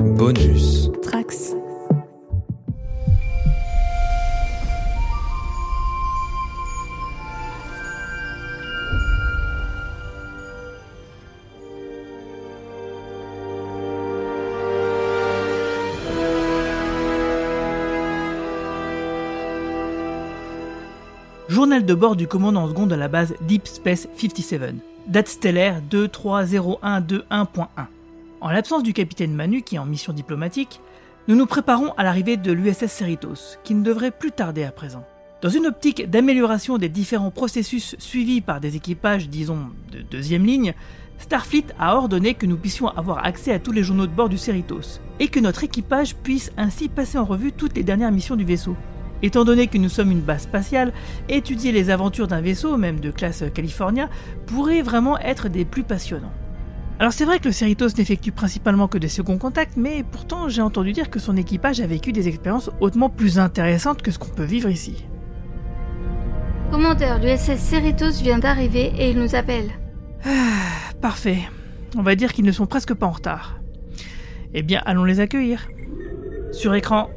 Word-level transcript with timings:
Bonus. 0.00 0.90
Trax. 1.02 1.54
Journal 21.48 21.84
de 21.84 21.94
bord 21.94 22.14
du 22.14 22.28
commandant 22.28 22.68
second 22.68 22.86
de 22.86 22.94
la 22.94 23.08
base 23.08 23.34
Deep 23.40 23.66
Space 23.66 24.06
57. 24.16 24.76
Date 25.08 25.28
stellaire 25.28 25.82
230121.1. 25.90 27.97
En 28.40 28.50
l'absence 28.50 28.84
du 28.84 28.92
capitaine 28.92 29.34
Manu 29.34 29.62
qui 29.62 29.74
est 29.74 29.80
en 29.80 29.84
mission 29.84 30.12
diplomatique, 30.12 30.80
nous 31.26 31.34
nous 31.34 31.46
préparons 31.46 31.92
à 31.96 32.04
l'arrivée 32.04 32.36
de 32.36 32.52
l'USS 32.52 32.86
Cerritos, 32.86 33.58
qui 33.64 33.74
ne 33.74 33.82
devrait 33.82 34.12
plus 34.12 34.30
tarder 34.30 34.62
à 34.62 34.70
présent. 34.70 35.04
Dans 35.42 35.48
une 35.48 35.66
optique 35.66 36.08
d'amélioration 36.08 36.78
des 36.78 36.88
différents 36.88 37.32
processus 37.32 37.96
suivis 37.98 38.40
par 38.40 38.60
des 38.60 38.76
équipages, 38.76 39.28
disons, 39.28 39.70
de 39.90 40.02
deuxième 40.02 40.46
ligne, 40.46 40.74
Starfleet 41.18 41.66
a 41.80 41.96
ordonné 41.96 42.34
que 42.34 42.46
nous 42.46 42.56
puissions 42.56 42.86
avoir 42.86 43.26
accès 43.26 43.52
à 43.52 43.58
tous 43.58 43.72
les 43.72 43.82
journaux 43.82 44.06
de 44.06 44.14
bord 44.14 44.28
du 44.28 44.38
Cerritos, 44.38 45.00
et 45.18 45.26
que 45.26 45.40
notre 45.40 45.64
équipage 45.64 46.14
puisse 46.14 46.52
ainsi 46.56 46.88
passer 46.88 47.18
en 47.18 47.24
revue 47.24 47.50
toutes 47.50 47.76
les 47.76 47.82
dernières 47.82 48.12
missions 48.12 48.36
du 48.36 48.44
vaisseau. 48.44 48.76
Étant 49.20 49.44
donné 49.44 49.66
que 49.66 49.78
nous 49.78 49.88
sommes 49.88 50.12
une 50.12 50.20
base 50.20 50.42
spatiale, 50.42 50.92
étudier 51.28 51.72
les 51.72 51.90
aventures 51.90 52.28
d'un 52.28 52.40
vaisseau, 52.40 52.76
même 52.76 53.00
de 53.00 53.10
classe 53.10 53.42
California, 53.52 54.08
pourrait 54.46 54.82
vraiment 54.82 55.18
être 55.18 55.48
des 55.48 55.64
plus 55.64 55.82
passionnants. 55.82 56.32
Alors 57.00 57.12
c'est 57.12 57.24
vrai 57.24 57.38
que 57.38 57.44
le 57.44 57.52
Cerritos 57.52 57.90
n'effectue 57.96 58.32
principalement 58.32 58.88
que 58.88 58.98
des 58.98 59.08
seconds 59.08 59.38
contacts, 59.38 59.76
mais 59.76 60.02
pourtant 60.02 60.48
j'ai 60.48 60.62
entendu 60.62 60.92
dire 60.92 61.10
que 61.10 61.20
son 61.20 61.36
équipage 61.36 61.80
a 61.80 61.86
vécu 61.86 62.12
des 62.12 62.26
expériences 62.26 62.70
hautement 62.80 63.08
plus 63.08 63.38
intéressantes 63.38 64.02
que 64.02 64.10
ce 64.10 64.18
qu'on 64.18 64.30
peut 64.30 64.44
vivre 64.44 64.68
ici. 64.68 65.04
Commandeur, 66.72 67.20
l'USS 67.20 67.56
Cerritos 67.56 68.20
vient 68.20 68.40
d'arriver 68.40 68.92
et 68.98 69.10
il 69.10 69.18
nous 69.18 69.36
appelle. 69.36 69.70
Parfait. 71.00 71.38
On 71.96 72.02
va 72.02 72.16
dire 72.16 72.32
qu'ils 72.32 72.44
ne 72.44 72.52
sont 72.52 72.66
presque 72.66 72.94
pas 72.94 73.06
en 73.06 73.12
retard. 73.12 73.60
Eh 74.52 74.62
bien, 74.62 74.82
allons 74.84 75.04
les 75.04 75.20
accueillir. 75.20 75.68
Sur 76.50 76.74
écran. 76.74 77.10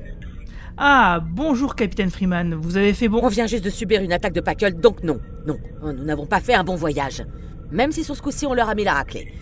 Ah, 0.77 1.21
bonjour 1.25 1.75
capitaine 1.75 2.11
Freeman, 2.11 2.53
vous 2.53 2.77
avez 2.77 2.93
fait 2.93 3.07
bon... 3.07 3.19
On 3.23 3.27
vient 3.27 3.47
juste 3.47 3.65
de 3.65 3.69
subir 3.69 4.01
une 4.01 4.13
attaque 4.13 4.33
de 4.33 4.41
Packle, 4.41 4.75
donc 4.75 5.03
non, 5.03 5.19
non, 5.45 5.57
nous 5.83 6.03
n'avons 6.03 6.25
pas 6.25 6.39
fait 6.39 6.53
un 6.53 6.63
bon 6.63 6.75
voyage. 6.75 7.23
Même 7.71 7.91
si 7.91 8.03
sur 8.03 8.15
ce 8.15 8.21
coup-ci 8.21 8.45
on 8.45 8.53
leur 8.53 8.69
a 8.69 8.75
mis 8.75 8.83
la 8.83 8.93
raclée. 8.93 9.33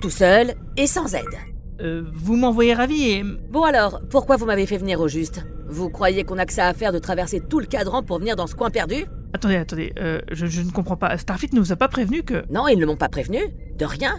Tout 0.00 0.10
seul 0.10 0.54
et 0.76 0.86
sans 0.86 1.12
aide. 1.14 1.24
Euh, 1.80 2.04
vous 2.12 2.36
m'envoyez 2.36 2.72
ravi 2.72 3.10
et... 3.10 3.24
Bon 3.24 3.64
alors, 3.64 4.00
pourquoi 4.10 4.36
vous 4.36 4.46
m'avez 4.46 4.64
fait 4.64 4.78
venir 4.78 5.00
au 5.00 5.08
juste? 5.08 5.44
Vous 5.68 5.90
croyez 5.90 6.22
qu'on 6.22 6.38
a 6.38 6.46
que 6.46 6.52
ça 6.52 6.68
à 6.68 6.74
faire 6.74 6.92
de 6.92 7.00
traverser 7.00 7.40
tout 7.40 7.58
le 7.58 7.66
cadran 7.66 8.04
pour 8.04 8.20
venir 8.20 8.36
dans 8.36 8.46
ce 8.46 8.54
coin 8.54 8.70
perdu? 8.70 9.06
Attendez, 9.32 9.56
attendez, 9.56 9.92
euh, 9.98 10.20
je, 10.30 10.46
je 10.46 10.62
ne 10.62 10.70
comprends 10.70 10.96
pas. 10.96 11.18
Starfleet 11.18 11.50
ne 11.52 11.60
vous 11.60 11.72
a 11.72 11.76
pas 11.76 11.88
prévenu 11.88 12.22
que... 12.22 12.44
Non, 12.50 12.68
ils 12.68 12.78
ne 12.78 12.86
m'ont 12.86 12.96
pas 12.96 13.08
prévenu. 13.08 13.38
De 13.76 13.84
rien. 13.84 14.18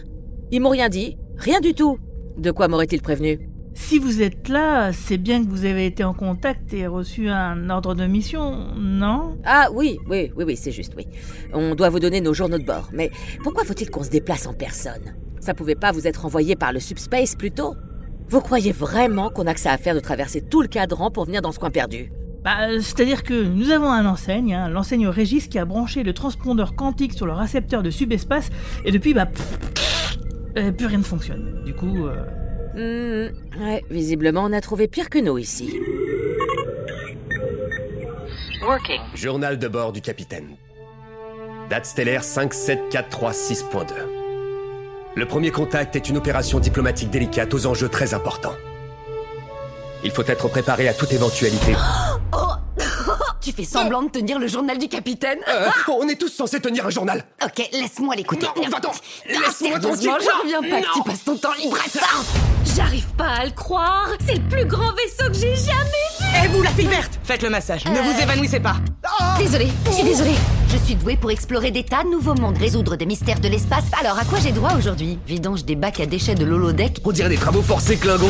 Ils 0.51 0.59
m'ont 0.59 0.69
rien 0.69 0.89
dit. 0.89 1.17
Rien 1.37 1.61
du 1.61 1.73
tout. 1.73 1.97
De 2.37 2.51
quoi 2.51 2.67
m'auraient-ils 2.67 3.01
prévenu? 3.01 3.49
Si 3.73 3.99
vous 3.99 4.21
êtes 4.21 4.49
là, 4.49 4.91
c'est 4.91 5.17
bien 5.17 5.43
que 5.43 5.49
vous 5.49 5.63
avez 5.63 5.85
été 5.85 6.03
en 6.03 6.13
contact 6.13 6.73
et 6.73 6.87
reçu 6.87 7.29
un 7.29 7.69
ordre 7.69 7.95
de 7.95 8.05
mission, 8.05 8.73
non? 8.77 9.37
Ah 9.45 9.69
oui, 9.73 9.97
oui, 10.09 10.33
oui, 10.35 10.43
oui, 10.43 10.57
c'est 10.57 10.71
juste, 10.71 10.93
oui. 10.97 11.07
On 11.53 11.75
doit 11.75 11.89
vous 11.89 11.99
donner 11.99 12.19
nos 12.19 12.33
journaux 12.33 12.57
de 12.57 12.65
bord. 12.65 12.89
Mais 12.91 13.09
pourquoi 13.43 13.63
faut-il 13.63 13.89
qu'on 13.89 14.03
se 14.03 14.09
déplace 14.09 14.45
en 14.47 14.53
personne? 14.53 15.15
Ça 15.39 15.53
pouvait 15.53 15.75
pas 15.75 15.91
vous 15.91 16.07
être 16.07 16.25
envoyé 16.25 16.55
par 16.55 16.73
le 16.73 16.79
subspace 16.79 17.35
plus 17.35 17.51
tôt 17.51 17.75
Vous 18.27 18.41
croyez 18.41 18.71
vraiment 18.71 19.29
qu'on 19.29 19.47
a 19.47 19.53
que 19.53 19.59
ça 19.59 19.71
à 19.71 19.77
faire 19.77 19.95
de 19.95 19.99
traverser 19.99 20.41
tout 20.41 20.61
le 20.61 20.67
cadran 20.67 21.11
pour 21.11 21.25
venir 21.25 21.41
dans 21.41 21.51
ce 21.51 21.59
coin 21.59 21.71
perdu? 21.71 22.11
Bah, 22.43 22.69
euh, 22.69 22.79
c'est-à-dire 22.79 23.23
que 23.23 23.43
nous 23.43 23.71
avons 23.71 23.91
un 23.91 24.05
enseigne, 24.05 24.53
hein, 24.53 24.69
l'enseigne 24.69 25.07
Régis 25.07 25.47
qui 25.47 25.59
a 25.59 25.65
branché 25.65 26.03
le 26.03 26.13
transpondeur 26.13 26.75
quantique 26.75 27.13
sur 27.13 27.25
le 27.25 27.33
récepteur 27.33 27.83
de 27.83 27.89
subespace 27.89 28.49
et 28.85 28.91
depuis, 28.91 29.13
bah... 29.13 29.25
pff, 29.25 30.17
euh, 30.57 30.71
plus 30.71 30.85
rien 30.85 30.99
ne 30.99 31.03
fonctionne. 31.03 31.63
Du 31.65 31.73
coup... 31.73 32.07
euh, 32.07 32.15
Hmm, 32.75 33.29
ouais, 33.61 33.83
visiblement 33.89 34.43
on 34.43 34.53
a 34.53 34.61
trouvé 34.61 34.87
pire 34.87 35.09
que 35.09 35.17
nous 35.17 35.37
ici. 35.39 35.79
Journal 39.15 39.57
de 39.57 39.67
bord 39.67 39.91
du 39.91 40.01
capitaine. 40.01 40.55
Date 41.69 41.85
stellaire 41.85 42.21
57436.2. 42.21 44.18
Le 45.19 45.25
premier 45.25 45.51
contact 45.51 45.97
est 45.97 46.07
une 46.07 46.15
opération 46.15 46.61
diplomatique 46.61 47.09
délicate 47.09 47.53
aux 47.53 47.65
enjeux 47.65 47.89
très 47.89 48.13
importants. 48.13 48.53
Il 50.01 50.11
faut 50.11 50.23
être 50.25 50.47
préparé 50.47 50.87
à 50.87 50.93
toute 50.93 51.11
éventualité. 51.11 51.75
Tu 53.41 53.53
fais 53.53 53.63
semblant 53.63 54.03
de 54.03 54.09
tenir 54.09 54.37
le 54.37 54.47
journal 54.47 54.77
du 54.77 54.89
capitaine 54.89 55.39
Euh, 55.47 55.69
on 55.87 56.07
est 56.09 56.15
tous 56.17 56.27
censés 56.27 56.59
tenir 56.59 56.85
un 56.85 56.89
journal. 56.89 57.23
Ok, 57.43 57.69
laisse-moi 57.71 58.15
l'écouter. 58.15 58.47
Non, 58.57 58.67
va-t'en. 58.69 58.91
Laisse-moi 59.27 59.79
tranquille. 59.79 60.09
j'en 60.19 60.41
reviens 60.41 60.61
pas 60.61 60.81
que 60.81 60.93
tu 60.93 61.03
passes 61.03 61.23
ton 61.23 61.37
temps 61.37 61.53
libre 61.61 61.77
à 61.85 61.89
ça 61.89 62.05
J'arrive 62.75 63.07
pas 63.17 63.29
à 63.39 63.45
le 63.45 63.51
croire 63.51 64.09
C'est 64.25 64.35
le 64.35 64.41
plus 64.49 64.65
grand 64.65 64.91
vaisseau 64.93 65.29
que 65.31 65.35
j'ai 65.37 65.55
jamais 65.55 66.43
Et 66.43 66.47
vous, 66.49 66.61
la 66.61 66.69
fille 66.71 66.87
verte 66.87 67.17
Faites 67.23 67.41
le 67.41 67.49
massage, 67.49 67.85
ne 67.85 67.99
vous 67.99 68.21
évanouissez 68.21 68.59
pas 68.59 68.75
Désolée, 69.37 69.69
je 69.85 69.91
suis 69.91 70.03
désolée. 70.03 70.35
Je 70.69 70.77
suis 70.77 70.95
douée 70.95 71.15
pour 71.15 71.31
explorer 71.31 71.71
des 71.71 71.83
tas 71.83 72.03
de 72.03 72.09
nouveaux 72.09 72.35
mondes, 72.35 72.57
résoudre 72.57 72.95
des 72.97 73.05
mystères 73.05 73.39
de 73.39 73.47
l'espace. 73.47 73.85
Alors, 73.99 74.19
à 74.19 74.25
quoi 74.25 74.39
j'ai 74.39 74.51
droit 74.51 74.73
aujourd'hui? 74.77 75.17
Vidange 75.25 75.63
des 75.65 75.75
bacs 75.75 75.99
à 76.01 76.05
déchets 76.05 76.35
de 76.35 76.43
l'holodeck 76.45 76.99
On 77.05 77.11
dirait 77.11 77.29
des 77.29 77.37
travaux 77.37 77.61
forcés 77.61 77.97
Klingon. 77.97 78.29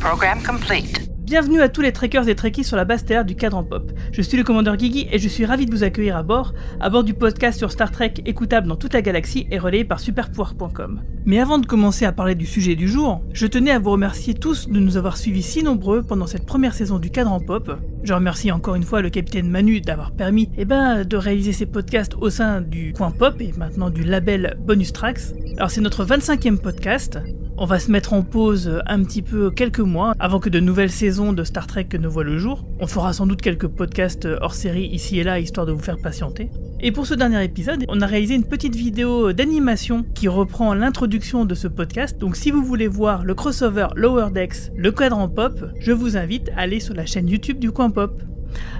Programme 0.00 0.42
complete. 0.42 1.13
Bienvenue 1.24 1.62
à 1.62 1.70
tous 1.70 1.80
les 1.80 1.90
trekkers 1.90 2.28
et 2.28 2.34
trekkies 2.34 2.64
sur 2.64 2.76
la 2.76 2.84
base 2.84 3.00
stellaire 3.00 3.24
du 3.24 3.34
cadran 3.34 3.64
pop. 3.64 3.90
Je 4.12 4.20
suis 4.20 4.36
le 4.36 4.44
commandeur 4.44 4.76
Guigui 4.76 5.08
et 5.10 5.18
je 5.18 5.26
suis 5.26 5.46
ravi 5.46 5.64
de 5.64 5.70
vous 5.70 5.82
accueillir 5.82 6.18
à 6.18 6.22
bord, 6.22 6.52
à 6.80 6.90
bord 6.90 7.02
du 7.02 7.14
podcast 7.14 7.56
sur 7.56 7.72
Star 7.72 7.90
Trek 7.90 8.12
écoutable 8.26 8.68
dans 8.68 8.76
toute 8.76 8.92
la 8.92 9.00
galaxie 9.00 9.46
et 9.50 9.58
relayé 9.58 9.86
par 9.86 10.00
superpouvoir.com. 10.00 11.00
Mais 11.24 11.40
avant 11.40 11.58
de 11.58 11.64
commencer 11.64 12.04
à 12.04 12.12
parler 12.12 12.34
du 12.34 12.44
sujet 12.44 12.74
du 12.74 12.88
jour, 12.88 13.22
je 13.32 13.46
tenais 13.46 13.70
à 13.70 13.78
vous 13.78 13.92
remercier 13.92 14.34
tous 14.34 14.68
de 14.68 14.78
nous 14.78 14.98
avoir 14.98 15.16
suivis 15.16 15.42
si 15.42 15.62
nombreux 15.62 16.02
pendant 16.02 16.26
cette 16.26 16.44
première 16.44 16.74
saison 16.74 16.98
du 16.98 17.08
cadran 17.08 17.40
pop. 17.40 17.74
Je 18.02 18.12
remercie 18.12 18.52
encore 18.52 18.74
une 18.74 18.82
fois 18.82 19.00
le 19.00 19.08
capitaine 19.08 19.48
Manu 19.48 19.80
d'avoir 19.80 20.12
permis 20.12 20.50
eh 20.58 20.66
ben, 20.66 21.04
de 21.04 21.16
réaliser 21.16 21.54
ces 21.54 21.64
podcasts 21.64 22.16
au 22.20 22.28
sein 22.28 22.60
du 22.60 22.92
coin 22.92 23.10
pop 23.10 23.40
et 23.40 23.52
maintenant 23.56 23.88
du 23.88 24.04
label 24.04 24.58
Bonus 24.60 24.92
Tracks. 24.92 25.32
Alors 25.56 25.70
c'est 25.70 25.80
notre 25.80 26.04
25e 26.04 26.58
podcast. 26.58 27.18
On 27.56 27.66
va 27.66 27.78
se 27.78 27.88
mettre 27.88 28.14
en 28.14 28.22
pause 28.22 28.82
un 28.86 29.04
petit 29.04 29.22
peu 29.22 29.48
quelques 29.48 29.78
mois 29.78 30.14
avant 30.18 30.40
que 30.40 30.48
de 30.48 30.58
nouvelles 30.58 30.90
saisons 30.90 31.32
de 31.32 31.44
Star 31.44 31.68
Trek 31.68 31.86
ne 31.98 32.08
voient 32.08 32.24
le 32.24 32.36
jour. 32.36 32.64
On 32.80 32.88
fera 32.88 33.12
sans 33.12 33.28
doute 33.28 33.42
quelques 33.42 33.68
podcasts 33.68 34.26
hors 34.40 34.54
série 34.54 34.86
ici 34.86 35.20
et 35.20 35.22
là 35.22 35.38
histoire 35.38 35.64
de 35.64 35.70
vous 35.70 35.78
faire 35.78 35.98
patienter. 35.98 36.50
Et 36.80 36.90
pour 36.90 37.06
ce 37.06 37.14
dernier 37.14 37.44
épisode, 37.44 37.84
on 37.88 38.00
a 38.00 38.06
réalisé 38.06 38.34
une 38.34 38.44
petite 38.44 38.74
vidéo 38.74 39.32
d'animation 39.32 40.04
qui 40.14 40.26
reprend 40.26 40.74
l'introduction 40.74 41.44
de 41.44 41.54
ce 41.54 41.68
podcast. 41.68 42.18
Donc 42.18 42.34
si 42.34 42.50
vous 42.50 42.64
voulez 42.64 42.88
voir 42.88 43.24
le 43.24 43.34
crossover 43.34 43.86
Lower 43.94 44.30
Decks, 44.32 44.72
le 44.74 44.90
cadran 44.90 45.28
pop, 45.28 45.64
je 45.78 45.92
vous 45.92 46.16
invite 46.16 46.50
à 46.56 46.62
aller 46.62 46.80
sur 46.80 46.94
la 46.94 47.06
chaîne 47.06 47.28
YouTube 47.28 47.60
du 47.60 47.70
coin 47.70 47.90
pop. 47.90 48.20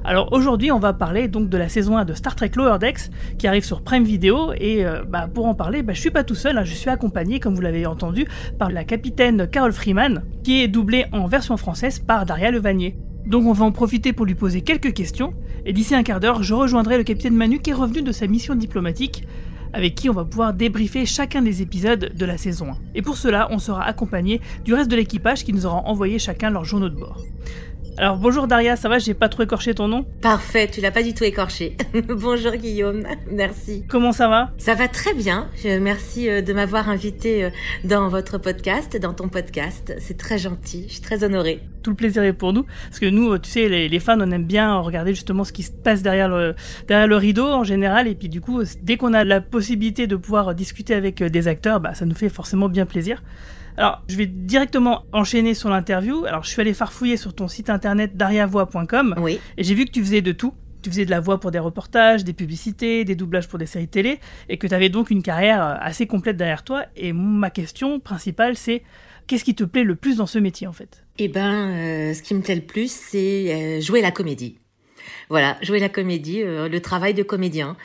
Alors 0.05 0.33
aujourd'hui, 0.33 0.71
on 0.71 0.79
va 0.79 0.93
parler 0.93 1.29
donc 1.29 1.49
de 1.49 1.57
la 1.57 1.69
saison 1.69 1.97
1 1.97 2.05
de 2.05 2.15
Star 2.15 2.37
Trek 2.37 2.51
Lower 2.57 2.79
Decks 2.79 3.11
qui 3.39 3.47
arrive 3.47 3.65
sur 3.65 3.83
Prime 3.83 4.05
Video 4.05 4.53
et 4.55 4.85
euh, 4.85 5.03
bah, 5.09 5.29
pour 5.33 5.47
en 5.47 5.55
parler, 5.55 5.83
bah, 5.83 5.93
je 5.95 6.01
suis 6.01 6.11
pas 6.11 6.25
tout 6.25 6.35
seul, 6.35 6.59
hein, 6.59 6.65
je 6.65 6.75
suis 6.75 6.91
accompagné, 6.91 7.41
comme 7.41 7.55
vous 7.55 7.63
l'avez 7.63 7.87
entendu, 7.87 8.27
par 8.59 8.71
la 8.71 8.85
capitaine 8.85 9.49
Carol 9.49 9.73
Freeman 9.73 10.23
qui 10.43 10.63
est 10.63 10.69
doublée 10.69 11.07
en 11.13 11.27
version 11.27 11.57
française 11.57 11.99
par 11.99 12.27
Daria 12.27 12.51
Levanier. 12.51 12.97
Donc 13.27 13.47
on 13.47 13.53
va 13.53 13.65
en 13.65 13.73
profiter 13.73 14.13
pour 14.13 14.27
lui 14.27 14.35
poser 14.35 14.61
quelques 14.61 14.93
questions 14.93 15.33
et 15.65 15.73
d'ici 15.73 15.95
un 15.95 16.03
quart 16.03 16.21
d'heure, 16.21 16.43
je 16.43 16.53
rejoindrai 16.53 16.99
le 16.99 17.05
capitaine 17.05 17.35
Manu 17.35 17.59
qui 17.59 17.71
est 17.71 17.75
revenu 17.75 18.03
de 18.03 18.13
sa 18.13 18.27
mission 18.27 18.55
diplomatique 18.55 19.25
avec 19.75 19.97
qui 19.97 20.09
on 20.09 20.13
va 20.13 20.25
pouvoir 20.25 20.55
débriefer 20.55 21.05
chacun 21.05 21.43
des 21.43 21.61
épisodes 21.61 22.13
de 22.15 22.25
la 22.25 22.39
saison 22.39 22.71
1. 22.71 22.77
Et 22.95 23.03
pour 23.03 23.17
cela, 23.17 23.49
on 23.51 23.59
sera 23.59 23.85
accompagné 23.85 24.41
du 24.65 24.73
reste 24.73 24.91
de 24.91 24.97
l'équipage 24.97 25.45
qui 25.45 25.53
nous 25.53 25.67
aura 25.67 25.83
envoyé 25.87 26.19
chacun 26.21 26.49
leur 26.51 26.65
journaux 26.65 26.89
de 26.89 26.95
bord. 26.95 27.25
Alors 27.97 28.17
bonjour 28.17 28.49
Daria, 28.49 28.75
ça 28.75 28.89
va, 28.89 28.99
j'ai 28.99 29.15
pas 29.15 29.29
trop 29.29 29.45
écorché 29.45 29.73
ton 29.73 29.87
nom 29.87 30.05
Parfait, 30.21 30.69
tu 30.69 30.81
l'as 30.81 30.91
pas 30.91 31.05
du 31.05 31.15
tout 31.15 31.23
écorché. 31.23 31.77
Bonjour 32.09 32.51
Guillaume, 32.57 33.05
merci. 33.31 33.85
Comment 33.89 34.11
ça 34.11 34.27
va 34.29 34.51
Ça 34.59 34.75
va 34.75 34.89
très 34.89 35.15
bien. 35.15 35.49
Je, 35.63 35.79
merci 35.79 36.29
euh, 36.29 36.43
de 36.43 36.53
m'avoir 36.53 36.89
invité 36.89 37.45
euh, 37.45 37.51
dans 37.85 38.09
votre 38.09 38.39
podcast, 38.39 38.97
dans 38.97 39.15
ton 39.15 39.29
podcast. 39.29 39.95
C'est 40.01 40.19
très 40.19 40.39
gentil, 40.39 40.87
je 40.89 40.95
suis 40.95 41.03
très 41.03 41.23
honorée. 41.23 41.61
Tout 41.85 41.91
le 41.91 41.97
plaisir 41.97 42.25
est 42.25 42.33
pour 42.33 42.53
nous, 42.53 42.65
parce 42.89 42.99
que 42.99 43.07
nous, 43.07 43.39
tu 43.39 43.49
sais, 43.49 43.69
les, 43.69 43.89
les 43.89 44.01
fans, 44.01 44.19
on 44.21 44.31
aime 44.33 44.45
bien 44.45 44.77
regarder 44.79 45.15
justement 45.15 45.45
ce 45.45 45.53
qui 45.53 45.63
se 45.63 45.71
passe 45.71 46.03
derrière 46.03 46.29
le, 46.29 46.57
derrière 46.89 47.07
le 47.07 47.17
rideau 47.17 47.47
en 47.47 47.63
général, 47.63 48.09
et 48.09 48.17
puis 48.17 48.29
du 48.29 48.41
coup, 48.41 48.63
dès 48.83 48.97
qu'on 48.97 49.13
a 49.13 49.23
la 49.23 49.41
possibilité 49.41 50.09
de 50.09 50.17
pouvoir 50.17 50.57
discuter 50.57 50.95
avec 50.95 51.23
euh, 51.23 51.29
des 51.29 51.47
acteurs, 51.47 51.79
bah, 51.79 51.95
ça 51.95 52.07
nous 52.07 52.17
fait 52.17 52.29
forcément 52.29 52.69
bien 52.69 52.87
plaisir. 52.87 53.23
Alors, 53.77 54.03
je 54.09 54.17
vais 54.17 54.27
directement 54.27 55.05
enchaîner 55.13 55.55
sur 55.55 55.69
l'interview. 55.69 56.25
Alors, 56.27 56.45
je 56.45 56.51
suis 56.51 56.61
allé 56.61 56.75
farfouiller 56.75 57.17
sur 57.17 57.35
ton 57.35 57.49
site 57.49 57.71
internet 57.71 58.17
dariavoix.com 58.17 59.17
Oui. 59.19 59.41
et 59.57 59.65
j'ai 59.65 59.75
vu 59.75 59.85
que 59.85 59.91
tu 59.91 60.01
faisais 60.01 60.23
de 60.23 60.33
tout. 60.33 60.55
tu 60.83 60.91
faisais 60.91 61.07
de 61.07 61.11
la 61.11 61.21
voix 61.21 61.41
pour 61.41 61.51
des 61.51 61.59
reportages, 61.59 62.25
des 62.25 62.35
publicités, 62.35 63.05
des 63.05 63.17
doublages 63.17 63.49
pour 63.49 63.59
des 63.59 63.67
séries 63.67 63.89
télé, 63.89 64.21
et 64.49 64.59
que 64.59 64.67
tu 64.67 64.75
avais 64.75 64.91
donc 64.91 65.11
une 65.11 65.23
carrière 65.23 65.65
euh, 65.65 65.75
assez 65.81 66.07
complète 66.07 66.37
derrière 66.37 66.63
toi. 66.63 66.85
Et 66.95 67.13
ma 67.13 67.51
question 67.51 67.99
principale, 68.01 68.57
c'est 68.57 68.83
qu'est-ce 69.27 69.45
qui 69.45 69.55
te 69.55 69.65
plaît 69.65 69.83
le 69.83 69.97
plus 69.97 70.19
dans 70.19 70.27
ce 70.27 70.39
métier 70.39 70.67
en 70.67 70.73
fait? 70.73 71.05
Eh 71.19 71.29
ben, 71.29 71.71
euh, 71.71 72.15
ce 72.15 72.23
qui 72.23 72.35
me 72.35 72.43
plaît 72.43 72.55
le 72.57 72.61
plus, 72.67 72.93
c'est 72.93 73.81
jouer 73.81 74.03
la 74.03 74.11
comédie. 74.11 74.59
Voilà, 75.31 75.57
jouer 75.63 75.81
la 75.81 75.89
comédie, 75.89 76.43
le 76.45 76.79
travail 76.79 77.15
de 77.15 77.23
comédien. 77.23 77.77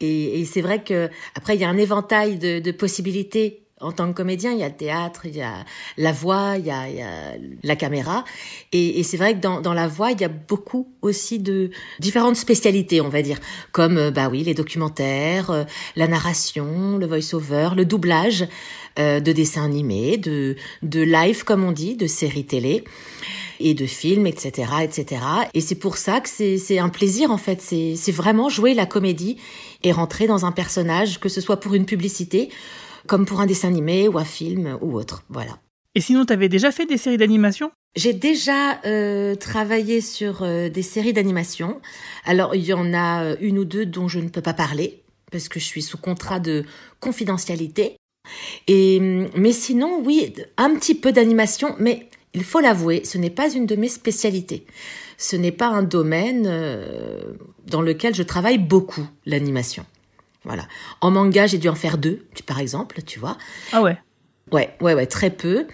Et, 0.00 0.44
c'est 0.44 0.60
vrai 0.60 0.82
que 0.82 1.08
après 1.34 1.56
il 1.56 1.60
y 1.60 1.64
a 1.64 1.68
un 1.68 1.76
éventail 1.76 2.38
de, 2.38 2.60
de 2.60 2.70
possibilités 2.72 3.63
en 3.80 3.90
tant 3.90 4.08
que 4.08 4.16
comédien, 4.16 4.52
il 4.52 4.60
y 4.60 4.62
a 4.62 4.68
le 4.68 4.76
théâtre, 4.76 5.26
il 5.26 5.36
y 5.36 5.42
a 5.42 5.64
la 5.98 6.12
voix, 6.12 6.56
il 6.56 6.64
y 6.64 6.70
a, 6.70 6.86
la 7.62 7.76
caméra. 7.76 8.24
Et, 8.72 9.02
c'est 9.02 9.16
vrai 9.16 9.34
que 9.34 9.40
dans, 9.40 9.74
la 9.74 9.88
voix, 9.88 10.12
il 10.12 10.20
y 10.20 10.24
a 10.24 10.28
beaucoup 10.28 10.88
aussi 11.02 11.40
de 11.40 11.70
différentes 11.98 12.36
spécialités, 12.36 13.00
on 13.00 13.08
va 13.08 13.22
dire, 13.22 13.38
comme 13.72 13.98
euh, 13.98 14.10
bah 14.10 14.28
oui 14.30 14.44
les 14.44 14.54
documentaires, 14.54 15.50
euh, 15.50 15.64
la 15.96 16.06
narration, 16.06 16.98
le 16.98 17.06
voice-over, 17.06 17.70
le 17.76 17.84
doublage 17.84 18.46
euh, 18.98 19.18
de 19.18 19.32
dessins 19.32 19.64
animés, 19.64 20.18
de 20.18 20.56
de 20.82 21.00
live 21.02 21.44
comme 21.44 21.64
on 21.64 21.72
dit, 21.72 21.96
de 21.96 22.06
séries 22.06 22.46
télé 22.46 22.84
et 23.60 23.74
de 23.74 23.86
films, 23.86 24.26
etc., 24.26 24.68
etc. 24.82 25.22
Et 25.54 25.60
c'est 25.60 25.74
pour 25.74 25.96
ça 25.96 26.20
que 26.20 26.28
c'est 26.28 26.78
un 26.78 26.88
plaisir 26.88 27.30
en 27.30 27.38
fait. 27.38 27.60
C'est 27.60 28.12
vraiment 28.12 28.48
jouer 28.48 28.74
la 28.74 28.86
comédie 28.86 29.36
et 29.82 29.92
rentrer 29.92 30.26
dans 30.26 30.44
un 30.44 30.52
personnage, 30.52 31.20
que 31.20 31.28
ce 31.28 31.40
soit 31.40 31.58
pour 31.58 31.74
une 31.74 31.86
publicité 31.86 32.50
comme 33.06 33.26
pour 33.26 33.40
un 33.40 33.46
dessin 33.46 33.68
animé 33.68 34.08
ou 34.08 34.18
un 34.18 34.24
film 34.24 34.78
ou 34.80 34.96
autre. 34.96 35.22
Voilà. 35.28 35.58
Et 35.94 36.00
sinon, 36.00 36.24
tu 36.24 36.32
avais 36.32 36.48
déjà 36.48 36.72
fait 36.72 36.86
des 36.86 36.96
séries 36.96 37.18
d'animation? 37.18 37.70
J'ai 37.94 38.12
déjà 38.12 38.80
euh, 38.84 39.36
travaillé 39.36 40.00
sur 40.00 40.42
euh, 40.42 40.68
des 40.68 40.82
séries 40.82 41.12
d'animation. 41.12 41.80
Alors, 42.24 42.56
il 42.56 42.64
y 42.64 42.72
en 42.72 42.92
a 42.92 43.22
euh, 43.22 43.36
une 43.40 43.58
ou 43.60 43.64
deux 43.64 43.86
dont 43.86 44.08
je 44.08 44.18
ne 44.18 44.28
peux 44.28 44.40
pas 44.40 44.54
parler 44.54 45.02
parce 45.30 45.48
que 45.48 45.60
je 45.60 45.64
suis 45.64 45.82
sous 45.82 45.98
contrat 45.98 46.40
de 46.40 46.64
confidentialité. 46.98 47.96
Et 48.66 48.98
hum, 49.00 49.28
mais 49.36 49.52
sinon, 49.52 50.00
oui, 50.04 50.34
un 50.56 50.74
petit 50.74 50.96
peu 50.96 51.12
d'animation, 51.12 51.76
mais 51.78 52.08
il 52.34 52.42
faut 52.42 52.60
l'avouer, 52.60 53.04
ce 53.04 53.16
n'est 53.16 53.30
pas 53.30 53.52
une 53.52 53.66
de 53.66 53.76
mes 53.76 53.88
spécialités. 53.88 54.66
Ce 55.16 55.36
n'est 55.36 55.52
pas 55.52 55.68
un 55.68 55.84
domaine 55.84 56.50
dans 57.68 57.80
lequel 57.80 58.12
je 58.12 58.24
travaille 58.24 58.58
beaucoup, 58.58 59.06
l'animation. 59.24 59.86
Voilà. 60.44 60.66
En 61.00 61.10
manga, 61.10 61.46
j'ai 61.46 61.58
dû 61.58 61.68
en 61.68 61.74
faire 61.74 61.98
deux, 61.98 62.26
par 62.46 62.58
exemple, 62.58 63.02
tu 63.02 63.18
vois. 63.18 63.38
Ah 63.72 63.82
ouais. 63.82 63.98
Ouais, 64.52 64.76
ouais, 64.80 64.94
ouais, 64.94 65.06
très 65.06 65.30
peu. 65.30 65.66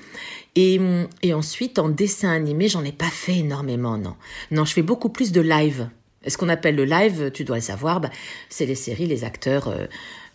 Et, 0.54 0.80
et 1.22 1.34
ensuite, 1.34 1.78
en 1.78 1.88
dessin 1.88 2.30
animé, 2.30 2.68
j'en 2.68 2.84
ai 2.84 2.92
pas 2.92 3.10
fait 3.10 3.38
énormément, 3.38 3.98
non. 3.98 4.16
Non, 4.50 4.64
je 4.64 4.72
fais 4.72 4.82
beaucoup 4.82 5.08
plus 5.08 5.32
de 5.32 5.40
live. 5.40 5.88
Ce 6.26 6.36
qu'on 6.36 6.48
appelle 6.48 6.76
le 6.76 6.84
live, 6.84 7.30
tu 7.32 7.44
dois 7.44 7.56
le 7.56 7.62
savoir, 7.62 8.00
bah, 8.00 8.10
c'est 8.48 8.66
les 8.66 8.74
séries, 8.74 9.06
les 9.06 9.24
acteurs, 9.24 9.68
euh, 9.68 9.86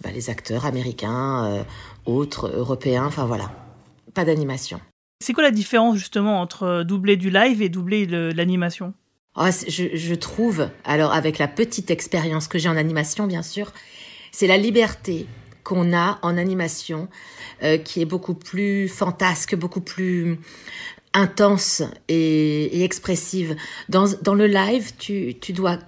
bah, 0.01 0.09
les 0.11 0.29
acteurs 0.29 0.65
américains, 0.65 1.45
euh, 1.45 1.63
autres, 2.05 2.51
européens, 2.55 3.05
enfin 3.05 3.25
voilà. 3.25 3.51
Pas 4.13 4.25
d'animation. 4.25 4.79
C'est 5.23 5.33
quoi 5.33 5.43
la 5.43 5.51
différence 5.51 5.97
justement 5.97 6.41
entre 6.41 6.83
doubler 6.83 7.17
du 7.17 7.29
live 7.29 7.61
et 7.61 7.69
doubler 7.69 8.07
de 8.07 8.31
l'animation? 8.35 8.93
Oh, 9.35 9.47
je, 9.67 9.95
je 9.95 10.15
trouve, 10.15 10.69
alors 10.85 11.13
avec 11.13 11.37
la 11.37 11.47
petite 11.47 11.91
expérience 11.91 12.47
que 12.47 12.57
j'ai 12.57 12.69
en 12.69 12.77
animation, 12.77 13.27
bien 13.27 13.43
sûr, 13.43 13.71
c'est 14.35 14.47
la 14.47 14.57
liberté 14.57 15.27
qu'on 15.63 15.95
a 15.95 16.19
en 16.21 16.37
animation 16.37 17.07
euh, 17.63 17.77
qui 17.77 18.01
est 18.01 18.05
beaucoup 18.05 18.33
plus 18.33 18.89
fantasque, 18.89 19.55
beaucoup 19.55 19.79
plus 19.79 20.37
intense 21.13 21.81
et, 22.09 22.83
expressive. 22.83 23.55
Dans, 23.87 24.33
le 24.33 24.47
live, 24.47 24.91
tu, 24.97 25.37
dois 25.53 25.79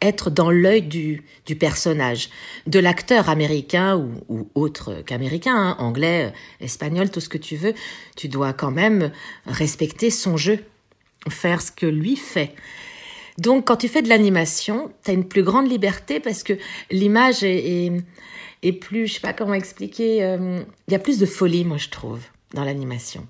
être 0.00 0.30
dans 0.30 0.50
l'œil 0.50 0.80
du, 0.80 1.22
personnage, 1.60 2.30
de 2.66 2.78
l'acteur 2.78 3.28
américain 3.28 3.98
ou, 4.30 4.48
autre 4.54 5.02
qu'américain, 5.04 5.54
hein, 5.54 5.76
anglais, 5.78 6.32
espagnol, 6.60 7.10
tout 7.10 7.20
ce 7.20 7.28
que 7.28 7.36
tu 7.36 7.56
veux. 7.56 7.74
Tu 8.16 8.28
dois 8.28 8.54
quand 8.54 8.70
même 8.70 9.12
respecter 9.44 10.08
son 10.08 10.38
jeu, 10.38 10.58
faire 11.28 11.60
ce 11.60 11.70
que 11.70 11.84
lui 11.84 12.16
fait. 12.16 12.54
Donc, 13.38 13.66
quand 13.66 13.76
tu 13.76 13.88
fais 13.88 14.02
de 14.02 14.08
l'animation, 14.08 14.92
tu 15.04 15.10
as 15.10 15.14
une 15.14 15.26
plus 15.26 15.42
grande 15.42 15.68
liberté 15.68 16.20
parce 16.20 16.42
que 16.42 16.52
l'image 16.90 17.42
est, 17.42 17.92
est, 18.62 18.72
plus, 18.72 19.08
je 19.08 19.14
sais 19.14 19.20
pas 19.20 19.32
comment 19.32 19.54
expliquer, 19.54 20.24
euh, 20.24 20.62
il 20.88 20.92
y 20.92 20.94
a 20.94 21.00
plus 21.00 21.18
de 21.18 21.26
folie, 21.26 21.64
moi, 21.64 21.76
je 21.76 21.88
trouve, 21.88 22.20
dans 22.52 22.64
l'animation. 22.64 23.26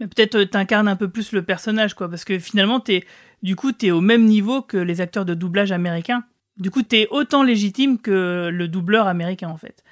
Mais 0.00 0.06
peut-être 0.06 0.36
euh, 0.36 0.46
t'incarnes 0.46 0.88
un 0.88 0.96
peu 0.96 1.08
plus 1.08 1.32
le 1.32 1.42
personnage, 1.42 1.94
quoi, 1.94 2.08
parce 2.08 2.24
que 2.24 2.38
finalement, 2.38 2.82
es, 2.88 3.04
du 3.42 3.54
coup, 3.54 3.72
tu 3.72 3.86
es 3.86 3.90
au 3.90 4.00
même 4.00 4.24
niveau 4.24 4.62
que 4.62 4.78
les 4.78 5.00
acteurs 5.00 5.24
de 5.24 5.34
doublage 5.34 5.72
américains. 5.72 6.24
Du 6.56 6.70
coup, 6.70 6.82
tu 6.82 6.96
es 6.96 7.08
autant 7.10 7.42
légitime 7.42 7.98
que 7.98 8.48
le 8.50 8.68
doubleur 8.68 9.06
américain, 9.06 9.48
en 9.48 9.58
fait. 9.58 9.84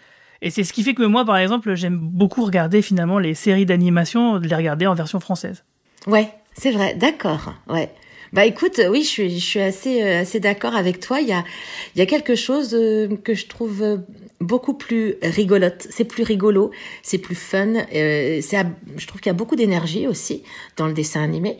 Et 0.43 0.51
c'est 0.51 0.65
ce 0.65 0.73
qui 0.73 0.83
fait 0.83 0.95
que 0.95 1.03
moi, 1.03 1.25
par 1.25 1.37
exemple, 1.37 1.75
j'aime 1.75 1.99
beaucoup 1.99 2.45
regarder 2.45 2.83
finalement 2.83 3.19
les 3.19 3.35
séries 3.35 3.67
d'animation, 3.67 4.39
de 4.39 4.49
les 4.49 4.57
regarder 4.57 4.87
en 4.87 4.95
version 4.95 5.21
française. 5.21 5.65
Ouais, 6.07 6.31
c'est 6.55 6.71
vrai, 6.71 6.95
d'accord, 6.95 7.55
ouais. 7.69 7.91
Bah 8.37 8.45
écoute, 8.45 8.83
oui, 8.91 9.03
je 9.03 9.39
suis, 9.39 9.59
euh, 10.03 10.21
assez 10.21 10.41
d'accord 10.41 10.77
avec 10.77 11.01
toi. 11.01 11.23
Il 11.23 11.29
y 11.29 12.03
a, 12.03 12.07
quelque 12.07 12.35
chose 12.35 12.75
euh, 12.75 13.09
que 13.25 13.33
je 13.33 13.47
trouve 13.47 13.83
euh, 13.83 13.97
beaucoup 14.41 14.75
plus 14.75 15.15
rigolote. 15.23 15.87
C'est 15.89 16.05
plus 16.05 16.23
rigolo, 16.23 16.71
c'est 17.03 17.17
plus 17.17 17.35
fun. 17.35 17.73
Je 17.91 19.07
trouve 19.07 19.23
qu'il 19.23 19.31
y 19.31 19.35
a 19.35 19.39
beaucoup 19.39 19.57
d'énergie 19.57 20.07
aussi 20.07 20.43
dans 20.77 20.87
le 20.87 20.93
dessin 20.93 21.23
animé, 21.23 21.57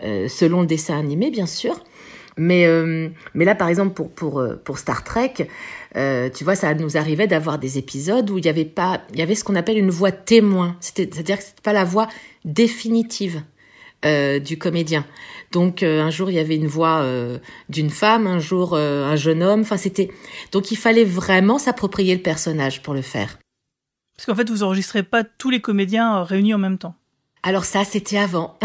selon 0.00 0.62
le 0.62 0.66
dessin 0.66 0.98
animé, 0.98 1.30
bien 1.30 1.44
sûr. 1.44 1.78
Mais, 2.38 2.66
là, 3.34 3.54
par 3.54 3.68
exemple, 3.68 4.02
pour 4.14 4.78
Star 4.78 5.04
Trek, 5.04 5.34
tu 5.94 6.44
vois, 6.44 6.54
ça 6.54 6.72
nous 6.72 6.96
arrivait 6.96 7.26
d'avoir 7.26 7.58
des 7.58 7.76
épisodes 7.76 8.30
où 8.30 8.38
il 8.38 8.46
y 8.46 8.48
avait 8.48 8.64
pas, 8.64 9.02
il 9.12 9.18
y 9.18 9.22
avait 9.22 9.34
ce 9.34 9.44
qu'on 9.44 9.56
appelle 9.56 9.76
une 9.76 9.90
voix 9.90 10.10
témoin. 10.10 10.74
C'est-à-dire 10.80 11.36
que 11.36 11.44
c'était 11.44 11.60
pas 11.62 11.74
la 11.74 11.84
voix 11.84 12.08
définitive 12.46 13.42
du 14.02 14.56
comédien. 14.56 15.04
Donc 15.54 15.84
euh, 15.84 16.02
un 16.02 16.10
jour 16.10 16.30
il 16.30 16.34
y 16.34 16.40
avait 16.40 16.56
une 16.56 16.66
voix 16.66 17.02
euh, 17.02 17.38
d'une 17.68 17.88
femme, 17.88 18.26
un 18.26 18.40
jour 18.40 18.74
euh, 18.74 19.04
un 19.04 19.14
jeune 19.14 19.40
homme. 19.40 19.60
Enfin 19.60 19.76
c'était 19.76 20.10
donc 20.50 20.72
il 20.72 20.76
fallait 20.76 21.04
vraiment 21.04 21.58
s'approprier 21.58 22.12
le 22.12 22.20
personnage 22.20 22.82
pour 22.82 22.92
le 22.92 23.02
faire. 23.02 23.38
Parce 24.16 24.26
qu'en 24.26 24.34
fait 24.34 24.50
vous 24.50 24.64
enregistrez 24.64 25.04
pas 25.04 25.22
tous 25.22 25.50
les 25.50 25.60
comédiens 25.60 26.24
réunis 26.24 26.54
en 26.54 26.58
même 26.58 26.76
temps. 26.76 26.96
Alors 27.44 27.64
ça 27.64 27.84
c'était 27.84 28.18
avant. 28.18 28.58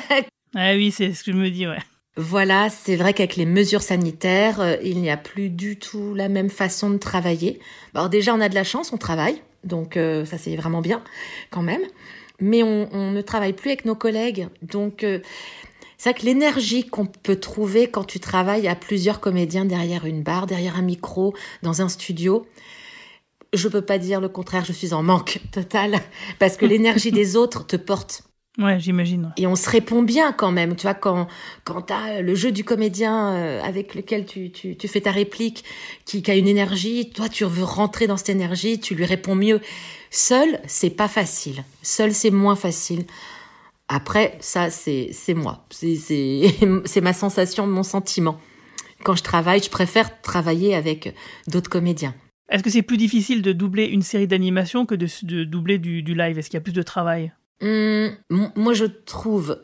ah 0.54 0.74
oui 0.74 0.90
c'est 0.90 1.14
ce 1.14 1.24
que 1.24 1.32
je 1.32 1.36
me 1.36 1.48
dis 1.48 1.66
ouais. 1.66 1.78
Voilà, 2.16 2.68
c'est 2.70 2.94
vrai 2.94 3.12
qu'avec 3.12 3.34
les 3.34 3.46
mesures 3.46 3.82
sanitaires, 3.82 4.78
il 4.84 5.00
n'y 5.00 5.10
a 5.10 5.16
plus 5.16 5.50
du 5.50 5.80
tout 5.80 6.14
la 6.14 6.28
même 6.28 6.48
façon 6.48 6.90
de 6.90 6.96
travailler. 6.96 7.58
Alors 7.92 8.08
déjà, 8.08 8.32
on 8.32 8.40
a 8.40 8.48
de 8.48 8.54
la 8.54 8.62
chance, 8.62 8.92
on 8.92 8.98
travaille, 8.98 9.42
donc 9.64 9.98
ça 10.24 10.38
c'est 10.38 10.54
vraiment 10.54 10.80
bien 10.80 11.02
quand 11.50 11.62
même. 11.62 11.80
Mais 12.38 12.62
on, 12.62 12.88
on, 12.92 13.10
ne 13.10 13.20
travaille 13.20 13.52
plus 13.52 13.70
avec 13.70 13.84
nos 13.84 13.96
collègues, 13.96 14.46
donc 14.62 15.04
c'est 15.98 16.10
vrai 16.10 16.20
que 16.20 16.26
l'énergie 16.26 16.86
qu'on 16.86 17.06
peut 17.06 17.36
trouver 17.36 17.88
quand 17.88 18.04
tu 18.04 18.20
travailles 18.20 18.68
à 18.68 18.74
plusieurs 18.74 19.20
comédiens 19.20 19.64
derrière 19.64 20.06
une 20.06 20.22
barre, 20.22 20.46
derrière 20.46 20.76
un 20.76 20.82
micro, 20.82 21.34
dans 21.62 21.82
un 21.82 21.88
studio, 21.88 22.46
je 23.52 23.68
peux 23.68 23.82
pas 23.82 23.98
dire 23.98 24.20
le 24.20 24.28
contraire, 24.28 24.64
je 24.64 24.72
suis 24.72 24.92
en 24.92 25.02
manque 25.02 25.40
total 25.52 26.00
parce 26.38 26.56
que 26.56 26.66
l'énergie 26.66 27.12
des 27.12 27.36
autres 27.36 27.66
te 27.66 27.76
porte. 27.76 28.22
Ouais, 28.56 28.78
j'imagine. 28.78 29.32
Et 29.36 29.48
on 29.48 29.56
se 29.56 29.68
répond 29.68 30.02
bien 30.02 30.32
quand 30.32 30.52
même, 30.52 30.76
tu 30.76 30.82
vois, 30.82 30.94
quand, 30.94 31.26
quand 31.64 31.82
t'as 31.82 32.20
le 32.20 32.34
jeu 32.36 32.52
du 32.52 32.62
comédien 32.62 33.32
euh, 33.32 33.60
avec 33.62 33.96
lequel 33.96 34.26
tu, 34.26 34.52
tu, 34.52 34.76
tu 34.76 34.86
fais 34.86 35.00
ta 35.00 35.10
réplique, 35.10 35.64
qui, 36.04 36.22
qui 36.22 36.30
a 36.30 36.36
une 36.36 36.46
énergie, 36.46 37.10
toi 37.10 37.28
tu 37.28 37.44
veux 37.44 37.64
rentrer 37.64 38.06
dans 38.06 38.16
cette 38.16 38.28
énergie, 38.28 38.78
tu 38.78 38.94
lui 38.94 39.06
réponds 39.06 39.34
mieux. 39.34 39.60
Seul, 40.10 40.60
c'est 40.68 40.90
pas 40.90 41.08
facile. 41.08 41.64
Seul, 41.82 42.14
c'est 42.14 42.30
moins 42.30 42.54
facile. 42.54 43.04
Après, 43.88 44.38
ça, 44.40 44.70
c'est 44.70 45.12
moi. 45.34 45.66
C'est 45.70 47.00
ma 47.02 47.12
sensation, 47.12 47.66
mon 47.66 47.82
sentiment. 47.82 48.40
Quand 49.02 49.14
je 49.14 49.22
travaille, 49.22 49.62
je 49.62 49.70
préfère 49.70 50.22
travailler 50.22 50.74
avec 50.74 51.14
d'autres 51.46 51.68
comédiens. 51.68 52.14
Est-ce 52.50 52.62
que 52.62 52.70
c'est 52.70 52.82
plus 52.82 52.96
difficile 52.96 53.42
de 53.42 53.52
doubler 53.52 53.86
une 53.86 54.02
série 54.02 54.26
d'animation 54.26 54.86
que 54.86 54.94
de, 54.94 55.44
doubler 55.44 55.78
du, 55.78 56.02
live? 56.02 56.38
Est-ce 56.38 56.48
qu'il 56.48 56.56
y 56.56 56.58
a 56.58 56.62
plus 56.62 56.72
de 56.72 56.82
travail? 56.82 57.32
Hum, 57.62 58.16
Moi, 58.30 58.74
je 58.74 58.84
trouve 58.84 59.62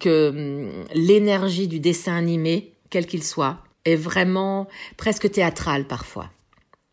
que 0.00 0.30
hum, 0.30 0.84
l'énergie 0.94 1.68
du 1.68 1.80
dessin 1.80 2.16
animé, 2.16 2.74
quel 2.90 3.06
qu'il 3.06 3.22
soit, 3.22 3.64
est 3.84 3.96
vraiment 3.96 4.68
presque 4.96 5.30
théâtrale 5.30 5.86
parfois. 5.86 6.30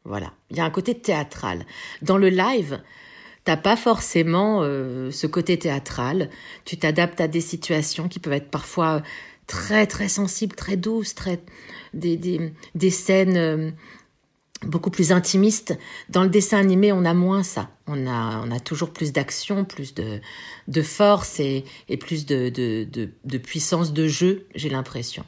Voilà, 0.06 0.34
il 0.50 0.58
y 0.58 0.60
a 0.60 0.65
un 0.65 0.70
côté 0.70 0.96
théâtral. 0.96 1.65
Dans 2.01 2.18
le 2.18 2.30
live, 2.30 2.82
t'as 3.43 3.57
pas 3.57 3.75
forcément 3.75 4.62
euh, 4.62 5.12
ce 5.12 5.27
côté 5.27 5.57
théâtral. 5.57 6.29
Tu 6.65 6.77
t'adaptes 6.77 7.21
à 7.21 7.27
des 7.27 7.41
situations 7.41 8.07
qui 8.07 8.19
peuvent 8.19 8.33
être 8.33 8.50
parfois 8.51 9.01
très 9.47 9.88
très 9.88 10.07
sensibles, 10.07 10.55
très 10.55 10.77
douces, 10.77 11.15
très 11.15 11.41
des, 11.93 12.17
des, 12.17 12.53
des 12.75 12.89
scènes 12.89 13.38
euh, 13.38 13.71
beaucoup 14.65 14.89
plus 14.89 15.12
intimistes. 15.12 15.77
Dans 16.09 16.23
le 16.23 16.29
dessin 16.29 16.57
animé, 16.57 16.91
on 16.91 17.03
a 17.03 17.13
moins 17.13 17.43
ça. 17.43 17.69
On 17.85 18.07
a, 18.07 18.41
on 18.45 18.51
a 18.51 18.59
toujours 18.62 18.91
plus 18.91 19.12
d'action, 19.12 19.65
plus 19.65 19.93
de, 19.93 20.21
de 20.69 20.81
force 20.81 21.39
et, 21.41 21.65
et 21.89 21.97
plus 21.97 22.25
de, 22.25 22.50
de, 22.50 22.88
de, 22.89 23.09
de 23.25 23.38
puissance 23.38 23.91
de 23.91 24.07
jeu, 24.07 24.47
j'ai 24.55 24.69
l'impression. 24.69 25.25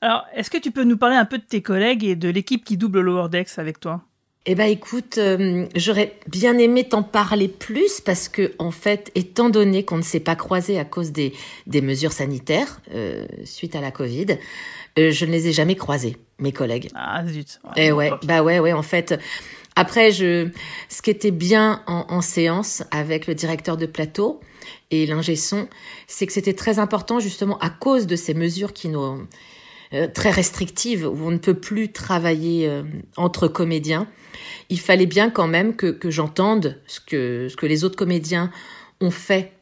Alors, 0.00 0.24
est-ce 0.34 0.50
que 0.50 0.58
tu 0.58 0.70
peux 0.70 0.84
nous 0.84 0.96
parler 0.96 1.16
un 1.16 1.24
peu 1.24 1.38
de 1.38 1.44
tes 1.44 1.62
collègues 1.62 2.04
et 2.04 2.16
de 2.16 2.28
l'équipe 2.28 2.64
qui 2.64 2.76
double 2.76 3.00
Lower 3.00 3.28
Decks 3.28 3.58
avec 3.58 3.80
toi? 3.80 4.02
Eh 4.46 4.54
ben 4.54 4.66
écoute, 4.66 5.16
euh, 5.16 5.66
j'aurais 5.74 6.18
bien 6.26 6.58
aimé 6.58 6.84
t'en 6.84 7.02
parler 7.02 7.48
plus 7.48 8.00
parce 8.00 8.28
que 8.28 8.52
en 8.58 8.70
fait, 8.70 9.10
étant 9.14 9.48
donné 9.48 9.84
qu'on 9.84 9.96
ne 9.96 10.02
s'est 10.02 10.20
pas 10.20 10.36
croisé 10.36 10.78
à 10.78 10.84
cause 10.84 11.12
des, 11.12 11.32
des 11.66 11.80
mesures 11.80 12.12
sanitaires 12.12 12.80
euh, 12.94 13.26
suite 13.44 13.74
à 13.74 13.80
la 13.80 13.90
Covid, 13.90 14.38
euh, 14.98 15.10
je 15.10 15.24
ne 15.24 15.30
les 15.30 15.48
ai 15.48 15.52
jamais 15.52 15.76
croisés, 15.76 16.18
mes 16.38 16.52
collègues. 16.52 16.90
Ah 16.94 17.26
zut. 17.26 17.58
Eh 17.76 17.90
ouais, 17.90 18.10
bah 18.24 18.42
ouais, 18.42 18.58
ouais. 18.58 18.74
En 18.74 18.82
fait, 18.82 19.18
après, 19.76 20.12
je, 20.12 20.48
ce 20.90 21.00
qui 21.00 21.10
était 21.10 21.30
bien 21.30 21.82
en, 21.86 22.04
en 22.10 22.20
séance 22.20 22.82
avec 22.90 23.26
le 23.26 23.34
directeur 23.34 23.78
de 23.78 23.86
plateau 23.86 24.40
et 24.90 25.06
l'ingé 25.06 25.36
son, 25.36 25.68
c'est 26.06 26.26
que 26.26 26.32
c'était 26.34 26.52
très 26.52 26.78
important 26.78 27.18
justement 27.18 27.58
à 27.58 27.70
cause 27.70 28.06
de 28.06 28.14
ces 28.14 28.34
mesures 28.34 28.74
qui 28.74 28.88
nous 28.88 29.26
très 30.12 30.30
restrictives 30.30 31.06
où 31.06 31.26
on 31.26 31.30
ne 31.30 31.38
peut 31.38 31.54
plus 31.54 31.92
travailler 31.92 32.82
entre 33.16 33.48
comédiens 33.48 34.08
il 34.70 34.80
fallait 34.80 35.06
bien 35.06 35.30
quand 35.30 35.46
même 35.46 35.76
que, 35.76 36.10
j'entende 36.10 36.80
ce 36.86 37.00
que, 37.00 37.48
ce 37.48 37.56
que 37.56 37.66
les 37.66 37.84
autres 37.84 37.96
comédiens 37.96 38.50
ont 39.00 39.10
fait 39.10 39.52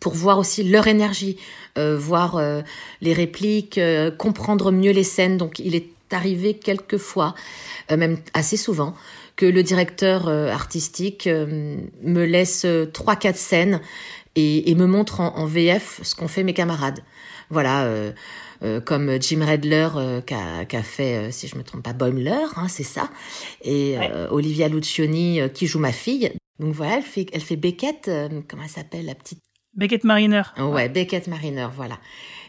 pour 0.00 0.14
voir 0.14 0.38
aussi 0.38 0.64
leur 0.64 0.86
énergie, 0.86 1.36
euh, 1.76 1.98
voir 1.98 2.36
euh, 2.36 2.62
les 3.02 3.12
répliques, 3.12 3.78
euh, 3.78 4.10
comprendre 4.10 4.72
mieux 4.72 4.92
les 4.92 5.04
scènes. 5.04 5.36
Donc 5.36 5.58
il 5.58 5.74
est 5.74 5.88
arrivé 6.10 6.54
quelquefois, 6.54 7.34
même 7.90 8.18
assez 8.34 8.58
souvent, 8.58 8.94
que 9.34 9.46
le 9.46 9.62
directeur 9.62 10.28
artistique 10.28 11.26
me 11.26 12.24
laisse 12.26 12.66
trois 12.92 13.16
quatre 13.16 13.38
scènes 13.38 13.80
et, 14.36 14.74
me 14.74 14.84
montre 14.84 15.20
en, 15.20 15.34
en 15.38 15.46
VF 15.46 16.00
ce 16.02 16.14
qu'ont 16.14 16.28
fait 16.28 16.42
mes 16.42 16.52
camarades. 16.52 17.02
Voilà, 17.52 17.84
euh, 17.84 18.12
comme 18.84 19.20
Jim 19.20 19.44
Redler 19.44 19.88
euh, 19.96 20.20
qui 20.20 20.34
a, 20.34 20.82
fait, 20.82 21.16
euh, 21.16 21.30
si 21.30 21.48
je 21.48 21.56
me 21.56 21.62
trompe 21.62 21.82
pas, 21.82 21.92
Boimler, 21.92 22.46
hein, 22.56 22.68
c'est 22.68 22.82
ça, 22.82 23.10
et 23.62 23.96
Olivia 24.30 24.68
Lucioni 24.68 25.40
qui 25.54 25.66
joue 25.66 25.78
ma 25.78 25.92
fille. 25.92 26.32
Donc 26.58 26.74
voilà, 26.74 26.98
elle 26.98 27.02
fait, 27.02 27.26
elle 27.32 27.40
fait 27.40 27.56
Beckett, 27.56 28.10
comment 28.48 28.62
elle 28.62 28.68
s'appelle 28.68 29.06
la 29.06 29.14
petite? 29.14 29.40
Beckett 29.74 30.04
Mariner. 30.04 30.42
Ouais, 30.58 30.88
Beckett 30.88 31.26
Mariner, 31.28 31.68
voilà. 31.74 31.98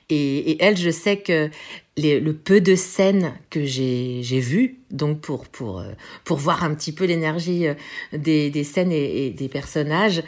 Et, 0.09 0.61
elle, 0.61 0.77
je 0.77 0.89
sais 0.89 1.17
que 1.17 1.49
le 1.97 2.31
peu 2.31 2.59
de 2.59 2.75
scènes 2.75 3.33
que 3.49 3.65
j'ai 3.65 4.19
j'ai 4.21 4.39
vues, 4.39 4.81
donc 4.91 5.21
pour 5.21 5.47
pour 5.47 5.83
pour 6.25 6.37
voir 6.37 6.63
un 6.63 6.75
petit 6.75 6.91
peu 6.91 7.05
l'énergie 7.05 7.65
des, 8.11 8.49
des 8.49 8.63
scènes 8.63 8.91
et, 8.91 9.27
et, 9.27 9.29
des 9.31 9.47
personnages, 9.47 10.21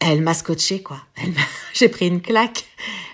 elle 0.00 0.22
m'a 0.22 0.34
scotché 0.34 0.82
quoi. 0.82 0.98
J'ai 1.74 1.88
pris 1.88 2.08
une 2.08 2.22
claque. 2.22 2.64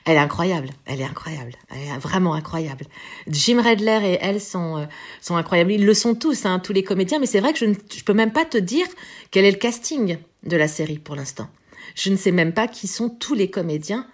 Elle 0.05 0.17
est 0.17 0.21
incroyable. 0.21 0.71
Elle 0.87 1.01
est 1.01 1.05
incroyable. 1.05 1.53
Elle 1.69 1.83
est 1.83 1.99
vraiment 1.99 2.35
incroyable. 2.35 2.87
Jim 3.27 3.61
Redler 3.61 4.01
et 4.05 4.19
elle 4.21 4.41
sont 4.41 4.79
euh, 4.79 4.87
sont 5.21 5.37
incroyables. 5.37 5.73
Ils 5.73 5.85
le 5.85 5.95
sont 5.95 6.15
tous, 6.15 6.47
hein, 6.47 6.61
tous 6.61 6.73
les 6.73 6.85
comédiens. 6.85 7.19
Mais 7.19 7.27
c'est 7.27 7.41
vrai 7.41 7.53
que 7.53 7.59
je 7.59 7.65
ne 7.65 7.75
je 7.75 8.05
peux 8.05 8.15
même 8.15 8.33
pas 8.33 8.45
te 8.45 8.57
dire 8.57 8.87
quel 9.33 9.45
est 9.45 9.51
le 9.51 9.59
casting 9.59 10.19
de 10.45 10.57
la 10.57 10.69
série 10.69 10.99
pour 10.99 11.17
l'instant. 11.17 11.49
Je 11.97 12.11
ne 12.11 12.17
sais 12.17 12.33
même 12.33 12.53
pas 12.53 12.69
qui 12.69 12.87
sont 12.87 13.09
tous 13.09 13.35
les 13.35 13.51
comédiens 13.51 14.07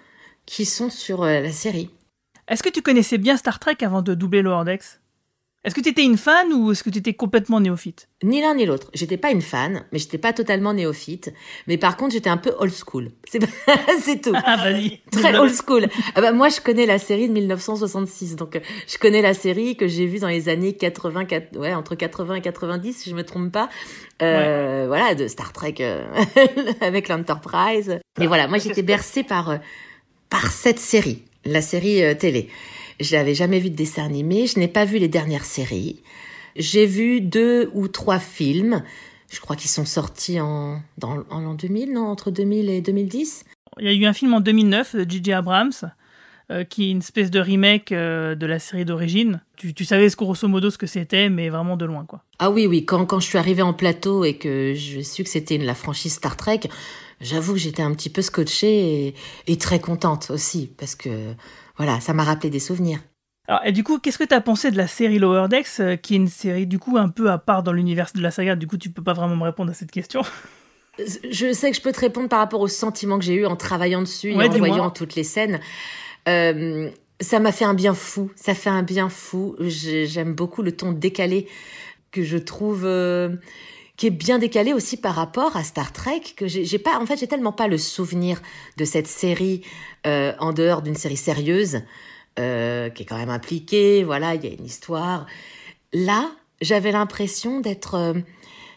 qui 0.46 0.64
sont 0.64 0.88
sur 0.90 1.22
euh, 1.22 1.40
la 1.40 1.52
série. 1.52 1.90
Est-ce 2.48 2.62
que 2.62 2.70
tu 2.70 2.82
connaissais 2.82 3.18
bien 3.18 3.36
Star 3.36 3.58
Trek 3.58 3.76
avant 3.82 4.02
de 4.02 4.14
doubler 4.14 4.42
Lower 4.42 4.64
Decks? 4.64 5.01
Est-ce 5.64 5.76
que 5.76 5.80
tu 5.80 5.90
étais 5.90 6.02
une 6.02 6.16
fan 6.16 6.52
ou 6.52 6.72
est-ce 6.72 6.82
que 6.82 6.90
tu 6.90 6.98
étais 6.98 7.14
complètement 7.14 7.60
néophyte? 7.60 8.08
Ni 8.24 8.40
l'un 8.40 8.56
ni 8.56 8.66
l'autre. 8.66 8.90
J'étais 8.94 9.16
pas 9.16 9.30
une 9.30 9.42
fan, 9.42 9.84
mais 9.92 10.00
j'étais 10.00 10.18
pas 10.18 10.32
totalement 10.32 10.74
néophyte. 10.74 11.32
Mais 11.68 11.78
par 11.78 11.96
contre, 11.96 12.14
j'étais 12.14 12.30
un 12.30 12.36
peu 12.36 12.52
old 12.58 12.72
school. 12.72 13.10
C'est, 13.28 14.20
tout. 14.20 14.32
Ah, 14.44 14.56
vas-y. 14.56 15.00
Très 15.12 15.38
old 15.38 15.52
school. 15.54 15.86
Ah 16.16 16.20
bah, 16.20 16.32
moi, 16.32 16.48
je 16.48 16.60
connais 16.60 16.84
la 16.84 16.98
série 16.98 17.28
de 17.28 17.32
1966. 17.32 18.34
Donc, 18.34 18.56
euh, 18.56 18.60
je 18.88 18.98
connais 18.98 19.22
la 19.22 19.34
série 19.34 19.76
que 19.76 19.86
j'ai 19.86 20.06
vue 20.06 20.18
dans 20.18 20.28
les 20.28 20.48
années 20.48 20.72
80, 20.72 21.26
ouais, 21.54 21.74
entre 21.74 21.94
80 21.94 22.36
et 22.36 22.40
90, 22.40 22.92
si 22.92 23.10
je 23.10 23.14
me 23.14 23.22
trompe 23.22 23.52
pas. 23.52 23.68
Euh, 24.20 24.86
Voilà, 24.88 25.14
de 25.14 25.28
Star 25.28 25.52
Trek 25.52 25.76
euh, 25.80 26.04
avec 26.80 27.08
l'Enterprise. 27.08 28.00
Et 28.20 28.26
voilà, 28.26 28.48
moi, 28.48 28.58
j'étais 28.58 28.82
bercée 28.82 29.22
par, 29.22 29.50
euh, 29.50 29.56
par 30.28 30.46
cette 30.50 30.80
série, 30.80 31.22
la 31.44 31.62
série 31.62 32.16
télé. 32.18 32.48
Je 33.02 33.16
n'avais 33.16 33.34
jamais 33.34 33.58
vu 33.58 33.70
de 33.70 33.76
dessin 33.76 34.04
animé, 34.04 34.46
je 34.46 34.58
n'ai 34.58 34.68
pas 34.68 34.84
vu 34.84 34.98
les 34.98 35.08
dernières 35.08 35.44
séries. 35.44 36.02
J'ai 36.56 36.86
vu 36.86 37.20
deux 37.20 37.70
ou 37.74 37.88
trois 37.88 38.18
films. 38.18 38.82
Je 39.30 39.40
crois 39.40 39.56
qu'ils 39.56 39.70
sont 39.70 39.86
sortis 39.86 40.40
en, 40.40 40.80
dans, 40.98 41.24
en 41.30 41.40
l'an 41.40 41.54
2000, 41.54 41.92
non 41.92 42.06
Entre 42.06 42.30
2000 42.30 42.68
et 42.68 42.80
2010 42.80 43.44
Il 43.80 43.86
y 43.86 43.88
a 43.88 43.92
eu 43.92 44.04
un 44.04 44.12
film 44.12 44.34
en 44.34 44.40
2009 44.40 44.96
de 44.96 45.10
J.J. 45.10 45.32
Abrams, 45.32 45.72
euh, 46.50 46.64
qui 46.64 46.88
est 46.88 46.90
une 46.90 46.98
espèce 46.98 47.30
de 47.30 47.40
remake 47.40 47.92
euh, 47.92 48.34
de 48.34 48.46
la 48.46 48.58
série 48.58 48.84
d'origine. 48.84 49.40
Tu, 49.56 49.72
tu, 49.72 49.84
savais 49.84 50.08
grosso 50.08 50.46
modo 50.46 50.70
ce 50.70 50.76
que 50.76 50.86
c'était, 50.86 51.30
mais 51.30 51.48
vraiment 51.48 51.76
de 51.76 51.86
loin, 51.86 52.04
quoi. 52.04 52.22
Ah 52.38 52.50
oui, 52.50 52.66
oui. 52.66 52.84
Quand, 52.84 53.06
quand 53.06 53.20
je 53.20 53.26
suis 53.26 53.38
arrivée 53.38 53.62
en 53.62 53.72
plateau 53.72 54.24
et 54.24 54.34
que 54.34 54.74
je 54.74 55.00
su 55.00 55.24
que 55.24 55.30
c'était 55.30 55.56
la 55.56 55.74
franchise 55.74 56.12
Star 56.12 56.36
Trek, 56.36 56.60
j'avoue 57.20 57.54
que 57.54 57.58
j'étais 57.58 57.82
un 57.82 57.94
petit 57.94 58.10
peu 58.10 58.20
scotchée 58.20 59.06
et, 59.06 59.14
et 59.46 59.56
très 59.56 59.80
contente 59.80 60.30
aussi, 60.30 60.70
parce 60.76 60.94
que 60.94 61.08
voilà, 61.76 62.00
ça 62.00 62.12
m'a 62.12 62.24
rappelé 62.24 62.50
des 62.50 62.60
souvenirs. 62.60 63.00
Alors, 63.48 63.60
et 63.64 63.72
du 63.72 63.82
coup, 63.82 63.98
qu'est-ce 63.98 64.18
que 64.18 64.24
tu 64.24 64.34
as 64.34 64.40
pensé 64.40 64.70
de 64.70 64.76
la 64.76 64.86
série 64.86 65.18
Lower 65.18 65.48
Decks, 65.48 65.80
euh, 65.80 65.96
qui 65.96 66.14
est 66.14 66.16
une 66.16 66.28
série 66.28 66.66
du 66.66 66.78
coup 66.78 66.96
un 66.96 67.08
peu 67.08 67.30
à 67.30 67.38
part 67.38 67.62
dans 67.62 67.72
l'univers 67.72 68.10
de 68.14 68.20
la 68.20 68.30
saga? 68.30 68.54
Du 68.54 68.66
coup, 68.66 68.76
tu 68.76 68.90
peux 68.90 69.02
pas 69.02 69.14
vraiment 69.14 69.36
me 69.36 69.42
répondre 69.42 69.70
à 69.70 69.74
cette 69.74 69.90
question. 69.90 70.22
Je 70.98 71.52
sais 71.54 71.70
que 71.70 71.76
je 71.76 71.80
peux 71.80 71.90
te 71.90 72.00
répondre 72.00 72.28
par 72.28 72.38
rapport 72.38 72.60
au 72.60 72.68
sentiment 72.68 73.18
que 73.18 73.24
j'ai 73.24 73.32
eu 73.32 73.46
en 73.46 73.56
travaillant 73.56 74.02
dessus 74.02 74.32
et 74.32 74.36
en 74.36 74.48
voyant 74.50 74.90
toutes 74.90 75.14
les 75.14 75.24
scènes. 75.24 75.58
Euh, 76.28 76.90
ça 77.18 77.40
m'a 77.40 77.50
fait 77.50 77.64
un 77.64 77.72
bien 77.72 77.94
fou. 77.94 78.30
Ça 78.36 78.54
fait 78.54 78.68
un 78.68 78.82
bien 78.82 79.08
fou. 79.08 79.56
J'aime 79.58 80.34
beaucoup 80.34 80.62
le 80.62 80.72
ton 80.72 80.92
décalé 80.92 81.48
que 82.10 82.22
je 82.22 82.36
trouve. 82.36 82.84
Euh, 82.84 83.30
qui 83.96 84.06
est 84.06 84.10
bien 84.10 84.38
décalé 84.38 84.72
aussi 84.72 84.96
par 84.96 85.14
rapport 85.14 85.56
à 85.56 85.64
Star 85.64 85.92
Trek 85.92 86.22
que 86.36 86.46
j'ai 86.46 86.78
pas 86.78 86.98
en 86.98 87.06
fait 87.06 87.18
j'ai 87.18 87.26
tellement 87.26 87.52
pas 87.52 87.68
le 87.68 87.78
souvenir 87.78 88.40
de 88.76 88.84
cette 88.84 89.06
série 89.06 89.62
euh, 90.06 90.32
en 90.38 90.52
dehors 90.52 90.82
d'une 90.82 90.94
série 90.94 91.16
sérieuse 91.16 91.82
euh, 92.38 92.88
qui 92.88 93.02
est 93.02 93.06
quand 93.06 93.18
même 93.18 93.30
impliquée 93.30 94.04
voilà 94.04 94.34
il 94.34 94.44
y 94.44 94.48
a 94.48 94.50
une 94.50 94.64
histoire. 94.64 95.26
Là 95.92 96.30
j'avais 96.60 96.92
l'impression 96.92 97.60
d'être 97.60 97.94
euh, 97.94 98.14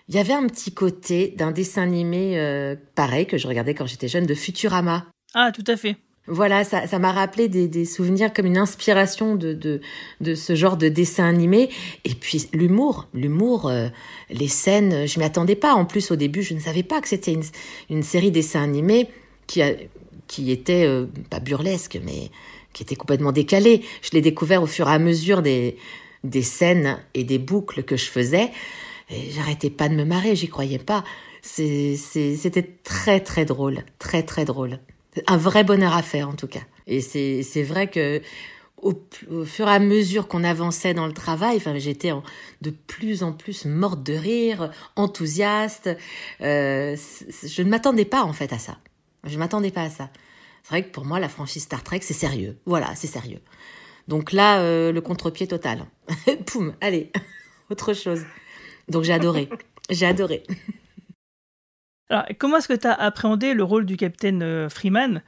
il 0.08 0.16
y 0.16 0.20
avait 0.20 0.34
un 0.34 0.46
petit 0.48 0.74
côté 0.74 1.34
d'un 1.36 1.52
dessin 1.52 1.82
animé 1.82 2.76
pareil 2.94 3.26
que 3.26 3.40
je 3.40 3.48
regardais 3.48 3.74
quand 3.74 3.88
j'étais 3.88 4.08
jeune 4.08 4.28
de 4.28 4.36
Futurama. 4.36 5.08
Ah 5.34 5.52
tout 5.52 5.64
à 5.66 5.76
fait 5.78 5.98
voilà, 6.28 6.64
ça, 6.64 6.88
ça 6.88 6.98
m'a 6.98 7.12
rappelé 7.12 7.48
des, 7.48 7.68
des, 7.68 7.86
souvenirs 7.86 8.34
comme 8.34 8.48
une 8.48 8.58
inspiration 8.58 9.36
de, 9.36 9.54
de, 9.54 9.80
de 10.22 10.34
ce 10.34 10.56
genre 10.56 10.76
de 10.76 10.90
dessin 10.90 11.26
animé. 11.26 11.70
Et 12.04 12.16
puis 12.16 12.48
l'humour, 12.52 13.08
l'humour, 13.14 13.68
euh, 13.68 13.90
les 14.32 14.48
scènes, 14.48 15.08
je 15.08 15.20
m'y 15.20 15.26
attendais 15.26 15.56
pas. 15.56 15.74
En 15.76 15.86
plus, 15.86 16.10
au 16.10 16.16
début, 16.16 16.42
je 16.42 16.56
ne 16.56 16.60
savais 16.60 16.82
pas 16.82 17.00
que 17.00 17.08
c'était 17.08 17.34
une, 17.34 17.44
une 17.92 18.02
série 18.02 18.32
dessin 18.32 18.64
animé 18.64 19.08
qui, 19.46 19.62
qui 20.26 20.52
était 20.52 20.86
euh, 20.88 21.06
pas 21.30 21.40
burlesque, 21.40 22.00
mais 22.04 22.32
qui 22.74 22.82
était 22.82 22.96
complètement 22.96 23.32
décalée. 23.32 23.84
Je 24.02 24.10
l'ai 24.14 24.22
découvert 24.22 24.64
au 24.64 24.68
fur 24.68 24.90
et 24.90 24.94
à 24.94 25.00
mesure 25.00 25.44
des, 25.44 25.78
des 26.24 26.42
scènes 26.42 26.98
et 27.14 27.24
des 27.24 27.38
boucles 27.38 27.84
que 27.84 27.98
je 27.98 28.06
faisais. 28.06 28.50
Et 29.12 29.30
j'arrêtais 29.30 29.70
pas 29.70 29.90
de 29.90 29.94
me 29.94 30.06
marrer, 30.06 30.36
j'y 30.36 30.48
croyais 30.48 30.80
pas. 30.80 31.04
C'était 31.44 32.68
très 32.84 33.20
très 33.20 33.46
drôle, 33.46 33.84
très 34.00 34.24
très 34.24 34.46
drôle 34.46 34.80
un 35.28 35.38
vrai 35.38 35.64
bonheur 35.64 35.94
à 35.94 36.02
faire 36.02 36.30
en 36.30 36.34
tout 36.36 36.48
cas. 36.48 36.62
Et 36.88 37.02
c'est 37.02 37.64
vrai 37.64 37.88
que 37.88 38.22
au, 38.78 38.94
fur 39.46 39.68
et 39.68 39.72
à 39.72 39.80
mesure 39.80 40.28
qu'on 40.28 40.44
avançait 40.44 40.94
dans 40.94 41.08
le 41.08 41.14
travail, 41.14 41.58
enfin 41.58 41.78
j'étais 41.78 42.12
de 42.62 42.70
plus 42.70 43.24
en 43.24 43.32
plus 43.32 43.66
morte 43.66 44.04
de 44.04 44.14
rire, 44.14 44.72
enthousiaste. 44.96 45.90
Euh, 46.42 46.96
je 47.44 47.62
ne 47.62 47.70
m'attendais 47.70 48.06
pas 48.06 48.24
en 48.24 48.34
fait 48.34 48.54
à 48.54 48.60
ça. 48.60 48.78
Je 49.24 49.38
m'attendais 49.40 49.72
pas 49.72 49.84
à 49.84 49.90
ça. 49.90 50.10
C'est 50.64 50.70
vrai 50.70 50.84
que 50.84 50.92
pour 50.92 51.06
moi 51.06 51.20
la 51.20 51.30
franchise 51.30 51.64
Star 51.64 51.84
Trek 51.84 52.02
c'est 52.02 52.14
sérieux. 52.14 52.58
Voilà, 52.66 52.94
c'est 52.96 53.08
sérieux. 53.08 53.42
Donc 54.08 54.32
là 54.32 54.60
euh, 54.60 54.92
le 54.92 55.02
contre-pied 55.02 55.48
total. 55.48 55.86
Poum, 56.46 56.76
allez, 56.82 57.12
autre 57.70 57.94
chose. 57.94 58.22
Donc 58.90 59.04
j'ai 59.04 59.14
adoré. 59.14 59.50
J'ai 59.90 60.06
adoré. 60.06 60.44
Alors, 62.10 62.26
comment 62.38 62.58
est-ce 62.58 62.68
que 62.68 62.74
tu 62.74 62.88
as 62.88 62.94
appréhendé 62.94 63.54
le 63.54 63.64
rôle 63.64 63.86
du 63.86 63.98
capitaine 63.98 64.44
euh, 64.44 64.70
Freeman? 64.70 65.22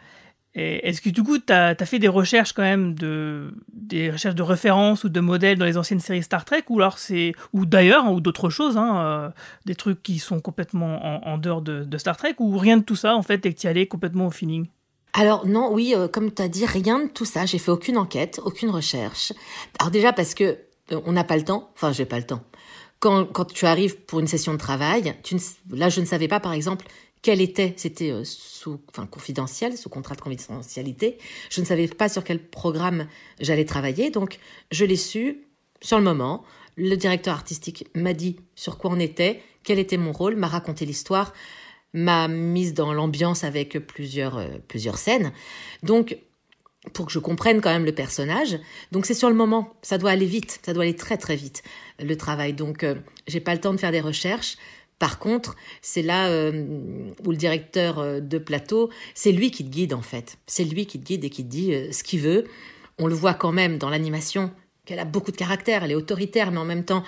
Est-ce 0.60 1.02
que 1.02 1.10
du 1.10 1.22
coup, 1.22 1.38
tu 1.38 1.54
as, 1.54 1.76
fait 1.86 2.00
des 2.00 2.08
recherches 2.08 2.52
quand 2.52 2.64
même, 2.64 2.96
de, 2.96 3.54
des 3.72 4.10
recherches 4.10 4.34
de 4.34 4.42
références 4.42 5.04
ou 5.04 5.10
de 5.10 5.20
modèles 5.20 5.60
dans 5.60 5.66
les 5.66 5.78
anciennes 5.78 6.00
séries 6.00 6.24
Star 6.24 6.46
Trek, 6.46 6.64
ou 6.70 7.66
d'ailleurs, 7.68 8.06
hein, 8.06 8.12
ou 8.12 8.22
d'autres 8.22 8.50
choses, 8.50 8.76
hein, 8.76 8.98
euh, 8.98 9.30
des 9.66 9.76
trucs 9.76 10.02
qui 10.02 10.18
sont 10.18 10.40
complètement 10.40 11.28
en, 11.28 11.38
dehors 11.38 11.62
de, 11.62 11.98
Star 12.00 12.18
Trek, 12.18 12.34
ou 12.40 12.58
rien 12.58 12.78
de 12.78 12.84
tout 12.84 12.96
ça 12.96 13.16
en 13.16 13.22
fait, 13.22 13.46
et 13.46 13.54
que 13.54 13.60
tu 13.60 13.68
y 13.68 13.70
allais 13.70 13.86
complètement 13.86 14.26
au 14.26 14.32
feeling? 14.32 14.66
Alors 15.14 15.46
non, 15.46 15.72
oui, 15.72 15.94
euh, 15.96 16.08
comme 16.08 16.34
tu 16.34 16.42
as 16.42 16.48
dit, 16.48 16.66
rien 16.66 17.06
de 17.06 17.10
tout 17.10 17.26
ça. 17.26 17.46
J'ai 17.46 17.60
fait 17.60 17.72
aucune 17.72 17.98
enquête, 17.98 18.40
aucune 18.44 18.72
recherche. 18.72 19.34
Alors 19.80 19.92
déjà 19.92 20.12
parce 20.12 20.34
que 20.34 20.58
on 21.06 21.12
n'a 21.12 21.24
pas 21.24 21.38
le 21.38 21.44
temps. 21.44 21.70
Enfin, 21.76 21.92
j'ai 21.92 22.06
pas 22.06 22.18
le 22.18 22.26
temps 22.26 22.42
quand, 23.00 23.46
tu 23.54 23.66
arrives 23.66 23.98
pour 23.98 24.20
une 24.20 24.28
session 24.28 24.54
de 24.54 24.58
travail, 24.58 25.16
là, 25.72 25.90
je 25.90 26.00
ne 26.02 26.06
savais 26.06 26.28
pas, 26.28 26.40
par 26.40 26.54
exemple, 26.54 26.88
quel 27.22 27.42
était, 27.42 27.74
c'était 27.78 28.12
euh, 28.12 28.24
sous, 28.24 28.80
enfin, 28.90 29.06
confidentiel, 29.06 29.78
sous 29.78 29.90
contrat 29.90 30.16
de 30.16 30.22
confidentialité. 30.22 31.18
Je 31.50 31.62
ne 31.62 31.66
savais 31.66 31.88
pas 31.88 32.10
sur 32.10 32.24
quel 32.24 32.40
programme 32.40 33.08
j'allais 33.40 33.66
travailler, 33.66 34.10
donc 34.10 34.40
je 34.72 34.86
l'ai 34.86 34.96
su 34.96 35.44
sur 35.82 35.98
le 35.98 36.04
moment. 36.04 36.44
Le 36.76 36.96
directeur 36.96 37.34
artistique 37.34 37.88
m'a 37.96 38.14
dit 38.14 38.38
sur 38.56 38.78
quoi 38.78 38.92
on 38.92 39.00
était, 39.00 39.42
quel 39.64 39.80
était 39.80 39.98
mon 39.98 40.12
rôle, 40.12 40.36
m'a 40.36 40.48
raconté 40.48 40.86
l'histoire, 40.86 41.34
m'a 41.94 42.28
mise 42.28 42.74
dans 42.74 42.94
l'ambiance 42.94 43.44
avec 43.44 43.80
plusieurs, 43.80 44.38
euh, 44.38 44.48
plusieurs 44.68 44.98
scènes. 44.98 45.34
Donc, 45.84 46.18
pour 46.94 47.06
que 47.08 47.12
je 47.12 47.20
comprenne 47.20 47.62
quand 47.62 47.72
même 47.72 47.86
le 47.86 47.94
personnage. 47.94 48.60
Donc 48.92 49.06
c'est 49.06 49.14
sur 49.14 49.30
le 49.30 49.36
moment, 49.36 49.74
ça 49.82 49.98
doit 49.98 50.12
aller 50.12 50.26
vite, 50.26 50.60
ça 50.66 50.74
doit 50.74 50.84
aller 50.84 50.96
très 50.96 51.18
très 51.18 51.36
vite 51.36 51.64
le 52.00 52.16
travail. 52.16 52.54
Donc 52.54 52.84
euh, 52.84 52.96
j'ai 53.28 53.40
pas 53.40 53.54
le 53.54 53.62
temps 53.62 53.74
de 53.74 53.80
faire 53.80 53.92
des 53.92 54.02
recherches. 54.02 54.58
Par 55.00 55.20
contre, 55.20 55.56
c'est 55.82 56.02
là 56.02 56.28
euh, 56.28 57.12
où 57.24 57.32
le 57.32 57.38
directeur 57.38 58.00
euh, 58.00 58.20
de 58.20 58.38
plateau, 58.38 58.90
c'est 59.14 59.32
lui 59.32 59.52
qui 59.52 59.64
te 59.64 59.70
guide 59.70 59.94
en 59.94 60.02
fait. 60.02 60.38
C'est 60.48 60.64
lui 60.64 60.86
qui 60.86 61.00
te 61.00 61.06
guide 61.06 61.24
et 61.24 61.30
qui 61.30 61.44
te 61.44 61.50
dit 61.50 61.74
ce 61.92 62.04
qu'il 62.04 62.22
veut. 62.22 62.46
On 63.00 63.08
le 63.08 63.14
voit 63.14 63.34
quand 63.34 63.52
même 63.52 63.78
dans 63.78 63.90
l'animation 63.90 64.52
qu'elle 64.86 65.00
a 65.00 65.06
beaucoup 65.06 65.32
de 65.32 65.38
caractère, 65.38 65.84
elle 65.84 65.92
est 65.92 65.96
autoritaire, 65.96 66.50
mais 66.50 66.58
en 66.60 66.66
même 66.66 66.86
temps, 66.86 67.04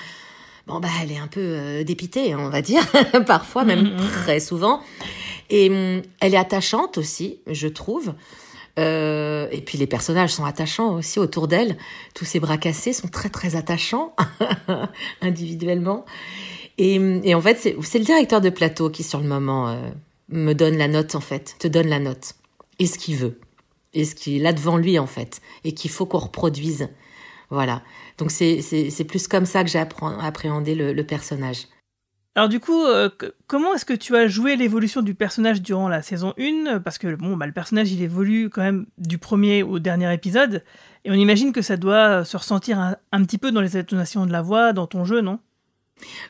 bon 0.67 0.79
bah 0.79 0.89
elle 1.01 1.13
est 1.13 1.17
un 1.17 1.27
peu 1.27 1.83
dépitée, 1.86 2.36
on 2.36 2.50
va 2.50 2.62
dire, 2.62 2.86
parfois 3.25 3.63
même 3.63 3.83
mm, 3.83 3.93
mm, 3.93 4.03
mm. 4.03 4.12
très 4.24 4.39
souvent. 4.41 4.81
Et 5.50 5.69
hum, 5.69 6.01
elle 6.19 6.33
est 6.33 6.38
attachante 6.38 6.98
aussi, 6.98 7.39
je 7.48 7.67
trouve. 7.67 8.13
Euh, 8.79 9.48
et 9.51 9.62
puis 9.62 9.77
les 9.77 9.88
personnages 9.88 10.31
sont 10.31 10.45
attachants 10.45 10.95
aussi 10.95 11.19
autour 11.19 11.48
d'elle. 11.48 11.77
Tous 12.15 12.25
ces 12.25 12.39
bras 12.39 12.57
cassés 12.57 12.93
sont 12.93 13.07
très 13.07 13.29
très 13.29 13.55
attachants 13.55 14.15
individuellement. 15.21 16.05
Et, 16.77 17.36
en 17.36 17.41
fait, 17.41 17.57
c'est 17.57 18.00
le 18.00 18.05
directeur 18.05 18.39
de 18.39 18.50
plateau 18.50 18.89
qui 18.89 19.03
sur 19.03 19.19
le 19.19 19.27
moment 19.27 19.67
euh, 19.67 19.89
me 20.29 20.53
donne 20.53 20.77
la 20.77 20.88
note 20.88 21.13
en 21.13 21.19
fait, 21.19 21.55
te 21.59 21.67
donne 21.67 21.88
la 21.88 22.00
note 22.00 22.36
et 22.79 22.88
ce 22.88 22.98
qu'il 22.98 23.17
veut 23.17 23.38
et 23.93 24.05
ce 24.05 24.15
qu'il 24.15 24.45
a 24.45 24.53
devant 24.53 24.77
lui 24.77 24.98
en 24.98 25.07
fait 25.07 25.41
et 25.65 25.74
qu'il 25.74 25.91
faut 25.91 26.05
qu'on 26.05 26.19
reproduise. 26.19 26.88
Voilà. 27.50 27.81
Donc 28.17 28.31
c'est 28.31 29.05
plus 29.07 29.27
comme 29.27 29.45
ça 29.45 29.63
que 29.63 29.69
j'ai 29.69 29.79
appréhendé 29.79 30.74
le 30.75 31.03
personnage. 31.03 31.65
Alors 32.36 32.48
du 32.48 32.59
coup, 32.59 32.86
euh, 32.86 33.09
comment 33.48 33.74
est-ce 33.74 33.86
que 33.86 33.93
tu 33.93 34.15
as 34.15 34.27
joué 34.27 34.55
l'évolution 34.55 35.01
du 35.01 35.15
personnage 35.15 35.62
durant 35.62 35.89
la 35.89 36.01
saison 36.01 36.33
1 36.39 36.79
Parce 36.79 36.98
que 36.98 37.13
bon, 37.15 37.36
bah, 37.36 37.48
le 37.48 37.51
personnage, 37.51 37.91
il 37.91 38.01
évolue 38.01 38.50
quand 38.50 38.62
même 38.62 38.86
du 38.98 39.17
premier 39.17 39.63
au 39.63 39.79
dernier 39.79 40.13
épisode, 40.13 40.63
et 41.05 41.12
on 41.12 41.15
imagine 41.15 41.51
que 41.51 41.62
ça 41.62 41.77
doit 41.77 42.24
se 42.25 42.38
ressentir 42.38 42.79
un, 43.12 43.24
petit 43.24 43.38
peu 43.38 43.51
dans 43.51 43.62
les 43.62 43.77
intonations 43.77 44.25
de 44.25 44.31
la 44.31 44.41
voix, 44.41 44.74
dans 44.74 44.88
ton 44.88 45.05
jeu, 45.05 45.21
non? 45.21 45.39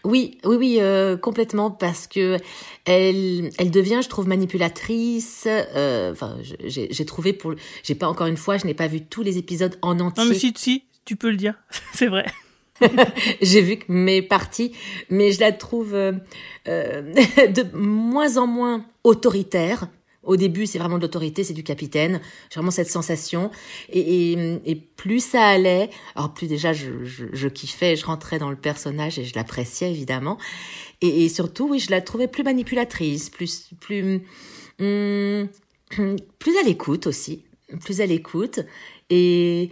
Oui, 0.03 0.39
oui, 0.45 0.55
oui, 0.55 0.77
euh, 0.79 1.15
complètement, 1.15 1.69
parce 1.69 2.07
que 2.07 2.37
elle, 2.85 3.51
elle 3.59 3.69
devient, 3.69 3.99
je 4.01 4.09
trouve, 4.09 4.27
manipulatrice. 4.27 5.47
Euh, 5.47 6.11
enfin, 6.11 6.37
j'ai 6.65 7.05
trouvé 7.05 7.33
pour, 7.33 7.53
j'ai 7.83 7.95
pas 7.95 8.07
encore 8.07 8.27
une 8.27 8.37
fois, 8.37 8.57
je 8.57 8.65
n'ai 8.65 8.73
pas 8.73 8.87
vu 8.87 9.05
tous 9.05 9.21
les 9.21 9.37
épisodes 9.37 9.77
en 9.81 9.99
entier. 9.99 10.23
Non, 10.23 10.29
mais 10.29 10.35
si, 10.37 10.53
si, 10.55 10.85
tu 11.05 11.15
peux 11.15 11.29
le 11.29 11.37
dire, 11.37 11.55
c'est 11.93 12.07
vrai. 12.07 12.25
j'ai 13.41 13.61
vu 13.61 13.77
que 13.77 13.91
mes 13.91 14.21
parties, 14.21 14.73
mais 15.09 15.31
je 15.31 15.39
la 15.39 15.51
trouve 15.51 15.93
euh, 15.93 16.13
euh 16.67 17.01
de 17.47 17.65
moins 17.75 18.37
en 18.37 18.47
moins 18.47 18.85
autoritaire. 19.03 19.87
Au 20.23 20.35
début, 20.35 20.67
c'est 20.67 20.77
vraiment 20.77 20.97
de 20.97 21.01
l'autorité, 21.01 21.43
c'est 21.43 21.53
du 21.53 21.63
capitaine. 21.63 22.19
J'ai 22.49 22.55
vraiment 22.55 22.71
cette 22.71 22.89
sensation. 22.89 23.51
Et, 23.91 24.75
plus 24.95 25.23
ça 25.23 25.47
allait, 25.47 25.89
alors 26.13 26.33
plus 26.33 26.47
déjà 26.47 26.73
je, 26.73 27.47
kiffais, 27.47 27.95
je 27.95 28.05
rentrais 28.05 28.37
dans 28.37 28.49
le 28.49 28.57
personnage 28.57 29.17
et 29.17 29.23
je 29.23 29.33
l'appréciais 29.33 29.89
évidemment. 29.89 30.37
Et, 31.01 31.23
et, 31.23 31.29
surtout, 31.29 31.69
oui, 31.69 31.79
je 31.79 31.89
la 31.89 32.01
trouvais 32.01 32.27
plus 32.27 32.43
manipulatrice, 32.43 33.29
plus 33.29 33.69
plus 33.79 34.21
hum, 34.79 35.47
plus 36.39 36.57
à 36.57 36.63
l'écoute 36.63 37.07
aussi, 37.07 37.43
plus 37.83 38.01
à 38.01 38.05
l'écoute. 38.05 38.59
Et 39.09 39.71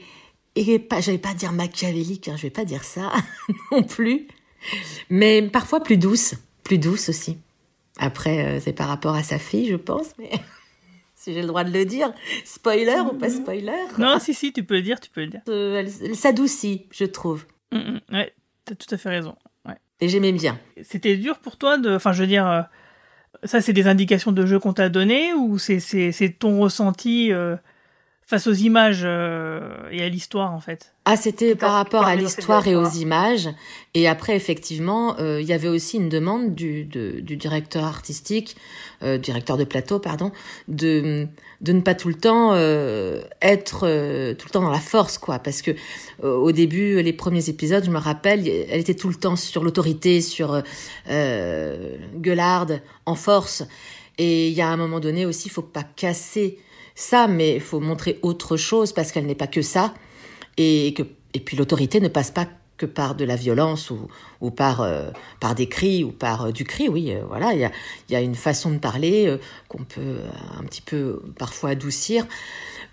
et 0.58 0.80
pas, 0.80 1.02
j'allais 1.02 1.18
pas 1.18 1.34
dire 1.34 1.52
machiavélique, 1.52 2.28
hein, 2.28 2.36
je 2.36 2.44
vais 2.44 2.50
pas 2.50 2.66
dire 2.66 2.84
ça 2.84 3.12
non 3.72 3.84
plus, 3.84 4.28
mais 5.10 5.42
parfois 5.44 5.82
plus 5.82 5.98
douce, 5.98 6.36
plus 6.64 6.78
douce 6.78 7.10
aussi. 7.10 7.38
Après, 8.00 8.46
euh, 8.46 8.60
c'est 8.60 8.74
par 8.74 8.88
rapport 8.88 9.16
à 9.16 9.24
sa 9.24 9.40
fille, 9.40 9.68
je 9.68 9.76
pense, 9.76 10.10
mais 10.20 10.30
si 11.16 11.34
j'ai 11.34 11.42
le 11.42 11.48
droit 11.48 11.64
de 11.64 11.72
le 11.72 11.86
dire, 11.86 12.14
spoiler 12.46 13.00
ou 13.00 13.14
pas 13.14 13.30
spoiler? 13.30 13.86
Non, 13.98 14.20
si, 14.20 14.34
si, 14.34 14.54
tu 14.54 14.64
peux 14.64 14.76
le 14.76 14.82
dire, 14.82 15.00
tu 15.00 15.10
peux 15.10 15.22
le 15.22 15.28
dire. 15.28 15.42
Euh, 15.50 15.80
elle, 15.80 16.16
s'adoucit, 16.16 16.86
je 16.92 17.06
trouve. 17.06 17.46
Oui, 17.72 17.80
mm, 17.80 17.92
mm, 17.92 18.16
ouais, 18.16 18.34
t'as 18.66 18.76
tout 18.76 18.94
à 18.94 18.98
fait 18.98 19.10
raison. 19.10 19.36
Ouais. 19.66 19.76
Et 20.00 20.10
j'aimais 20.10 20.32
bien. 20.32 20.60
C'était 20.84 21.18
dur 21.18 21.40
pour 21.40 21.58
toi 21.58 21.78
de, 21.78 21.96
enfin, 21.96 22.14
je 22.14 22.22
veux 22.22 22.28
dire, 22.28 22.48
euh, 22.48 22.62
ça, 23.44 23.62
c'est 23.62 23.74
des 23.74 23.88
indications 23.88 24.32
de 24.32 24.46
jeu 24.46 24.60
qu'on 24.60 24.74
t'a 24.74 24.90
donné 24.90 25.34
ou 25.34 25.58
c'est, 25.58 25.80
c'est, 25.80 26.36
ton 26.38 26.60
ressenti 26.60 27.32
face 28.28 28.46
aux 28.46 28.54
images 28.54 29.04
euh, 29.06 29.72
et 29.90 30.04
à 30.04 30.10
l'histoire 30.10 30.54
en 30.54 30.60
fait 30.60 30.94
Ah, 31.06 31.16
c'était 31.16 31.56
par 31.56 31.72
rapport 31.72 32.04
à 32.04 32.18
l'histoire 32.18 32.68
et 32.68 32.76
aux 32.76 32.90
images. 32.90 33.48
Et 33.94 34.06
après, 34.06 34.36
effectivement, 34.36 35.18
euh, 35.20 35.40
il 35.42 35.48
y 35.48 35.54
avait 35.54 35.70
aussi 35.70 35.96
une 35.96 36.10
demande 36.10 36.54
du, 36.54 36.84
du 36.84 37.38
directeur 37.38 37.86
artistique, 37.86 38.58
euh, 39.02 39.18
directeur 39.18 39.56
de 39.56 39.64
plateau, 39.64 40.00
pardon, 40.00 40.32
de 40.68 41.28
de 41.60 41.72
ne 41.72 41.82
pas 41.82 41.96
tout 41.96 42.10
le 42.10 42.14
temps 42.14 42.54
être 43.42 43.80
tout 43.80 44.48
le 44.48 44.52
temps 44.52 44.62
dans 44.62 44.70
la 44.70 44.80
force, 44.80 45.18
quoi. 45.18 45.40
Parce 45.40 45.64
que 45.64 45.72
au 46.22 46.52
début, 46.52 47.02
les 47.02 47.14
premiers 47.14 47.50
épisodes, 47.50 47.84
je 47.84 47.90
me 47.90 47.98
rappelle, 47.98 48.48
elle 48.48 48.80
était 48.80 48.94
tout 48.94 49.08
le 49.10 49.16
temps 49.16 49.36
sur 49.36 49.64
l'autorité, 49.64 50.22
sur 50.22 50.62
gueularde, 51.08 52.84
en 53.08 53.16
force. 53.16 53.64
Et 54.20 54.50
il 54.50 54.54
y 54.54 54.62
a 54.62 54.68
un 54.68 54.78
moment 54.78 55.00
donné 55.00 55.26
aussi, 55.26 55.48
il 55.48 55.52
faut 55.52 55.64
pas 55.64 55.84
casser 55.84 56.60
ça, 56.98 57.28
mais 57.28 57.56
il 57.56 57.62
faut 57.62 57.80
montrer 57.80 58.18
autre 58.24 58.58
chose 58.58 58.92
parce 58.92 59.12
qu'elle 59.12 59.28
n'est 59.28 59.36
pas 59.36 59.48
que 59.48 59.62
ça. 59.62 59.94
Et, 60.58 60.96
que, 60.96 61.04
et 61.36 61.40
puis 61.40 61.56
l'autorité 61.56 62.00
ne 62.00 62.08
passe 62.08 62.32
pas 62.32 62.48
que 62.78 62.88
par 62.88 63.14
de 63.14 63.24
la 63.24 63.36
violence 63.36 63.92
ou, 63.92 64.08
ou 64.42 64.50
par, 64.50 64.82
euh, 64.82 65.10
par 65.40 65.54
des 65.54 65.68
cris 65.68 66.04
ou 66.04 66.12
par 66.12 66.46
euh, 66.46 66.52
du 66.52 66.64
cri, 66.64 66.90
oui, 66.90 67.12
euh, 67.12 67.22
voilà, 67.28 67.54
il 67.54 67.60
y 67.60 67.66
a, 67.66 67.72
y 68.10 68.16
a 68.16 68.22
une 68.22 68.36
façon 68.36 68.72
de 68.72 68.80
parler 68.80 69.38
qu'on 69.68 69.84
peut 69.84 70.18
un 70.60 70.64
petit 70.64 70.82
peu 70.82 71.22
parfois 71.38 71.72
adoucir. 71.72 72.26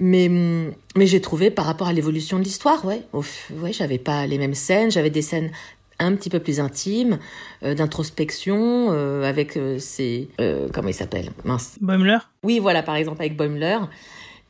Mais, 0.01 0.29
mais 0.29 1.07
j'ai 1.07 1.21
trouvé 1.21 1.51
par 1.51 1.65
rapport 1.65 1.87
à 1.87 1.93
l'évolution 1.93 2.39
de 2.39 2.45
l'histoire, 2.45 2.85
ouais, 2.85 3.03
ouais, 3.13 3.73
j'avais 3.73 3.99
pas 3.99 4.27
les 4.27 4.39
mêmes 4.39 4.55
scènes, 4.55 4.91
j'avais 4.91 5.11
des 5.11 5.23
scènes 5.23 5.51
un 5.99 6.15
petit 6.17 6.31
peu 6.31 6.41
plus 6.41 6.61
intime, 6.61 7.19
euh, 7.63 7.75
d'introspection, 7.75 8.89
euh, 8.91 9.25
avec 9.25 9.57
euh, 9.57 9.79
ses... 9.79 10.29
comment 10.73 10.89
il 10.89 10.95
s'appelle? 10.95 11.31
Mince. 11.45 11.79
Boimler? 11.81 12.19
Oui, 12.43 12.59
voilà, 12.59 12.83
par 12.83 12.97
exemple 12.97 13.21
avec 13.21 13.37
Boimler. 13.37 13.79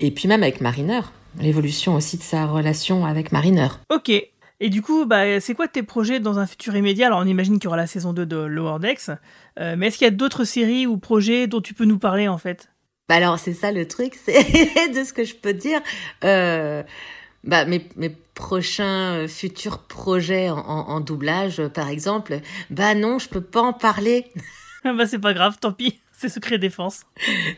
Et 0.00 0.10
puis 0.10 0.28
même 0.28 0.42
avec 0.42 0.60
Mariner. 0.60 1.00
L'évolution 1.40 1.94
aussi 1.94 2.16
de 2.16 2.22
sa 2.22 2.46
relation 2.46 3.04
avec 3.04 3.32
Mariner. 3.32 3.68
Ok. 3.90 4.10
Et 4.60 4.70
du 4.70 4.82
coup, 4.82 5.04
bah, 5.04 5.40
c'est 5.40 5.54
quoi 5.54 5.66
tes 5.66 5.82
projets 5.82 6.20
dans 6.20 6.38
un 6.38 6.46
futur 6.46 6.76
immédiat? 6.76 7.08
Alors 7.08 7.20
on 7.20 7.26
imagine 7.26 7.54
qu'il 7.54 7.64
y 7.64 7.66
aura 7.66 7.76
la 7.76 7.88
saison 7.88 8.12
2 8.12 8.24
de 8.24 8.36
Lower 8.36 8.78
Decks. 8.78 9.10
mais 9.58 9.88
est-ce 9.88 9.98
qu'il 9.98 10.04
y 10.04 10.08
a 10.08 10.12
d'autres 10.12 10.44
séries 10.44 10.86
ou 10.86 10.96
projets 10.96 11.46
dont 11.48 11.60
tu 11.60 11.74
peux 11.74 11.84
nous 11.84 11.98
parler 11.98 12.28
en 12.28 12.38
fait? 12.38 12.68
Bah 13.08 13.16
alors 13.16 13.38
c'est 13.38 13.52
ça 13.52 13.70
le 13.70 13.86
truc, 13.86 14.14
c'est 14.24 14.42
de 14.94 15.04
ce 15.04 15.12
que 15.12 15.24
je 15.24 15.34
peux 15.34 15.52
dire. 15.52 15.80
Euh, 16.24 16.82
bah, 17.42 17.66
mes, 17.66 17.86
mes 17.96 18.16
prochains 18.34 19.14
euh, 19.14 19.28
futurs 19.28 19.78
projets 19.78 20.50
en, 20.50 20.58
en, 20.58 21.00
doublage, 21.00 21.60
euh, 21.60 21.68
par 21.68 21.88
exemple, 21.88 22.40
bah 22.70 22.94
non, 22.94 23.18
je 23.18 23.28
peux 23.28 23.40
pas 23.40 23.62
en 23.62 23.72
parler. 23.72 24.26
bah 24.84 25.06
c'est 25.06 25.18
pas 25.18 25.32
grave, 25.32 25.56
tant 25.60 25.72
pis, 25.72 26.00
c'est 26.12 26.28
secret 26.28 26.58
défense. 26.58 27.02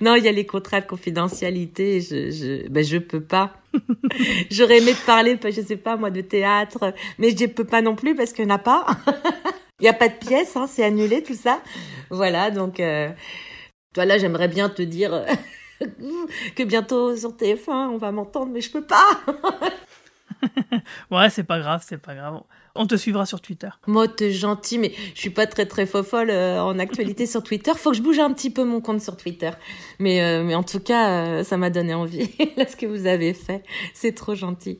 Non, 0.00 0.14
il 0.14 0.24
y 0.24 0.28
a 0.28 0.32
les 0.32 0.46
contrats 0.46 0.80
de 0.80 0.86
confidentialité, 0.86 2.00
je, 2.00 2.30
je, 2.30 2.68
bah, 2.68 2.82
je 2.82 2.98
peux 2.98 3.22
pas. 3.22 3.54
J'aurais 4.50 4.78
aimé 4.78 4.92
te 4.92 5.06
parler, 5.06 5.38
je 5.42 5.60
sais 5.60 5.76
pas 5.76 5.96
moi, 5.96 6.10
de 6.10 6.20
théâtre, 6.20 6.94
mais 7.18 7.36
je 7.36 7.46
peux 7.46 7.64
pas 7.64 7.82
non 7.82 7.96
plus 7.96 8.14
parce 8.14 8.32
qu'il 8.32 8.44
n'y 8.46 8.52
en 8.52 8.56
a 8.56 8.58
pas. 8.58 8.86
Il 9.80 9.82
n'y 9.82 9.88
a 9.88 9.94
pas 9.94 10.08
de 10.08 10.14
pièces, 10.14 10.56
hein, 10.56 10.66
c'est 10.66 10.84
annulé 10.84 11.22
tout 11.22 11.34
ça. 11.34 11.60
Voilà, 12.10 12.50
donc, 12.50 12.80
euh... 12.80 13.10
toi 13.92 14.06
là, 14.06 14.16
j'aimerais 14.16 14.48
bien 14.48 14.70
te 14.70 14.80
dire 14.80 15.26
que 16.56 16.62
bientôt 16.62 17.14
sur 17.16 17.32
TF1 17.32 17.90
on 17.90 17.98
va 17.98 18.10
m'entendre, 18.12 18.50
mais 18.52 18.62
je 18.62 18.70
peux 18.70 18.84
pas. 18.84 19.20
ouais, 21.10 21.30
c'est 21.30 21.44
pas 21.44 21.58
grave, 21.58 21.82
c'est 21.86 21.98
pas 21.98 22.14
grave. 22.14 22.40
On 22.74 22.86
te 22.86 22.94
suivra 22.94 23.26
sur 23.26 23.40
Twitter. 23.40 23.68
Moi, 23.86 24.06
t'es 24.08 24.32
gentil, 24.32 24.78
mais 24.78 24.92
je 25.14 25.20
suis 25.20 25.30
pas 25.30 25.46
très 25.46 25.66
très 25.66 25.86
fofolle 25.86 26.30
euh, 26.30 26.60
en 26.60 26.78
actualité 26.78 27.26
sur 27.26 27.42
Twitter. 27.42 27.72
Faut 27.74 27.90
que 27.90 27.96
je 27.96 28.02
bouge 28.02 28.18
un 28.18 28.32
petit 28.32 28.50
peu 28.50 28.64
mon 28.64 28.80
compte 28.80 29.00
sur 29.00 29.16
Twitter. 29.16 29.50
Mais, 29.98 30.22
euh, 30.22 30.44
mais 30.44 30.54
en 30.54 30.62
tout 30.62 30.80
cas, 30.80 31.10
euh, 31.10 31.44
ça 31.44 31.56
m'a 31.56 31.70
donné 31.70 31.94
envie. 31.94 32.30
Là, 32.56 32.66
ce 32.66 32.76
que 32.76 32.86
vous 32.86 33.06
avez 33.06 33.32
fait, 33.32 33.62
c'est 33.94 34.12
trop 34.12 34.34
gentil. 34.34 34.78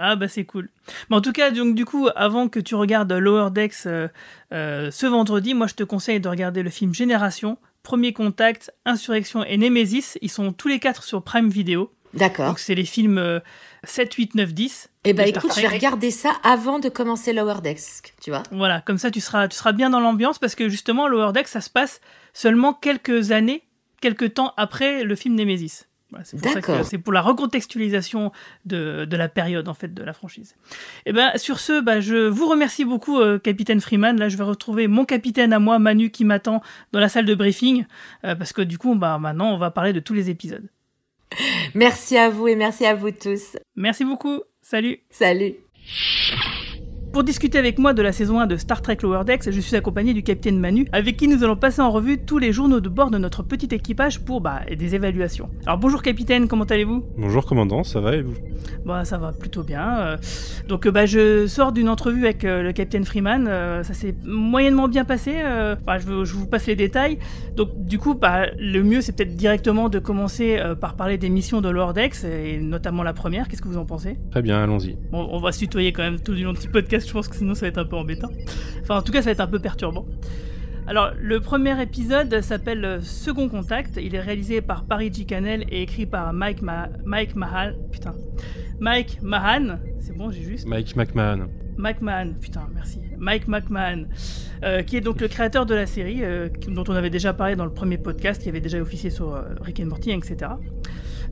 Ah 0.00 0.14
bah 0.14 0.28
c'est 0.28 0.44
cool. 0.44 0.68
Mais 1.10 1.16
en 1.16 1.20
tout 1.20 1.32
cas, 1.32 1.50
donc 1.50 1.74
du 1.74 1.84
coup, 1.84 2.08
avant 2.14 2.48
que 2.48 2.60
tu 2.60 2.76
regardes 2.76 3.12
Lower 3.12 3.50
Decks 3.50 3.74
ce 3.74 5.06
vendredi, 5.06 5.54
moi 5.54 5.66
je 5.66 5.74
te 5.74 5.82
conseille 5.82 6.20
de 6.20 6.28
regarder 6.28 6.62
le 6.62 6.70
film 6.70 6.94
Génération 6.94 7.58
Premier 7.82 8.12
Contact, 8.12 8.72
Insurrection 8.84 9.42
et 9.44 9.56
Nemesis, 9.56 10.18
ils 10.20 10.30
sont 10.30 10.52
tous 10.52 10.68
les 10.68 10.78
quatre 10.78 11.02
sur 11.02 11.22
Prime 11.22 11.48
Video. 11.48 11.90
D'accord. 12.14 12.48
Donc 12.48 12.58
c'est 12.60 12.74
les 12.76 12.84
films 12.84 13.40
7, 13.84 14.12
8, 14.14 14.34
9, 14.34 14.54
10. 14.54 14.90
Eh 15.04 15.12
ben 15.12 15.26
écoute, 15.26 15.52
je 15.54 15.60
vais 15.60 15.68
regarder 15.68 16.10
ça 16.10 16.32
avant 16.42 16.78
de 16.78 16.88
commencer 16.88 17.32
Lower 17.32 17.60
Decks, 17.62 18.12
tu 18.20 18.30
vois. 18.30 18.42
Voilà, 18.50 18.80
comme 18.80 18.98
ça 18.98 19.10
tu 19.10 19.20
seras, 19.20 19.48
tu 19.48 19.56
seras 19.56 19.72
bien 19.72 19.90
dans 19.90 20.00
l'ambiance 20.00 20.38
parce 20.38 20.54
que 20.54 20.68
justement 20.68 21.08
Lower 21.08 21.32
Decks, 21.32 21.48
ça 21.48 21.60
se 21.60 21.70
passe 21.70 22.00
seulement 22.32 22.74
quelques 22.74 23.30
années, 23.32 23.62
quelques 24.00 24.34
temps 24.34 24.52
après 24.56 25.04
le 25.04 25.14
film 25.14 25.34
Nemesis. 25.34 25.86
c'est 26.24 26.98
pour, 26.98 27.12
la 27.12 27.20
recontextualisation 27.20 28.32
de, 28.64 29.06
la 29.10 29.28
période 29.28 29.68
en 29.68 29.74
fait 29.74 29.94
de 29.94 30.02
la 30.02 30.12
franchise. 30.12 30.56
Et 31.06 31.10
eh 31.10 31.12
ben 31.12 31.32
sur 31.36 31.60
ce, 31.60 31.80
bah, 31.80 32.00
je 32.00 32.28
vous 32.28 32.48
remercie 32.48 32.84
beaucoup, 32.84 33.18
euh, 33.18 33.38
capitaine 33.38 33.80
Freeman. 33.80 34.18
Là, 34.18 34.28
je 34.28 34.36
vais 34.36 34.44
retrouver 34.44 34.88
mon 34.88 35.04
capitaine 35.04 35.52
à 35.52 35.58
moi, 35.58 35.78
Manu, 35.78 36.10
qui 36.10 36.24
m'attend 36.24 36.62
dans 36.92 37.00
la 37.00 37.08
salle 37.08 37.24
de 37.24 37.34
briefing, 37.34 37.86
euh, 38.24 38.34
parce 38.34 38.52
que 38.52 38.62
du 38.62 38.78
coup, 38.78 38.94
bah 38.94 39.18
maintenant, 39.18 39.52
on 39.52 39.58
va 39.58 39.70
parler 39.70 39.92
de 39.92 40.00
tous 40.00 40.14
les 40.14 40.30
épisodes. 40.30 40.68
Merci 41.74 42.16
à 42.16 42.30
vous 42.30 42.48
et 42.48 42.56
merci 42.56 42.86
à 42.86 42.94
vous 42.94 43.10
tous. 43.10 43.56
Merci 43.76 44.04
beaucoup. 44.04 44.40
Salut. 44.62 45.00
Salut. 45.10 45.54
Pour 47.12 47.24
discuter 47.24 47.58
avec 47.58 47.78
moi 47.78 47.94
de 47.94 48.02
la 48.02 48.12
saison 48.12 48.38
1 48.38 48.46
de 48.46 48.56
Star 48.56 48.82
Trek 48.82 48.98
Lower 49.02 49.24
Decks, 49.24 49.50
je 49.50 49.60
suis 49.60 49.76
accompagné 49.76 50.12
du 50.12 50.22
capitaine 50.22 50.58
Manu, 50.58 50.86
avec 50.92 51.16
qui 51.16 51.26
nous 51.26 51.42
allons 51.42 51.56
passer 51.56 51.80
en 51.80 51.90
revue 51.90 52.18
tous 52.18 52.36
les 52.36 52.52
journaux 52.52 52.80
de 52.80 52.88
bord 52.90 53.10
de 53.10 53.16
notre 53.16 53.42
petit 53.42 53.74
équipage 53.74 54.20
pour 54.20 54.42
bah, 54.42 54.60
des 54.76 54.94
évaluations. 54.94 55.48
Alors 55.64 55.78
bonjour 55.78 56.02
capitaine, 56.02 56.48
comment 56.48 56.64
allez-vous? 56.64 57.04
Bonjour 57.16 57.46
commandant, 57.46 57.82
ça 57.82 58.00
va 58.00 58.14
et 58.14 58.22
vous? 58.22 58.34
Bah 58.84 59.04
ça 59.06 59.16
va 59.16 59.32
plutôt 59.32 59.62
bien. 59.62 59.98
Euh. 60.00 60.16
donc 60.68 60.86
bah, 60.86 61.06
je 61.06 61.46
sors 61.46 61.72
d'une 61.72 61.88
entrevue 61.88 62.24
avec 62.24 62.44
euh, 62.44 62.62
le 62.62 62.72
capitaine 62.72 63.04
Freeman, 63.04 63.46
euh, 63.48 63.82
ça 63.82 63.94
s'est 63.94 64.14
moyennement 64.24 64.86
bien 64.86 65.04
passé, 65.04 65.36
bah, 65.86 65.98
je, 65.98 66.24
je, 66.24 66.34
vous 66.34 66.46
passe 66.46 66.66
les 66.66 66.76
détails. 66.76 67.18
Donc 67.56 67.70
du 67.86 67.98
coup, 67.98 68.14
bah, 68.14 68.46
le 68.58 68.82
mieux 68.82 69.00
c'est 69.00 69.12
peut-être 69.12 69.34
directement 69.34 69.88
de 69.88 69.98
commencer 69.98 70.60
par 70.80 70.94
parler 70.94 71.16
des 71.16 71.30
missions 71.30 71.62
de 71.62 71.70
Lower 71.70 71.94
Decks, 71.94 72.24
et 72.24 72.58
notamment 72.58 73.02
la 73.02 73.14
première, 73.14 73.48
qu'est-ce 73.48 73.62
que 73.62 73.68
vous 73.68 73.78
en 73.78 73.86
pensez? 73.86 74.18
Très 74.30 74.42
bien, 74.42 74.62
allons-y. 74.62 74.96
Bon, 75.10 75.26
on 75.30 75.40
va 75.40 75.52
se 75.52 75.60
tutoyer 75.60 75.92
quand 75.92 76.02
même 76.02 76.20
tout 76.20 76.34
du 76.34 76.44
long 76.44 76.52
de 76.52 76.58
ce 76.58 76.68
podcast 76.98 77.08
je 77.08 77.12
pense 77.12 77.28
que 77.28 77.36
sinon 77.36 77.54
ça 77.54 77.62
va 77.62 77.68
être 77.68 77.78
un 77.78 77.84
peu 77.84 77.96
embêtant. 77.96 78.30
Enfin, 78.82 78.96
en 78.96 79.02
tout 79.02 79.12
cas, 79.12 79.20
ça 79.20 79.26
va 79.26 79.32
être 79.32 79.40
un 79.40 79.46
peu 79.46 79.58
perturbant. 79.58 80.06
Alors, 80.86 81.12
le 81.18 81.40
premier 81.40 81.80
épisode 81.82 82.40
s'appelle 82.40 83.00
Second 83.02 83.48
Contact. 83.48 83.98
Il 84.02 84.14
est 84.14 84.20
réalisé 84.20 84.62
par 84.62 84.84
Paris 84.84 85.12
G. 85.12 85.24
Canel 85.24 85.64
et 85.70 85.82
écrit 85.82 86.06
par 86.06 86.32
Mike, 86.32 86.62
Mike 87.04 87.36
Mahan. 87.36 87.72
Putain. 87.92 88.14
Mike 88.80 89.20
Mahan. 89.22 89.78
C'est 90.00 90.16
bon, 90.16 90.30
j'ai 90.30 90.42
juste. 90.42 90.66
Mike 90.66 90.96
McMahon. 90.96 91.48
Mike 91.76 92.00
Mahan, 92.00 92.32
putain, 92.40 92.68
merci. 92.74 93.00
Mike 93.18 93.46
McMahon, 93.48 94.06
euh, 94.64 94.82
qui 94.82 94.96
est 94.96 95.00
donc 95.00 95.20
le 95.20 95.28
créateur 95.28 95.66
de 95.66 95.74
la 95.74 95.86
série, 95.86 96.24
euh, 96.24 96.48
dont 96.68 96.84
on 96.88 96.94
avait 96.94 97.10
déjà 97.10 97.32
parlé 97.32 97.54
dans 97.54 97.64
le 97.64 97.72
premier 97.72 97.98
podcast, 97.98 98.42
qui 98.42 98.48
avait 98.48 98.60
déjà 98.60 98.80
officié 98.80 99.10
sur 99.10 99.34
euh, 99.34 99.42
Rick 99.60 99.80
and 99.80 99.86
Morty, 99.86 100.10
etc. 100.10 100.52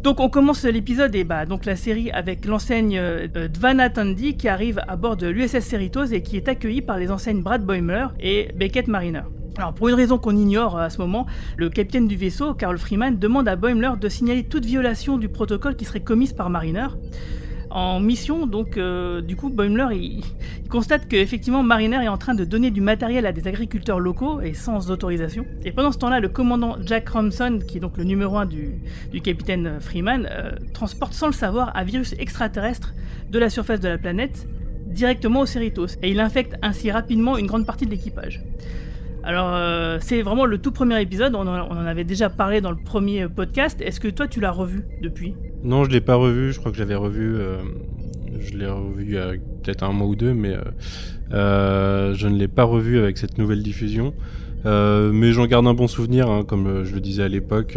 Donc 0.03 0.21
on 0.21 0.29
commence 0.29 0.65
l'épisode 0.65 1.15
et 1.15 1.25
bah 1.25 1.47
donc 1.47 1.65
la 1.65 1.75
série 1.77 2.11
avec 2.11 2.45
l'enseigne 2.45 2.99
euh, 2.99 3.27
Dvana 3.49 3.91
Tandy 3.91 4.37
qui 4.37 4.49
arrive 4.49 4.81
à 4.87 4.97
bord 4.97 5.17
de 5.17 5.27
l'USS 5.27 5.61
Cerritos 5.61 6.07
et 6.07 6.23
qui 6.23 6.37
est 6.37 6.49
accueillie 6.49 6.83
par 6.83 6.99
les 6.99 7.11
enseignes 7.11 7.43
Brad 7.43 7.65
Boimler 7.65 8.07
et 8.21 8.51
Beckett 8.55 8.89
Mariner. 8.89 9.23
Alors 9.57 9.73
pour 9.73 9.89
une 9.89 9.95
raison 9.95 10.19
qu'on 10.19 10.37
ignore 10.37 10.79
à 10.79 10.91
ce 10.91 10.99
moment, 10.99 11.27
le 11.57 11.71
capitaine 11.71 12.07
du 12.07 12.17
vaisseau, 12.17 12.55
Carl 12.55 12.77
Freeman, 12.79 13.19
demande 13.19 13.49
à 13.49 13.57
Boimler 13.57 13.93
de 14.01 14.09
signaler 14.09 14.45
toute 14.45 14.65
violation 14.65 15.17
du 15.17 15.29
protocole 15.29 15.77
qui 15.77 15.85
serait 15.85 16.01
commise 16.01 16.35
par 16.35 16.51
Mariner 16.51 16.89
en 17.71 18.01
mission. 18.01 18.47
Donc, 18.47 18.77
euh, 18.77 19.21
du 19.21 19.37
coup, 19.37 19.51
Boimler, 19.51 19.97
il, 19.97 20.25
constate 20.69 21.07
qu'effectivement, 21.09 21.63
Mariner 21.63 22.05
est 22.05 22.09
en 22.09 22.19
train 22.19 22.35
de 22.35 22.45
donner 22.45 22.71
du 22.71 22.81
matériel 22.81 23.27
à 23.27 23.33
des 23.33 23.47
agriculteurs 23.47 24.01
locaux 24.01 24.41
et 24.41 24.55
sans 24.55 24.91
autorisation. 24.91 25.47
Et 25.65 25.73
pendant 25.73 25.93
ce 25.93 25.99
temps-là, 25.99 26.21
le 26.21 26.29
commandant 26.29 26.77
Jack 26.85 27.09
Romson, 27.09 27.61
qui 27.67 27.79
est 27.79 27.81
donc 27.81 27.97
le 27.97 28.05
numéro 28.05 28.37
1 28.37 28.47
du, 28.47 29.21
capitaine 29.23 29.81
Freeman, 29.81 30.29
euh, 30.31 30.53
transporte 30.73 31.13
sans 31.13 31.27
le 31.27 31.33
savoir 31.33 31.77
un 31.77 31.85
virus 31.85 32.15
extraterrestre 32.19 32.95
de 33.31 33.39
la 33.39 33.51
surface 33.51 33.81
de 33.81 33.89
la 33.89 33.99
planète 33.99 34.47
directement 34.87 35.41
au 35.41 35.47
Cerritos. 35.47 35.99
Et 36.03 36.11
il 36.11 36.21
infecte 36.21 36.57
ainsi 36.63 36.91
rapidement 36.91 37.37
une 37.37 37.47
grande 37.47 37.67
partie 37.67 37.87
de 37.87 37.91
l'équipage. 37.91 38.43
Alors, 39.27 39.53
euh, 39.53 39.99
c'est 40.01 40.23
vraiment 40.23 40.47
le 40.47 40.59
tout 40.59 40.71
premier 40.71 41.03
épisode, 41.03 41.35
on 41.35 41.49
en, 41.49 41.85
avait 41.85 42.05
déjà 42.05 42.31
parlé 42.31 42.61
dans 42.61 42.71
le 42.71 42.77
premier 42.77 43.27
podcast. 43.27 43.81
Est-ce 43.81 43.99
que 43.99 44.07
toi, 44.07 44.29
tu 44.29 44.39
l'as 44.39 44.53
revu 44.53 44.85
depuis? 45.03 45.35
Non, 45.65 45.83
je 45.83 45.91
l'ai 45.91 46.01
pas 46.01 46.15
revu, 46.15 46.53
je 46.53 46.61
crois 46.61 46.71
que 46.71 46.79
j'avais 46.79 46.95
revu... 46.95 47.35
Euh, 47.35 47.57
je 48.39 48.57
l'ai 48.57 48.69
revu 48.69 49.05
il 49.05 49.15
y 49.15 49.19
a 49.19 49.33
peut-être 49.65 49.83
un 49.83 49.93
mois 49.93 50.07
ou 50.07 50.15
deux, 50.15 50.33
mais 50.33 50.55
euh, 51.33 52.15
je 52.15 52.29
ne 52.29 52.37
l'ai 52.37 52.47
pas 52.47 52.63
revu 52.63 52.99
avec 52.99 53.19
cette 53.19 53.37
nouvelle 53.37 53.65
diffusion. 53.65 54.15
mais 54.65 55.33
j'en 55.33 55.47
garde 55.47 55.67
un 55.67 55.75
bon 55.75 55.89
souvenir, 55.89 56.31
hein, 56.31 56.45
comme 56.45 56.85
je 56.85 56.95
le 56.95 57.01
disais 57.01 57.25
à 57.25 57.29
l'époque. 57.29 57.77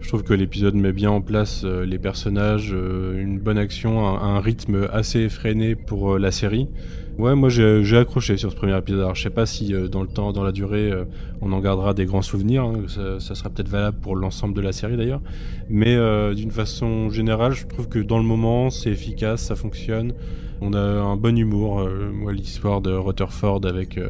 je 0.00 0.08
trouve 0.08 0.24
que 0.24 0.34
l'épisode 0.34 0.74
met 0.74 0.92
bien 0.92 1.10
en 1.10 1.22
place 1.22 1.64
les 1.64 1.98
personnages, 1.98 2.72
une 2.72 3.38
bonne 3.38 3.58
action, 3.58 4.06
un, 4.06 4.40
rythme 4.40 4.88
assez 4.92 5.20
effréné 5.20 5.74
pour 5.74 6.18
la 6.18 6.30
série. 6.30 6.68
Ouais, 7.18 7.34
moi 7.34 7.48
j'ai 7.48 7.96
accroché 7.96 8.36
sur 8.36 8.50
ce 8.50 8.56
premier 8.56 8.76
épisode. 8.76 9.00
Alors 9.00 9.14
je 9.14 9.22
sais 9.22 9.30
pas 9.30 9.46
si 9.46 9.72
euh, 9.72 9.88
dans 9.88 10.02
le 10.02 10.08
temps, 10.08 10.32
dans 10.32 10.44
la 10.44 10.52
durée, 10.52 10.90
euh, 10.90 11.04
on 11.40 11.50
en 11.52 11.60
gardera 11.60 11.94
des 11.94 12.04
grands 12.04 12.22
souvenirs. 12.22 12.64
Hein. 12.64 13.18
Ça, 13.20 13.34
sera 13.34 13.48
peut-être 13.48 13.68
valable 13.68 13.96
pour 14.02 14.16
l'ensemble 14.16 14.54
de 14.54 14.60
la 14.60 14.72
série 14.72 14.96
d'ailleurs. 14.96 15.22
Mais 15.70 15.96
euh, 15.96 16.34
d'une 16.34 16.50
façon 16.50 17.08
générale, 17.08 17.52
je 17.52 17.66
trouve 17.66 17.88
que 17.88 17.98
dans 17.98 18.18
le 18.18 18.24
moment, 18.24 18.68
c'est 18.68 18.90
efficace, 18.90 19.42
ça 19.42 19.56
fonctionne. 19.56 20.12
On 20.60 20.74
a 20.74 20.78
un 20.80 21.16
bon 21.16 21.38
humour. 21.38 21.86
moi, 22.12 22.32
l'histoire 22.32 22.80
de 22.80 22.90
Rutherford 22.90 23.66
avec 23.66 24.00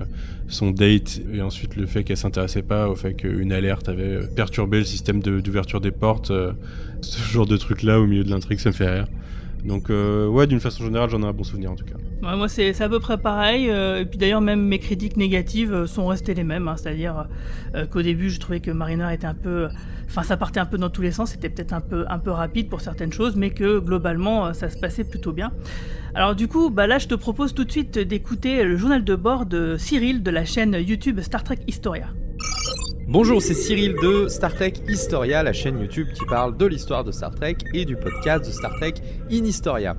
son 0.46 0.70
date 0.70 1.20
et 1.32 1.42
ensuite 1.42 1.74
le 1.74 1.86
fait 1.86 2.04
qu'elle 2.04 2.16
s'intéressait 2.16 2.62
pas 2.62 2.88
au 2.88 2.94
fait 2.94 3.14
qu'une 3.14 3.52
alerte 3.52 3.88
avait 3.88 4.20
perturbé 4.28 4.78
le 4.78 4.84
système 4.84 5.20
d'ouverture 5.20 5.80
des 5.80 5.90
portes. 5.90 6.32
ce 7.00 7.20
genre 7.32 7.46
de 7.46 7.56
truc 7.56 7.82
là 7.82 8.00
au 8.00 8.06
milieu 8.06 8.24
de 8.24 8.30
l'intrigue, 8.30 8.58
ça 8.58 8.70
me 8.70 8.74
fait 8.74 8.88
rire. 8.88 9.06
Donc 9.64 9.90
euh, 9.90 10.28
ouais, 10.28 10.46
d'une 10.46 10.60
façon 10.60 10.84
générale, 10.84 11.10
j'en 11.10 11.22
ai 11.22 11.26
un 11.26 11.32
bon 11.32 11.44
souvenir 11.44 11.72
en 11.72 11.76
tout 11.76 11.84
cas. 11.84 11.96
Moi, 12.22 12.48
c'est 12.48 12.80
à 12.80 12.88
peu 12.88 13.00
près 13.00 13.18
pareil. 13.18 13.70
Euh, 13.70 14.00
et 14.00 14.04
puis 14.06 14.18
d'ailleurs, 14.18 14.40
même 14.40 14.62
mes 14.62 14.78
critiques 14.78 15.16
négatives 15.16 15.72
euh, 15.72 15.86
sont 15.86 16.06
restées 16.06 16.34
les 16.34 16.44
mêmes. 16.44 16.68
Hein. 16.68 16.76
C'est-à-dire 16.76 17.26
qu'au 17.90 18.02
début, 18.02 18.30
je 18.30 18.40
trouvais 18.40 18.60
que 18.60 18.70
Mariner 18.70 19.08
était 19.12 19.26
un 19.26 19.34
peu... 19.34 19.68
Enfin, 20.08 20.22
ça 20.22 20.36
partait 20.36 20.60
un 20.60 20.66
peu 20.66 20.78
dans 20.78 20.88
tous 20.88 21.02
les 21.02 21.10
sens. 21.10 21.30
C'était 21.30 21.48
peut-être 21.48 21.72
un 21.72 21.80
peu, 21.80 22.04
un 22.08 22.18
peu 22.18 22.30
rapide 22.30 22.68
pour 22.68 22.80
certaines 22.80 23.12
choses, 23.12 23.36
mais 23.36 23.50
que 23.50 23.78
globalement, 23.80 24.54
ça 24.54 24.70
se 24.70 24.78
passait 24.78 25.04
plutôt 25.04 25.32
bien. 25.32 25.52
Alors 26.14 26.34
du 26.34 26.48
coup, 26.48 26.70
bah 26.70 26.86
là, 26.86 26.98
je 26.98 27.08
te 27.08 27.14
propose 27.14 27.52
tout 27.52 27.64
de 27.64 27.70
suite 27.70 27.98
d'écouter 27.98 28.64
le 28.64 28.76
journal 28.76 29.04
de 29.04 29.14
bord 29.14 29.44
de 29.44 29.76
Cyril 29.76 30.22
de 30.22 30.30
la 30.30 30.44
chaîne 30.46 30.74
YouTube 30.74 31.20
Star 31.20 31.44
Trek 31.44 31.58
Historia. 31.66 32.06
Bonjour, 33.08 33.42
c'est 33.42 33.54
Cyril 33.54 33.94
de 34.02 34.26
Star 34.26 34.54
Trek 34.54 34.72
Historia, 34.88 35.42
la 35.42 35.52
chaîne 35.52 35.78
YouTube 35.78 36.08
qui 36.14 36.24
parle 36.24 36.56
de 36.56 36.66
l'histoire 36.66 37.04
de 37.04 37.12
Star 37.12 37.34
Trek 37.34 37.56
et 37.74 37.84
du 37.84 37.96
podcast 37.96 38.46
de 38.46 38.50
Star 38.50 38.74
Trek 38.76 38.94
in 39.30 39.44
Historia. 39.44 39.94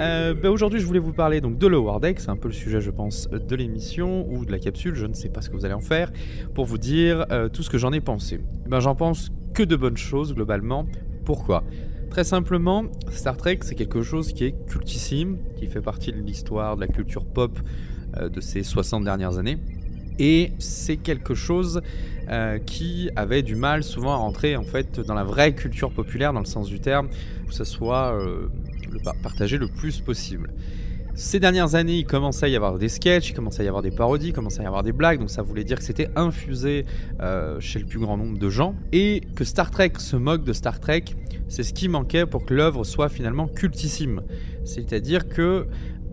Euh, 0.00 0.32
ben 0.32 0.48
aujourd'hui, 0.48 0.80
je 0.80 0.86
voulais 0.86 0.98
vous 0.98 1.12
parler 1.12 1.42
donc 1.42 1.58
de 1.58 1.66
Lower 1.66 2.00
Deck, 2.00 2.20
c'est 2.20 2.30
un 2.30 2.36
peu 2.36 2.48
le 2.48 2.54
sujet, 2.54 2.80
je 2.80 2.90
pense, 2.90 3.28
de 3.28 3.54
l'émission 3.54 4.26
ou 4.30 4.46
de 4.46 4.52
la 4.52 4.58
capsule. 4.58 4.94
Je 4.94 5.04
ne 5.04 5.12
sais 5.12 5.28
pas 5.28 5.42
ce 5.42 5.50
que 5.50 5.56
vous 5.56 5.66
allez 5.66 5.74
en 5.74 5.80
faire 5.80 6.10
pour 6.54 6.64
vous 6.64 6.78
dire 6.78 7.26
euh, 7.30 7.50
tout 7.50 7.62
ce 7.62 7.68
que 7.68 7.76
j'en 7.76 7.92
ai 7.92 8.00
pensé. 8.00 8.40
Ben, 8.66 8.80
j'en 8.80 8.94
pense 8.94 9.30
que 9.52 9.62
de 9.62 9.76
bonnes 9.76 9.98
choses 9.98 10.34
globalement. 10.34 10.86
Pourquoi? 11.26 11.64
Très 12.08 12.24
simplement, 12.24 12.84
Star 13.10 13.36
Trek, 13.36 13.58
c'est 13.60 13.74
quelque 13.74 14.00
chose 14.00 14.32
qui 14.32 14.44
est 14.44 14.66
cultissime, 14.66 15.36
qui 15.56 15.66
fait 15.66 15.82
partie 15.82 16.12
de 16.12 16.18
l'histoire, 16.18 16.76
de 16.76 16.80
la 16.80 16.88
culture 16.88 17.26
pop 17.26 17.58
euh, 18.16 18.30
de 18.30 18.40
ces 18.40 18.62
60 18.62 19.04
dernières 19.04 19.36
années. 19.36 19.58
Et 20.18 20.52
c'est 20.58 20.96
quelque 20.96 21.34
chose 21.34 21.82
euh, 22.30 22.58
qui 22.58 23.10
avait 23.16 23.42
du 23.42 23.54
mal 23.54 23.84
souvent 23.84 24.12
à 24.12 24.16
rentrer 24.16 24.56
en 24.56 24.64
fait 24.64 24.98
dans 25.00 25.14
la 25.14 25.24
vraie 25.24 25.54
culture 25.54 25.90
populaire 25.92 26.32
dans 26.32 26.40
le 26.40 26.46
sens 26.46 26.68
du 26.68 26.80
terme, 26.80 27.08
que 27.46 27.54
ce 27.54 27.64
soit 27.64 28.18
le 28.92 29.00
partagé 29.22 29.58
le 29.58 29.68
plus 29.68 30.00
possible. 30.00 30.50
Ces 31.14 31.40
dernières 31.40 31.74
années, 31.74 31.98
il 31.98 32.06
commençait 32.06 32.46
à 32.46 32.48
y 32.48 32.56
avoir 32.56 32.78
des 32.78 32.88
sketchs, 32.88 33.30
il 33.30 33.34
commençait 33.34 33.62
à 33.62 33.64
y 33.64 33.68
avoir 33.68 33.82
des 33.82 33.90
parodies, 33.90 34.28
il 34.28 34.32
commençait 34.32 34.60
à 34.60 34.62
y 34.62 34.66
avoir 34.66 34.82
des 34.82 34.92
blagues, 34.92 35.18
donc 35.18 35.28
ça 35.28 35.42
voulait 35.42 35.64
dire 35.64 35.78
que 35.78 35.84
c'était 35.84 36.08
infusé 36.16 36.86
euh, 37.20 37.58
chez 37.60 37.78
le 37.78 37.84
plus 37.84 37.98
grand 37.98 38.16
nombre 38.16 38.38
de 38.38 38.48
gens. 38.48 38.74
Et 38.92 39.20
que 39.34 39.44
Star 39.44 39.70
Trek 39.70 39.92
se 39.98 40.16
moque 40.16 40.44
de 40.44 40.52
Star 40.52 40.80
Trek, 40.80 41.04
c'est 41.48 41.62
ce 41.62 41.74
qui 41.74 41.88
manquait 41.88 42.26
pour 42.26 42.46
que 42.46 42.54
l'œuvre 42.54 42.84
soit 42.84 43.08
finalement 43.08 43.48
cultissime. 43.48 44.22
C'est-à-dire 44.64 45.28
que, 45.28 45.66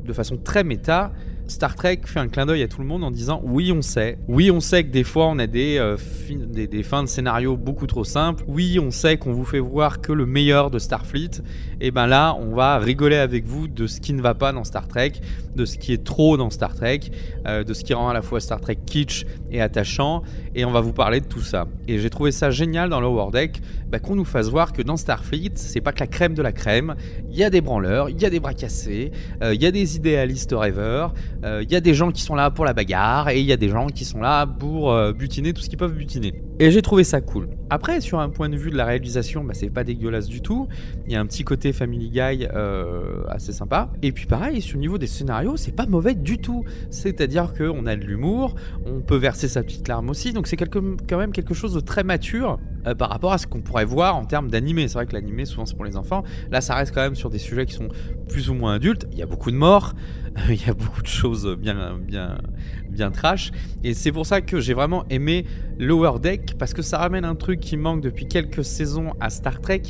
de 0.04 0.14
façon 0.14 0.36
très 0.36 0.64
méta, 0.64 1.14
Star 1.48 1.76
Trek 1.76 2.02
fait 2.06 2.20
un 2.20 2.28
clin 2.28 2.46
d'œil 2.46 2.64
à 2.64 2.68
tout 2.68 2.82
le 2.82 2.88
monde 2.88 3.04
en 3.04 3.12
disant 3.12 3.42
oui 3.44 3.72
on 3.72 3.82
sait, 3.82 4.18
oui 4.28 4.52
on 4.52 4.60
sait 4.60 4.84
que 4.84 4.90
des 4.90 5.04
fois 5.04 5.28
on 5.28 5.40
a 5.40 5.48
des, 5.48 5.78
euh, 5.78 5.98
des, 6.30 6.84
fins 6.84 7.04
de 7.04 7.08
scénario 7.08 7.56
beaucoup 7.56 7.88
trop 7.88 8.04
simples, 8.04 8.44
oui 8.48 8.80
on 8.80 8.92
sait 8.92 9.18
qu'on 9.18 9.34
vous 9.34 9.46
fait 9.46 9.60
voir 9.60 10.02
que 10.02 10.12
le 10.12 10.26
meilleur 10.26 10.70
de 10.72 10.80
Starfleet, 10.80 11.42
et 11.80 11.92
ben 11.92 12.08
là 12.08 12.36
on 12.40 12.56
va 12.56 12.78
rigoler 12.78 13.16
avec 13.16 13.46
vous 13.46 13.68
de 13.68 13.88
ce 13.88 14.02
qui 14.02 14.14
ne 14.14 14.22
va 14.22 14.34
pas 14.34 14.52
dans 14.52 14.64
Star 14.64 14.88
Trek, 14.88 15.14
de 15.58 15.66
ce 15.66 15.78
qui 15.78 15.92
est 15.92 16.04
trop 16.04 16.38
dans 16.38 16.50
Star 16.50 16.74
Trek, 16.74 17.02
euh, 17.46 17.66
de 17.66 17.74
ce 17.74 17.84
qui 17.84 17.94
rend 17.94 18.08
à 18.08 18.14
la 18.14 18.22
fois 18.22 18.40
Star 18.40 18.62
Trek 18.62 18.78
kitsch 18.86 19.26
et 19.52 19.60
attachant, 19.60 20.24
et 20.56 20.64
on 20.64 20.72
va 20.72 20.80
vous 20.80 20.94
parler 20.94 21.20
de 21.20 21.26
tout 21.26 21.42
ça. 21.42 21.68
Et 21.88 22.00
j'ai 22.00 22.10
trouvé 22.10 22.32
ça 22.32 22.50
génial 22.50 22.90
dans 22.90 23.02
Lower 23.02 23.32
Deck 23.32 23.62
bah, 23.90 24.00
qu'on 24.00 24.16
nous 24.16 24.26
fasse 24.26 24.50
voir 24.50 24.72
que 24.72 24.82
dans 24.82 24.96
Starfleet 24.96 25.52
c'est 25.56 25.82
pas 25.82 25.92
que 25.92 26.00
la 26.00 26.08
crème 26.08 26.34
de 26.34 26.42
la 26.42 26.54
crème, 26.54 26.96
il 27.30 27.36
y 27.36 27.44
a 27.44 27.50
des 27.50 27.62
branleurs, 27.62 28.10
il 28.10 28.22
y 28.22 28.26
a 28.26 28.30
des 28.30 28.40
bras 28.40 28.54
cassés, 28.54 29.12
euh, 29.42 29.54
il 29.54 29.62
y 29.62 29.66
a 29.66 29.72
des 29.72 29.96
idéalistes 29.96 30.54
rêveurs, 30.56 31.14
il 31.42 31.46
euh, 31.46 31.64
y 31.70 31.76
a 31.76 31.82
des 31.82 31.94
gens 31.94 32.12
qui 32.12 32.22
sont 32.22 32.36
là 32.36 32.52
pour 32.52 32.64
la 32.64 32.74
bagarre 32.74 33.30
et 33.30 33.40
il 33.40 33.46
y 33.46 33.52
a 33.52 33.58
des 33.58 33.70
gens 33.70 33.88
qui 33.88 34.06
sont 34.06 34.22
là 34.22 34.46
pour 34.46 34.96
butiner 35.14 35.54
tout 35.54 35.62
ce 35.62 35.70
qu'ils 35.70 35.78
peuvent 35.78 35.96
butiner. 35.96 36.34
Et 36.60 36.72
j'ai 36.72 36.82
trouvé 36.82 37.04
ça 37.04 37.22
cool. 37.22 37.50
Après, 37.70 38.02
sur 38.02 38.20
un 38.20 38.30
point 38.30 38.50
de 38.50 38.58
vue 38.58 38.72
de 38.72 38.78
la 38.78 38.86
réalisation, 38.86 39.44
bah, 39.44 39.54
c'est 39.54 39.70
pas 39.70 39.84
dégueulasse 39.84 40.28
du 40.28 40.42
tout. 40.42 40.68
Il 41.06 41.12
y 41.12 41.16
a 41.16 41.20
un 41.20 41.26
petit 41.28 41.44
côté 41.44 41.72
Family 41.72 42.10
Guy 42.10 42.48
euh, 42.52 43.24
assez 43.28 43.54
sympa. 43.54 43.92
Et 44.02 44.12
puis 44.12 44.26
pareil, 44.26 44.62
sur 44.62 44.78
le 44.78 44.82
niveau 44.82 44.98
des 44.98 45.06
scénarios, 45.06 45.56
c'est 45.56 45.76
pas 45.76 45.86
mauvais 45.86 46.16
du 46.16 46.40
tout. 46.40 46.64
C'est-à-dire 46.90 47.54
qu'on 47.54 47.86
a 47.86 47.96
de 47.96 48.04
l'humour, 48.04 48.56
on 48.88 49.02
peut 49.02 49.18
verser 49.18 49.48
sa 49.48 49.62
petite 49.62 49.88
larme 49.88 50.10
aussi. 50.10 50.34
Donc 50.34 50.48
c'est 50.48 50.58
quand 50.58 51.18
même 51.18 51.32
quelque 51.32 51.54
chose 51.54 51.76
de 51.76 51.80
très 51.80 52.04
mature 52.04 52.58
euh, 52.88 52.96
par 52.96 53.10
rapport 53.10 53.34
à 53.34 53.38
ce 53.38 53.46
qu'on 53.46 53.62
pourrait 53.62 53.86
voir 53.86 54.16
en 54.16 54.26
termes 54.26 54.50
d'animé. 54.50 54.88
C'est 54.88 54.96
vrai 54.96 55.06
que 55.06 55.14
l'animé, 55.14 55.46
souvent, 55.46 55.68
c'est 55.68 55.76
pour 55.76 55.86
les 55.86 55.96
enfants. 55.96 56.24
Là, 56.50 56.62
ça 56.62 56.74
reste 56.74 56.92
quand 56.92 57.02
même 57.02 57.16
sur 57.16 57.30
des 57.30 57.40
sujets 57.40 57.68
qui 57.68 57.74
sont 57.74 57.90
plus 58.30 58.50
ou 58.50 58.56
moins 58.56 58.74
adultes. 58.74 59.06
Il 59.12 59.18
y 59.20 59.22
a 59.22 59.28
beaucoup 59.28 59.52
de 59.52 59.58
morts, 59.58 59.94
il 60.50 60.66
y 60.66 60.70
a 60.70 60.74
beaucoup 60.74 61.02
de 61.02 61.08
choses 61.08 61.56
bien, 61.56 61.98
bien, 62.00 62.38
bien. 62.98 63.12
Et 63.84 63.94
c'est 63.94 64.12
pour 64.12 64.26
ça 64.26 64.42
que 64.42 64.60
j'ai 64.60 64.74
vraiment 64.74 65.06
aimé 65.10 65.46
Lower 65.80 66.20
Deck, 66.20 66.56
parce 66.58 66.74
que 66.74 66.82
ça 66.82 66.98
ramène 66.98 67.26
un 67.26 67.36
truc 67.36 67.60
qui 67.60 67.78
manque 67.78 68.02
depuis 68.02 68.28
quelques 68.28 68.66
saisons 68.66 69.14
à 69.20 69.30
Star 69.30 69.62
Trek, 69.62 69.84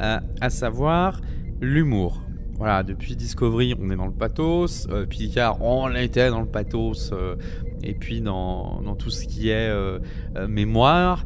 euh, 0.00 0.18
à 0.40 0.50
savoir 0.50 1.20
l'humour. 1.60 2.22
Voilà, 2.60 2.82
depuis 2.82 3.16
Discovery, 3.16 3.74
on 3.80 3.90
est 3.90 3.96
dans 3.96 4.04
le 4.04 4.12
pathos. 4.12 4.86
Euh, 4.90 5.06
Picard, 5.06 5.62
on 5.62 5.94
était 5.94 6.28
dans 6.28 6.42
le 6.42 6.46
pathos. 6.46 7.10
Euh, 7.10 7.36
et 7.82 7.94
puis 7.94 8.20
dans, 8.20 8.82
dans, 8.82 8.94
tout 8.96 9.08
ce 9.08 9.26
qui 9.26 9.48
est 9.48 9.72
mémoire, 10.46 11.24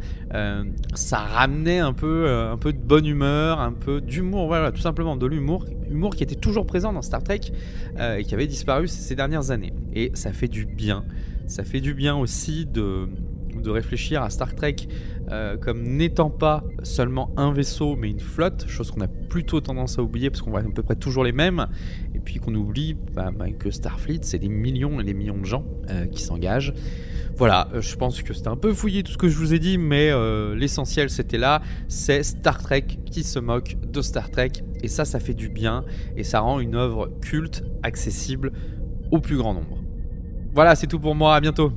ça 0.95 1.19
ramenait 1.19 1.81
un 1.81 1.93
peu, 1.93 2.31
un 2.31 2.57
peu 2.57 2.73
de 2.73 2.79
bonne 2.79 3.07
humeur, 3.07 3.59
un 3.59 3.73
peu 3.73 4.01
d'humour. 4.01 4.47
Voilà, 4.47 4.71
tout 4.71 4.81
simplement 4.81 5.17
de 5.17 5.27
l'humour. 5.27 5.67
Humour 5.91 6.15
qui 6.15 6.23
était 6.23 6.37
toujours 6.37 6.65
présent 6.65 6.93
dans 6.93 7.03
Star 7.03 7.25
Trek 7.25 7.41
et 7.99 8.23
qui 8.23 8.35
avait 8.35 8.47
disparu 8.47 8.87
ces 8.87 9.17
dernières 9.17 9.51
années. 9.51 9.73
Et 9.93 10.13
ça 10.15 10.33
fait 10.33 10.47
du 10.47 10.65
bien. 10.65 11.05
Ça 11.49 11.65
fait 11.65 11.81
du 11.81 11.93
bien 11.93 12.15
aussi 12.15 12.67
de, 12.67 13.09
de 13.61 13.71
réfléchir 13.71 14.23
à 14.23 14.31
Star 14.31 14.55
Trek 14.55 14.77
euh, 15.31 15.57
comme 15.57 15.83
n'étant 15.83 16.31
pas 16.31 16.65
seulement 16.83 17.31
un 17.37 17.53
vaisseau 17.53 17.97
mais 17.97 18.11
une 18.11 18.21
flotte, 18.21 18.67
chose 18.69 18.91
qu'on 18.91 19.01
a 19.01 19.09
plutôt 19.09 19.61
tendance 19.61 19.99
à 19.99 20.03
oublier 20.03 20.31
parce 20.31 20.43
qu'on 20.43 20.51
voit 20.51 20.61
à 20.61 20.63
peu 20.63 20.83
près 20.83 20.97
toujours 20.97 21.25
les 21.25 21.33
mêmes, 21.33 21.67
et 22.15 22.21
puis 22.21 22.41
qu'on 22.41 22.55
oublie 22.55 22.95
bah, 22.95 23.31
bah, 23.37 23.51
que 23.51 23.71
Starfleet 23.71 24.21
c'est 24.23 24.39
des 24.39 24.49
millions 24.49 25.01
et 25.01 25.05
des 25.05 25.15
millions 25.15 25.39
de 25.39 25.45
gens 25.45 25.65
euh, 25.91 26.07
qui 26.07 26.23
s'engagent. 26.23 26.75
Voilà, 27.37 27.69
euh, 27.75 27.81
je 27.81 27.97
pense 27.97 28.23
que 28.23 28.33
c'était 28.33 28.49
un 28.49 28.57
peu 28.57 28.73
fouillé 28.73 29.03
tout 29.03 29.13
ce 29.13 29.19
que 29.19 29.29
je 29.29 29.37
vous 29.37 29.55
ai 29.55 29.59
dit, 29.59 29.79
mais 29.79 30.11
l'essentiel 30.55 31.11
c'était 31.11 31.39
là, 31.39 31.63
c'est 31.89 32.23
Star 32.23 32.63
Trek 32.63 32.87
qui 33.07 33.23
se 33.23 33.39
moque 33.39 33.77
de 33.87 34.03
Star 34.03 34.31
Trek, 34.31 34.53
et 34.83 34.89
ça 34.89 35.05
ça 35.05 35.21
fait 35.21 35.35
du 35.35 35.49
bien, 35.49 35.85
et 36.17 36.23
ça 36.23 36.41
rend 36.41 36.61
une 36.61 36.75
œuvre 36.75 37.11
culte, 37.21 37.65
accessible 37.83 38.53
au 39.11 39.21
plus 39.21 39.37
grand 39.37 39.55
nombre. 39.55 39.79
Voilà, 40.55 40.77
c'est 40.77 40.87
tout 40.87 41.01
pour 41.01 41.17
moi, 41.17 41.35
à 41.35 41.41
bientôt. 41.41 41.73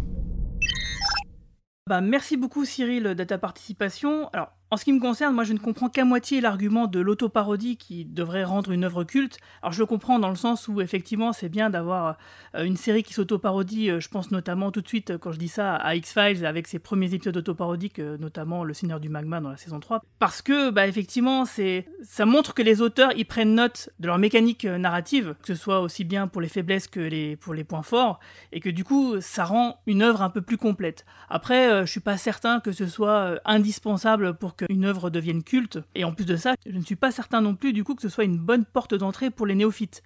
Bah, 1.87 2.01
merci 2.01 2.35
beaucoup 2.35 2.65
Cyril 2.65 3.03
de 3.03 3.23
ta 3.23 3.37
participation. 3.37 4.29
En 4.69 4.75
ce 4.75 4.83
qui 4.83 4.91
me 4.91 4.99
concerne, 4.99 5.33
moi 5.33 5.45
je 5.45 5.53
ne 5.53 5.59
comprends 5.59 5.87
qu'à 5.87 6.03
moitié 6.03 6.41
l'argument 6.41 6.87
de 6.87 6.99
l'autoparodie 6.99 7.77
qui 7.77 8.03
devrait 8.03 8.43
rendre 8.43 8.71
une 8.71 8.83
œuvre 8.83 9.05
culte. 9.05 9.37
Alors 9.61 9.71
je 9.71 9.79
le 9.79 9.85
comprends 9.85 10.19
dans 10.19 10.29
le 10.29 10.35
sens 10.35 10.67
où 10.67 10.81
effectivement 10.81 11.31
c'est 11.31 11.47
bien 11.47 11.69
d'avoir 11.69 12.17
euh, 12.53 12.65
une 12.65 12.75
série 12.75 13.03
qui 13.03 13.13
s'autoparodie, 13.13 13.89
euh, 13.89 14.01
je 14.01 14.09
pense 14.09 14.29
notamment 14.29 14.71
tout 14.71 14.81
de 14.81 14.87
suite 14.87 15.11
euh, 15.11 15.17
quand 15.17 15.31
je 15.31 15.39
dis 15.39 15.47
ça 15.47 15.75
à 15.75 15.95
X-Files 15.95 16.45
avec 16.45 16.67
ses 16.67 16.79
premiers 16.79 17.13
épisodes 17.13 17.37
autoparodiques, 17.37 17.99
notamment 17.99 18.65
Le 18.65 18.73
Seigneur 18.73 18.99
du 18.99 19.07
Magma 19.07 19.39
dans 19.39 19.51
la 19.51 19.57
saison 19.57 19.79
3. 19.79 20.03
Parce 20.19 20.41
que 20.41 20.69
bah, 20.69 20.85
effectivement 20.85 21.45
c'est 21.45 21.87
ça 22.03 22.25
montre 22.25 22.53
que 22.53 22.61
les 22.61 22.81
auteurs 22.81 23.13
ils 23.15 23.25
prennent 23.25 23.55
note 23.55 23.89
de 24.01 24.07
leur 24.07 24.17
mécanique 24.17 24.65
narrative, 24.65 25.35
que 25.41 25.47
ce 25.47 25.55
soit 25.55 25.79
aussi 25.79 26.03
bien 26.03 26.27
pour 26.27 26.41
les 26.41 26.49
faiblesses 26.49 26.87
que 26.87 26.99
les, 26.99 27.37
pour 27.37 27.53
les 27.53 27.63
points 27.63 27.83
forts, 27.83 28.19
et 28.51 28.59
que 28.59 28.69
du 28.69 28.83
coup 28.83 29.21
ça 29.21 29.45
rend 29.45 29.79
une 29.87 30.01
œuvre 30.01 30.21
un 30.21 30.29
peu 30.29 30.41
plus 30.41 30.57
complète. 30.57 31.05
Après 31.29 31.85
je 31.85 31.89
suis 31.89 32.01
pas 32.01 32.17
certain 32.17 32.59
que 32.59 32.73
ce 32.73 32.85
soit 32.85 33.39
indispensable 33.45 34.33
pour 34.33 34.56
qu'une 34.57 34.85
œuvre 34.85 35.09
devienne 35.09 35.43
culte. 35.43 35.79
Et 35.95 36.03
en 36.03 36.13
plus 36.13 36.25
de 36.25 36.35
ça, 36.35 36.55
je 36.65 36.77
ne 36.77 36.83
suis 36.83 36.95
pas 36.95 37.11
certain 37.11 37.41
non 37.41 37.55
plus 37.55 37.73
du 37.73 37.83
coup 37.83 37.95
que 37.95 38.01
ce 38.01 38.09
soit 38.09 38.23
une 38.23 38.37
bonne 38.39 38.65
porte 38.65 38.95
d'entrée 38.95 39.29
pour 39.29 39.45
les 39.45 39.55
néophytes. 39.55 40.03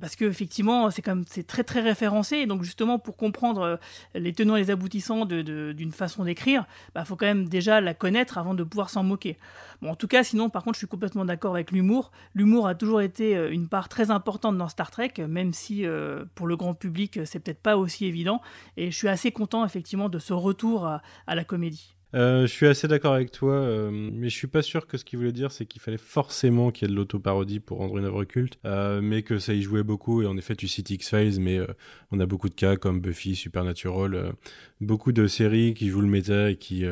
Parce 0.00 0.16
que 0.16 0.24
effectivement 0.24 0.90
c'est 0.90 1.02
comme 1.02 1.24
c'est 1.28 1.46
très 1.46 1.64
très 1.64 1.80
référencé. 1.80 2.46
Donc 2.46 2.62
justement 2.62 2.98
pour 2.98 3.16
comprendre 3.16 3.60
euh, 3.62 3.76
les 4.14 4.32
tenants 4.32 4.56
et 4.56 4.60
les 4.60 4.70
aboutissants 4.70 5.26
d'une 5.26 5.92
façon 5.92 6.24
d'écrire 6.24 6.64
il 6.88 6.92
bah, 6.94 7.04
faut 7.04 7.16
quand 7.16 7.26
même 7.26 7.48
déjà 7.48 7.80
la 7.80 7.92
connaître 7.92 8.38
avant 8.38 8.54
de 8.54 8.64
pouvoir 8.64 8.88
s'en 8.88 9.02
moquer. 9.02 9.36
Bon 9.82 9.90
en 9.90 9.94
tout 9.94 10.08
cas 10.08 10.24
sinon 10.24 10.48
par 10.48 10.64
contre 10.64 10.76
je 10.76 10.78
suis 10.78 10.86
complètement 10.86 11.26
d'accord 11.26 11.54
avec 11.54 11.72
l'humour. 11.72 12.10
L'humour 12.34 12.66
a 12.66 12.74
toujours 12.74 13.02
été 13.02 13.36
euh, 13.36 13.52
une 13.52 13.68
part 13.68 13.90
très 13.90 14.10
importante 14.10 14.56
dans 14.56 14.68
Star 14.68 14.90
Trek 14.90 15.12
même 15.28 15.52
si 15.52 15.84
euh, 15.84 16.24
pour 16.34 16.46
le 16.46 16.56
grand 16.56 16.72
public 16.72 17.20
c'est 17.26 17.40
peut-être 17.40 17.62
pas 17.62 17.76
aussi 17.76 18.06
évident. 18.06 18.40
Et 18.78 18.90
je 18.90 18.96
suis 18.96 19.08
assez 19.08 19.30
content 19.30 19.62
effectivement 19.64 20.08
de 20.08 20.18
ce 20.18 20.32
retour 20.32 20.86
à 20.86 21.34
la 21.34 21.44
comédie 21.44 21.94
euh, 22.14 22.42
je 22.42 22.52
suis 22.52 22.66
assez 22.66 22.88
d'accord 22.88 23.14
avec 23.14 23.30
toi, 23.30 23.54
euh, 23.54 23.90
mais 23.90 24.28
je 24.28 24.36
suis 24.36 24.46
pas 24.46 24.60
sûr 24.60 24.86
que 24.86 24.98
ce 24.98 25.04
qu'il 25.04 25.18
voulait 25.18 25.32
dire, 25.32 25.50
c'est 25.50 25.64
qu'il 25.64 25.80
fallait 25.80 25.96
forcément 25.96 26.70
qu'il 26.70 26.86
y 26.86 26.90
ait 26.90 26.92
de 26.92 26.96
l'autoparodie 26.98 27.60
pour 27.60 27.78
rendre 27.78 27.96
une 27.96 28.04
œuvre 28.04 28.24
culte, 28.24 28.58
euh, 28.66 29.00
mais 29.00 29.22
que 29.22 29.38
ça 29.38 29.54
y 29.54 29.62
jouait 29.62 29.82
beaucoup. 29.82 30.20
Et 30.22 30.26
en 30.26 30.36
effet, 30.36 30.54
tu 30.54 30.68
cites 30.68 30.90
X-Files, 30.90 31.40
mais 31.40 31.60
on 32.10 32.20
a 32.20 32.26
beaucoup 32.26 32.50
de 32.50 32.54
cas 32.54 32.76
comme 32.76 33.00
Buffy, 33.00 33.34
Supernatural, 33.34 34.34
beaucoup 34.80 35.12
de 35.12 35.26
séries 35.26 35.72
qui 35.74 35.88
jouent 35.88 36.02
le 36.02 36.08
méta 36.08 36.50
et 36.50 36.56
qui, 36.56 36.84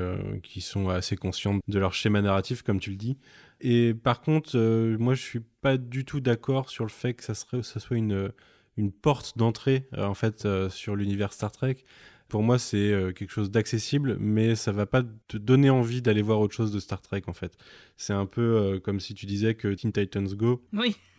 qui 0.43 0.61
sont 0.61 0.89
assez 0.89 1.17
conscientes 1.17 1.61
de 1.69 1.79
leur 1.79 1.93
schéma 1.93 2.23
narratif, 2.23 2.63
comme 2.63 2.81
tu 2.81 2.91
le 2.91 2.97
dis. 2.97 3.19
Et 3.61 3.93
par 3.93 4.23
contre, 4.23 4.57
moi, 4.99 5.15
je 5.15 5.23
suis 5.23 5.41
pas 5.61 5.77
du 5.77 6.05
tout 6.05 6.21
d'accord 6.21 6.71
sur 6.71 6.85
le 6.85 6.91
fait 6.91 7.13
que 7.15 7.25
ça, 7.25 7.35
serait, 7.35 7.63
ça 7.63 7.79
soit 7.79 7.99
une, 7.99 8.33
une 8.79 8.91
porte 8.91 9.37
d'entrée, 9.37 9.87
en 9.97 10.15
fait, 10.15 10.49
sur 10.71 10.97
l'univers 10.97 11.33
Star 11.33 11.53
Trek 11.53 11.85
pour 12.31 12.43
moi, 12.43 12.59
c'est 12.59 12.77
euh, 12.79 13.13
quelque 13.13 13.31
chose 13.31 13.51
d'accessible, 13.51 14.17
mais 14.19 14.55
ça 14.55 14.73
va 14.73 14.87
pas 14.87 15.03
te 15.29 15.37
donner 15.37 15.69
envie 15.69 16.01
d'aller 16.01 16.23
voir 16.23 16.41
autre 16.41 16.55
chose 16.55 16.73
de 16.73 16.81
Star 16.81 17.03
Trek, 17.03 17.23
en 17.27 17.35
fait. 17.35 17.53
C'est 17.99 18.15
un 18.15 18.25
peu 18.25 18.41
euh, 18.41 18.81
comme 18.81 19.01
si 19.01 19.13
tu 19.13 19.27
disais 19.27 19.55
que 19.55 19.69
Teen 19.75 19.93
Titans 19.93 20.29
Go 20.29 20.63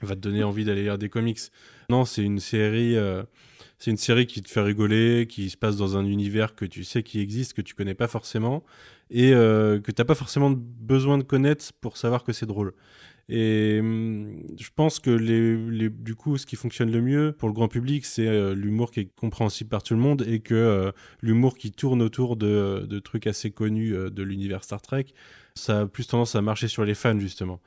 va 0.01 0.15
te 0.15 0.21
donner 0.21 0.43
envie 0.43 0.65
d'aller 0.65 0.83
lire 0.83 0.97
des 0.97 1.09
comics. 1.09 1.39
Non, 1.89 2.05
c'est 2.05 2.23
une 2.23 2.39
série. 2.39 2.95
Euh, 2.95 3.21
c'est 3.77 3.91
une 3.91 3.97
série 3.97 4.25
qui 4.25 4.41
te 4.41 4.49
fait 4.49 4.61
rigoler, 4.61 5.27
qui 5.27 5.49
se 5.49 5.57
passe 5.57 5.75
dans 5.75 5.97
un 5.97 6.05
univers 6.05 6.55
que 6.55 6.65
tu 6.65 6.83
sais 6.83 7.03
qui 7.03 7.19
existe, 7.19 7.53
que 7.53 7.61
tu 7.61 7.75
connais 7.75 7.95
pas 7.95 8.07
forcément, 8.07 8.63
et 9.09 9.31
que 9.31 9.81
tu 9.83 9.93
n'as 9.97 10.05
pas 10.05 10.13
forcément 10.13 10.51
besoin 10.51 11.17
de 11.17 11.23
connaître 11.23 11.65
pour 11.81 11.97
savoir 11.97 12.23
que 12.23 12.31
c'est 12.31 12.45
drôle. 12.45 12.73
Et 13.33 13.79
hum, 13.79 14.43
je 14.59 14.67
pense 14.75 14.99
que 14.99 15.09
les, 15.09 15.89
du 15.89 16.15
coup, 16.15 16.37
ce 16.37 16.45
qui 16.45 16.57
fonctionne 16.57 16.91
le 16.91 17.01
mieux 17.01 17.31
pour 17.31 17.47
le 17.47 17.53
grand 17.53 17.69
public, 17.69 18.05
c'est 18.05 18.27
euh, 18.27 18.53
l'humour 18.53 18.91
qui 18.91 18.99
est 18.99 19.15
compréhensible 19.15 19.69
par 19.69 19.83
tout 19.83 19.93
le 19.93 20.01
monde 20.01 20.25
et 20.27 20.41
que 20.41 20.53
euh, 20.53 20.91
l'humour 21.21 21.57
qui 21.57 21.71
tourne 21.71 22.01
autour 22.01 22.35
de, 22.35 22.85
de 22.85 22.99
trucs 22.99 23.27
assez 23.27 23.49
connus 23.49 23.95
euh, 23.95 24.09
de 24.09 24.21
l'univers 24.21 24.65
Star 24.65 24.81
Trek, 24.81 25.05
ça 25.55 25.79
a 25.81 25.85
plus 25.85 26.07
tendance 26.07 26.35
à 26.35 26.41
marcher 26.41 26.67
sur 26.67 26.83
les 26.83 26.93
fans 26.93 27.17
justement. 27.19 27.61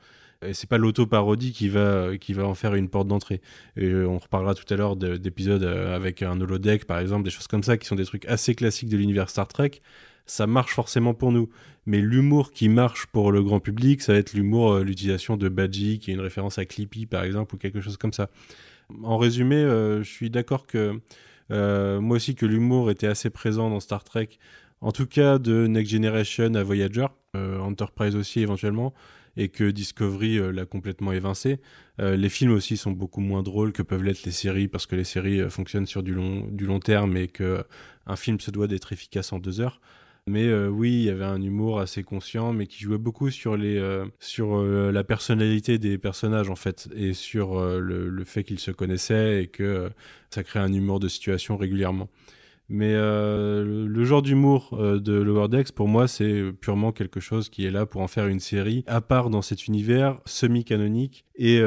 Et 0.45 0.53
c'est 0.53 0.69
pas 0.69 0.77
l'auto-parodie 0.77 1.51
qui 1.51 1.67
va, 1.67 2.15
qui 2.19 2.33
va 2.33 2.45
en 2.45 2.53
faire 2.53 2.75
une 2.75 2.87
porte 2.89 3.07
d'entrée. 3.07 3.41
Et 3.75 3.91
on 3.91 4.19
reparlera 4.19 4.53
tout 4.53 4.71
à 4.71 4.77
l'heure 4.77 4.95
d'épisodes 4.95 5.63
avec 5.63 6.21
un 6.21 6.39
holodeck, 6.39 6.85
par 6.85 6.99
exemple, 6.99 7.23
des 7.23 7.31
choses 7.31 7.47
comme 7.47 7.63
ça, 7.63 7.77
qui 7.77 7.87
sont 7.87 7.95
des 7.95 8.05
trucs 8.05 8.25
assez 8.25 8.53
classiques 8.53 8.89
de 8.89 8.97
l'univers 8.97 9.29
Star 9.29 9.47
Trek 9.47 9.81
ça 10.25 10.47
marche 10.47 10.73
forcément 10.73 11.13
pour 11.13 11.31
nous. 11.31 11.49
Mais 11.85 12.01
l'humour 12.01 12.51
qui 12.51 12.67
marche 12.67 13.05
pour 13.07 13.31
le 13.31 13.43
grand 13.43 13.59
public, 13.59 14.01
ça 14.01 14.13
va 14.13 14.19
être 14.19 14.33
l'humour, 14.33 14.73
euh, 14.73 14.83
l'utilisation 14.83 15.37
de 15.37 15.49
Badgie, 15.49 15.99
qui 15.99 16.11
est 16.11 16.13
une 16.15 16.21
référence 16.21 16.57
à 16.57 16.65
Clippy 16.65 17.05
par 17.05 17.23
exemple, 17.23 17.55
ou 17.55 17.57
quelque 17.57 17.81
chose 17.81 17.97
comme 17.97 18.13
ça. 18.13 18.29
En 19.03 19.17
résumé, 19.17 19.57
euh, 19.57 20.03
je 20.03 20.09
suis 20.09 20.29
d'accord 20.29 20.65
que 20.65 20.99
euh, 21.51 22.01
moi 22.01 22.17
aussi 22.17 22.33
que 22.33 22.45
l'humour 22.45 22.89
était 22.89 23.07
assez 23.07 23.29
présent 23.29 23.69
dans 23.69 23.79
Star 23.79 24.03
Trek, 24.03 24.29
en 24.81 24.91
tout 24.91 25.05
cas 25.05 25.37
de 25.37 25.67
Next 25.67 25.91
Generation 25.91 26.53
à 26.55 26.63
Voyager, 26.63 27.07
Enterprise 27.33 28.15
aussi 28.15 28.39
éventuellement, 28.39 28.93
et 29.35 29.49
que 29.49 29.69
Discovery 29.69 30.53
l'a 30.53 30.65
complètement 30.65 31.11
évincé. 31.11 31.59
les 31.99 32.29
films 32.29 32.53
aussi 32.53 32.77
sont 32.77 32.91
beaucoup 32.91 33.19
moins 33.19 33.43
drôles 33.43 33.73
que 33.73 33.81
peuvent 33.81 34.03
l'être 34.03 34.23
les 34.23 34.31
séries, 34.31 34.67
parce 34.67 34.85
que 34.85 34.95
les 34.95 35.03
séries 35.03 35.49
fonctionnent 35.49 35.85
sur 35.85 36.01
du 36.01 36.13
long, 36.13 36.47
du 36.49 36.65
long 36.65 36.79
terme 36.79 37.17
et 37.17 37.27
que 37.27 37.63
un 38.05 38.15
film 38.15 38.39
se 38.39 38.51
doit 38.51 38.67
d'être 38.67 38.93
efficace 38.93 39.33
en 39.33 39.39
deux 39.39 39.59
heures. 39.59 39.81
Mais 40.27 40.47
euh, 40.47 40.69
oui, 40.69 40.91
il 40.91 41.03
y 41.03 41.09
avait 41.11 41.23
un 41.23 41.39
humour 41.39 41.79
assez 41.79 42.01
conscient, 42.01 42.51
mais 42.51 42.65
qui 42.65 42.81
jouait 42.81 42.97
beaucoup 42.97 43.29
sur, 43.29 43.55
les, 43.55 43.77
euh, 43.77 44.05
sur 44.19 44.57
euh, 44.57 44.91
la 44.91 45.03
personnalité 45.03 45.77
des 45.77 45.99
personnages, 45.99 46.49
en 46.49 46.55
fait, 46.55 46.89
et 46.95 47.13
sur 47.13 47.63
le, 47.63 48.23
fait 48.25 48.43
qu'ils 48.43 48.57
se 48.57 48.71
connaissaient 48.71 49.43
et 49.43 49.47
que 49.47 49.91
ça 50.31 50.43
crée 50.43 50.59
un 50.59 50.73
humour 50.73 50.99
de 50.99 51.07
situation 51.07 51.57
régulièrement. 51.57 52.09
Mais 52.69 52.93
le 52.95 54.03
genre 54.03 54.23
d'humour 54.23 54.75
de 54.81 55.13
Lower 55.13 55.47
Decks, 55.49 55.71
pour 55.71 55.87
moi, 55.87 56.07
c'est 56.07 56.51
purement 56.59 56.91
quelque 56.91 57.19
chose 57.19 57.49
qui 57.49 57.63
est 57.67 57.69
là 57.69 57.85
pour 57.85 58.01
en 58.01 58.07
faire 58.07 58.25
une 58.25 58.39
série 58.39 58.83
à 58.87 59.01
part 59.01 59.29
dans 59.29 59.43
cet 59.43 59.67
univers 59.67 60.19
semi-canonique 60.25 61.25
et 61.35 61.61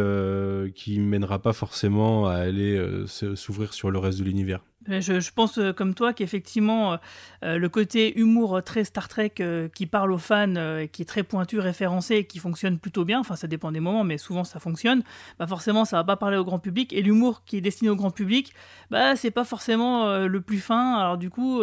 qui 0.75 0.99
mènera 0.99 1.39
pas 1.41 1.53
forcément 1.53 2.27
à 2.27 2.35
aller 2.35 2.85
s'ouvrir 3.07 3.75
sur 3.75 3.93
le 3.93 4.01
reste 4.01 4.19
de 4.19 4.25
l'univers. 4.25 4.65
Je, 4.89 5.31
pense 5.33 5.59
euh, 5.59 5.73
comme 5.73 5.95
toi 5.95 6.15
qu'effectivement, 6.15 6.93
euh, 6.93 6.97
euh, 7.45 7.59
le 7.59 7.69
côté 7.69 8.19
humour 8.19 8.63
très 8.63 8.85
Star 8.85 9.09
Trek 9.09 9.35
qui 9.75 9.87
parle 9.87 10.13
aux 10.13 10.19
fans, 10.19 10.55
qui 10.93 11.03
est 11.03 11.05
très 11.05 11.23
pointu, 11.23 11.59
référencé, 11.59 12.25
qui 12.25 12.39
fonctionne 12.39 12.79
plutôt 12.79 13.05
bien, 13.05 13.21
enfin 13.21 13.37
ça 13.37 13.47
dépend 13.47 13.71
des 13.71 13.81
moments, 13.81 14.05
mais 14.05 14.19
souvent 14.19 14.45
ça 14.45 14.59
fonctionne, 14.59 15.03
bah 15.39 15.47
forcément 15.47 15.85
ça 15.85 15.99
va 15.99 16.05
pas 16.05 16.17
parler 16.17 16.37
au 16.37 16.45
grand 16.45 16.59
public. 16.59 16.93
Et 16.93 17.03
l'humour 17.03 17.43
qui 17.45 17.59
est 17.59 17.61
destiné 17.61 17.91
au 17.91 17.97
grand 17.97 18.11
public, 18.11 18.53
bah 18.91 19.17
c'est 19.17 19.31
pas 19.31 19.45
forcément 19.45 20.19
le 20.27 20.41
plus 20.41 20.59
fin. 20.59 20.97
Alors 20.97 21.19
du 21.19 21.31
coup 21.31 21.63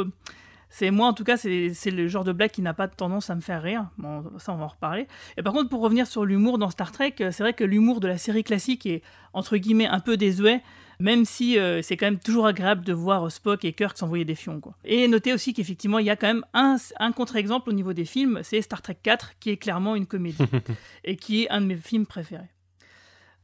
C'est 0.70 0.92
moi 0.92 1.08
en 1.08 1.14
tout 1.14 1.24
cas, 1.24 1.38
c'est 1.38 1.92
le 1.92 2.08
genre 2.08 2.24
de 2.24 2.32
blague 2.32 2.52
qui 2.52 2.62
n'a 2.62 2.74
pas 2.74 2.88
tendance 2.88 3.30
à 3.30 3.36
me 3.36 3.42
faire 3.42 3.62
rire. 3.62 3.88
Bon, 3.98 4.24
ça 4.38 4.54
on 4.54 4.58
va 4.58 4.66
en 4.66 4.70
reparler. 4.70 5.08
Et 5.38 5.44
par 5.44 5.54
contre, 5.54 5.70
pour 5.70 5.82
revenir 5.82 6.08
sur 6.08 6.26
l'humour 6.26 6.58
dans 6.58 6.70
Star 6.70 6.92
Trek, 6.92 7.16
c'est 7.18 7.40
vrai 7.40 7.54
que 7.54 7.64
l'humour 7.64 8.00
de 8.00 8.08
la 8.08 8.18
série 8.18 8.44
classique 8.44 8.86
est 8.86 9.02
entre 9.34 9.58
guillemets 9.58 9.88
un 9.88 10.00
peu 10.00 10.18
désuet, 10.18 10.62
même 11.00 11.26
si 11.26 11.58
euh, 11.58 11.82
c'est 11.82 11.98
quand 11.98 12.06
même 12.08 12.20
toujours 12.20 12.48
agréable 12.48 12.84
de 12.86 12.94
voir 12.94 13.32
Spock 13.32 13.66
et 13.66 13.74
Kirk 13.74 13.98
s'envoyer 13.98 14.26
des 14.26 14.36
fions. 14.36 14.60
Quoi. 14.60 14.76
Et 14.84 15.08
notez 15.08 15.34
aussi 15.34 15.54
qu'effectivement, 15.54 16.00
il 16.00 16.06
y 16.06 16.10
a 16.10 16.16
quand 16.16 16.28
même 16.28 16.46
un, 16.54 16.78
un 17.00 17.12
contre-exemple 17.12 17.70
au 17.70 17.74
niveau 17.74 17.94
des 17.94 18.06
films, 18.06 18.42
c'est 18.44 18.62
Star 18.62 18.82
Trek 18.82 18.98
4, 19.02 19.40
qui 19.40 19.50
est 19.50 19.58
clairement 19.58 19.96
une 19.96 20.06
comédie 20.06 20.38
et 21.04 21.16
qui 21.16 21.44
est 21.44 21.50
un 21.50 21.62
de 21.62 21.68
mes 21.68 21.76
films 21.76 22.06
préférés. 22.06 22.50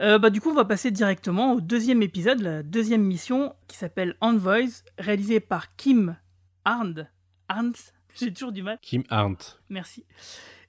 Euh, 0.01 0.17
bah, 0.17 0.31
du 0.31 0.41
coup, 0.41 0.49
on 0.49 0.55
va 0.55 0.65
passer 0.65 0.89
directement 0.89 1.53
au 1.53 1.61
deuxième 1.61 2.01
épisode, 2.01 2.41
la 2.41 2.63
deuxième 2.63 3.03
mission, 3.03 3.53
qui 3.67 3.77
s'appelle 3.77 4.15
Envoys, 4.19 4.83
réalisée 4.97 5.39
par 5.39 5.75
Kim 5.75 6.17
Arndt. 6.65 7.05
Arndt, 7.47 7.79
j'ai 8.15 8.33
toujours 8.33 8.51
du 8.51 8.63
mal. 8.63 8.79
Kim 8.81 9.03
Arndt. 9.09 9.57
Merci. 9.69 10.05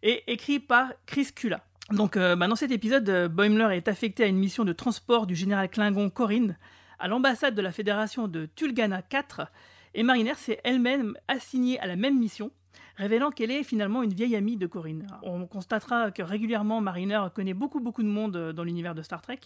Et 0.02 0.22
écrit 0.30 0.60
par 0.60 0.92
Chris 1.06 1.28
Kula. 1.34 1.64
Donc, 1.90 2.16
euh, 2.16 2.36
bah, 2.36 2.46
dans 2.46 2.56
cet 2.56 2.70
épisode, 2.70 3.08
euh, 3.08 3.28
Boimler 3.28 3.76
est 3.76 3.88
affecté 3.88 4.24
à 4.24 4.26
une 4.26 4.38
mission 4.38 4.64
de 4.64 4.72
transport 4.72 5.26
du 5.26 5.34
général 5.34 5.68
Klingon 5.68 6.10
Corinne 6.10 6.56
à 6.98 7.08
l'ambassade 7.08 7.56
de 7.56 7.62
la 7.62 7.72
Fédération 7.72 8.28
de 8.28 8.46
Tulgana 8.46 9.02
4, 9.02 9.42
et 9.94 10.04
Mariner 10.04 10.34
s'est 10.36 10.60
elle-même 10.62 11.14
assignée 11.26 11.80
à 11.80 11.86
la 11.88 11.96
même 11.96 12.16
mission, 12.16 12.52
révélant 12.96 13.32
qu'elle 13.32 13.50
est 13.50 13.64
finalement 13.64 14.04
une 14.04 14.14
vieille 14.14 14.36
amie 14.36 14.56
de 14.56 14.68
Corinne. 14.68 15.08
On 15.24 15.46
constatera 15.46 16.12
que 16.12 16.22
régulièrement 16.22 16.80
Mariner 16.80 17.20
connaît 17.34 17.54
beaucoup 17.54 17.80
beaucoup 17.80 18.04
de 18.04 18.08
monde 18.08 18.36
euh, 18.36 18.52
dans 18.52 18.62
l'univers 18.62 18.94
de 18.94 19.02
Star 19.02 19.20
Trek, 19.20 19.40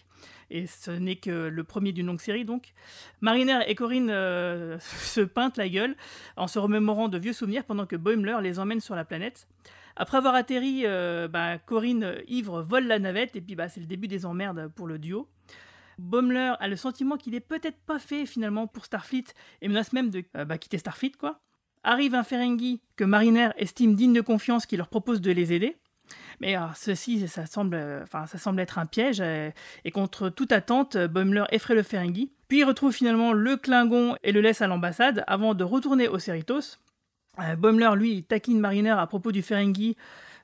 et 0.51 0.67
ce 0.67 0.91
n'est 0.91 1.17
que 1.17 1.49
le 1.49 1.65
premier 1.65 1.93
d'une 1.93 2.07
longue 2.07 2.21
série 2.21 2.45
donc. 2.45 2.75
Mariner 3.23 3.61
et 3.67 3.75
Corinne 3.75 4.09
se 4.79 5.23
peintent 5.23 5.57
la 5.57 5.71
gueule 5.71 5.97
en 6.37 6.47
se 6.47 6.59
remémorant 6.59 7.09
de 7.09 7.17
vieux 7.17 7.33
souvenirs 7.33 7.65
pendant 7.65 7.87
que 7.87 7.97
Boimler 7.97 8.37
les 8.43 8.59
emmène 8.59 8.81
sur 8.81 8.95
la 8.95 9.07
planète. 9.07 9.49
Après 9.97 10.19
avoir 10.19 10.35
atterri, 10.35 10.83
euh, 10.85 11.27
bah, 11.27 11.59
Corinne 11.59 12.17
ivre 12.29 12.63
vole 12.63 12.85
la 12.85 12.99
navette 12.99 13.35
et 13.35 13.41
puis 13.41 13.55
bah, 13.55 13.69
c'est 13.69 13.81
le 13.81 13.87
début 13.87 14.09
des 14.09 14.27
emmerdes 14.27 14.69
pour 14.75 14.87
le 14.87 14.99
duo. 14.99 15.29
Boimler 15.99 16.53
a 16.61 16.69
le 16.69 16.77
sentiment 16.77 17.17
qu'il 17.17 17.35
est 17.35 17.41
peut-être 17.41 17.79
pas 17.87 17.99
fait 17.99 18.27
finalement 18.27 18.67
pour 18.67 18.85
Starfleet 18.85 19.25
et 19.63 19.69
menace 19.69 19.95
même 19.95 20.11
de 20.11 20.23
bah, 20.35 20.59
quitter 20.59 20.77
Starfleet 20.77 21.13
quoi. 21.19 21.41
Arrive 21.83 22.15
un 22.15 22.25
Ferengi 22.25 22.83
que 22.97 23.05
Mariner 23.05 23.51
estime 23.57 23.95
digne 23.95 24.13
de 24.13 24.21
confiance 24.21 24.67
qui 24.67 24.77
leur 24.77 24.89
propose 24.89 25.21
de 25.23 25.31
les 25.31 25.53
aider. 25.53 25.77
Mais 26.41 26.55
ah, 26.55 26.73
ceci, 26.77 27.27
ça 27.27 27.47
semble, 27.47 27.77
être 28.59 28.79
un 28.79 28.87
piège, 28.87 29.21
euh, 29.21 29.51
et 29.85 29.91
contre 29.91 30.29
toute 30.29 30.53
attente, 30.53 30.97
Boimler 30.97 31.45
effraie 31.51 31.75
le 31.75 31.83
Ferengi, 31.83 32.31
puis 32.49 32.59
il 32.59 32.65
retrouve 32.65 32.93
finalement 32.93 33.33
le 33.33 33.57
Klingon 33.57 34.17
et 34.23 34.33
le 34.33 34.41
laisse 34.41 34.61
à 34.61 34.67
l'ambassade 34.67 35.25
avant 35.27 35.55
de 35.55 35.65
retourner 35.65 36.09
au 36.09 36.19
Cerritos. 36.19 36.79
Euh, 37.41 37.57
Boimler, 37.57 37.91
lui, 37.97 38.23
taquine 38.25 38.61
Mariner 38.61 38.91
à 38.91 39.07
propos 39.07 39.33
du 39.33 39.43
Ferengi, 39.43 39.97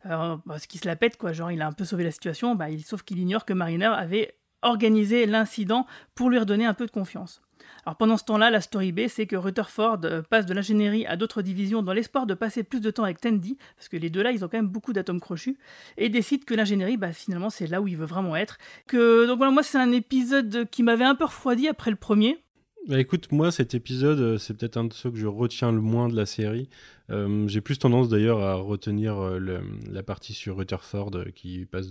euh, 0.06 0.36
parce 0.46 0.66
qu'il 0.66 0.80
se 0.80 0.86
la 0.86 0.96
pète, 0.96 1.16
quoi, 1.16 1.32
genre 1.32 1.50
il 1.50 1.62
a 1.62 1.66
un 1.66 1.72
peu 1.72 1.84
sauvé 1.84 2.04
la 2.04 2.10
situation, 2.10 2.54
bah, 2.54 2.70
il, 2.70 2.84
sauf 2.84 3.02
qu'il 3.02 3.18
ignore 3.18 3.44
que 3.44 3.52
Mariner 3.52 3.86
avait 3.86 4.34
organisé 4.62 5.26
l'incident 5.26 5.86
pour 6.14 6.30
lui 6.30 6.38
redonner 6.38 6.66
un 6.66 6.74
peu 6.74 6.86
de 6.86 6.90
confiance. 6.90 7.42
Alors 7.84 7.96
pendant 7.96 8.16
ce 8.16 8.24
temps-là, 8.24 8.50
la 8.50 8.60
story 8.60 8.92
B, 8.92 9.08
c'est 9.08 9.26
que 9.26 9.34
Rutherford 9.34 10.00
euh, 10.04 10.22
passe 10.22 10.46
de 10.46 10.54
l'ingénierie 10.54 11.06
à 11.06 11.16
d'autres 11.16 11.42
divisions 11.42 11.82
dans 11.82 11.92
l'espoir 11.92 12.26
de 12.26 12.34
passer 12.34 12.62
plus 12.62 12.80
de 12.80 12.90
temps 12.90 13.04
avec 13.04 13.20
Tandy, 13.20 13.56
parce 13.76 13.88
que 13.88 13.96
les 13.96 14.10
deux 14.10 14.22
là, 14.22 14.30
ils 14.30 14.44
ont 14.44 14.48
quand 14.48 14.58
même 14.58 14.68
beaucoup 14.68 14.92
d'atomes 14.92 15.20
crochus, 15.20 15.56
et 15.96 16.08
décide 16.08 16.44
que 16.44 16.54
l'ingénierie, 16.54 16.96
bah, 16.96 17.12
finalement, 17.12 17.50
c'est 17.50 17.66
là 17.66 17.80
où 17.80 17.88
il 17.88 17.96
veut 17.96 18.06
vraiment 18.06 18.36
être. 18.36 18.58
Que 18.86 19.26
donc 19.26 19.38
voilà, 19.38 19.52
moi 19.52 19.62
c'est 19.62 19.78
un 19.78 19.92
épisode 19.92 20.68
qui 20.70 20.82
m'avait 20.82 21.04
un 21.04 21.14
peu 21.14 21.24
refroidi 21.24 21.68
après 21.68 21.90
le 21.90 21.96
premier. 21.96 22.42
Bah 22.88 22.98
écoute, 22.98 23.30
moi 23.30 23.52
cet 23.52 23.74
épisode, 23.74 24.18
euh, 24.18 24.38
c'est 24.38 24.54
peut-être 24.54 24.76
un 24.76 24.84
de 24.84 24.92
ceux 24.92 25.10
que 25.10 25.16
je 25.16 25.26
retiens 25.26 25.70
le 25.70 25.80
moins 25.80 26.08
de 26.08 26.16
la 26.16 26.26
série. 26.26 26.68
Euh, 27.10 27.46
j'ai 27.46 27.60
plus 27.60 27.78
tendance 27.78 28.08
d'ailleurs 28.08 28.40
à 28.40 28.54
retenir 28.54 29.20
la 29.20 30.02
partie 30.02 30.32
sur 30.32 30.56
Rutherford 30.56 31.12
qui 31.34 31.64
passe 31.64 31.90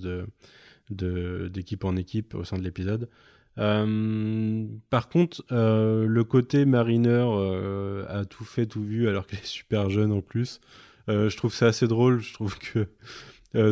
d'équipe 0.90 1.86
en 1.86 1.96
équipe 1.96 2.36
au 2.36 2.44
sein 2.44 2.58
de 2.58 2.64
l'épisode. 2.64 3.08
Euh, 3.58 4.66
par 4.90 5.10
contre, 5.10 5.44
euh, 5.52 6.06
le 6.08 6.24
côté 6.24 6.66
Mariner 6.66 7.26
euh, 7.28 8.06
a 8.08 8.26
tout 8.26 8.46
fait, 8.46 8.66
tout 8.66 8.84
vu, 8.84 9.08
alors 9.08 9.28
qu'elle 9.28 9.40
est 9.40 9.46
super 9.46 9.90
jeune 9.90 10.12
en 10.12 10.22
plus. 10.22 10.62
je 11.08 11.36
trouve 11.36 11.54
ça 11.54 11.68
assez 11.68 11.88
drôle. 11.88 12.20
Je 12.20 12.34
trouve 12.34 12.58
que 12.58 12.88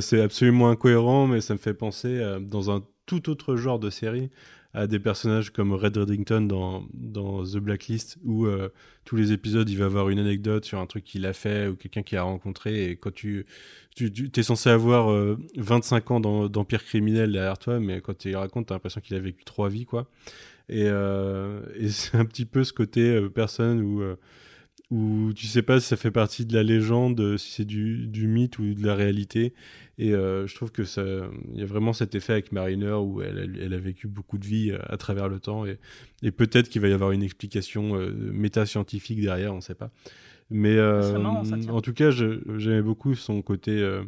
c'est 0.02 0.22
absolument 0.22 0.70
incohérent, 0.70 1.28
mais 1.28 1.42
ça 1.42 1.54
me 1.54 1.60
fait 1.60 1.74
penser 1.74 2.22
dans 2.42 2.72
un 2.72 2.84
tout 3.06 3.30
autre 3.30 3.56
genre 3.56 3.80
de 3.80 3.90
série 3.90 4.30
à 4.74 4.86
des 4.86 5.00
personnages 5.00 5.52
comme 5.52 5.74
Red 5.74 5.98
Reddington 5.98 6.42
dans, 6.42 7.44
The 7.44 7.58
Blacklist, 7.58 8.18
où 8.24 8.46
euh, 8.46 8.70
tous 9.04 9.16
les 9.16 9.32
épisodes, 9.32 9.68
il 9.70 9.78
va 9.78 9.86
avoir 9.86 10.10
une 10.10 10.20
anecdote 10.20 10.64
sur 10.64 10.80
un 10.80 10.86
truc 10.86 11.04
qu'il 11.04 11.26
a 11.26 11.34
fait 11.34 11.68
ou 11.68 11.76
quelqu'un 11.76 12.04
qu'il 12.04 12.18
a 12.18 12.24
rencontré. 12.24 12.86
Et 12.86 12.96
quand 12.96 13.14
tu, 13.14 13.48
tu, 13.96 14.12
tu 14.12 14.40
es 14.40 14.44
censé 14.44 14.70
avoir 14.70 15.10
25 15.58 16.12
euh, 16.12 16.14
ans 16.14 16.50
d'empire 16.50 16.84
criminel 16.84 17.32
derrière 17.32 17.58
toi, 17.58 17.80
mais 17.80 18.02
quand 18.02 18.18
tu 18.18 18.36
racontes, 18.36 18.68
t'as 18.68 18.76
l'impression 18.76 19.02
qu'il 19.02 19.16
a 19.16 19.20
vécu 19.20 19.44
trois 19.44 19.70
vies, 19.70 19.86
quoi. 19.86 20.08
Et, 20.70 20.86
euh, 20.86 21.62
et 21.76 21.90
c'est 21.90 22.18
un 22.18 22.26
petit 22.26 22.46
peu 22.46 22.64
ce 22.64 22.74
côté 22.74 23.28
personne 23.34 23.82
où 23.82 24.04
où 24.92 25.34
tu 25.34 25.46
sais 25.46 25.62
pas 25.62 25.80
si 25.80 25.88
ça 25.88 25.98
fait 25.98 26.12
partie 26.12 26.46
de 26.46 26.54
la 26.54 26.64
légende, 26.64 27.38
si 27.38 27.52
c'est 27.52 27.66
du, 27.66 28.08
du 28.08 28.28
mythe 28.28 28.58
ou 28.58 28.74
de 28.74 28.86
la 28.86 28.96
réalité. 28.96 29.54
Et 30.00 30.14
euh, 30.14 30.48
je 30.48 30.56
trouve 30.56 30.72
que 30.72 30.84
ça, 30.84 31.04
il 31.54 31.60
y 31.60 31.62
a 31.62 31.66
vraiment 31.66 31.94
cet 31.94 32.16
effet 32.16 32.34
avec 32.34 32.52
Mariner 32.52 32.94
où 32.94 33.22
elle, 33.22 33.60
elle, 33.62 33.74
a 33.74 33.78
vécu 33.78 34.08
beaucoup 34.08 34.38
de 34.38 34.46
vie 34.46 34.72
euh, 34.72 34.80
à 34.88 34.98
travers 34.98 35.28
le 35.28 35.40
temps 35.40 35.66
et, 35.66 35.78
et 36.24 36.32
peut-être 36.32 36.70
qu'il 36.70 36.82
va 36.82 36.88
y 36.88 36.94
avoir 36.94 37.12
une 37.12 37.22
explication 37.22 37.96
euh, 37.96 38.12
méta-scientifique 38.12 39.22
derrière, 39.22 39.54
on 39.54 39.62
sait 39.62 39.76
pas. 39.76 39.92
Mais 40.50 40.78
euh, 40.78 41.18
en 41.70 41.82
tout 41.82 41.94
cas, 41.94 42.10
j'aimais 42.10 42.82
beaucoup 42.82 43.14
son 43.14 43.44
côté, 43.44 43.72
euh, 43.72 44.02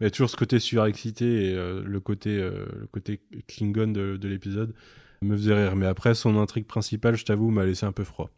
il 0.00 0.04
y 0.04 0.06
a 0.06 0.10
toujours 0.10 0.28
ce 0.28 0.36
côté 0.36 0.58
surexcité 0.58 1.46
et 1.46 1.54
le 1.54 2.00
côté, 2.00 2.36
le 2.36 2.86
côté 2.92 3.22
Klingon 3.48 3.92
de, 3.92 4.18
de 4.18 4.28
l'épisode 4.28 4.74
me 5.22 5.34
faisait 5.34 5.54
rire. 5.54 5.74
Mais 5.74 5.86
après, 5.86 6.14
son 6.14 6.36
intrigue 6.38 6.66
principale, 6.66 7.16
je 7.16 7.24
t'avoue, 7.24 7.50
m'a 7.50 7.64
laissé 7.64 7.86
un 7.86 7.92
peu 7.92 8.04
froid. 8.04 8.30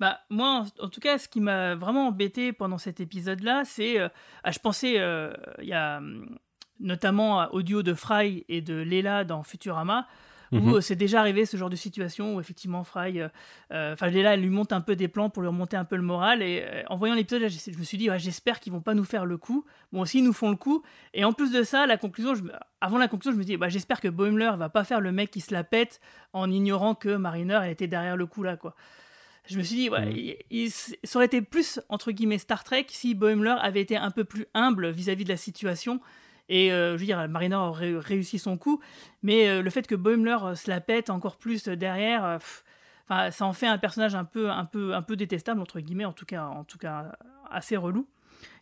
Bah, 0.00 0.20
moi, 0.30 0.64
en, 0.80 0.88
tout 0.88 1.00
cas, 1.00 1.18
ce 1.18 1.28
qui 1.28 1.40
m'a 1.40 1.74
vraiment 1.74 2.08
embêté 2.08 2.52
pendant 2.52 2.78
cet 2.78 3.00
épisode-là, 3.00 3.64
c'est. 3.64 4.00
Euh, 4.00 4.08
ah, 4.42 4.50
je 4.50 4.58
pensais. 4.58 4.94
Euh, 4.98 5.32
il 5.60 5.68
y 5.68 5.72
a 5.72 5.98
hum, 5.98 6.38
notamment 6.80 7.48
au 7.52 7.62
duo 7.62 7.82
de 7.82 7.94
Fry 7.94 8.44
et 8.48 8.60
de 8.60 8.74
Leila 8.74 9.24
dans 9.24 9.42
Futurama. 9.42 10.06
Où 10.52 10.58
mhm. 10.58 10.80
c'est 10.82 10.94
déjà 10.94 11.18
arrivé 11.18 11.46
ce 11.46 11.56
genre 11.56 11.70
de 11.70 11.74
situation 11.74 12.36
où 12.36 12.40
effectivement 12.40 12.84
Fry, 12.84 13.20
euh, 13.20 13.28
enfin 13.92 14.08
Leila, 14.08 14.34
elle 14.34 14.40
lui 14.40 14.50
monte 14.50 14.72
un 14.72 14.80
peu 14.80 14.94
des 14.94 15.08
plans 15.08 15.28
pour 15.28 15.42
lui 15.42 15.48
remonter 15.48 15.76
un 15.76 15.84
peu 15.84 15.96
le 15.96 16.02
moral. 16.02 16.42
Et 16.42 16.84
en 16.88 16.96
voyant 16.96 17.14
l'épisode, 17.14 17.48
je 17.48 17.78
me 17.78 17.82
suis 17.82 17.98
dit, 17.98 18.08
j'espère 18.18 18.60
qu'ils 18.60 18.72
vont 18.72 18.80
pas 18.80 18.94
nous 18.94 19.04
faire 19.04 19.24
le 19.24 19.36
coup. 19.36 19.64
Bon, 19.92 20.02
aussi, 20.02 20.18
ils 20.18 20.24
nous 20.24 20.32
font 20.32 20.50
le 20.50 20.56
coup. 20.56 20.82
Et 21.12 21.24
en 21.24 21.32
plus 21.32 21.50
de 21.50 21.64
ça, 21.64 21.86
la 21.86 21.96
conclusion, 21.96 22.36
je, 22.36 22.44
avant 22.80 22.98
la 22.98 23.08
conclusion, 23.08 23.32
je 23.32 23.38
me 23.38 23.44
dis, 23.44 23.56
bah, 23.56 23.68
j'espère 23.68 24.00
que 24.00 24.06
Boimler 24.06 24.52
va 24.56 24.68
pas 24.68 24.84
faire 24.84 25.00
le 25.00 25.10
mec 25.10 25.30
qui 25.30 25.40
se 25.40 25.52
la 25.52 25.64
pète 25.64 26.00
en 26.32 26.48
ignorant 26.48 26.94
que 26.94 27.16
Mariner, 27.16 27.60
elle 27.64 27.70
était 27.70 27.88
derrière 27.88 28.16
le 28.16 28.26
coup 28.26 28.44
là, 28.44 28.56
quoi 28.56 28.76
je 29.46 29.58
me 29.58 29.62
suis 29.62 29.76
dit, 29.76 29.90
ouais, 29.90 30.38
il, 30.50 30.70
ça 30.70 31.16
aurait 31.16 31.26
été 31.26 31.42
plus, 31.42 31.80
entre 31.88 32.12
guillemets, 32.12 32.38
Star 32.38 32.64
Trek 32.64 32.86
si 32.88 33.14
Boimler 33.14 33.56
avait 33.60 33.80
été 33.80 33.96
un 33.96 34.10
peu 34.10 34.24
plus 34.24 34.46
humble 34.54 34.90
vis-à-vis 34.90 35.24
de 35.24 35.28
la 35.28 35.36
situation. 35.36 36.00
Et 36.48 36.72
euh, 36.72 36.94
je 36.94 37.00
veux 37.00 37.06
dire, 37.06 37.28
Mariner 37.28 37.56
aurait 37.56 37.96
réussi 37.96 38.38
son 38.38 38.56
coup, 38.56 38.80
mais 39.22 39.48
euh, 39.48 39.62
le 39.62 39.70
fait 39.70 39.86
que 39.86 39.94
Boimler 39.94 40.36
euh, 40.42 40.54
se 40.54 40.70
la 40.70 40.80
pète 40.80 41.08
encore 41.10 41.36
plus 41.36 41.68
derrière, 41.68 42.38
enfin, 43.06 43.30
ça 43.30 43.46
en 43.46 43.52
fait 43.52 43.66
un 43.66 43.78
personnage 43.78 44.14
un 44.14 44.24
peu, 44.24 44.50
un 44.50 44.64
peu, 44.64 44.94
un 44.94 45.02
peu 45.02 45.16
détestable 45.16 45.60
entre 45.60 45.80
guillemets, 45.80 46.04
en 46.04 46.12
tout 46.12 46.26
cas, 46.26 46.44
en 46.44 46.64
tout 46.64 46.78
cas, 46.78 47.12
assez 47.50 47.76
relou. 47.76 48.06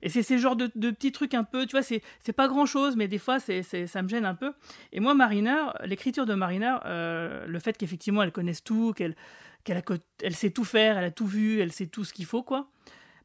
Et 0.01 0.09
c'est 0.09 0.23
ces 0.23 0.39
genres 0.39 0.55
de, 0.55 0.67
petits 0.67 1.11
trucs 1.11 1.35
un 1.35 1.43
peu, 1.43 1.67
tu 1.67 1.73
vois, 1.73 1.83
c'est 1.83 2.33
pas 2.33 2.47
grand 2.47 2.67
chose, 2.67 2.95
mais 2.95 3.09
des 3.09 3.19
fois, 3.19 3.41
c'est 3.41 3.63
ça 3.63 4.03
me 4.03 4.09
gêne 4.09 4.25
un 4.25 4.35
peu. 4.35 4.53
Et 4.93 5.01
moi, 5.01 5.15
Mariner, 5.15 5.65
l'écriture 5.85 6.25
de 6.25 6.35
Mariner, 6.35 6.77
le 6.85 7.59
fait 7.59 7.77
qu'effectivement 7.77 8.23
elle 8.23 8.33
connaisse 8.33 8.63
tout, 8.63 8.93
qu'elle 8.93 9.17
qu'elle 9.65 9.83
elle 10.23 10.35
sait 10.35 10.51
tout 10.51 10.65
faire, 10.65 10.99
elle 10.99 11.05
a 11.05 11.11
tout 11.11 11.27
vu, 11.27 11.61
elle 11.61 11.73
sait 11.73 11.87
tout 11.87 12.05
ce 12.05 12.13
qu'il 12.13 12.27
faut, 12.27 12.43
quoi. 12.43 12.71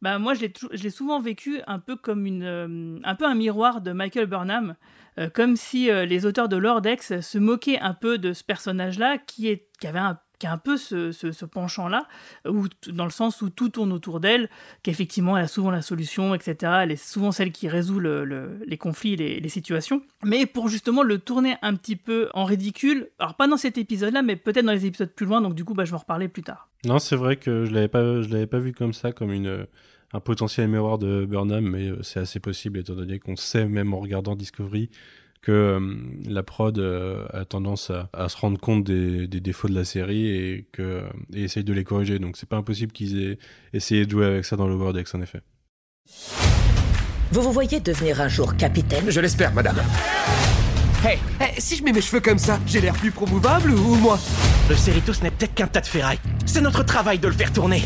Bah, 0.01 0.19
moi, 0.19 0.33
je 0.33 0.45
l'ai 0.83 0.89
souvent 0.89 1.19
vécu 1.19 1.61
un 1.65 1.79
peu 1.79 1.95
comme 1.95 2.25
une, 2.25 2.43
euh, 2.43 2.99
un 3.03 3.15
peu 3.15 3.25
un 3.25 3.35
miroir 3.35 3.81
de 3.81 3.91
Michael 3.91 4.27
Burnham, 4.27 4.75
euh, 5.19 5.29
comme 5.29 5.55
si 5.55 5.89
euh, 5.89 6.05
les 6.05 6.25
auteurs 6.25 6.49
de 6.49 6.57
Lord 6.57 6.81
X 6.85 7.19
se 7.19 7.37
moquaient 7.37 7.79
un 7.79 7.93
peu 7.93 8.17
de 8.17 8.33
ce 8.33 8.43
personnage-là, 8.43 9.17
qui, 9.17 9.47
est, 9.47 9.69
qui 9.79 9.87
avait 9.87 9.99
un 9.99 10.19
qui 10.39 10.47
a 10.47 10.51
un 10.53 10.57
peu 10.57 10.77
ce, 10.77 11.11
ce, 11.11 11.45
penchant-là, 11.45 12.07
dans 12.45 13.05
le 13.05 13.11
sens 13.11 13.41
où 13.41 13.49
tout 13.49 13.69
tourne 13.69 13.91
autour 13.91 14.19
d'elle, 14.19 14.49
qu'effectivement 14.83 15.37
elle 15.37 15.45
a 15.45 15.47
souvent 15.47 15.71
la 15.71 15.81
solution, 15.81 16.35
etc. 16.35 16.73
Elle 16.83 16.91
est 16.91 17.03
souvent 17.03 17.31
celle 17.31 17.51
qui 17.51 17.67
résout 17.67 17.99
le, 17.99 18.59
les 18.65 18.77
conflits, 18.77 19.15
les, 19.15 19.39
les, 19.39 19.49
situations. 19.49 20.01
Mais 20.23 20.45
pour 20.45 20.69
justement 20.69 21.03
le 21.03 21.19
tourner 21.19 21.55
un 21.61 21.75
petit 21.75 21.95
peu 21.95 22.29
en 22.33 22.45
ridicule, 22.45 23.09
alors 23.19 23.35
pas 23.35 23.47
dans 23.47 23.57
cet 23.57 23.77
épisode-là, 23.77 24.21
mais 24.21 24.35
peut-être 24.35 24.65
dans 24.65 24.71
les 24.71 24.85
épisodes 24.85 25.11
plus 25.11 25.25
loin, 25.25 25.41
donc 25.41 25.55
du 25.55 25.65
coup 25.65 25.73
bah, 25.73 25.85
je 25.85 25.91
vais 25.91 25.95
en 25.95 25.99
reparler 25.99 26.27
plus 26.27 26.43
tard. 26.43 26.69
Non, 26.85 26.99
c'est 26.99 27.15
vrai 27.15 27.37
que 27.37 27.65
je 27.65 27.71
l'avais 27.71 27.87
pas, 27.87 28.03
l'avais 28.03 28.47
pas 28.47 28.59
vu 28.59 28.73
comme 28.73 28.93
ça, 28.93 29.11
comme 29.11 29.31
une 29.31 29.65
un 30.13 30.19
potentiel 30.19 30.69
miroir 30.69 30.97
de 30.97 31.25
Burnham, 31.25 31.65
mais 31.65 31.89
euh, 31.89 32.01
c'est 32.01 32.19
assez 32.19 32.39
possible 32.39 32.79
étant 32.79 32.95
donné 32.95 33.19
qu'on 33.19 33.35
sait 33.35 33.65
même 33.65 33.93
en 33.93 33.99
regardant 33.99 34.35
Discovery 34.35 34.89
que 35.41 35.51
euh, 35.51 35.79
la 36.25 36.43
prod 36.43 36.77
euh, 36.77 37.25
a 37.33 37.45
tendance 37.45 37.91
à, 38.13 38.29
se 38.29 38.37
rendre 38.37 38.59
compte 38.59 38.83
des, 38.83 39.27
défauts 39.27 39.67
de 39.67 39.75
la 39.75 39.85
série 39.85 40.27
et 40.27 40.67
que 40.71 41.03
et 41.33 41.43
essaye 41.43 41.63
de 41.63 41.73
les 41.73 41.83
corriger. 41.83 42.19
Donc 42.19 42.37
c'est 42.37 42.49
pas 42.49 42.57
impossible 42.57 42.91
qu'ils 42.91 43.21
aient 43.21 43.37
essayé 43.73 44.05
de 44.05 44.11
jouer 44.11 44.25
avec 44.25 44.45
ça 44.45 44.55
dans 44.55 44.67
l'Overdex 44.67 45.13
en 45.15 45.21
effet. 45.21 45.41
Vous 47.31 47.41
vous 47.41 47.51
voyez 47.51 47.79
devenir 47.79 48.21
un 48.21 48.29
jour 48.29 48.55
capitaine? 48.55 49.09
Je 49.09 49.19
l'espère, 49.19 49.53
madame. 49.53 49.77
Hey, 51.05 51.19
si 51.57 51.75
je 51.75 51.83
mets 51.83 51.91
mes 51.91 52.01
cheveux 52.01 52.21
comme 52.21 52.39
ça, 52.39 52.59
j'ai 52.65 52.81
l'air 52.81 52.93
plus 52.93 53.11
promouvable 53.11 53.71
ou 53.71 53.95
moins? 53.95 54.19
Le 54.69 54.75
Cerritos 54.75 55.21
n'est 55.21 55.31
peut-être 55.31 55.53
qu'un 55.53 55.67
tas 55.67 55.81
de 55.81 55.85
ferraille. 55.85 56.19
C'est 56.45 56.61
notre 56.61 56.83
travail 56.83 57.19
de 57.19 57.27
le 57.27 57.33
faire 57.33 57.53
tourner. 57.53 57.83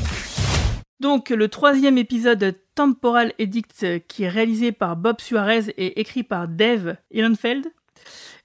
Donc, 1.02 1.32
le 1.32 1.48
troisième 1.48 1.98
épisode 1.98 2.60
Temporal 2.76 3.34
Edict, 3.40 4.08
qui 4.08 4.22
est 4.22 4.30
réalisé 4.30 4.72
par 4.72 4.96
Bob 4.96 5.20
Suarez 5.20 5.74
et 5.76 6.00
écrit 6.00 6.22
par 6.22 6.48
Dave 6.48 6.96
Ehrenfeld 7.10 7.66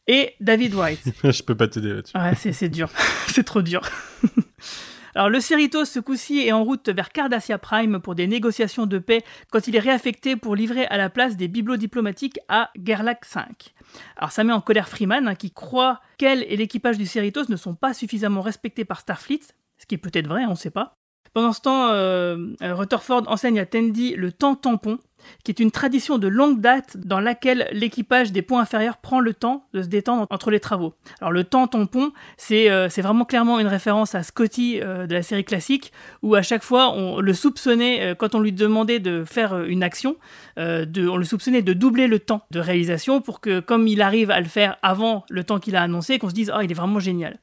et 0.07 0.33
David 0.41 0.75
White. 0.75 1.03
je 1.23 1.43
peux 1.43 1.55
pas 1.55 1.69
t'aider 1.69 1.93
là-dessus. 1.93 2.17
Ouais, 2.17 2.35
c'est 2.35 2.71
dur. 2.71 2.89
c'est 3.29 3.43
trop 3.43 3.61
dur. 3.61 3.83
Alors 5.15 5.29
le 5.29 5.39
Cerritos, 5.39 5.85
ce 5.85 6.01
coup-ci, 6.01 6.47
est 6.47 6.53
en 6.53 6.65
route 6.65 6.89
vers 6.89 7.13
Cardassia 7.13 7.59
Prime 7.59 8.01
pour 8.01 8.15
des 8.15 8.27
négociations 8.27 8.87
de 8.87 8.99
paix 8.99 9.23
quand 9.51 9.69
il 9.69 9.77
est 9.77 9.81
réaffecté 9.81 10.35
pour 10.37 10.57
livrer 10.57 10.87
à 10.87 10.97
la 10.97 11.11
place 11.11 11.37
des 11.37 11.49
bibelots 11.49 11.77
diplomatiques 11.77 12.41
à 12.49 12.71
Gerlach 12.83 13.19
5. 13.27 13.75
Alors 14.17 14.33
ça 14.33 14.45
met 14.45 14.55
en 14.55 14.63
colère 14.63 14.89
Freeman, 14.89 15.29
hein, 15.29 15.35
qui 15.35 15.51
croit 15.51 16.01
qu'elle 16.17 16.43
et 16.45 16.57
l'équipage 16.57 16.97
du 16.97 17.05
Cerritos 17.05 17.51
ne 17.51 17.57
sont 17.57 17.75
pas 17.75 17.93
suffisamment 17.93 18.41
respectés 18.41 18.87
par 18.87 19.01
Starfleet, 19.01 19.43
ce 19.77 19.85
qui 19.85 19.97
est 19.97 19.99
peut-être 19.99 20.27
vrai, 20.27 20.47
on 20.47 20.53
ne 20.53 20.55
sait 20.55 20.71
pas. 20.71 20.97
Pendant 21.37 21.53
ce 21.53 21.61
temps, 21.61 21.89
euh, 21.91 22.55
Rutherford 22.63 23.25
enseigne 23.27 23.61
à 23.61 23.67
Tandy 23.67 24.15
le 24.15 24.33
temps 24.33 24.55
tampon, 24.55 24.99
qui 25.45 25.51
est 25.51 25.61
une 25.61 25.71
tradition 25.71 26.17
de 26.17 26.29
longue 26.29 26.63
date 26.63 26.97
dans 26.97 27.21
laquelle 27.21 27.69
l'équipage 27.73 28.33
des 28.33 28.41
ponts 28.41 28.59
inférieurs 28.59 28.97
prend 28.97 29.21
le 29.21 29.35
temps 29.35 29.67
de 29.75 29.83
se 29.83 29.87
détendre 29.87 30.27
entre 30.31 30.51
les 30.51 30.61
travaux. 30.61 30.95
Alors 31.21 31.33
le 31.33 31.45
temps 31.45 31.67
tampon, 31.67 32.13
c'est 32.39 32.71
euh, 32.71 32.89
vraiment 32.89 33.27
clairement 33.27 33.59
une 33.59 33.67
référence 33.67 34.15
à 34.15 34.23
Scotty 34.23 34.81
euh, 34.81 35.07
de 35.07 35.13
la 35.13 35.23
série 35.23 35.45
classique, 35.45 35.93
où 36.23 36.35
à 36.35 36.41
chaque 36.41 36.63
fois 36.63 36.95
on 36.95 37.21
le 37.21 37.35
soupçonnait, 37.35 38.01
euh, 38.01 38.15
quand 38.15 38.35
on 38.35 38.41
lui 38.41 38.53
demandait 38.53 38.99
de 38.99 39.23
faire 39.27 39.63
une 39.65 39.83
action, 39.83 40.17
de, 40.57 41.07
on 41.07 41.19
le 41.19 41.25
soupçonnait 41.27 41.61
de 41.61 41.75
doubler 41.75 42.07
le 42.07 42.19
temps 42.19 42.47
de 42.51 42.61
réalisation 42.61 43.21
pour 43.21 43.43
que 43.43 43.61
comme 43.61 43.87
il 43.89 44.01
arrive 44.01 44.31
à 44.31 44.41
le 44.41 44.47
faire 44.47 44.79
avant 44.83 45.27
le 45.29 45.45
temps 45.45 45.59
qu'il 45.59 45.77
a 45.77 45.83
annoncé, 45.83 46.19
qu'on 46.19 46.31
se 46.31 46.35
dise 46.35 46.51
«Ah, 46.55 46.65
il 46.65 46.71
est 46.71 46.75
vraiment 46.75 46.99
génial». 46.99 47.39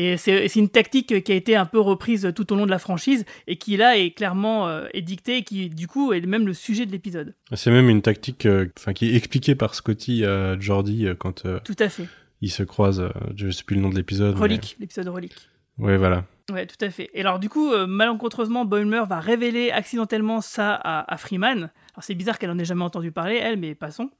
Et 0.00 0.16
c'est 0.16 0.54
une 0.54 0.68
tactique 0.68 1.24
qui 1.24 1.32
a 1.32 1.34
été 1.34 1.56
un 1.56 1.66
peu 1.66 1.80
reprise 1.80 2.30
tout 2.32 2.52
au 2.52 2.56
long 2.56 2.66
de 2.66 2.70
la 2.70 2.78
franchise 2.78 3.24
et 3.48 3.56
qui 3.56 3.76
là 3.76 3.98
est 3.98 4.12
clairement 4.12 4.68
euh, 4.68 4.86
édictée 4.94 5.38
et 5.38 5.42
qui 5.42 5.70
du 5.70 5.88
coup 5.88 6.12
est 6.12 6.20
même 6.20 6.46
le 6.46 6.54
sujet 6.54 6.86
de 6.86 6.92
l'épisode. 6.92 7.34
C'est 7.54 7.72
même 7.72 7.88
une 7.88 8.00
tactique 8.00 8.46
euh, 8.46 8.68
qui 8.94 9.10
est 9.10 9.16
expliquée 9.16 9.56
par 9.56 9.74
Scotty 9.74 10.24
à 10.24 10.56
Jordi 10.60 11.08
euh, 11.08 11.16
quand 11.16 11.42
tout 11.64 11.76
à 11.80 11.88
fait. 11.88 12.06
ils 12.42 12.50
se 12.52 12.62
croisent. 12.62 13.10
je 13.34 13.50
sais 13.50 13.64
plus 13.64 13.74
le 13.74 13.82
nom 13.82 13.88
de 13.88 13.96
l'épisode. 13.96 14.38
Relique, 14.38 14.76
l'épisode 14.78 15.08
Relique. 15.08 15.34
Ouais, 15.78 15.96
voilà. 15.96 16.24
Ouais, 16.52 16.66
tout 16.66 16.82
à 16.84 16.90
fait. 16.90 17.10
Et 17.12 17.20
alors, 17.20 17.40
du 17.40 17.48
coup, 17.48 17.76
malencontreusement, 17.86 18.64
Boimler 18.64 19.02
va 19.08 19.18
révéler 19.18 19.70
accidentellement 19.72 20.40
ça 20.40 20.74
à, 20.74 21.12
à 21.12 21.16
Freeman. 21.16 21.58
Alors, 21.58 22.02
c'est 22.02 22.14
bizarre 22.14 22.38
qu'elle 22.38 22.50
en 22.50 22.58
ait 22.58 22.64
jamais 22.64 22.84
entendu 22.84 23.10
parler, 23.10 23.36
elle, 23.36 23.58
mais 23.58 23.74
passons. 23.74 24.10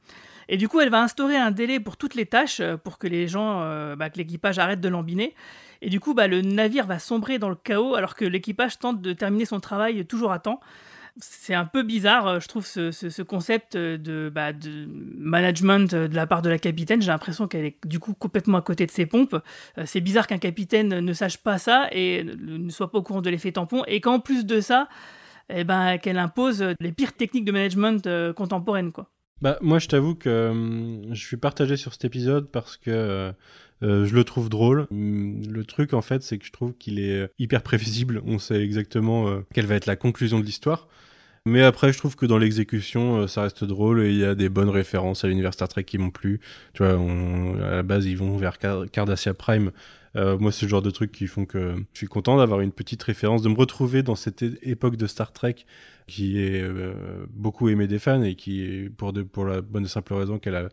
Et 0.48 0.56
du 0.56 0.68
coup, 0.68 0.80
elle 0.80 0.90
va 0.90 1.02
instaurer 1.02 1.36
un 1.36 1.50
délai 1.50 1.78
pour 1.78 1.96
toutes 1.96 2.14
les 2.14 2.26
tâches, 2.26 2.60
euh, 2.60 2.76
pour 2.76 2.98
que 2.98 3.06
les 3.06 3.28
gens, 3.28 3.60
euh, 3.62 3.96
bah, 3.96 4.10
que 4.10 4.18
l'équipage 4.18 4.58
arrête 4.58 4.80
de 4.80 4.88
lambiner. 4.88 5.34
Et 5.82 5.90
du 5.90 6.00
coup, 6.00 6.14
bah, 6.14 6.26
le 6.26 6.42
navire 6.42 6.86
va 6.86 6.98
sombrer 6.98 7.38
dans 7.38 7.48
le 7.48 7.56
chaos 7.56 7.94
alors 7.94 8.14
que 8.14 8.24
l'équipage 8.24 8.78
tente 8.78 9.00
de 9.00 9.12
terminer 9.12 9.44
son 9.44 9.60
travail 9.60 10.04
toujours 10.06 10.32
à 10.32 10.38
temps. 10.38 10.60
C'est 11.20 11.54
un 11.54 11.64
peu 11.64 11.82
bizarre, 11.82 12.28
euh, 12.28 12.40
je 12.40 12.46
trouve, 12.46 12.64
ce, 12.64 13.22
concept 13.22 13.76
de, 13.76 14.30
bah, 14.32 14.52
de, 14.52 14.86
management 15.16 15.92
de 15.92 16.14
la 16.14 16.26
part 16.26 16.42
de 16.42 16.48
la 16.48 16.58
capitaine. 16.58 17.02
J'ai 17.02 17.10
l'impression 17.10 17.48
qu'elle 17.48 17.64
est 17.64 17.76
du 17.86 17.98
coup 17.98 18.14
complètement 18.14 18.58
à 18.58 18.62
côté 18.62 18.86
de 18.86 18.90
ses 18.90 19.06
pompes. 19.06 19.36
C'est 19.84 20.00
bizarre 20.00 20.26
qu'un 20.26 20.38
capitaine 20.38 21.00
ne 21.00 21.12
sache 21.12 21.38
pas 21.38 21.58
ça 21.58 21.88
et 21.90 22.22
ne 22.24 22.70
soit 22.70 22.90
pas 22.90 22.98
au 22.98 23.02
courant 23.02 23.22
de 23.22 23.30
l'effet 23.30 23.52
tampon. 23.52 23.82
Et 23.88 24.00
qu'en 24.00 24.20
plus 24.20 24.46
de 24.46 24.60
ça, 24.60 24.88
eh 25.48 25.64
ben, 25.64 25.98
qu'elle 25.98 26.18
impose 26.18 26.64
les 26.78 26.92
pires 26.92 27.14
techniques 27.14 27.44
de 27.44 27.52
management 27.52 28.32
contemporaines. 28.34 28.92
Quoi. 28.92 29.10
Bah, 29.40 29.56
moi, 29.60 29.78
je 29.78 29.86
t'avoue 29.88 30.14
que 30.14 30.48
hum, 30.50 31.14
je 31.14 31.24
suis 31.24 31.36
partagé 31.36 31.76
sur 31.76 31.92
cet 31.92 32.04
épisode 32.04 32.50
parce 32.50 32.76
que 32.76 32.90
euh, 32.90 33.32
euh, 33.82 34.06
je 34.06 34.14
le 34.14 34.24
trouve 34.24 34.48
drôle. 34.48 34.86
Hum, 34.90 35.42
le 35.46 35.64
truc, 35.64 35.92
en 35.92 36.02
fait, 36.02 36.22
c'est 36.22 36.38
que 36.38 36.44
je 36.44 36.52
trouve 36.52 36.74
qu'il 36.74 36.98
est 36.98 37.30
hyper 37.38 37.62
prévisible. 37.62 38.22
On 38.26 38.38
sait 38.38 38.62
exactement 38.62 39.28
euh, 39.28 39.40
quelle 39.52 39.66
va 39.66 39.74
être 39.74 39.86
la 39.86 39.96
conclusion 39.96 40.40
de 40.40 40.44
l'histoire. 40.44 40.88
Mais 41.46 41.62
après, 41.62 41.92
je 41.92 41.98
trouve 41.98 42.14
que 42.14 42.26
dans 42.26 42.36
l'exécution, 42.36 43.26
ça 43.26 43.42
reste 43.42 43.64
drôle 43.64 44.02
et 44.02 44.10
il 44.10 44.18
y 44.18 44.24
a 44.24 44.34
des 44.34 44.50
bonnes 44.50 44.68
références 44.68 45.24
à 45.24 45.28
l'univers 45.28 45.54
Star 45.54 45.68
Trek 45.68 45.84
qui 45.84 45.96
m'ont 45.96 46.10
plu. 46.10 46.40
Tu 46.74 46.82
vois, 46.82 46.92
à 46.92 47.70
la 47.76 47.82
base, 47.82 48.04
ils 48.04 48.18
vont 48.18 48.36
vers 48.36 48.58
Cardassia 48.58 49.32
Prime. 49.32 49.70
moi, 50.14 50.52
c'est 50.52 50.66
le 50.66 50.68
genre 50.68 50.82
de 50.82 50.90
trucs 50.90 51.12
qui 51.12 51.26
font 51.26 51.46
que 51.46 51.76
je 51.94 51.98
suis 51.98 52.06
content 52.06 52.36
d'avoir 52.36 52.60
une 52.60 52.72
petite 52.72 53.02
référence, 53.02 53.40
de 53.40 53.48
me 53.48 53.54
retrouver 53.54 54.02
dans 54.02 54.16
cette 54.16 54.42
époque 54.62 54.96
de 54.96 55.06
Star 55.06 55.32
Trek 55.32 55.64
qui 56.08 56.40
est 56.40 56.62
euh, 56.62 57.26
beaucoup 57.30 57.68
aimé 57.68 57.86
des 57.86 58.00
fans 58.00 58.22
et 58.22 58.34
qui 58.34 58.62
est 58.62 58.88
pour, 58.88 59.12
pour 59.30 59.44
la 59.44 59.60
bonne 59.60 59.84
et 59.84 59.88
simple 59.88 60.14
raison 60.14 60.38
qu'elle 60.40 60.56
a, 60.56 60.68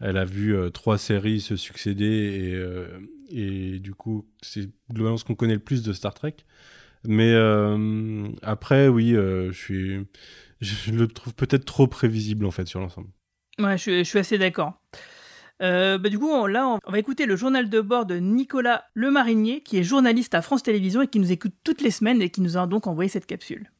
elle 0.00 0.16
a 0.16 0.24
vu 0.24 0.54
euh, 0.54 0.70
trois 0.70 0.98
séries 0.98 1.40
se 1.40 1.56
succéder 1.56 2.04
et, 2.04 2.54
euh, 2.54 2.86
et 3.30 3.78
du 3.78 3.94
coup 3.94 4.26
c'est 4.42 4.68
globalement 4.92 5.16
ce 5.16 5.24
qu'on 5.24 5.34
connaît 5.34 5.54
le 5.54 5.60
plus 5.60 5.82
de 5.82 5.92
Star 5.92 6.14
Trek. 6.14 6.36
Mais 7.04 7.34
après 8.42 8.88
oui, 8.88 9.12
je 9.12 9.52
suis 9.52 10.00
je 10.60 10.90
le 10.90 11.06
trouve 11.06 11.34
peut-être 11.34 11.64
trop 11.64 11.86
prévisible 11.86 12.44
en 12.46 12.50
fait 12.50 12.66
sur 12.66 12.80
l'ensemble. 12.80 13.08
Ouais, 13.58 13.78
je, 13.78 13.98
je 13.98 14.02
suis 14.02 14.18
assez 14.18 14.38
d'accord. 14.38 14.74
Euh, 15.62 15.96
bah, 15.98 16.08
du 16.08 16.18
coup, 16.18 16.46
là, 16.46 16.78
on 16.86 16.90
va 16.90 16.98
écouter 16.98 17.26
le 17.26 17.36
journal 17.36 17.70
de 17.70 17.80
bord 17.80 18.06
de 18.06 18.16
Nicolas 18.16 18.84
Lemarinier, 18.94 19.62
qui 19.62 19.78
est 19.78 19.82
journaliste 19.82 20.34
à 20.34 20.42
France 20.42 20.62
Télévisions 20.62 21.02
et 21.02 21.06
qui 21.06 21.18
nous 21.18 21.32
écoute 21.32 21.54
toutes 21.64 21.80
les 21.80 21.90
semaines 21.90 22.20
et 22.20 22.30
qui 22.30 22.40
nous 22.40 22.56
a 22.56 22.66
donc 22.66 22.86
envoyé 22.86 23.08
cette 23.08 23.26
capsule. 23.26 23.70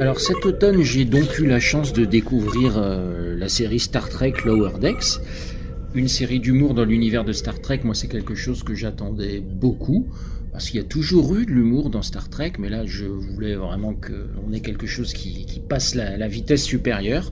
Alors 0.00 0.20
cet 0.20 0.44
automne, 0.44 0.82
j'ai 0.82 1.04
donc 1.04 1.38
eu 1.38 1.46
la 1.46 1.60
chance 1.60 1.92
de 1.92 2.04
découvrir 2.04 2.74
euh, 2.76 3.36
la 3.38 3.48
série 3.48 3.78
Star 3.78 4.08
Trek 4.08 4.34
Lower 4.44 4.78
Decks. 4.80 5.20
Une 5.94 6.08
série 6.08 6.40
d'humour 6.40 6.74
dans 6.74 6.84
l'univers 6.84 7.24
de 7.24 7.32
Star 7.32 7.60
Trek, 7.60 7.80
moi 7.84 7.94
c'est 7.94 8.08
quelque 8.08 8.34
chose 8.34 8.62
que 8.62 8.74
j'attendais 8.74 9.40
beaucoup. 9.40 10.08
Parce 10.52 10.70
qu'il 10.70 10.80
y 10.80 10.84
a 10.84 10.86
toujours 10.86 11.36
eu 11.36 11.46
de 11.46 11.50
l'humour 11.50 11.90
dans 11.90 12.02
Star 12.02 12.28
Trek, 12.28 12.52
mais 12.58 12.68
là 12.68 12.84
je 12.84 13.06
voulais 13.06 13.54
vraiment 13.54 13.94
qu'on 13.94 14.52
ait 14.52 14.60
quelque 14.60 14.86
chose 14.86 15.12
qui, 15.12 15.60
passe 15.68 15.94
la 15.94 16.28
vitesse 16.28 16.62
supérieure. 16.62 17.30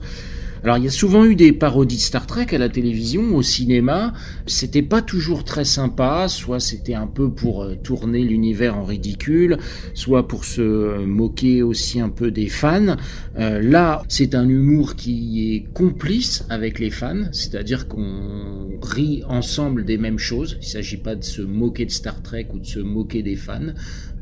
Alors 0.63 0.77
il 0.77 0.85
y 0.85 0.87
a 0.87 0.91
souvent 0.91 1.25
eu 1.25 1.35
des 1.35 1.51
parodies 1.51 1.97
de 1.97 2.01
Star 2.01 2.25
Trek 2.25 2.47
à 2.53 2.57
la 2.57 2.69
télévision, 2.69 3.35
au 3.35 3.41
cinéma. 3.41 4.13
C'était 4.47 4.81
pas 4.81 5.01
toujours 5.01 5.43
très 5.43 5.65
sympa, 5.65 6.29
soit 6.29 6.61
c'était 6.61 6.93
un 6.93 7.05
peu 7.07 7.29
pour 7.29 7.63
euh, 7.63 7.75
tourner 7.75 8.23
l'univers 8.23 8.77
en 8.77 8.85
ridicule, 8.85 9.57
soit 9.93 10.25
pour 10.25 10.45
se 10.45 11.03
moquer 11.03 11.63
aussi 11.63 11.99
un 11.99 12.07
peu 12.07 12.31
des 12.31 12.47
fans. 12.47 12.95
Euh, 13.37 13.61
là, 13.61 14.03
c'est 14.07 14.35
un 14.35 14.47
humour 14.47 14.95
qui 14.95 15.53
est 15.53 15.73
complice 15.73 16.45
avec 16.49 16.79
les 16.79 16.91
fans, 16.91 17.25
c'est-à-dire 17.33 17.89
qu'on 17.89 18.69
rit 18.81 19.21
ensemble 19.27 19.83
des 19.83 19.97
mêmes 19.97 20.19
choses. 20.19 20.57
Il 20.61 20.67
s'agit 20.67 20.95
pas 20.95 21.15
de 21.15 21.25
se 21.25 21.41
moquer 21.41 21.85
de 21.85 21.91
Star 21.91 22.21
Trek 22.21 22.47
ou 22.53 22.59
de 22.59 22.65
se 22.65 22.79
moquer 22.79 23.21
des 23.21 23.35
fans. 23.35 23.73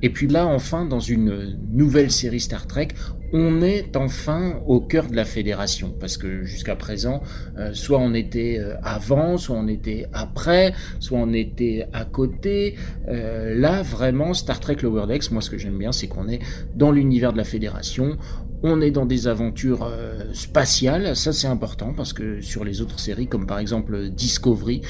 Et 0.01 0.09
puis 0.09 0.27
là, 0.27 0.47
enfin, 0.47 0.85
dans 0.85 0.99
une 0.99 1.55
nouvelle 1.71 2.09
série 2.09 2.39
Star 2.39 2.65
Trek, 2.65 2.87
on 3.33 3.61
est 3.61 3.95
enfin 3.95 4.61
au 4.65 4.79
cœur 4.79 5.07
de 5.07 5.15
la 5.15 5.25
fédération, 5.25 5.93
parce 5.99 6.17
que 6.17 6.43
jusqu'à 6.43 6.75
présent, 6.75 7.21
euh, 7.57 7.73
soit 7.73 7.99
on 7.99 8.13
était 8.13 8.57
euh, 8.59 8.75
avant, 8.83 9.37
soit 9.37 9.55
on 9.55 9.67
était 9.67 10.07
après, 10.13 10.73
soit 10.99 11.17
on 11.17 11.33
était 11.33 11.87
à 11.93 12.05
côté. 12.05 12.75
Euh, 13.07 13.55
là, 13.57 13.81
vraiment, 13.81 14.33
Star 14.33 14.59
Trek 14.59 14.77
Lower 14.81 15.07
Decks, 15.07 15.31
moi 15.31 15.41
ce 15.41 15.49
que 15.49 15.57
j'aime 15.57 15.77
bien, 15.77 15.91
c'est 15.91 16.07
qu'on 16.07 16.27
est 16.27 16.39
dans 16.75 16.91
l'univers 16.91 17.31
de 17.31 17.37
la 17.37 17.43
fédération, 17.43 18.17
on 18.63 18.81
est 18.81 18.91
dans 18.91 19.05
des 19.05 19.27
aventures 19.27 19.83
euh, 19.83 20.23
spatiales, 20.33 21.15
ça 21.15 21.33
c'est 21.33 21.47
important 21.47 21.93
parce 21.95 22.13
que 22.13 22.41
sur 22.41 22.63
les 22.63 22.81
autres 22.81 22.99
séries 22.99 23.27
comme 23.27 23.47
par 23.47 23.59
exemple 23.59 24.09
Discovery, 24.09 24.81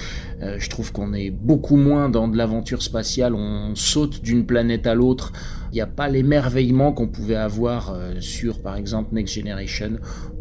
euh, 0.42 0.58
je 0.60 0.70
trouve 0.70 0.92
qu'on 0.92 1.14
est 1.14 1.30
beaucoup 1.30 1.78
moins 1.78 2.10
dans 2.10 2.28
de 2.28 2.38
l'aventure 2.38 2.82
spatiale, 2.82 3.34
on 3.34 3.74
saute 3.76 4.22
d'une 4.22 4.46
planète 4.46 4.88
à 4.88 4.96
l'autre, 4.96 5.32
il 5.72 5.76
n'y 5.76 5.82
a 5.82 5.88
pas 5.88 6.10
l'émerveillement 6.10 6.92
qu'on 6.92 7.08
pouvait 7.08 7.36
avoir 7.36 7.94
euh, 7.94 8.20
sur 8.20 8.62
par 8.62 8.76
exemple 8.76 9.16
Next 9.16 9.36
Generation 9.36 9.92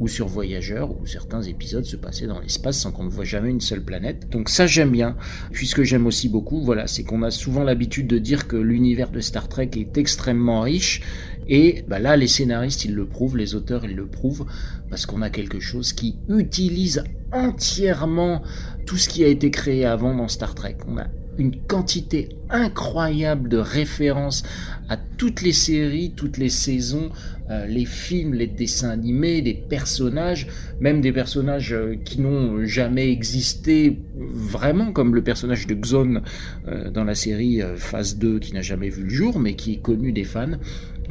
ou 0.01 0.09
sur 0.09 0.27
Voyager 0.27 0.85
où 1.01 1.07
certains 1.07 1.43
épisodes 1.43 1.85
se 1.85 1.97
passaient 1.97 2.27
dans 2.27 2.41
l'espace 2.41 2.79
sans 2.81 2.91
qu'on 2.91 3.05
ne 3.05 3.11
voit 3.11 3.25
jamais 3.25 3.51
une 3.51 3.61
seule 3.61 3.85
planète. 3.85 4.29
Donc 4.31 4.49
ça 4.49 4.67
j'aime 4.67 4.91
bien, 4.91 5.17
puisque 5.53 5.85
j'aime 5.85 6.07
aussi 6.07 6.29
beaucoup, 6.29 6.63
voilà, 6.63 6.89
c'est 6.89 7.05
qu'on 7.05 7.23
a 7.23 7.31
souvent 7.31 7.63
l'habitude 7.63 8.09
de 8.09 8.19
dire 8.19 8.49
que 8.49 8.57
l'univers 8.57 9.11
de 9.11 9.21
Star 9.21 9.49
Trek 9.49 9.71
est 9.77 9.99
extrêmement 9.99 10.63
riche 10.63 11.03
et 11.51 11.85
bah 11.89 11.99
là, 11.99 12.17
les 12.17 12.29
scénaristes, 12.29 12.85
ils 12.85 12.95
le 12.95 13.07
prouvent, 13.07 13.37
les 13.37 13.57
auteurs, 13.57 13.85
ils 13.85 13.97
le 13.97 14.07
prouvent, 14.07 14.47
parce 14.89 15.05
qu'on 15.05 15.21
a 15.21 15.31
quelque 15.31 15.59
chose 15.59 15.93
qui 15.93 16.17
utilise 16.29 17.03
entièrement 17.33 18.43
tout 18.87 18.97
ce 18.97 19.09
qui 19.09 19.25
a 19.25 19.27
été 19.27 19.51
créé 19.51 19.85
avant 19.85 20.15
dans 20.15 20.29
Star 20.29 20.55
Trek. 20.55 20.77
On 20.87 20.97
a 20.97 21.09
une 21.39 21.57
quantité 21.57 22.29
incroyable 22.51 23.49
de 23.49 23.57
références 23.57 24.43
à 24.89 24.97
toutes 24.97 25.43
les 25.43 25.53
séries, 25.53 26.13
toutes 26.15 26.39
les 26.39 26.51
saisons, 26.51 27.11
euh, 27.51 27.67
les 27.67 27.85
films, 27.85 28.35
les 28.35 28.47
dessins 28.47 28.91
animés, 28.91 29.41
les 29.41 29.55
personnages, 29.55 30.47
même 30.81 31.01
des 31.01 31.13
personnages 31.13 31.73
euh, 31.73 31.97
qui 32.05 32.21
n'ont 32.21 32.65
jamais 32.65 33.11
existé 33.11 33.99
vraiment, 34.17 34.93
comme 34.93 35.15
le 35.15 35.23
personnage 35.23 35.67
de 35.67 35.75
Xon 35.75 36.23
euh, 36.69 36.91
dans 36.91 37.05
la 37.05 37.15
série 37.15 37.61
Phase 37.77 38.19
2 38.19 38.39
qui 38.39 38.53
n'a 38.53 38.63
jamais 38.63 38.89
vu 38.89 39.05
le 39.05 39.11
jour, 39.11 39.41
mais 39.41 39.55
qui 39.55 39.75
est 39.75 39.83
connu 39.83 40.13
des 40.13 40.25
fans. 40.25 40.59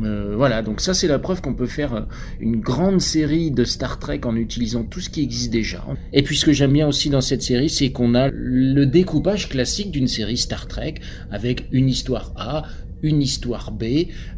Euh, 0.04 0.36
voilà, 0.36 0.62
donc 0.62 0.82
ça 0.82 0.94
c'est 0.94 1.08
la 1.08 1.20
preuve 1.20 1.42
qu'on 1.42 1.54
peut 1.54 1.68
faire 1.68 1.94
euh, 1.94 2.02
une 2.40 2.58
grande 2.58 3.02
série 3.02 3.52
de 3.52 3.64
Star 3.64 4.00
Trek 4.00 4.22
en 4.24 4.36
utilisant 4.36 4.84
tout 4.84 5.00
ce 5.00 5.10
qui 5.10 5.22
existe 5.22 5.52
déjà. 5.52 5.86
Et 6.14 6.24
puis 6.24 6.36
ce 6.36 6.46
que 6.46 6.54
j'aime 6.54 6.74
bien 6.74 6.88
aussi 6.88 7.10
dans 7.10 7.22
cette 7.22 7.42
série, 7.42 7.70
c'est 7.70 7.92
qu'on 7.92 8.16
a 8.16 8.30
le 8.32 8.86
découpage 8.86 9.50
classique 9.50 9.92
d'une 9.92 10.08
série 10.08 10.38
Star 10.38 10.68
Trek 10.68 10.96
avec 11.32 11.68
une 11.72 11.90
histoire 11.90 12.34
A, 12.36 12.64
une 13.02 13.22
histoire 13.22 13.72
B, 13.72 13.84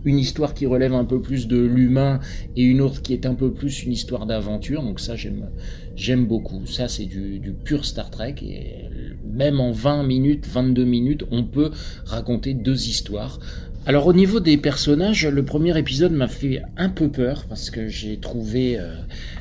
une 0.05 0.19
histoire 0.19 0.53
qui 0.53 0.65
relève 0.65 0.93
un 0.93 1.05
peu 1.05 1.21
plus 1.21 1.47
de 1.47 1.57
l'humain 1.57 2.19
et 2.55 2.63
une 2.63 2.81
autre 2.81 3.01
qui 3.01 3.13
est 3.13 3.25
un 3.25 3.33
peu 3.33 3.51
plus 3.51 3.83
une 3.83 3.91
histoire 3.91 4.25
d'aventure. 4.25 4.83
Donc 4.83 4.99
ça 4.99 5.15
j'aime 5.15 5.49
j'aime 5.95 6.25
beaucoup. 6.25 6.65
Ça 6.65 6.87
c'est 6.87 7.05
du, 7.05 7.39
du 7.39 7.53
pur 7.53 7.85
Star 7.85 8.09
Trek 8.09 8.35
et 8.41 8.89
même 9.31 9.59
en 9.59 9.71
20 9.71 10.03
minutes, 10.03 10.47
22 10.47 10.83
minutes, 10.83 11.23
on 11.31 11.43
peut 11.43 11.71
raconter 12.05 12.53
deux 12.53 12.87
histoires 12.87 13.39
alors 13.87 14.05
au 14.05 14.13
niveau 14.13 14.39
des 14.39 14.57
personnages, 14.57 15.25
le 15.25 15.43
premier 15.43 15.75
épisode 15.75 16.11
m'a 16.11 16.27
fait 16.27 16.61
un 16.77 16.89
peu 16.89 17.09
peur 17.09 17.45
parce 17.49 17.71
que 17.71 17.87
j'ai 17.87 18.17
trouvé 18.17 18.79
euh, 18.79 18.93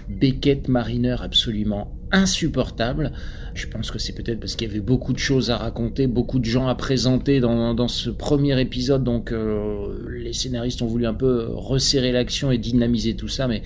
Beckett 0.09 0.67
Mariner 0.69 1.17
absolument 1.21 1.93
insupportable. 2.11 3.13
Je 3.53 3.67
pense 3.67 3.91
que 3.91 3.99
c'est 3.99 4.15
peut-être 4.15 4.41
parce 4.41 4.57
qu'il 4.57 4.67
y 4.67 4.71
avait 4.71 4.81
beaucoup 4.81 5.13
de 5.13 5.19
choses 5.19 5.51
à 5.51 5.59
raconter, 5.59 6.07
beaucoup 6.07 6.39
de 6.39 6.47
gens 6.47 6.69
à 6.69 6.75
présenter 6.75 7.41
dans, 7.41 7.75
dans 7.75 7.89
ce 7.89 8.09
premier 8.09 8.59
épisode, 8.59 9.05
donc 9.05 9.31
euh, 9.31 10.09
les 10.09 10.33
scénaristes 10.33 10.81
ont 10.81 10.87
voulu 10.87 11.07
un 11.07 11.15
peu 11.15 11.49
resserrer 11.51 12.11
l'action 12.11 12.51
et 12.51 12.57
dynamiser 12.57 13.15
tout 13.15 13.29
ça, 13.29 13.47
mais 13.47 13.63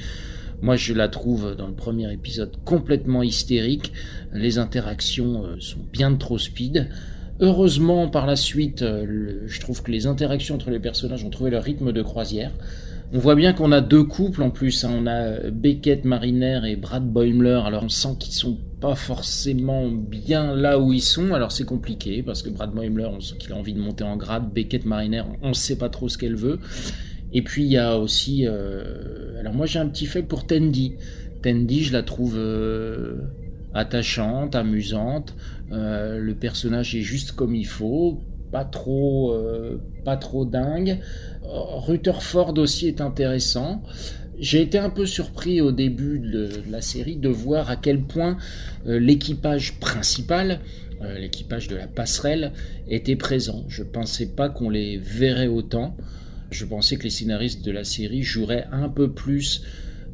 moi 0.61 0.75
je 0.75 0.93
la 0.93 1.07
trouve 1.09 1.55
dans 1.55 1.68
le 1.68 1.75
premier 1.75 2.12
épisode 2.12 2.51
complètement 2.64 3.22
hystérique. 3.22 3.93
Les 4.33 4.59
interactions 4.59 5.45
euh, 5.45 5.57
sont 5.61 5.85
bien 5.93 6.14
trop 6.16 6.39
speed. 6.39 6.89
Heureusement, 7.41 8.09
par 8.09 8.26
la 8.26 8.37
suite, 8.37 8.82
euh, 8.82 9.43
je 9.47 9.61
trouve 9.61 9.82
que 9.82 9.91
les 9.91 10.07
interactions 10.07 10.55
entre 10.55 10.70
les 10.70 10.78
personnages 10.78 11.24
ont 11.24 11.30
trouvé 11.30 11.51
leur 11.51 11.64
rythme 11.64 11.93
de 11.93 12.03
croisière. 12.03 12.53
On 13.12 13.18
voit 13.18 13.35
bien 13.35 13.53
qu'on 13.53 13.70
a 13.70 13.80
deux 13.80 14.03
couples 14.03 14.43
en 14.43 14.51
plus. 14.51 14.85
Hein. 14.85 14.91
On 14.93 15.07
a 15.07 15.51
Beckett 15.51 16.05
Mariner 16.05 16.61
et 16.66 16.76
Brad 16.76 17.05
Boimler. 17.05 17.61
Alors 17.64 17.85
on 17.85 17.89
sent 17.89 18.16
qu'ils 18.18 18.32
sont 18.32 18.59
pas 18.80 18.95
forcément 18.95 19.89
bien 19.89 20.55
là 20.55 20.78
où 20.78 20.93
ils 20.93 21.03
sont. 21.03 21.32
Alors 21.32 21.53
c'est 21.53 21.64
compliqué 21.64 22.22
parce 22.22 22.43
que 22.43 22.51
Brad 22.51 22.72
Boimler, 22.72 23.07
on 23.07 23.20
sent 23.20 23.37
qu'il 23.39 23.53
a 23.53 23.57
envie 23.57 23.74
de 23.74 23.80
monter 23.80 24.05
en 24.05 24.16
grade. 24.16 24.53
Beckett 24.53 24.85
Mariner, 24.85 25.22
on 25.43 25.51
ne 25.51 25.55
sait 25.55 25.76
pas 25.76 25.89
trop 25.89 26.09
ce 26.09 26.18
qu'elle 26.18 26.37
veut. 26.37 26.59
Et 27.32 27.43
puis 27.43 27.64
il 27.64 27.70
y 27.70 27.78
a 27.78 27.99
aussi. 27.99 28.47
Euh, 28.47 29.39
alors 29.39 29.55
moi 29.55 29.66
j'ai 29.66 29.78
un 29.78 29.87
petit 29.87 30.07
fait 30.07 30.22
pour 30.22 30.47
Tandy. 30.47 30.95
Tandy, 31.43 31.85
je 31.85 31.93
la 31.93 32.03
trouve 32.03 32.35
euh, 32.37 33.18
attachante, 33.74 34.57
amusante. 34.57 35.35
Euh, 35.73 36.19
le 36.19 36.35
personnage 36.35 36.95
est 36.95 37.03
juste 37.03 37.33
comme 37.33 37.55
il 37.55 37.67
faut, 37.67 38.21
pas 38.53 38.65
trop, 38.65 39.33
euh, 39.33 39.81
pas 40.05 40.17
trop 40.17 40.45
dingue. 40.45 40.99
Rutherford 41.43 42.59
aussi 42.59 42.89
est 42.89 43.01
intéressant. 43.01 43.83
J'ai 44.39 44.62
été 44.62 44.79
un 44.79 44.91
peu 44.91 45.07
surpris 45.07 45.61
au 45.61 45.73
début 45.73 46.19
de, 46.19 46.49
la 46.71 46.81
série 46.81 47.17
de 47.17 47.29
voir 47.29 47.71
à 47.71 47.77
quel 47.77 48.01
point 48.01 48.37
euh, 48.87 48.99
l'équipage 48.99 49.79
principal, 49.79 50.61
l'équipage 51.19 51.69
de 51.69 51.77
la 51.77 51.87
passerelle, 51.87 52.53
était 52.89 53.17
présent. 53.17 53.65
Je 53.69 53.83
pensais 53.83 54.27
pas 54.27 54.49
qu'on 54.49 54.71
les 54.71 54.97
verrait 54.97 55.49
autant. 55.49 55.95
Je 56.51 56.65
pensais 56.65 56.97
que 56.97 57.03
les 57.03 57.11
scénaristes 57.11 57.62
de 57.62 57.71
la 57.71 57.85
série 57.85 58.23
joueraient 58.23 58.67
un 58.73 58.89
peu 58.89 59.11
plus 59.11 59.62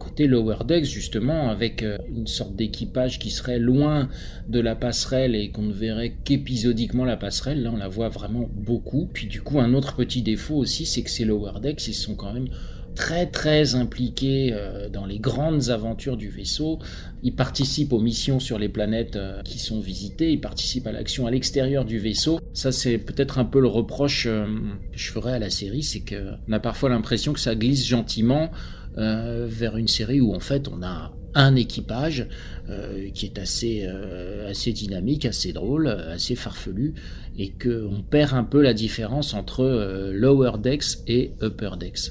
côté 0.01 0.27
Lower 0.27 0.65
Decks, 0.67 0.87
justement, 0.87 1.51
avec 1.51 1.85
euh, 1.85 1.99
une 2.09 2.27
sorte 2.27 2.57
d'équipage 2.57 3.21
qui 3.21 3.31
serait 3.31 3.61
loin 3.61 4.09
de 4.49 4.59
la 4.59 4.75
passerelle 4.75 5.37
et 5.37 5.51
qu'on 5.51 5.63
ne 5.63 5.73
verrait 5.73 6.17
qu'épisodiquement 6.25 7.05
la 7.05 7.17
passerelle. 7.17 7.63
Là, 7.63 7.71
on 7.73 7.77
la 7.77 7.87
voit 7.87 8.09
vraiment 8.09 8.49
beaucoup. 8.53 9.09
Puis 9.13 9.29
du 9.29 9.43
coup, 9.43 9.61
un 9.61 9.75
autre 9.75 9.95
petit 9.95 10.23
défaut 10.23 10.57
aussi, 10.57 10.87
c'est 10.87 11.03
que 11.03 11.11
ces 11.11 11.25
Lower 11.25 11.61
Decks, 11.63 11.87
ils 11.87 11.95
sont 11.95 12.17
quand 12.17 12.33
même 12.33 12.49
très 12.97 13.27
très 13.27 13.77
impliqués 13.77 14.51
euh, 14.53 14.89
dans 14.89 15.07
les 15.07 15.21
grandes 15.21 15.69
aventures 15.69 16.17
du 16.17 16.29
vaisseau. 16.29 16.81
Ils 17.23 17.35
participent 17.35 17.93
aux 17.93 18.01
missions 18.01 18.41
sur 18.41 18.59
les 18.59 18.69
planètes 18.69 19.15
euh, 19.15 19.43
qui 19.43 19.59
sont 19.59 19.81
visitées, 19.81 20.33
ils 20.33 20.41
participent 20.41 20.89
à 20.89 20.93
l'action 20.93 21.27
à 21.27 21.31
l'extérieur 21.31 21.85
du 21.85 21.99
vaisseau. 21.99 22.41
Ça 22.53 22.73
c'est 22.73 22.99
peut-être 22.99 23.39
un 23.39 23.45
peu 23.45 23.61
le 23.61 23.69
reproche 23.69 24.25
que 24.25 24.45
je 24.93 25.13
ferais 25.13 25.35
à 25.35 25.39
la 25.39 25.51
série, 25.51 25.85
c'est 25.85 26.01
qu'on 26.01 26.53
a 26.53 26.59
parfois 26.59 26.89
l'impression 26.89 27.33
que 27.33 27.41
ça 27.41 27.55
glisse 27.55 27.87
gentiment 27.87 28.51
euh, 28.99 29.47
vers 29.49 29.77
une 29.77 29.87
série 29.87 30.21
où 30.21 30.35
en 30.35 30.41
fait 30.41 30.67
on 30.69 30.83
a 30.83 31.13
un 31.35 31.55
équipage 31.55 32.27
euh, 32.69 33.09
qui 33.15 33.27
est 33.27 33.39
assez, 33.39 33.85
euh, 33.85 34.51
assez 34.51 34.73
dynamique, 34.73 35.25
assez 35.27 35.53
drôle, 35.53 35.87
assez 35.87 36.35
farfelu, 36.35 36.95
et 37.39 37.51
qu'on 37.51 38.03
perd 38.03 38.35
un 38.35 38.43
peu 38.43 38.61
la 38.61 38.75
différence 38.75 39.33
entre 39.33 40.11
Lower 40.13 40.59
Decks 40.59 40.99
et 41.07 41.33
Upper 41.41 41.71
Decks. 41.79 42.11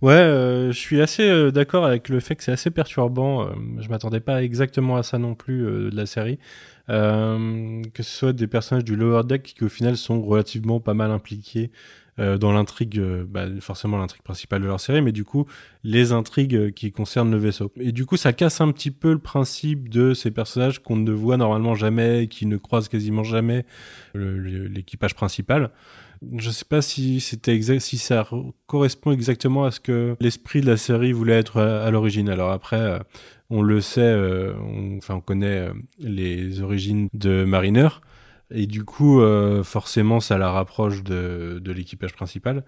Ouais, 0.00 0.68
je 0.70 0.78
suis 0.78 1.02
assez 1.02 1.52
d'accord 1.52 1.84
avec 1.84 2.08
le 2.08 2.20
fait 2.20 2.34
que 2.36 2.42
c'est 2.42 2.52
assez 2.52 2.70
perturbant. 2.70 3.48
je 3.78 3.88
m'attendais 3.88 4.20
pas 4.20 4.42
exactement 4.42 4.96
à 4.96 5.02
ça 5.02 5.18
non 5.18 5.34
plus 5.34 5.62
de 5.62 5.94
la 5.94 6.06
série. 6.06 6.38
que 6.88 8.02
ce 8.02 8.10
soit 8.18 8.32
des 8.32 8.46
personnages 8.46 8.84
du 8.84 8.96
Lower 8.96 9.24
Deck 9.24 9.42
qui 9.42 9.64
au 9.64 9.68
final 9.68 9.96
sont 9.96 10.22
relativement 10.22 10.80
pas 10.80 10.94
mal 10.94 11.10
impliqués 11.10 11.70
euh, 12.18 12.38
dans 12.38 12.50
l'intrigue, 12.50 12.98
euh, 12.98 13.26
bah, 13.28 13.44
forcément 13.60 13.98
l'intrigue 13.98 14.22
principale 14.22 14.62
de 14.62 14.66
leur 14.66 14.80
série, 14.80 15.02
mais 15.02 15.12
du 15.12 15.24
coup 15.24 15.44
les 15.84 16.12
intrigues 16.12 16.56
euh, 16.56 16.70
qui 16.70 16.90
concernent 16.90 17.30
le 17.30 17.36
vaisseau. 17.36 17.70
Et 17.78 17.92
du 17.92 18.06
coup, 18.06 18.16
ça 18.16 18.32
casse 18.32 18.62
un 18.62 18.72
petit 18.72 18.90
peu 18.90 19.12
le 19.12 19.18
principe 19.18 19.90
de 19.90 20.14
ces 20.14 20.30
personnages 20.30 20.82
qu'on 20.82 20.96
ne 20.96 21.12
voit 21.12 21.36
normalement 21.36 21.74
jamais, 21.74 22.26
qui 22.26 22.46
ne 22.46 22.56
croisent 22.56 22.88
quasiment 22.88 23.22
jamais 23.22 23.66
l'équipage 24.14 25.14
principal. 25.14 25.70
Je 26.38 26.50
sais 26.50 26.64
pas 26.64 26.80
si 26.80 27.20
si 27.20 27.98
ça 27.98 28.26
correspond 28.66 29.12
exactement 29.12 29.64
à 29.64 29.70
ce 29.70 29.80
que 29.80 30.16
l'esprit 30.18 30.62
de 30.62 30.66
la 30.66 30.78
série 30.78 31.12
voulait 31.12 31.38
être 31.38 31.60
à, 31.60 31.90
l'origine. 31.90 32.30
Alors 32.30 32.50
après, 32.50 32.98
on 33.50 33.60
le 33.60 33.82
sait, 33.82 34.16
enfin 34.96 35.16
on 35.16 35.20
connaît 35.20 35.68
les 35.98 36.62
origines 36.62 37.08
de 37.12 37.44
Mariner. 37.44 37.88
Et 38.50 38.66
du 38.66 38.84
coup, 38.84 39.20
euh, 39.20 39.62
forcément, 39.62 40.20
ça 40.20 40.38
la 40.38 40.50
rapproche 40.50 41.02
de, 41.02 41.60
de 41.62 41.72
l'équipage 41.72 42.14
principal. 42.14 42.64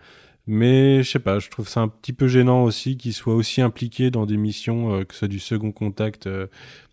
Mais 0.47 1.03
je 1.03 1.11
sais 1.11 1.19
pas, 1.19 1.39
je 1.39 1.51
trouve 1.51 1.69
ça 1.69 1.81
un 1.81 1.89
petit 1.89 2.13
peu 2.15 2.27
gênant 2.27 2.65
aussi 2.65 2.97
qu'il 2.97 3.13
soit 3.13 3.35
aussi 3.35 3.61
impliqué 3.61 4.11
dans 4.11 4.25
des 4.25 4.39
missions, 4.39 4.95
euh, 4.95 5.05
que 5.05 5.13
ce 5.13 5.21
soit 5.21 5.29
du 5.29 5.41
second 5.41 5.73
contact, 5.73 6.27
euh, 6.27 6.47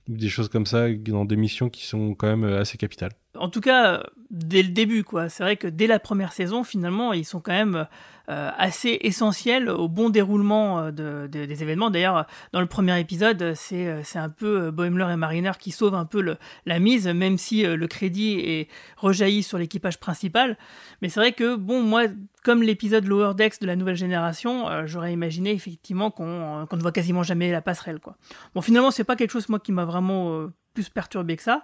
des 0.10 0.28
choses 0.28 0.50
comme 0.50 0.66
ça, 0.66 0.92
dans 0.94 1.24
des 1.24 1.38
missions 1.38 1.70
qui 1.70 1.86
sont 1.86 2.16
quand 2.16 2.28
même 2.28 2.44
assez 2.44 2.78
capitales. 2.78 3.14
En 3.34 3.50
tout 3.50 3.62
cas, 3.62 4.04
dès 4.30 4.62
le 4.62 4.70
début, 4.70 5.04
quoi. 5.04 5.30
C'est 5.30 5.42
vrai 5.42 5.58
que 5.58 5.68
dès 5.68 5.88
la 5.88 6.00
première 6.00 6.34
saison, 6.34 6.64
finalement, 6.64 7.14
ils 7.14 7.26
sont 7.26 7.40
quand 7.40 7.54
même 7.54 7.88
assez 8.28 8.98
essentiels 9.02 9.70
au 9.70 9.88
bon 9.88 10.10
déroulement 10.10 10.80
euh, 10.80 11.28
des 11.28 11.64
événements. 11.64 11.90
D'ailleurs, 11.90 12.26
dans 12.54 12.62
le 12.62 12.66
premier 12.68 13.00
épisode, 13.00 13.54
c'est 13.56 13.88
euh, 13.88 14.02
un 14.16 14.30
peu 14.30 14.72
Boimler 14.72 15.08
et 15.12 15.16
Mariner 15.16 15.52
qui 15.60 15.72
sauvent 15.72 15.96
un 15.96 16.06
peu 16.06 16.36
la 16.66 16.80
mise, 16.80 17.08
même 17.08 17.38
si 17.38 17.64
le 17.64 17.88
crédit 17.88 18.40
est 18.40 18.70
rejailli 18.98 19.44
sur 19.44 19.58
l'équipage 19.58 20.00
principal. 20.00 20.58
Mais 21.02 21.10
c'est 21.10 21.20
vrai 21.20 21.34
que, 21.34 21.56
bon, 21.56 21.82
moi, 21.82 22.04
comme 22.44 22.64
l'épisode 22.64 23.06
Lower 23.06 23.34
Decks 23.36 23.60
de 23.60 23.68
la 23.68 23.76
nouvelle 23.76 23.96
génération, 23.96 24.68
j'aurais 24.86 25.14
imaginé 25.14 25.52
effectivement 25.52 26.12
qu'on 26.12 26.66
ne 26.72 26.82
voit 26.82 26.92
quasiment 26.92 27.24
jamais 27.24 27.52
la 27.52 27.62
passerelle, 27.62 28.00
quoi. 28.00 28.16
Bon, 28.54 28.62
finalement, 28.62 28.92
c'est 28.92 29.04
pas 29.04 29.16
quelque 29.16 29.32
chose, 29.32 29.50
moi, 29.50 29.60
qui 29.60 29.72
m'a 29.72 29.86
vraiment 29.86 30.50
plus 30.76 30.90
perturbé 30.90 31.36
que 31.38 31.42
ça, 31.42 31.64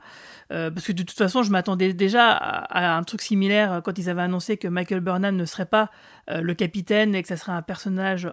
euh, 0.51 0.72
parce 0.72 0.88
que 0.88 0.93
de 0.93 1.03
toute 1.03 1.18
façon, 1.18 1.43
je 1.43 1.51
m'attendais 1.51 1.93
déjà 1.93 2.32
à, 2.32 2.97
un 2.97 3.03
truc 3.03 3.22
similaire 3.22 3.82
quand 3.84 3.99
ils 3.99 4.09
avaient 4.09 4.24
annoncé 4.24 4.57
que 4.57 4.68
Michael 4.68 5.01
Burnham 5.01 5.36
ne 5.36 5.45
serait 5.45 5.66
pas 5.66 5.91
euh, 6.30 6.41
le 6.41 6.53
capitaine 6.55 7.14
et 7.14 7.22
que 7.22 7.28
ça 7.28 7.38
serait 7.38 7.51
un 7.51 7.62
personnage, 7.62 8.32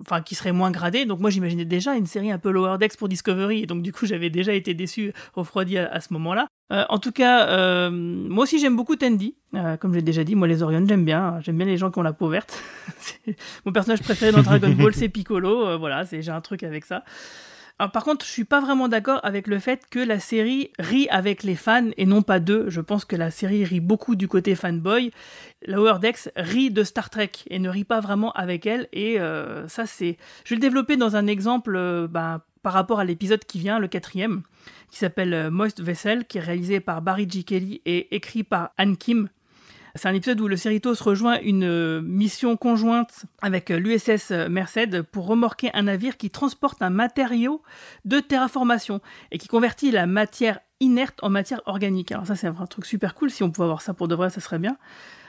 enfin, 0.00 0.22
qui 0.24 0.34
serait 0.34 0.52
moins 0.52 0.70
gradé. 0.70 1.04
Donc 1.04 1.20
moi, 1.20 1.28
j'imaginais 1.28 1.64
déjà 1.64 1.94
une 1.94 2.06
série 2.06 2.30
un 2.30 2.38
peu 2.38 2.50
Lower 2.50 2.78
Decks 2.78 2.96
pour 2.96 3.08
Discovery, 3.08 3.64
et 3.64 3.66
donc 3.66 3.82
du 3.82 3.92
coup, 3.92 4.06
j'avais 4.06 4.30
déjà 4.30 4.52
été 4.52 4.72
déçu, 4.72 5.12
refroidi 5.34 5.76
à, 5.76 6.00
ce 6.00 6.12
moment-là. 6.14 6.46
Euh, 6.72 6.84
en 6.88 6.98
tout 6.98 7.12
cas, 7.12 7.90
moi 7.90 8.44
aussi, 8.44 8.58
j'aime 8.58 8.76
beaucoup 8.76 8.96
Tandy. 8.96 9.34
comme 9.80 9.92
j'ai 9.92 10.02
déjà 10.02 10.24
dit, 10.24 10.36
moi, 10.36 10.46
les 10.46 10.62
Orion, 10.62 10.84
j'aime 10.88 11.04
bien. 11.04 11.40
J'aime 11.40 11.58
bien 11.58 11.66
les 11.66 11.76
gens 11.76 11.90
qui 11.90 11.98
ont 11.98 12.02
la 12.02 12.12
peau 12.12 12.28
verte. 12.28 12.62
Mon 13.66 13.72
personnage 13.72 14.02
préféré 14.02 14.30
dans 14.30 14.42
Dragon 14.42 14.70
Ball, 14.70 14.94
c'est 14.94 15.08
Piccolo. 15.08 15.76
voilà, 15.78 16.04
j'ai 16.04 16.30
un 16.30 16.40
truc 16.40 16.62
avec 16.62 16.84
ça 16.84 17.02
par 17.78 18.04
contre, 18.04 18.24
je 18.24 18.30
suis 18.30 18.44
pas 18.44 18.60
vraiment 18.60 18.88
d'accord 18.88 19.20
avec 19.22 19.46
le 19.46 19.58
fait 19.58 19.82
que 19.90 19.98
la 19.98 20.18
série 20.18 20.70
rit 20.78 21.08
avec 21.10 21.42
les 21.42 21.56
fans 21.56 21.90
et 21.98 22.06
non 22.06 22.22
pas 22.22 22.40
d'eux. 22.40 22.66
Je 22.68 22.80
pense 22.80 23.04
que 23.04 23.16
la 23.16 23.30
série 23.30 23.64
rit 23.64 23.80
beaucoup 23.80 24.16
du 24.16 24.28
côté 24.28 24.54
fanboy. 24.54 25.10
Lower 25.66 25.98
Decks 26.00 26.30
rit 26.36 26.70
de 26.70 26.84
Star 26.84 27.10
Trek 27.10 27.32
et 27.48 27.58
ne 27.58 27.68
rit 27.68 27.84
pas 27.84 28.00
vraiment 28.00 28.32
avec 28.32 28.64
elle. 28.64 28.88
Et 28.92 29.20
euh, 29.20 29.68
ça, 29.68 29.84
c'est. 29.84 30.16
Je 30.44 30.50
vais 30.50 30.56
le 30.56 30.62
développer 30.62 30.96
dans 30.96 31.16
un 31.16 31.26
exemple 31.26 31.76
euh, 31.76 32.08
ben, 32.08 32.40
par 32.62 32.72
rapport 32.72 32.98
à 32.98 33.04
l'épisode 33.04 33.44
qui 33.44 33.58
vient, 33.58 33.78
le 33.78 33.88
quatrième, 33.88 34.42
qui 34.90 34.98
s'appelle 34.98 35.34
euh, 35.34 35.50
Moist 35.50 35.80
Vessel, 35.80 36.24
qui 36.24 36.38
est 36.38 36.40
réalisé 36.40 36.80
par 36.80 37.02
Barry 37.02 37.28
G. 37.28 37.42
Kelly 37.42 37.82
et 37.84 38.14
écrit 38.16 38.42
par 38.42 38.70
Anne 38.78 38.96
Kim. 38.96 39.28
C'est 39.96 40.08
un 40.08 40.14
épisode 40.14 40.40
où 40.40 40.48
le 40.48 40.56
Cerritos 40.56 40.94
rejoint 41.00 41.40
une 41.40 41.64
euh, 41.64 42.00
mission 42.02 42.56
conjointe 42.56 43.24
avec 43.40 43.70
euh, 43.70 43.78
l'USS 43.78 44.30
euh, 44.30 44.48
Merced 44.48 45.02
pour 45.02 45.26
remorquer 45.26 45.70
un 45.74 45.84
navire 45.84 46.16
qui 46.16 46.30
transporte 46.30 46.82
un 46.82 46.90
matériau 46.90 47.62
de 48.04 48.20
terraformation 48.20 49.00
et 49.32 49.38
qui 49.38 49.48
convertit 49.48 49.90
la 49.90 50.06
matière 50.06 50.60
inerte 50.80 51.18
en 51.22 51.30
matière 51.30 51.62
organique. 51.64 52.12
Alors 52.12 52.26
ça 52.26 52.36
c'est 52.36 52.46
un 52.46 52.66
truc 52.66 52.84
super 52.84 53.14
cool, 53.14 53.30
si 53.30 53.42
on 53.42 53.50
pouvait 53.50 53.64
avoir 53.64 53.80
ça 53.80 53.94
pour 53.94 54.08
de 54.08 54.14
vrai, 54.14 54.28
ça 54.28 54.40
serait 54.40 54.58
bien. 54.58 54.76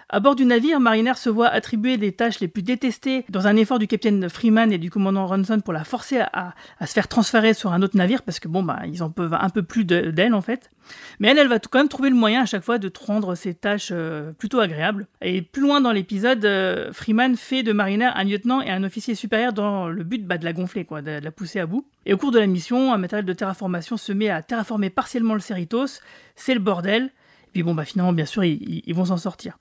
À 0.09 0.21
bord 0.21 0.35
du 0.35 0.45
navire, 0.45 0.79
Mariner 0.79 1.15
se 1.15 1.29
voit 1.29 1.49
attribuer 1.49 1.97
des 1.97 2.13
tâches 2.13 2.39
les 2.39 2.47
plus 2.47 2.63
détestées 2.63 3.25
dans 3.27 3.45
un 3.45 3.57
effort 3.57 3.77
du 3.77 3.87
capitaine 3.87 4.29
Freeman 4.29 4.71
et 4.71 4.77
du 4.77 4.89
commandant 4.89 5.27
Ronson 5.27 5.59
pour 5.59 5.73
la 5.73 5.83
forcer 5.83 6.21
à, 6.31 6.55
se 6.79 6.93
faire 6.93 7.09
transférer 7.09 7.53
sur 7.53 7.73
un 7.73 7.81
autre 7.81 7.97
navire 7.97 8.21
parce 8.21 8.39
que 8.39 8.47
bon, 8.47 8.63
bah, 8.63 8.79
ils 8.85 9.03
en 9.03 9.09
peuvent 9.09 9.33
un 9.33 9.49
peu 9.49 9.63
plus 9.63 9.83
d'elle 9.83 10.33
en 10.33 10.39
fait. 10.39 10.71
Mais 11.19 11.27
elle, 11.27 11.39
elle 11.39 11.49
va 11.49 11.59
quand 11.59 11.79
même 11.79 11.89
trouver 11.89 12.09
le 12.09 12.15
moyen 12.15 12.43
à 12.43 12.45
chaque 12.45 12.63
fois 12.63 12.77
de 12.77 12.89
rendre 13.05 13.35
ses 13.35 13.53
tâches 13.53 13.89
euh, 13.91 14.31
plutôt 14.31 14.61
agréables. 14.61 15.07
Et 15.19 15.41
plus 15.41 15.61
loin 15.61 15.81
dans 15.81 15.91
l'épisode, 15.91 16.45
euh, 16.45 16.93
Freeman 16.93 17.35
fait 17.35 17.63
de 17.63 17.73
Mariner 17.73 18.09
un 18.15 18.23
lieutenant 18.23 18.61
et 18.61 18.69
un 18.69 18.85
officier 18.85 19.13
supérieur 19.13 19.51
dans 19.51 19.89
le 19.89 20.05
but 20.05 20.25
bah, 20.25 20.37
de 20.37 20.45
la 20.45 20.53
gonfler, 20.53 20.85
quoi, 20.85 21.01
de, 21.01 21.19
la 21.21 21.31
pousser 21.31 21.59
à 21.59 21.65
bout. 21.65 21.85
Et 22.05 22.13
au 22.13 22.17
cours 22.17 22.31
de 22.31 22.39
la 22.39 22.47
mission, 22.47 22.93
un 22.93 22.97
matériel 22.97 23.25
de 23.25 23.33
terraformation 23.33 23.97
se 23.97 24.13
met 24.13 24.29
à 24.29 24.41
terraformer 24.41 24.89
partiellement 24.89 25.33
le 25.33 25.41
Cerritos. 25.41 25.99
C'est 26.37 26.53
le 26.53 26.61
bordel. 26.61 27.11
Et 27.47 27.51
puis 27.51 27.63
bon, 27.63 27.75
bah 27.75 27.83
finalement, 27.83 28.13
bien 28.13 28.25
sûr, 28.25 28.45
ils 28.45 28.93
vont 28.93 29.05
s'en 29.05 29.17
sortir. 29.17 29.57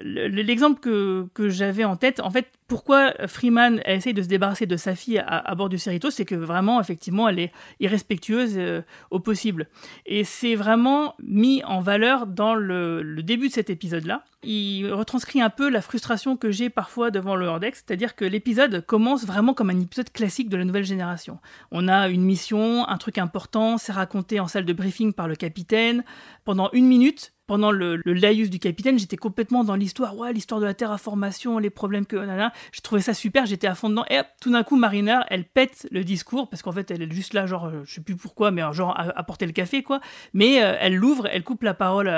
L'exemple 0.00 0.80
que, 0.80 1.26
que 1.34 1.48
j'avais 1.48 1.84
en 1.84 1.96
tête, 1.96 2.20
en 2.20 2.30
fait, 2.30 2.48
pourquoi 2.66 3.12
Freeman 3.26 3.82
essaye 3.84 4.14
de 4.14 4.22
se 4.22 4.28
débarrasser 4.28 4.66
de 4.66 4.76
sa 4.76 4.94
fille 4.94 5.22
à, 5.26 5.54
bord 5.54 5.68
du 5.68 5.78
Cerritos, 5.78 6.10
c'est 6.10 6.24
que 6.24 6.34
vraiment, 6.34 6.80
effectivement, 6.80 7.28
elle 7.28 7.38
est 7.38 7.52
irrespectueuse 7.80 8.54
euh, 8.56 8.80
au 9.10 9.20
possible. 9.20 9.68
Et 10.06 10.24
c'est 10.24 10.54
vraiment 10.54 11.14
mis 11.22 11.62
en 11.64 11.80
valeur 11.80 12.26
dans 12.26 12.54
le, 12.54 13.02
le 13.02 13.22
début 13.22 13.48
de 13.48 13.52
cet 13.52 13.68
épisode-là. 13.68 14.24
Il 14.42 14.90
retranscrit 14.92 15.42
un 15.42 15.50
peu 15.50 15.68
la 15.68 15.82
frustration 15.82 16.36
que 16.36 16.50
j'ai 16.50 16.70
parfois 16.70 17.10
devant 17.10 17.36
le 17.36 17.46
Hordex, 17.46 17.84
c'est-à-dire 17.86 18.16
que 18.16 18.24
l'épisode 18.24 18.84
commence 18.86 19.26
vraiment 19.26 19.52
comme 19.52 19.70
un 19.70 19.80
épisode 19.80 20.10
classique 20.10 20.48
de 20.48 20.56
la 20.56 20.64
nouvelle 20.64 20.84
génération. 20.84 21.38
On 21.70 21.86
a 21.86 22.08
une 22.08 22.24
mission, 22.24 22.88
un 22.88 22.96
truc 22.96 23.18
important, 23.18 23.78
c'est 23.78 23.92
raconté 23.92 24.40
en 24.40 24.48
salle 24.48 24.64
de 24.64 24.72
briefing 24.72 25.12
par 25.12 25.28
le 25.28 25.36
capitaine. 25.36 26.02
Pendant 26.44 26.70
une 26.72 26.86
minute, 26.86 27.33
pendant 27.46 27.70
le, 27.70 27.96
le 28.04 28.12
laïus 28.14 28.50
du 28.50 28.58
capitaine, 28.58 28.98
j'étais 28.98 29.16
complètement 29.16 29.64
dans 29.64 29.74
l'histoire, 29.74 30.16
ouais, 30.16 30.32
l'histoire 30.32 30.60
de 30.60 30.66
la 30.66 30.74
terraformation, 30.74 31.58
les 31.58 31.70
problèmes 31.70 32.06
que, 32.06 32.16
nana, 32.16 32.52
je 32.72 32.80
trouvais 32.80 33.00
ça 33.00 33.14
super, 33.14 33.46
j'étais 33.46 33.66
à 33.66 33.74
fond 33.74 33.90
dedans, 33.90 34.04
et 34.10 34.20
tout 34.40 34.50
d'un 34.50 34.62
coup, 34.62 34.76
Mariner, 34.76 35.20
elle 35.28 35.44
pète 35.44 35.86
le 35.90 36.04
discours, 36.04 36.48
parce 36.48 36.62
qu'en 36.62 36.72
fait, 36.72 36.90
elle 36.90 37.02
est 37.02 37.12
juste 37.12 37.34
là, 37.34 37.46
genre, 37.46 37.70
je 37.84 37.94
sais 37.94 38.00
plus 38.00 38.16
pourquoi, 38.16 38.50
mais 38.50 38.62
genre, 38.72 38.94
à, 38.98 39.22
porter 39.24 39.46
le 39.46 39.52
café, 39.52 39.82
quoi, 39.82 40.00
mais 40.32 40.62
euh, 40.62 40.76
elle 40.80 40.94
l'ouvre, 40.94 41.26
elle 41.26 41.44
coupe 41.44 41.62
la 41.62 41.74
parole 41.74 42.10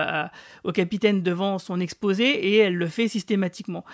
au 0.64 0.72
capitaine 0.72 1.22
devant 1.22 1.58
son 1.58 1.80
exposé, 1.80 2.24
et 2.24 2.56
elle 2.58 2.76
le 2.76 2.86
fait 2.86 3.08
systématiquement. 3.08 3.84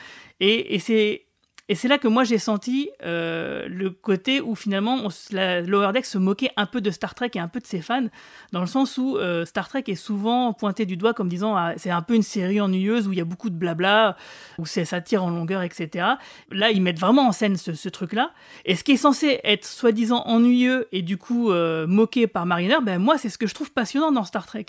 Et 0.41 0.79
c'est 0.79 1.27
et 1.73 1.75
c'est 1.75 1.89
là 1.89 1.97
que 1.97 2.07
moi 2.07 2.23
j'ai 2.23 2.37
senti 2.37 2.91
euh, 3.03 3.67
le 3.67 3.89
côté 3.89 4.43
où 4.43 4.55
finalement 4.55 4.99
on, 5.03 5.09
la 5.31 5.63
Lower 5.63 5.95
Deck 5.95 6.05
se 6.05 6.19
moquait 6.19 6.51
un 6.59 6.67
peu 6.67 6.83
de 6.83 6.91
Star 6.91 7.15
Trek 7.15 7.31
et 7.35 7.39
un 7.39 7.49
peu 7.49 7.61
de 7.61 7.67
ses 7.67 7.81
fans, 7.81 8.09
dans 8.53 8.61
le 8.61 8.67
sens 8.67 8.99
où 8.99 9.17
euh, 9.17 9.47
Star 9.47 9.71
Trek 9.71 9.85
est 9.87 9.95
souvent 9.95 10.53
pointé 10.53 10.85
du 10.85 10.99
doigt 10.99 11.15
comme 11.15 11.31
disant 11.31 11.57
ah, 11.57 11.73
c'est 11.79 11.89
un 11.89 12.03
peu 12.03 12.15
une 12.15 12.23
série 12.23 12.61
ennuyeuse 12.61 13.09
où 13.09 13.13
il 13.13 13.17
y 13.17 13.23
a 13.23 13.25
beaucoup 13.25 13.49
de 13.49 13.55
blabla, 13.55 14.19
où 14.59 14.67
ça 14.67 15.01
tire 15.01 15.25
en 15.25 15.31
longueur, 15.31 15.63
etc. 15.63 16.09
Là 16.51 16.71
ils 16.71 16.83
mettent 16.83 16.99
vraiment 16.99 17.27
en 17.27 17.33
scène 17.33 17.57
ce, 17.57 17.89
truc-là. 17.89 18.33
Et 18.67 18.77
ce 18.77 18.85
qui 18.85 18.93
est 18.93 18.97
censé 18.99 19.41
être 19.43 19.65
soi-disant 19.65 20.25
ennuyeux 20.27 20.89
et 20.93 21.01
du 21.01 21.17
coup 21.17 21.53
euh, 21.53 21.87
moqué 21.87 22.27
par 22.27 22.45
Mariner, 22.45 22.77
ben 22.83 22.99
moi 22.99 23.17
c'est 23.17 23.31
ce 23.31 23.39
que 23.39 23.47
je 23.47 23.55
trouve 23.55 23.73
passionnant 23.73 24.13
dans 24.13 24.25
Star 24.25 24.45
Trek. 24.45 24.67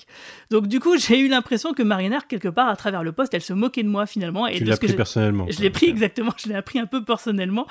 Donc 0.52 0.68
du 0.68 0.80
coup 0.80 0.98
j'ai 1.06 1.20
eu 1.20 1.28
l'impression 1.28 1.74
que 1.74 1.84
Mariner 1.84 2.20
quelque 2.30 2.48
part 2.48 2.70
à 2.70 2.78
travers 2.78 3.04
le 3.04 3.12
poste 3.12 3.34
elle 3.34 3.42
se 3.42 3.52
moquait 3.52 3.84
de 3.84 3.90
moi 3.90 4.06
finalement. 4.06 4.48
Et 4.48 4.60
tu 4.60 4.64
l'as 4.64 4.78
pris 4.78 4.94
personnellement. 4.94 5.48
Je 5.50 5.60
l'ai 5.60 5.70
pris 5.70 5.90
exactement, 5.90 6.32
je 6.38 6.48
l'ai 6.48 6.56
appris 6.56 6.80
un 6.80 6.86
peu 6.86 6.93
personnellement. 7.02 7.68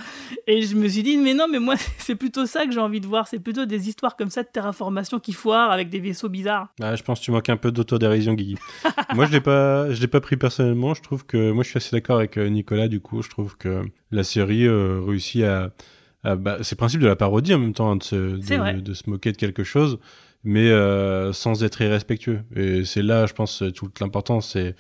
Et 0.47 0.63
je 0.63 0.77
me 0.77 0.89
suis 0.89 1.03
dit, 1.03 1.17
mais 1.17 1.35
non, 1.35 1.47
mais 1.51 1.59
moi, 1.59 1.75
c'est 1.99 2.15
plutôt 2.15 2.47
ça 2.47 2.67
que 2.67 2.73
j'ai 2.73 2.81
envie 2.81 3.01
de 3.01 3.07
voir. 3.07 3.29
C'est 3.29 3.39
plutôt 3.39 3.65
des 3.65 3.89
histoires 3.89 4.17
comme 4.17 4.31
ça 4.31 4.43
de 4.43 4.49
terraformation 4.53 5.19
qui 5.21 5.33
foirent 5.33 5.71
avec 5.71 5.89
des 5.89 6.01
vaisseaux 6.01 6.29
bizarres. 6.29 6.69
Ah, 6.81 6.97
je 6.97 7.03
pense 7.03 7.21
que 7.21 7.25
tu 7.25 7.31
manques 7.31 7.49
un 7.49 7.57
peu 7.57 7.73
d'autodérision, 7.73 8.35
Guigui. 8.35 8.57
moi, 9.15 9.27
je 9.27 9.33
l'ai 9.33 9.41
pas, 9.41 9.93
je 9.93 10.01
l'ai 10.01 10.09
pas 10.09 10.21
pris 10.21 10.37
personnellement. 10.37 10.95
Je 10.95 11.03
trouve 11.03 11.27
que, 11.27 11.51
moi, 11.53 11.65
je 11.65 11.71
suis 11.71 11.79
assez 11.79 11.95
d'accord 11.95 12.17
avec 12.17 12.37
euh, 12.39 12.49
Nicolas, 12.49 12.89
du 12.89 13.01
coup. 13.01 13.23
Je 13.23 13.31
trouve 13.31 13.57
que 13.57 13.83
la 14.11 14.25
série 14.25 14.67
euh, 14.67 15.01
réussit 15.07 15.45
à, 15.45 15.71
bah, 16.37 16.59
c'est 16.63 16.77
le 16.77 16.79
principe 16.79 17.01
de 17.01 17.07
la 17.07 17.17
parodie 17.17 17.55
en 17.55 17.59
même 17.59 17.75
temps, 17.75 17.91
hein, 17.91 17.97
de, 17.97 18.03
se, 18.03 18.81
de, 18.81 18.95
se 18.95 19.11
moquer 19.11 19.33
de 19.33 19.37
quelque 19.37 19.65
chose 19.65 19.99
mais 20.45 20.71
euh, 20.71 21.33
sans 21.33 21.63
être 21.63 21.81
irrespectueux. 21.83 22.41
Et 22.57 22.85
c'est 22.85 23.03
là, 23.03 23.27
je 23.27 23.33
pense, 23.33 23.63
toute 23.75 24.01
l'importance, 24.01 24.51
c'est 24.53 24.75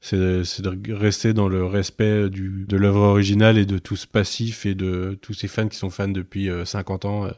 c'est 0.00 0.16
de 0.16 0.92
rester 0.92 1.32
dans 1.32 1.48
le 1.48 1.64
respect 1.64 2.30
du, 2.30 2.64
de 2.68 2.76
l'œuvre 2.76 3.00
originale 3.00 3.58
et 3.58 3.66
de 3.66 3.78
tout 3.78 3.96
ce 3.96 4.06
passif 4.06 4.64
et 4.64 4.74
de 4.74 5.18
tous 5.20 5.34
ces 5.34 5.48
fans 5.48 5.68
qui 5.68 5.76
sont 5.76 5.90
fans 5.90 6.08
depuis 6.08 6.48
50 6.64 7.04
euh, 7.04 7.08
ans, 7.08 7.26
euh, 7.26 7.30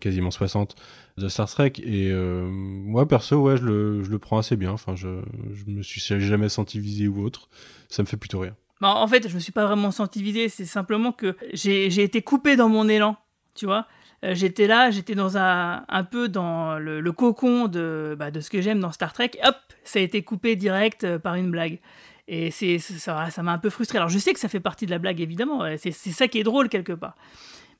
quasiment 0.00 0.30
60 0.30 0.76
de 1.16 1.28
Star 1.28 1.50
Trek. 1.50 1.72
Et 1.78 2.10
euh, 2.10 2.48
moi, 2.48 3.08
perso, 3.08 3.42
ouais, 3.42 3.56
je 3.56 3.64
le, 3.64 4.02
je 4.04 4.10
le 4.10 4.18
prends 4.18 4.38
assez 4.38 4.56
bien. 4.56 4.70
Enfin, 4.70 4.94
je, 4.94 5.08
je 5.52 5.64
me 5.66 5.82
suis 5.82 6.00
jamais 6.00 6.48
senti 6.48 6.78
visé 6.78 7.08
ou 7.08 7.24
autre. 7.24 7.48
Ça 7.88 8.02
me 8.02 8.06
fait 8.06 8.16
plutôt 8.16 8.40
rien. 8.40 8.54
Bah, 8.80 8.94
en 8.94 9.08
fait, 9.08 9.28
je 9.28 9.34
me 9.34 9.40
suis 9.40 9.52
pas 9.52 9.66
vraiment 9.66 9.90
senti 9.90 10.22
visé. 10.22 10.48
C'est 10.48 10.66
simplement 10.66 11.10
que 11.10 11.36
j'ai 11.52 12.02
été 12.02 12.22
coupé 12.22 12.54
dans 12.54 12.68
mon 12.68 12.88
élan, 12.88 13.16
tu 13.54 13.66
vois 13.66 13.86
j'étais 14.32 14.66
là, 14.66 14.90
j'étais 14.90 15.14
dans 15.14 15.36
un, 15.36 15.84
un 15.88 16.04
peu 16.04 16.28
dans 16.28 16.78
le, 16.78 17.00
le 17.00 17.12
cocon 17.12 17.68
de, 17.68 18.16
bah, 18.18 18.30
de 18.30 18.40
ce 18.40 18.50
que 18.50 18.60
j'aime 18.60 18.80
dans 18.80 18.92
Star 18.92 19.12
Trek. 19.12 19.32
Hop, 19.44 19.56
ça 19.82 19.98
a 19.98 20.02
été 20.02 20.22
coupé 20.22 20.56
direct 20.56 21.18
par 21.18 21.34
une 21.34 21.50
blague. 21.50 21.78
Et 22.26 22.50
c'est 22.50 22.78
ça 22.78 23.30
m'a 23.42 23.52
un 23.52 23.58
peu 23.58 23.70
frustré. 23.70 23.98
Alors 23.98 24.08
je 24.08 24.18
sais 24.18 24.32
que 24.32 24.40
ça 24.40 24.48
fait 24.48 24.60
partie 24.60 24.86
de 24.86 24.90
la 24.90 24.98
blague, 24.98 25.20
évidemment. 25.20 25.64
C'est 25.76 25.92
ça 25.92 26.26
qui 26.28 26.38
est 26.38 26.44
drôle 26.44 26.68
quelque 26.68 26.92
part. 26.92 27.16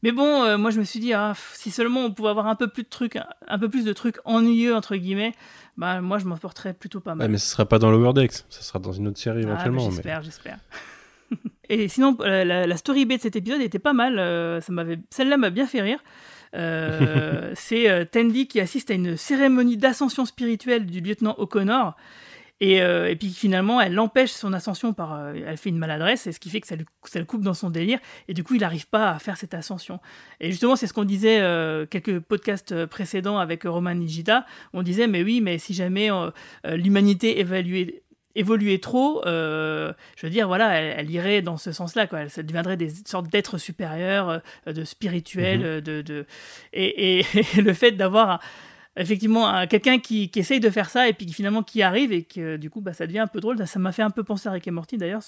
Mais 0.05 0.13
bon, 0.13 0.43
euh, 0.43 0.59
moi 0.59 0.71
je 0.71 0.79
me 0.79 0.85
suis 0.85 1.01
dit, 1.01 1.15
ah, 1.15 1.33
si 1.55 1.71
seulement 1.71 2.01
on 2.05 2.13
pouvait 2.13 2.29
avoir 2.29 2.47
un 2.47 2.57
peu 2.57 2.69
plus 2.69 2.83
de 2.83 2.89
trucs, 2.91 3.17
un 3.49 3.59
peu 3.59 3.71
plus 3.71 3.87
de 3.87 3.93
trucs 3.95 4.19
ennuyeux 4.27 4.75
entre 4.75 4.97
guillemets, 4.97 5.33
bah 5.79 6.03
moi 6.03 6.19
je 6.19 6.27
m'en 6.27 6.37
porterais 6.37 6.75
plutôt 6.75 7.01
pas 7.01 7.15
mal. 7.15 7.31
mais 7.31 7.39
ce 7.39 7.49
sera 7.49 7.65
pas 7.65 7.79
dans 7.79 7.91
Lower 7.91 8.13
Decks, 8.13 8.45
ça 8.51 8.61
sera 8.61 8.79
dans 8.79 8.93
une 8.93 9.09
autre 9.09 9.19
série 9.19 9.39
ah, 9.41 9.49
éventuellement. 9.49 9.91
j'espère, 9.91 10.23
j'espère. 10.23 10.59
Et 11.71 11.89
sinon, 11.89 12.19
euh, 12.21 12.45
la, 12.45 12.77
story 12.77 13.07
B 13.07 13.15
de 13.15 13.21
cet 13.21 13.35
épisode 13.35 13.63
était 13.63 13.79
pas 13.79 13.95
mal. 13.95 14.19
Euh, 14.19 14.61
ça 14.61 14.73
m'avait, 14.73 14.99
celle-là 15.09 15.39
m'a 15.39 15.49
bien 15.49 15.67
fait 15.67 15.81
rire. 15.81 16.01
c'est 17.55 18.11
Tandy 18.11 18.47
qui 18.47 18.61
assiste 18.61 18.91
à 18.91 18.95
une 18.95 19.17
cérémonie 19.17 19.77
d'ascension 19.77 20.25
spirituelle 20.25 20.87
du 20.87 21.01
lieutenant 21.01 21.35
O'Connor. 21.39 21.95
Euh, 22.63 23.07
et, 23.07 23.17
puis 23.17 23.31
finalement, 23.31 23.81
elle 23.81 23.95
l'empêche 23.95 24.31
son 24.31 24.53
ascension 24.53 24.93
par. 24.93 25.15
Euh, 25.15 25.35
elle 25.47 25.57
fait 25.57 25.71
une 25.71 25.79
maladresse, 25.79 26.27
et 26.27 26.33
ce 26.33 26.41
qui 26.41 26.51
fait 26.51 26.61
que 26.61 26.67
ça, 26.67 26.77
le 26.77 27.25
coupe 27.25 27.43
dans 27.43 27.55
son 27.55 27.71
délire, 27.71 27.99
et 28.29 28.35
du 28.35 28.45
coup, 28.45 28.55
il 28.55 28.61
n'arrive 28.61 28.89
pas 28.89 29.11
à 29.11 29.19
faire 29.19 29.37
cette 29.37 29.55
ascension. 29.55 30.01
Et 30.41 30.51
justement, 30.51 30.77
c'est 30.77 30.87
ce 30.87 30.95
qu'on 30.95 31.05
disait 31.05 31.41
euh, 31.41 31.87
quelques 31.87 32.21
podcasts 32.21 32.87
précédents 32.87 33.39
avec 33.39 33.65
Roman 33.65 33.95
Nijita. 33.95 34.47
On 34.73 34.83
disait, 34.83 35.07
mais 35.07 35.23
oui, 35.23 35.41
mais 35.41 35.59
si 35.59 35.75
jamais 35.75 36.09
l'humanité 36.65 37.41
évaluait 37.41 38.04
évoluait 38.35 38.79
trop, 38.79 39.23
je 39.25 39.93
veux 40.23 40.31
dire, 40.31 40.47
voilà, 40.47 40.73
elle, 40.75 41.11
irait 41.11 41.43
dans 41.43 41.57
ce 41.57 41.73
sens-là, 41.73 42.07
quoi. 42.07 42.21
Elle, 42.21 42.47
deviendrait 42.47 42.77
des 42.77 42.91
sortes 43.07 43.29
d'êtres 43.29 43.59
supérieurs, 43.59 44.41
de 44.67 44.85
spirituels, 44.85 45.81
mm-hmm. 45.81 46.03
de, 46.03 46.27
et, 46.73 47.21
et, 47.21 47.27
le 47.63 47.73
fait 47.73 47.93
d'avoir 47.93 48.41
effectivement 48.97 49.67
quelqu'un 49.67 49.99
qui, 49.99 50.31
qui, 50.31 50.39
essaye 50.39 50.61
de 50.61 50.71
faire 50.71 50.89
ça 50.89 51.09
et 51.09 51.13
puis 51.13 51.31
finalement 51.33 51.63
qui 51.63 51.83
arrive 51.83 52.13
et 52.13 52.23
que 52.23 52.57
du 52.57 52.71
coup 52.71 52.81
bah, 52.81 52.93
ça 52.93 53.07
devient 53.07 53.21
un 53.21 53.27
peu 53.27 53.41
drôle. 53.41 53.67
Ça 53.67 53.79
m'a 53.79 53.93
fait 53.93 54.03
un 54.03 54.11
peu 54.11 54.25
penser 54.25 54.49
à 54.49 54.53
Rick 54.53 54.69
et 54.69 54.71
Morty 54.71 54.99
d'ailleurs 54.99 55.23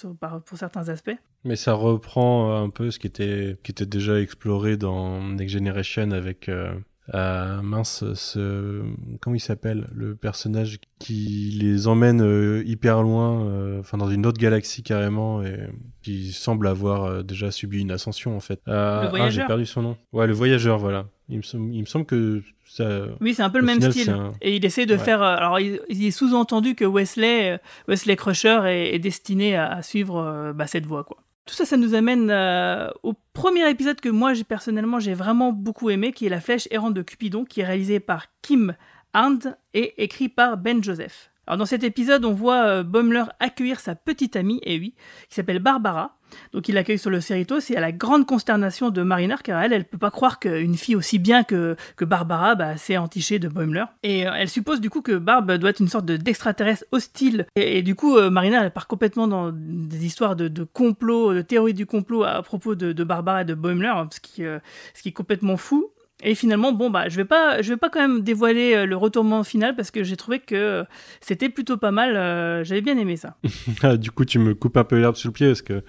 pour 0.45 0.59
certains 0.59 0.89
aspects. 0.89 1.17
Mais 1.45 1.57
ça 1.57 1.75
reprend 1.75 2.51
euh, 2.51 2.65
un 2.65 2.71
peu 2.71 2.91
ce 2.91 2.99
qui 2.99 3.07
était, 3.07 3.57
qui 3.63 3.71
était 3.71 3.87
déjà 3.87 4.21
exploré 4.21 4.77
dans 4.77 5.23
Next 5.23 5.53
Generation 5.53 6.11
avec 6.11 6.49
euh, 6.49 6.75
euh, 7.15 7.63
mince, 7.63 8.05
ce, 8.15 8.83
comment 9.21 9.37
il 9.37 9.41
s'appelle 9.41 9.87
Le 9.95 10.17
personnage 10.17 10.79
qui 10.99 11.57
les 11.61 11.87
emmène 11.87 12.21
euh, 12.21 12.65
hyper 12.67 13.03
loin, 13.03 13.47
euh, 13.47 13.81
enfin 13.81 13.97
dans 13.97 14.11
une 14.11 14.27
autre 14.27 14.41
galaxie 14.41 14.83
carrément, 14.83 15.43
et 15.43 15.69
qui 16.03 16.33
semble 16.33 16.67
avoir 16.67 17.23
déjà 17.23 17.51
subi 17.51 17.81
une 17.81 17.93
ascension 17.93 18.37
en 18.37 18.41
fait. 18.41 18.61
le 18.67 18.73
ah, 18.73 19.31
j'ai 19.31 19.45
perdu 19.45 19.67
son 19.67 19.83
nom. 19.83 19.97
Ouais, 20.13 20.27
le 20.27 20.33
voyageur, 20.33 20.79
voilà. 20.79 21.07
Il 21.29 21.39
me, 21.39 21.73
il 21.73 21.81
me 21.81 21.87
semble 21.87 22.07
que 22.07 22.43
ça. 22.65 23.07
Oui, 23.21 23.35
c'est 23.35 23.43
un 23.43 23.51
peu 23.51 23.59
le 23.59 23.65
même 23.65 23.81
style. 23.81 24.15
Et 24.41 24.57
il 24.57 24.65
essaie 24.65 24.87
de 24.87 24.97
faire. 24.97 25.23
alors, 25.23 25.61
il, 25.61 25.81
est 25.89 26.11
sous-entendu 26.11 26.75
que 26.75 26.85
Wesley, 26.85 27.61
Wesley 27.89 28.17
Crusher 28.17 28.61
est, 28.67 28.99
destiné 28.99 29.57
à, 29.57 29.83
suivre 29.83 30.53
bah, 30.55 30.67
cette 30.67 30.87
voie, 30.87 31.05
quoi. 31.05 31.19
Tout 31.47 31.55
ça, 31.55 31.65
ça 31.65 31.77
nous 31.77 31.95
amène 31.95 32.29
euh, 32.31 32.91
au 33.05 33.15
premier 33.33 33.71
épisode 33.71 34.01
que 34.01 34.09
moi, 34.09 34.33
personnellement, 34.47 34.99
j'ai 34.99 35.15
vraiment 35.15 35.53
beaucoup 35.53 35.91
aimé, 35.91 36.13
qui 36.13 36.27
est 36.27 36.29
La 36.29 36.41
Flèche 36.41 36.67
errante 36.73 36.95
de 36.95 37.03
Cupidon, 37.03 37.45
qui 37.45 37.61
est 37.61 37.65
réalisé 37.65 38.01
par 38.01 38.27
Kim 38.43 38.75
Hand 39.15 39.57
et 39.73 40.03
écrit 40.03 40.29
par 40.29 40.57
Ben 40.57 40.83
Joseph. 40.83 41.31
Alors 41.47 41.59
dans 41.59 41.67
cet 41.67 41.85
épisode, 41.85 42.25
on 42.25 42.33
voit 42.33 42.83
euh, 42.83 43.25
accueillir 43.39 43.79
sa 43.79 43.95
petite 43.95 44.35
amie, 44.35 44.61
et 44.65 44.77
oui, 44.81 44.95
qui 45.29 45.37
s'appelle 45.37 45.61
Barbara. 45.61 46.16
Donc 46.53 46.69
il 46.69 46.75
l'accueille 46.75 46.99
sur 46.99 47.11
le 47.11 47.21
Cerritos 47.21 47.61
et 47.71 47.77
à 47.77 47.81
la 47.81 47.93
grande 47.93 48.27
consternation 48.27 48.91
de 48.91 49.03
Mariner, 49.03 49.37
car 49.43 49.63
elle, 49.63 49.73
elle 49.73 49.85
peut 49.85 49.99
pas 49.99 50.11
croire 50.11 50.39
qu'une 50.39 50.77
fille 50.77 50.97
aussi 50.97 51.19
bien 51.19 51.45
que, 51.45 51.77
que 51.97 52.05
Barbara 52.05 52.55
bah, 52.55 52.77
s'est 52.77 52.97
entichée 52.97 53.39
de 53.39 53.49
Baumler. 53.49 53.85
Et 54.03 54.27
euh, 54.27 54.33
elle 54.37 54.49
suppose 54.49 54.81
du 54.81 54.91
coup 54.91 55.03
que 55.03 55.17
Barb 55.17 55.51
doit 55.53 55.71
être 55.71 55.81
une 55.81 55.89
sorte 55.89 56.07
d'extraterrestre 56.07 56.85
hostile. 56.93 57.47
Et, 57.57 57.83
du 57.83 57.95
coup, 57.95 58.17
euh, 58.17 58.31
Mariner, 58.31 58.61
elle 58.63 58.71
part 58.71 58.87
complètement 58.87 59.29
dans 59.29 59.53
des 59.53 60.05
histoires 60.05 60.37
de, 60.37 60.65
complot, 60.65 61.35
de 61.35 61.43
théorie 61.43 61.75
du 61.75 61.87
complot 61.87 62.25
à, 62.25 62.43
propos 62.43 62.75
de, 62.75 63.05
Barbara 63.05 63.43
et 63.43 63.45
de 63.45 63.55
Baumler, 63.55 63.93
ce 64.11 64.21
qui, 64.21 64.43
ce 64.43 65.03
qui 65.03 65.11
est 65.11 65.13
complètement 65.13 65.57
fou. 65.57 65.91
Et 66.23 66.35
finalement, 66.35 66.73
bon, 66.73 66.89
bah, 66.89 67.09
je 67.09 67.17
vais 67.17 67.27
pas, 67.27 67.61
je 67.61 67.69
vais 67.69 67.77
pas 67.77 67.91
quand 67.91 68.01
même 68.01 68.23
dévoiler 68.23 68.75
euh, 68.75 68.87
le 68.87 68.97
retournement 68.97 69.45
final 69.45 69.77
parce 69.77 69.91
que 69.91 70.03
j'ai 70.03 70.17
trouvé 70.17 70.39
que 70.39 70.55
euh, 70.55 70.85
c'était 71.21 71.51
plutôt 71.51 71.77
pas 71.77 71.91
mal. 71.91 72.17
euh, 72.17 72.65
J'avais 72.65 72.81
bien 72.81 72.97
aimé 72.97 73.17
ça. 73.17 73.37
Ah, 73.83 73.97
du 73.97 74.11
coup, 74.11 74.25
tu 74.25 74.39
me 74.39 74.55
coupes 74.55 74.77
un 74.79 74.85
peu 74.85 74.99
l'herbe 74.99 75.17
sous 75.17 75.29
le 75.29 75.33
pied 75.33 75.49
parce 75.49 75.61
que 75.61 75.75
euh, 75.75 75.81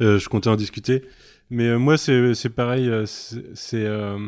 je 0.00 0.28
comptais 0.28 0.48
en 0.48 0.56
discuter. 0.56 1.02
Mais 1.48 1.68
euh, 1.68 1.78
moi, 1.78 1.96
c'est 1.96 2.48
pareil. 2.48 2.88
euh, 2.88 3.06
c'est 3.06 3.84
euh, 3.84 4.18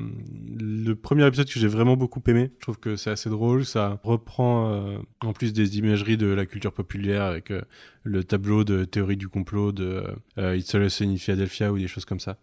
le 0.57 0.95
premier 0.95 1.27
épisode 1.27 1.49
que 1.49 1.59
j'ai 1.59 1.67
vraiment 1.67 1.97
beaucoup 1.97 2.23
aimé. 2.29 2.53
Je 2.59 2.63
trouve 2.63 2.79
que 2.79 2.95
c'est 2.95 3.11
assez 3.11 3.29
drôle. 3.29 3.65
Ça 3.65 3.99
reprend 4.05 4.73
euh, 4.73 4.99
en 5.21 5.33
plus 5.33 5.53
des 5.53 5.79
imageries 5.79 6.17
de 6.17 6.29
la 6.29 6.47
culture 6.47 6.73
populaire 6.73 7.23
avec 7.23 7.51
euh, 7.51 7.63
le 8.05 8.23
tableau 8.23 8.63
de 8.63 8.85
théorie 8.85 9.17
du 9.17 9.29
complot 9.29 9.73
de 9.73 10.05
euh, 10.39 10.57
It's 10.57 10.71
Sunny 10.71 11.15
in 11.15 11.17
Philadelphia 11.17 11.73
ou 11.73 11.79
des 11.79 11.89
choses 11.89 12.05
comme 12.05 12.21
ça. 12.21 12.39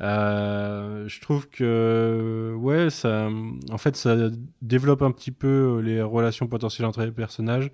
Euh, 0.00 1.06
je 1.08 1.20
trouve 1.20 1.48
que 1.48 2.54
ouais, 2.56 2.90
ça, 2.90 3.28
en 3.70 3.78
fait, 3.78 3.96
ça 3.96 4.16
développe 4.62 5.02
un 5.02 5.12
petit 5.12 5.32
peu 5.32 5.80
les 5.84 6.02
relations 6.02 6.48
potentielles 6.48 6.86
entre 6.86 7.02
les 7.02 7.12
personnages. 7.12 7.70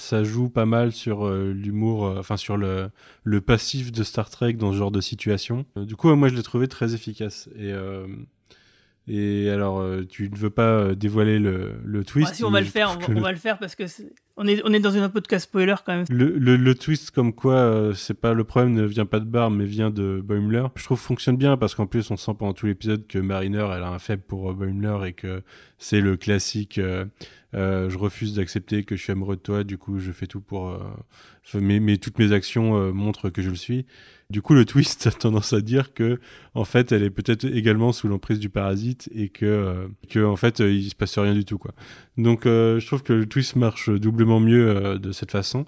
Ça 0.00 0.24
joue 0.24 0.48
pas 0.48 0.66
mal 0.66 0.90
sur 0.92 1.26
euh, 1.26 1.52
l'humour, 1.52 2.06
euh, 2.06 2.16
enfin 2.18 2.36
sur 2.36 2.56
le, 2.56 2.90
le 3.24 3.40
passif 3.40 3.92
de 3.92 4.02
Star 4.02 4.30
Trek 4.30 4.54
dans 4.54 4.72
ce 4.72 4.78
genre 4.78 4.90
de 4.90 5.00
situation. 5.00 5.66
Euh, 5.76 5.84
du 5.84 5.94
coup, 5.96 6.12
moi, 6.14 6.28
je 6.28 6.34
l'ai 6.34 6.42
trouvé 6.42 6.66
très 6.68 6.94
efficace. 6.94 7.48
Et 7.58 7.72
et 9.08 9.50
alors, 9.50 9.84
tu 10.08 10.30
ne 10.30 10.36
veux 10.36 10.50
pas 10.50 10.94
dévoiler 10.94 11.38
le, 11.40 11.72
le 11.84 12.04
twist 12.04 12.28
Ouais, 12.28 12.34
si 12.34 12.44
on 12.44 12.50
va 12.50 12.60
le 12.60 12.66
faire, 12.66 12.90
on 12.96 13.00
va, 13.00 13.14
le- 13.14 13.20
va 13.20 13.32
le 13.32 13.38
faire 13.38 13.58
parce 13.58 13.74
que 13.74 13.86
c'est- 13.88 14.12
on 14.36 14.46
est, 14.46 14.60
on 14.64 14.72
est 14.72 14.78
dans 14.78 14.90
une 14.92 15.08
podcast 15.08 15.44
spoiler 15.46 15.74
quand 15.84 15.94
même. 15.96 16.04
le, 16.10 16.56
le, 16.56 16.74
twist 16.76 17.10
comme 17.10 17.32
quoi 17.34 17.90
c'est 17.94 18.14
pas 18.18 18.34
le 18.34 18.44
problème 18.44 18.72
ne 18.74 18.84
vient 18.84 19.06
pas 19.06 19.18
de 19.18 19.24
Barr 19.24 19.50
mais 19.50 19.64
vient 19.64 19.90
de 19.90 20.22
Boimler 20.24 20.64
je 20.76 20.84
trouve 20.84 21.00
fonctionne 21.00 21.36
bien 21.36 21.56
parce 21.56 21.74
qu'en 21.74 21.86
plus 21.86 22.10
on 22.10 22.16
sent 22.16 22.32
pendant 22.38 22.52
tout 22.52 22.66
l'épisode 22.66 23.06
que 23.06 23.18
Mariner 23.18 23.66
elle 23.74 23.82
a 23.82 23.88
un 23.90 23.98
faible 23.98 24.22
pour 24.26 24.54
Boimler 24.54 25.08
et 25.08 25.12
que 25.12 25.42
c'est 25.78 26.00
le 26.00 26.16
classique 26.16 26.78
je 27.52 27.96
refuse 27.96 28.34
d'accepter 28.34 28.84
que 28.84 28.96
je 28.96 29.02
suis 29.02 29.12
amoureux 29.12 29.36
de 29.36 29.40
toi. 29.40 29.64
Du 29.64 29.78
coup 29.78 29.98
je 29.98 30.12
fais 30.12 30.26
tout 30.26 30.40
pour 30.40 30.68
euh, 30.68 30.78
mais, 31.54 31.80
mais 31.80 31.96
toutes 31.96 32.18
mes 32.18 32.32
actions 32.32 32.76
euh, 32.76 32.92
montrent 32.92 33.30
que 33.30 33.42
je 33.42 33.50
le 33.50 33.56
suis. 33.56 33.86
Du 34.30 34.42
coup 34.42 34.54
le 34.54 34.64
twist 34.64 35.06
a 35.06 35.10
tendance 35.10 35.52
à 35.52 35.60
dire 35.60 35.92
que 35.92 36.20
en 36.54 36.64
fait 36.64 36.92
elle 36.92 37.02
est 37.02 37.10
peut-être 37.10 37.44
également 37.44 37.92
sous 37.92 38.08
l'emprise 38.08 38.38
du 38.38 38.48
parasite 38.48 39.08
et 39.14 39.28
que 39.28 39.46
euh, 39.46 39.88
que 40.08 40.24
en 40.24 40.36
fait 40.36 40.60
euh, 40.60 40.72
il 40.72 40.88
se 40.90 40.94
passe 40.94 41.18
rien 41.18 41.34
du 41.34 41.44
tout 41.44 41.58
quoi. 41.58 41.74
Donc 42.16 42.46
euh, 42.46 42.78
je 42.78 42.86
trouve 42.86 43.02
que 43.02 43.12
le 43.12 43.26
twist 43.26 43.56
marche 43.56 43.90
doublement 43.90 44.40
mieux 44.40 44.68
euh, 44.68 44.98
de 44.98 45.12
cette 45.12 45.32
façon 45.32 45.66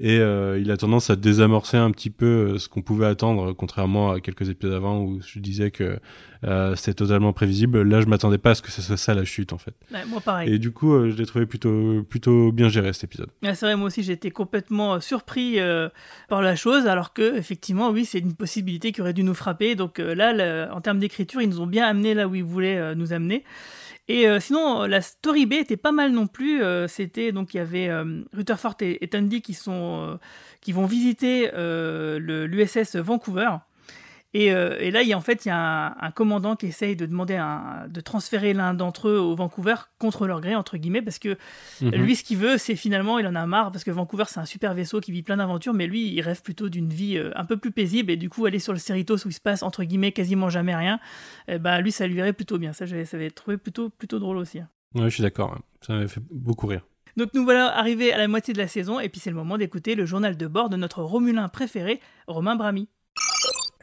et 0.00 0.18
euh, 0.20 0.58
il 0.60 0.70
a 0.70 0.76
tendance 0.76 1.10
à 1.10 1.16
désamorcer 1.16 1.76
un 1.76 1.90
petit 1.90 2.10
peu 2.10 2.26
euh, 2.54 2.58
ce 2.58 2.68
qu'on 2.68 2.82
pouvait 2.82 3.06
attendre, 3.06 3.52
contrairement 3.52 4.12
à 4.12 4.20
quelques 4.20 4.48
épisodes 4.48 4.72
avant 4.74 5.00
où 5.02 5.20
je 5.26 5.38
disais 5.40 5.70
que 5.70 5.98
euh, 6.44 6.76
c'était 6.76 6.94
totalement 6.94 7.32
prévisible. 7.32 7.82
Là, 7.82 8.00
je 8.00 8.06
m'attendais 8.06 8.38
pas 8.38 8.50
à 8.50 8.54
ce 8.54 8.62
que 8.62 8.70
ce 8.70 8.80
soit 8.80 8.96
ça 8.96 9.12
la 9.14 9.24
chute, 9.24 9.52
en 9.52 9.58
fait. 9.58 9.74
Ouais, 9.92 10.04
moi, 10.06 10.20
pareil. 10.20 10.52
Et 10.54 10.58
du 10.60 10.70
coup, 10.70 10.92
euh, 10.94 11.10
je 11.10 11.16
l'ai 11.16 11.26
trouvé 11.26 11.46
plutôt, 11.46 12.04
plutôt 12.08 12.52
bien 12.52 12.68
géré 12.68 12.92
cet 12.92 13.04
épisode. 13.04 13.28
Ah, 13.44 13.54
c'est 13.56 13.66
vrai, 13.66 13.74
moi 13.76 13.88
aussi 13.88 14.04
j'ai 14.04 14.12
été 14.12 14.30
complètement 14.30 14.94
euh, 14.94 15.00
surpris 15.00 15.58
euh, 15.58 15.88
par 16.28 16.42
la 16.42 16.54
chose, 16.54 16.86
alors 16.86 17.12
que 17.12 17.36
effectivement, 17.36 17.90
oui, 17.90 18.04
c'est 18.04 18.20
une 18.20 18.34
possibilité 18.34 18.92
qui 18.92 19.00
aurait 19.00 19.12
dû 19.14 19.24
nous 19.24 19.34
frapper. 19.34 19.74
Donc 19.74 19.98
euh, 19.98 20.14
là, 20.14 20.32
le- 20.32 20.72
en 20.72 20.80
termes 20.80 21.00
d'écriture, 21.00 21.42
ils 21.42 21.48
nous 21.48 21.60
ont 21.60 21.66
bien 21.66 21.86
amené 21.88 22.14
là 22.14 22.28
où 22.28 22.36
ils 22.36 22.44
voulaient 22.44 22.78
euh, 22.78 22.94
nous 22.94 23.12
amener. 23.12 23.42
Et 24.08 24.26
euh, 24.26 24.40
sinon, 24.40 24.84
la 24.86 25.02
story 25.02 25.44
B 25.46 25.54
était 25.54 25.76
pas 25.76 25.92
mal 25.92 26.12
non 26.12 26.26
plus. 26.26 26.62
euh, 26.62 26.88
C'était 26.88 27.30
donc 27.32 27.52
il 27.54 27.58
y 27.58 27.60
avait 27.60 27.88
euh, 27.88 28.22
Rutherford 28.32 28.76
et, 28.80 29.04
et 29.04 29.08
Tandy 29.08 29.42
qui 29.42 29.54
sont 29.54 30.02
euh, 30.14 30.16
qui 30.60 30.72
vont 30.72 30.86
visiter 30.86 31.50
euh, 31.54 32.18
l'USS 32.18 32.96
Vancouver. 32.96 33.50
Et, 34.34 34.52
euh, 34.52 34.76
et 34.78 34.90
là, 34.90 35.00
il 35.02 35.08
y 35.08 35.14
a, 35.14 35.16
en 35.16 35.22
fait, 35.22 35.46
il 35.46 35.48
y 35.48 35.50
a 35.50 35.56
un, 35.56 35.94
un 35.98 36.10
commandant 36.10 36.54
qui 36.54 36.66
essaye 36.66 36.96
de 36.96 37.06
demander 37.06 37.36
un- 37.36 37.86
de 37.88 38.00
transférer 38.02 38.52
l'un 38.52 38.74
d'entre 38.74 39.08
eux 39.08 39.18
au 39.18 39.34
Vancouver 39.34 39.74
contre 39.98 40.26
leur 40.26 40.42
gré, 40.42 40.54
entre 40.54 40.76
guillemets, 40.76 41.00
parce 41.00 41.18
que 41.18 41.38
Mhm. 41.80 41.92
lui, 41.92 42.14
ce 42.14 42.24
qu'il 42.24 42.36
veut, 42.36 42.58
c'est 42.58 42.76
finalement, 42.76 43.18
il 43.18 43.26
en 43.26 43.34
a 43.34 43.46
marre, 43.46 43.72
parce 43.72 43.84
que 43.84 43.90
Vancouver, 43.90 44.24
c'est 44.26 44.38
un 44.40 44.44
super 44.44 44.74
vaisseau 44.74 45.00
qui 45.00 45.12
vit 45.12 45.22
plein 45.22 45.38
d'aventures, 45.38 45.72
mais 45.72 45.86
lui, 45.86 46.12
il 46.12 46.20
rêve 46.20 46.42
plutôt 46.42 46.68
d'une 46.68 46.90
vie 46.90 47.16
euh, 47.16 47.30
un 47.36 47.46
peu 47.46 47.56
plus 47.56 47.70
paisible, 47.72 48.10
et 48.12 48.16
du 48.16 48.28
coup, 48.28 48.44
aller 48.44 48.58
sur 48.58 48.74
le 48.74 48.78
Cerritos 48.78 49.16
où 49.24 49.28
il 49.28 49.32
se 49.32 49.40
passe, 49.40 49.62
entre 49.62 49.82
guillemets, 49.82 50.12
quasiment 50.12 50.50
jamais 50.50 50.76
rien, 50.76 51.00
eh 51.48 51.58
ben, 51.58 51.80
lui, 51.80 51.90
ça 51.90 52.06
lui 52.06 52.16
irait 52.16 52.34
plutôt 52.34 52.58
bien. 52.58 52.74
Ça, 52.74 52.84
avait 52.84 53.30
trouvé 53.30 53.56
plutôt, 53.56 53.88
plutôt 53.88 54.18
drôle 54.18 54.36
aussi. 54.36 54.58
hein. 54.58 54.68
Ouais, 54.94 55.04
je 55.04 55.14
suis 55.14 55.22
d'accord. 55.22 55.58
Ça 55.80 55.94
m'avait 55.94 56.08
fait 56.08 56.22
beaucoup 56.30 56.66
rire. 56.66 56.82
Donc 57.16 57.30
nous 57.34 57.44
voilà 57.44 57.76
arrivés 57.76 58.12
à 58.12 58.18
la 58.18 58.28
moitié 58.28 58.52
de 58.54 58.58
la 58.58 58.68
saison, 58.68 59.00
et 59.00 59.08
puis 59.08 59.20
c'est 59.20 59.30
le 59.30 59.36
moment 59.36 59.56
d'écouter 59.58 59.94
le 59.94 60.04
journal 60.06 60.36
de 60.36 60.46
bord 60.46 60.68
de 60.68 60.76
notre 60.76 61.02
Romulin 61.02 61.48
préféré, 61.48 62.00
Romain 62.26 62.54
Brami. 62.54 62.88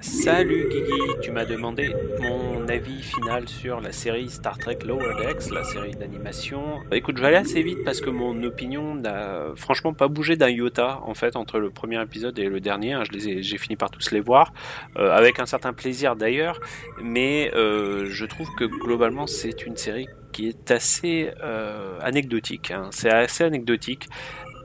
Salut 0.01 0.67
Guigui, 0.69 1.21
tu 1.21 1.31
m'as 1.31 1.45
demandé 1.45 1.95
mon 2.19 2.67
avis 2.67 3.01
final 3.01 3.47
sur 3.47 3.79
la 3.79 3.93
série 3.93 4.29
Star 4.29 4.57
Trek 4.57 4.79
Lower 4.85 5.13
Decks, 5.21 5.49
la 5.51 5.63
série 5.63 5.95
d'animation. 5.95 6.81
Écoute, 6.91 7.15
je 7.15 7.21
vais 7.21 7.27
aller 7.29 7.37
assez 7.37 7.63
vite 7.63 7.77
parce 7.85 8.01
que 8.01 8.09
mon 8.09 8.43
opinion 8.43 8.93
n'a 8.95 9.53
franchement 9.55 9.93
pas 9.93 10.09
bougé 10.09 10.35
d'un 10.35 10.49
iota 10.49 10.99
en 11.05 11.13
fait 11.13 11.37
entre 11.37 11.59
le 11.59 11.69
premier 11.69 12.01
épisode 12.01 12.37
et 12.39 12.49
le 12.49 12.59
dernier. 12.59 12.91
hein. 12.91 13.03
J'ai 13.09 13.57
fini 13.57 13.77
par 13.77 13.89
tous 13.89 14.11
les 14.11 14.19
voir, 14.19 14.51
euh, 14.97 15.11
avec 15.11 15.39
un 15.39 15.45
certain 15.45 15.71
plaisir 15.71 16.17
d'ailleurs, 16.17 16.59
mais 17.01 17.51
euh, 17.55 18.07
je 18.09 18.25
trouve 18.25 18.49
que 18.57 18.65
globalement 18.65 19.27
c'est 19.27 19.65
une 19.65 19.77
série 19.77 20.07
qui 20.33 20.49
est 20.49 20.71
assez 20.71 21.31
euh, 21.41 21.97
anecdotique. 22.01 22.71
hein. 22.71 22.89
C'est 22.91 23.09
assez 23.13 23.45
anecdotique 23.45 24.09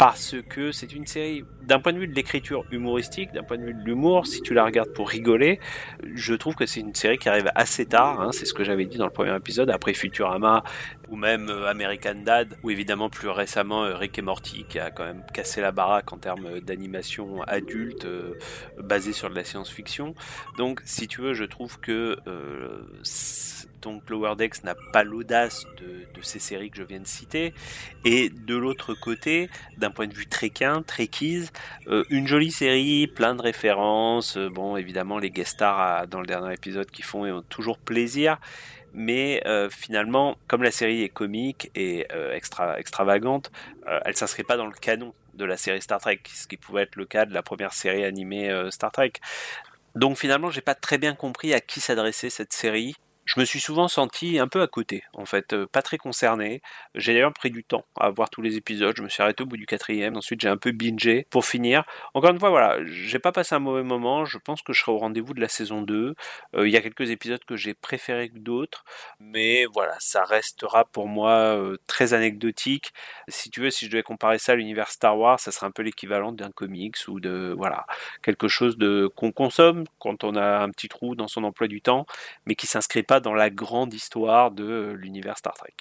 parce 0.01 0.35
que 0.49 0.73
c'est 0.73 0.95
une 0.95 1.07
série, 1.07 1.45
d'un 1.61 1.79
point 1.79 1.93
de 1.93 1.99
vue 1.99 2.07
de 2.07 2.15
l'écriture 2.15 2.65
humoristique, 2.73 3.33
d'un 3.33 3.43
point 3.43 3.59
de 3.59 3.65
vue 3.65 3.75
de 3.75 3.85
l'humour, 3.85 4.27
si 4.27 4.41
tu 4.41 4.55
la 4.55 4.65
regardes 4.65 4.95
pour 4.95 5.11
rigoler, 5.11 5.61
je 6.15 6.33
trouve 6.33 6.55
que 6.55 6.65
c'est 6.65 6.81
une 6.81 6.95
série 6.95 7.19
qui 7.19 7.29
arrive 7.29 7.51
assez 7.55 7.85
tard, 7.85 8.19
hein, 8.19 8.33
c'est 8.33 8.47
ce 8.47 8.55
que 8.55 8.65
j'avais 8.65 8.87
dit 8.87 8.97
dans 8.97 9.05
le 9.05 9.11
premier 9.11 9.37
épisode, 9.37 9.69
après 9.69 9.93
Futurama, 9.93 10.65
ou 11.11 11.17
même 11.17 11.49
euh, 11.51 11.69
American 11.69 12.15
Dad, 12.25 12.57
ou 12.63 12.71
évidemment 12.71 13.11
plus 13.11 13.29
récemment 13.29 13.85
euh, 13.85 13.97
Rick 13.97 14.19
et 14.19 14.23
Morty, 14.23 14.65
qui 14.69 14.79
a 14.79 14.91
quand 14.91 15.05
même 15.05 15.25
cassé 15.35 15.61
la 15.61 15.73
baraque 15.73 16.13
en 16.13 16.19
termes 16.19 16.61
d'animation 16.61 17.43
adulte, 17.43 18.05
euh, 18.05 18.39
basée 18.79 19.13
sur 19.13 19.29
de 19.29 19.35
la 19.35 19.45
science-fiction. 19.45 20.15
Donc 20.57 20.81
si 20.85 21.09
tu 21.09 21.21
veux, 21.21 21.35
je 21.35 21.45
trouve 21.45 21.79
que... 21.81 22.19
euh, 22.27 22.83
donc 23.83 24.09
Lower 24.11 24.35
Decks 24.37 24.63
n'a 24.65 24.75
pas 24.93 25.05
l'audace 25.05 25.67
de, 25.79 26.07
ces 26.23 26.39
séries 26.39 26.71
que 26.71 26.77
je 26.77 26.83
viens 26.83 27.01
de 27.01 27.07
citer. 27.07 27.55
Et 28.05 28.29
de 28.29 28.55
l'autre 28.55 28.93
côté, 28.95 29.49
d'un 29.79 29.91
point 29.91 30.07
de 30.07 30.13
vue 30.13 30.27
trekkin, 30.27 30.83
trekkies, 30.83 31.49
euh, 31.87 32.05
une 32.11 32.27
jolie 32.27 32.51
série, 32.51 33.07
plein 33.07 33.35
de 33.35 33.41
références. 33.41 34.37
bon, 34.37 34.77
évidemment, 34.77 35.19
les 35.19 35.31
guest 35.31 35.53
stars 35.53 36.07
dans 36.09 36.21
le 36.21 36.27
dernier 36.27 36.53
épisode 36.53 36.91
qui 36.91 37.03
font 37.03 37.25
euh, 37.25 37.41
toujours 37.49 37.79
plaisir. 37.79 38.39
Mais 38.93 39.43
euh, 39.47 39.71
finalement, 39.71 40.37
comme 40.47 40.63
la 40.63 40.71
série 40.71 41.03
est 41.03 41.09
comique 41.09 41.71
et 41.75 42.07
euh, 42.13 42.35
extra, 42.35 42.79
extravagante, 42.79 43.51
euh, 43.87 44.01
elle 44.05 44.17
s'inscrit 44.17 44.43
pas 44.43 44.57
dans 44.57 44.67
le 44.67 44.73
canon 44.73 45.15
de 45.35 45.45
la 45.45 45.57
série 45.57 45.81
Star 45.81 46.01
Trek, 46.01 46.21
ce 46.27 46.47
qui 46.47 46.57
pouvait 46.57 46.83
être 46.83 46.97
le 46.97 47.07
cas 47.07 47.25
de 47.25 47.33
la 47.33 47.43
première 47.43 47.73
série 47.73 48.05
animée 48.05 48.53
Star 48.71 48.91
Trek. 48.91 49.13
Donc 49.95 50.19
finalement, 50.19 50.51
j'ai 50.51 50.61
pas 50.61 50.75
très 50.75 50.99
bien 50.99 51.15
compris 51.15 51.55
à 51.55 51.61
qui 51.61 51.81
s'adressait 51.81 52.31
cette 52.31 52.53
série. 52.53 52.95
Je 53.33 53.39
me 53.39 53.45
suis 53.45 53.61
souvent 53.61 53.87
senti 53.87 54.41
un 54.41 54.49
peu 54.49 54.61
à 54.61 54.67
côté, 54.67 55.05
en 55.15 55.25
fait, 55.25 55.53
euh, 55.53 55.65
pas 55.65 55.83
très 55.83 55.99
concerné. 55.99 56.63
J'ai 56.97 57.13
d'ailleurs 57.13 57.33
pris 57.33 57.53
du 57.53 57.63
temps 57.63 57.85
à 57.97 58.11
voir 58.11 58.29
tous 58.29 58.43
les 58.43 58.57
épisodes. 58.57 58.93
Je 58.97 59.05
me 59.05 59.09
suis 59.09 59.23
arrêté 59.23 59.45
au 59.45 59.47
bout 59.47 59.57
du 59.57 59.67
quatrième. 59.67 60.17
Ensuite, 60.17 60.41
j'ai 60.41 60.49
un 60.49 60.57
peu 60.57 60.73
bingé 60.73 61.29
pour 61.31 61.45
finir. 61.45 61.85
Encore 62.15 62.33
une 62.33 62.41
fois, 62.41 62.51
voilà, 62.51 62.79
j'ai 62.87 63.21
pas 63.21 63.31
passé 63.31 63.55
un 63.55 63.61
mauvais 63.61 63.85
moment. 63.85 64.25
Je 64.25 64.37
pense 64.39 64.63
que 64.63 64.73
je 64.73 64.81
serai 64.81 64.91
au 64.91 64.99
rendez-vous 64.99 65.33
de 65.33 65.41
la 65.41 65.47
saison 65.47 65.81
2. 65.83 66.17
Euh, 66.57 66.67
Il 66.67 66.73
y 66.73 66.77
a 66.77 66.81
quelques 66.81 67.11
épisodes 67.11 67.45
que 67.45 67.55
j'ai 67.55 67.73
préférés 67.73 68.31
que 68.31 68.39
d'autres, 68.39 68.85
mais 69.21 69.65
voilà, 69.67 69.95
ça 70.01 70.25
restera 70.25 70.85
pour 70.87 71.07
moi 71.07 71.31
euh, 71.31 71.77
très 71.87 72.15
anecdotique. 72.15 72.93
Si 73.29 73.49
tu 73.49 73.61
veux, 73.61 73.71
si 73.71 73.85
je 73.85 73.93
devais 73.93 74.03
comparer 74.03 74.39
ça 74.39 74.53
à 74.53 74.55
l'univers 74.57 74.89
Star 74.91 75.17
Wars, 75.17 75.39
ça 75.39 75.53
serait 75.53 75.67
un 75.69 75.71
peu 75.71 75.83
l'équivalent 75.83 76.33
d'un 76.33 76.51
comics 76.51 76.97
ou 77.07 77.21
de 77.21 77.55
voilà 77.57 77.87
quelque 78.23 78.49
chose 78.49 78.77
de 78.77 79.09
qu'on 79.15 79.31
consomme 79.31 79.85
quand 80.01 80.25
on 80.25 80.35
a 80.35 80.59
un 80.59 80.71
petit 80.71 80.89
trou 80.89 81.15
dans 81.15 81.29
son 81.29 81.45
emploi 81.45 81.69
du 81.69 81.81
temps, 81.81 82.07
mais 82.45 82.57
qui 82.57 82.67
s'inscrit 82.67 83.05
pas 83.05 83.20
dans 83.21 83.35
la 83.35 83.51
grande 83.51 83.95
histoire 83.95 84.51
de 84.51 84.65
euh, 84.65 84.93
l'univers 84.93 85.39
Star 85.39 85.55
Trek. 85.55 85.75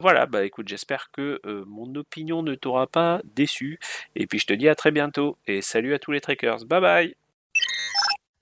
Voilà, 0.00 0.26
bah 0.26 0.44
écoute, 0.44 0.68
j'espère 0.68 1.10
que 1.10 1.40
euh, 1.44 1.64
mon 1.66 1.94
opinion 1.96 2.42
ne 2.42 2.54
t'aura 2.54 2.86
pas 2.86 3.20
déçu. 3.24 3.78
Et 4.14 4.26
puis 4.26 4.38
je 4.38 4.46
te 4.46 4.52
dis 4.52 4.68
à 4.68 4.74
très 4.74 4.90
bientôt. 4.90 5.36
Et 5.46 5.62
salut 5.62 5.94
à 5.94 5.98
tous 5.98 6.12
les 6.12 6.20
trekkers. 6.20 6.64
Bye 6.66 6.80
bye 6.80 7.16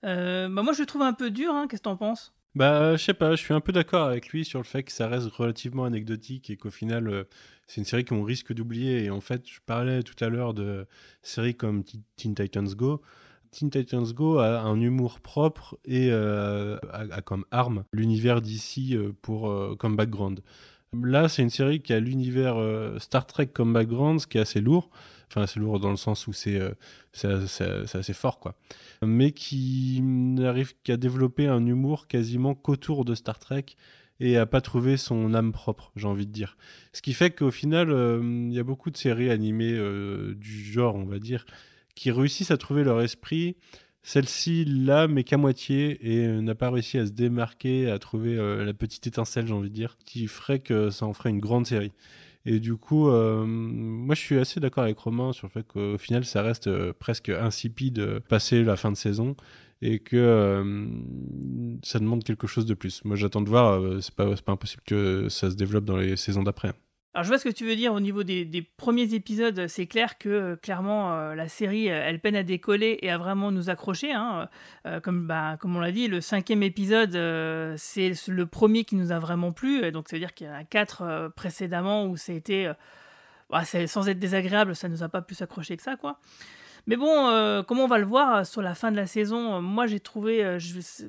Euh, 0.05 0.47
bah 0.49 0.61
moi, 0.61 0.73
je 0.73 0.81
le 0.81 0.85
trouve 0.85 1.01
un 1.01 1.13
peu 1.13 1.31
dur, 1.31 1.53
hein, 1.53 1.67
qu'est-ce 1.67 1.81
que 1.81 1.85
t'en 1.85 1.97
penses? 1.97 2.33
Bah, 2.55 2.95
je 2.95 3.03
sais 3.03 3.13
pas, 3.13 3.35
je 3.35 3.41
suis 3.41 3.53
un 3.53 3.59
peu 3.59 3.71
d'accord 3.71 4.07
avec 4.07 4.29
lui 4.29 4.43
sur 4.43 4.59
le 4.59 4.63
fait 4.65 4.81
que 4.81 4.91
ça 4.91 5.07
reste 5.07 5.27
relativement 5.27 5.85
anecdotique 5.85 6.49
et 6.49 6.57
qu'au 6.57 6.71
final, 6.71 7.07
euh, 7.07 7.23
c'est 7.67 7.81
une 7.81 7.85
série 7.85 8.03
qu'on 8.03 8.23
risque 8.23 8.51
d'oublier. 8.53 9.03
Et 9.03 9.09
en 9.11 9.21
fait, 9.21 9.47
je 9.47 9.59
parlais 9.65 10.01
tout 10.01 10.15
à 10.23 10.29
l'heure 10.29 10.55
de 10.55 10.87
séries 11.21 11.55
comme 11.55 11.83
Teen 11.83 12.33
Titans 12.33 12.73
Go. 12.73 13.01
Teen 13.51 13.69
Titans 13.69 14.13
Go 14.13 14.39
a 14.39 14.61
un 14.61 14.79
humour 14.79 15.19
propre 15.19 15.77
et 15.85 16.09
euh, 16.11 16.77
a, 16.91 17.21
comme 17.21 17.45
arme 17.51 17.83
l'univers 17.93 18.41
d'ici 18.41 18.95
euh, 18.95 19.11
pour 19.21 19.49
euh, 19.49 19.75
comme 19.77 19.95
background. 19.95 20.41
Là, 20.93 21.27
c'est 21.27 21.41
une 21.41 21.49
série 21.49 21.81
qui 21.81 21.91
a 21.91 21.99
l'univers 21.99 22.55
Star 22.99 23.27
Trek 23.27 23.47
comme 23.47 23.73
background, 23.73 24.21
ce 24.21 24.27
qui 24.27 24.37
est 24.37 24.41
assez 24.41 24.61
lourd. 24.61 24.89
Enfin, 25.29 25.41
assez 25.41 25.59
lourd 25.59 25.81
dans 25.81 25.89
le 25.89 25.97
sens 25.97 26.27
où 26.27 26.33
c'est 26.33 26.61
assez 27.13 28.13
fort, 28.13 28.39
quoi. 28.39 28.55
Mais 29.01 29.31
qui 29.31 29.99
n'arrive 30.01 30.73
qu'à 30.85 30.95
développer 30.95 31.45
un 31.45 31.65
humour 31.65 32.07
quasiment 32.07 32.55
qu'autour 32.55 33.03
de 33.03 33.15
Star 33.15 33.37
Trek 33.37 33.65
et 34.21 34.37
a 34.37 34.45
pas 34.45 34.61
trouvé 34.61 34.95
son 34.95 35.33
âme 35.33 35.51
propre, 35.51 35.91
j'ai 35.97 36.07
envie 36.07 36.25
de 36.25 36.31
dire. 36.31 36.55
Ce 36.93 37.01
qui 37.01 37.13
fait 37.13 37.31
qu'au 37.31 37.51
final, 37.51 37.89
il 37.89 38.53
y 38.53 38.59
a 38.59 38.63
beaucoup 38.63 38.89
de 38.89 38.97
séries 38.97 39.29
animées 39.29 39.77
du 40.35 40.63
genre, 40.71 40.95
on 40.95 41.05
va 41.05 41.19
dire, 41.19 41.45
qui 41.97 42.11
réussissent 42.11 42.51
à 42.51 42.57
trouver 42.57 42.83
leur 42.83 43.01
esprit. 43.01 43.57
Celle-ci 44.03 44.63
là, 44.65 45.07
mais 45.07 45.25
qu'à 45.25 45.37
moitié, 45.37 45.97
et 46.01 46.27
n'a 46.41 46.55
pas 46.55 46.69
réussi 46.71 46.97
à 46.97 47.05
se 47.05 47.11
démarquer, 47.11 47.91
à 47.91 47.99
trouver 47.99 48.37
la 48.37 48.73
petite 48.73 49.05
étincelle, 49.05 49.47
j'ai 49.47 49.53
envie 49.53 49.69
de 49.69 49.75
dire, 49.75 49.97
qui 50.05 50.27
ferait 50.27 50.59
que 50.59 50.89
ça 50.91 51.05
en 51.05 51.13
ferait 51.13 51.29
une 51.29 51.39
grande 51.39 51.67
série. 51.67 51.91
Et 52.49 52.61
du 52.61 52.77
coup, 52.77 53.09
euh, 53.09 53.45
moi 53.45 54.15
je 54.15 54.21
suis 54.21 54.39
assez 54.39 54.61
d'accord 54.61 54.85
avec 54.85 54.97
Romain 54.97 55.33
sur 55.33 55.47
le 55.47 55.51
fait 55.51 55.67
qu'au 55.67 55.97
final 55.97 56.23
ça 56.23 56.41
reste 56.41 56.67
euh, 56.67 56.93
presque 56.97 57.27
insipide 57.27 58.21
passer 58.29 58.63
la 58.63 58.77
fin 58.77 58.89
de 58.89 58.95
saison 58.95 59.35
et 59.81 59.99
que 59.99 60.15
euh, 60.15 60.87
ça 61.83 61.99
demande 61.99 62.23
quelque 62.23 62.47
chose 62.47 62.65
de 62.65 62.73
plus. 62.73 63.03
Moi 63.03 63.17
j'attends 63.17 63.41
de 63.41 63.49
voir, 63.49 64.01
c'est 64.01 64.15
pas, 64.15 64.33
pas 64.37 64.53
impossible 64.53 64.81
que 64.85 65.27
ça 65.27 65.51
se 65.51 65.55
développe 65.55 65.83
dans 65.83 65.97
les 65.97 66.15
saisons 66.15 66.41
d'après. 66.43 66.73
Alors 67.17 67.23
je 67.23 67.29
vois 67.29 67.39
ce 67.39 67.45
que 67.45 67.49
tu 67.49 67.65
veux 67.65 67.75
dire 67.75 67.93
au 67.93 67.99
niveau 67.99 68.21
des, 68.21 68.69
premiers 68.77 69.15
épisodes. 69.15 69.65
C'est 69.65 69.87
clair 69.87 70.19
que 70.19 70.29
euh, 70.29 70.55
clairement 70.55 71.13
euh, 71.13 71.33
la 71.33 71.47
série 71.47 71.89
euh, 71.89 71.99
elle 72.05 72.19
peine 72.19 72.35
à 72.35 72.43
décoller 72.43 72.99
et 73.01 73.09
à 73.09 73.17
vraiment 73.17 73.51
nous 73.51 73.71
accrocher. 73.71 74.11
Hein. 74.11 74.47
comme, 75.01 75.25
bah, 75.25 75.57
comme 75.59 75.75
on 75.75 75.79
l'a 75.79 75.91
dit, 75.91 76.07
le 76.07 76.21
cinquième 76.21 76.61
épisode 76.61 77.13
c'est 77.75 78.11
le 78.27 78.45
premier 78.45 78.83
qui 78.83 78.95
nous 78.95 79.11
a 79.11 79.17
vraiment 79.17 79.51
plu. 79.51 79.91
donc 79.91 80.09
ça 80.09 80.15
veut 80.15 80.19
dire 80.19 80.35
qu'il 80.35 80.45
y 80.45 80.49
en 80.51 80.53
a 80.53 80.63
quatre 80.63 81.31
précédemment 81.35 82.05
où 82.05 82.17
été, 82.27 82.71
bah, 83.49 83.63
sans 83.65 84.07
être 84.09 84.19
désagréable, 84.19 84.75
ça 84.75 84.87
nous 84.87 85.01
a 85.01 85.09
pas 85.09 85.23
plus 85.23 85.41
accroché 85.41 85.75
que 85.75 85.81
ça 85.81 85.95
quoi. 85.95 86.19
Mais 86.87 86.95
bon, 86.95 87.27
euh, 87.27 87.63
comme 87.63 87.79
on 87.79 87.87
va 87.87 87.97
le 87.97 88.05
voir 88.05 88.33
euh, 88.33 88.43
sur 88.45 88.61
la 88.61 88.73
fin 88.73 88.91
de 88.91 88.95
la 88.95 89.07
saison, 89.07 89.55
euh, 89.55 89.61
moi 89.61 89.87
j'ai 89.87 89.99
trouvé, 89.99 90.57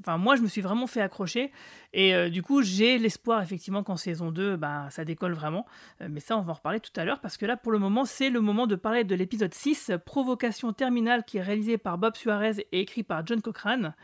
enfin 0.00 0.18
moi 0.18 0.34
je 0.34 0.42
me 0.42 0.48
suis 0.48 0.60
vraiment 0.60 0.88
fait 0.88 1.00
accrocher 1.00 1.52
et 1.92 2.28
du 2.30 2.42
coup 2.42 2.62
j'ai 2.62 2.98
l'espoir 2.98 3.40
effectivement 3.40 3.84
qu'en 3.84 3.96
saison 3.96 4.30
2, 4.30 4.56
bah, 4.56 4.88
ça 4.90 5.04
décolle 5.04 5.32
vraiment. 5.32 5.64
mais 6.06 6.20
ça 6.20 6.36
on 6.36 6.42
va 6.42 6.50
en 6.50 6.54
reparler 6.56 6.80
tout 6.80 6.90
à 6.96 7.04
l'heure 7.04 7.20
parce 7.20 7.36
que 7.36 7.46
là 7.46 7.56
pour 7.56 7.72
le 7.72 7.78
moment 7.78 8.04
c'est 8.04 8.28
le 8.28 8.40
moment 8.40 8.66
de 8.66 8.74
parler 8.74 9.04
de 9.04 9.14
l'épisode 9.14 9.54
6, 9.54 9.92
Provocation 10.04 10.72
terminale, 10.72 11.24
qui 11.24 11.38
est 11.38 11.42
réalisé 11.42 11.78
par 11.78 11.96
Bob 11.96 12.16
Suarez 12.16 12.66
et 12.72 12.80
écrit 12.80 13.04
par 13.04 13.24
John 13.24 13.40
Cochrane. 13.40 13.94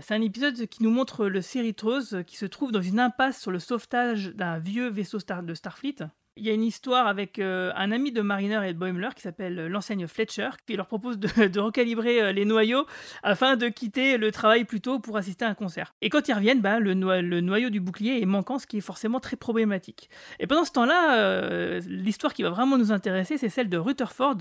C'est 0.00 0.14
un 0.14 0.20
épisode 0.20 0.66
qui 0.66 0.82
nous 0.82 0.90
montre 0.90 1.26
le 1.26 1.40
Cerritos 1.40 2.22
qui 2.26 2.36
se 2.36 2.44
trouve 2.44 2.70
dans 2.70 2.82
une 2.82 3.00
impasse 3.00 3.40
sur 3.40 3.50
le 3.50 3.58
sauvetage 3.58 4.34
d'un 4.34 4.58
vieux 4.58 4.88
vaisseau 4.88 5.18
de 5.18 5.54
Starfleet 5.54 5.96
il 6.38 6.46
y 6.46 6.50
a 6.50 6.52
une 6.52 6.64
histoire 6.64 7.06
avec 7.06 7.38
euh, 7.38 7.72
un 7.74 7.92
ami 7.92 8.12
de 8.12 8.20
Mariner 8.22 8.60
et 8.64 8.72
de 8.72 8.78
Boimler 8.78 9.08
qui 9.14 9.22
s'appelle 9.22 9.58
euh, 9.58 9.68
l'enseigne 9.68 10.06
Fletcher, 10.06 10.50
qui 10.66 10.76
leur 10.76 10.86
propose 10.86 11.18
de, 11.18 11.58
recalibrer 11.60 12.22
euh, 12.22 12.32
les 12.32 12.44
noyaux 12.44 12.86
afin 13.22 13.56
de 13.56 13.68
quitter 13.68 14.16
le 14.16 14.30
travail 14.30 14.64
plus 14.64 14.80
tôt 14.80 15.00
pour 15.00 15.16
assister 15.16 15.44
à 15.44 15.48
un 15.48 15.54
concert. 15.54 15.94
Et 16.00 16.08
quand 16.08 16.28
ils 16.28 16.32
reviennent, 16.32 16.60
bah, 16.60 16.78
le, 16.78 16.94
noyau 16.94 17.70
du 17.70 17.80
bouclier 17.80 18.22
est 18.22 18.26
manquant, 18.26 18.58
ce 18.58 18.66
qui 18.66 18.78
est 18.78 18.82
forcément 18.82 19.20
très 19.20 19.36
problématique. 19.36 20.08
Et 20.38 20.46
pendant 20.46 20.64
ce 20.64 20.72
temps-là, 20.72 21.80
l'histoire 21.80 22.32
qui 22.32 22.42
va 22.42 22.50
vraiment 22.50 22.78
nous 22.78 22.92
intéresser, 22.92 23.38
c'est 23.38 23.48
celle 23.48 23.68
de 23.68 23.76
Rutherford, 23.76 24.38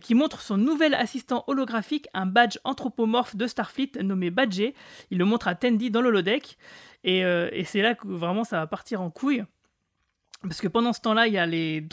qui 0.00 0.14
montre 0.14 0.40
son 0.40 0.56
nouvel 0.56 0.94
assistant 0.94 1.44
holographique, 1.46 2.08
un 2.14 2.26
badge 2.26 2.58
anthropomorphe 2.64 3.36
de 3.36 3.46
Starfleet 3.46 3.92
nommé 4.02 4.30
Badger. 4.30 4.74
Il 5.10 5.18
le 5.18 5.24
montre 5.24 5.48
à 5.48 5.54
Tandy 5.54 5.90
dans 5.90 6.00
l'holodeck. 6.00 6.58
Et, 7.04 7.20
et 7.20 7.64
c'est 7.64 7.82
là 7.82 7.94
que 7.94 8.06
vraiment 8.06 8.44
ça 8.44 8.58
va 8.58 8.66
partir 8.66 9.00
en 9.00 9.10
couille. 9.10 9.44
Parce 10.42 10.60
que 10.60 10.68
pendant 10.68 10.92
ce 10.92 11.00
temps-là, 11.00 11.26
il 11.26 11.32
y 11.32 11.38
a 11.38 11.46
les 11.46 11.84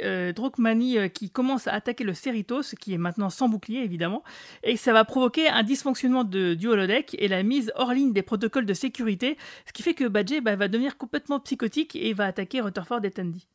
euh, 0.00 0.32
Drokmani 0.34 0.98
euh, 0.98 1.08
qui 1.08 1.30
commencent 1.30 1.66
à 1.66 1.72
attaquer 1.72 2.04
le 2.04 2.12
Cerritos, 2.12 2.74
qui 2.78 2.92
est 2.92 2.98
maintenant 2.98 3.30
sans 3.30 3.48
bouclier 3.48 3.82
évidemment, 3.82 4.22
et 4.62 4.76
ça 4.76 4.92
va 4.92 5.06
provoquer 5.06 5.48
un 5.48 5.62
dysfonctionnement 5.62 6.22
de, 6.22 6.52
du 6.52 6.66
holodeck 6.66 7.16
et 7.18 7.28
la 7.28 7.42
mise 7.42 7.72
hors 7.76 7.94
ligne 7.94 8.12
des 8.12 8.20
protocoles 8.20 8.66
de 8.66 8.74
sécurité, 8.74 9.38
ce 9.66 9.72
qui 9.72 9.82
fait 9.82 9.94
que 9.94 10.06
Badger 10.06 10.42
bah, 10.42 10.54
va 10.54 10.68
devenir 10.68 10.98
complètement 10.98 11.40
psychotique 11.40 11.96
et 11.96 12.12
va 12.12 12.26
attaquer 12.26 12.60
Rutherford 12.60 13.00
et 13.04 13.10
Tandy. 13.10 13.46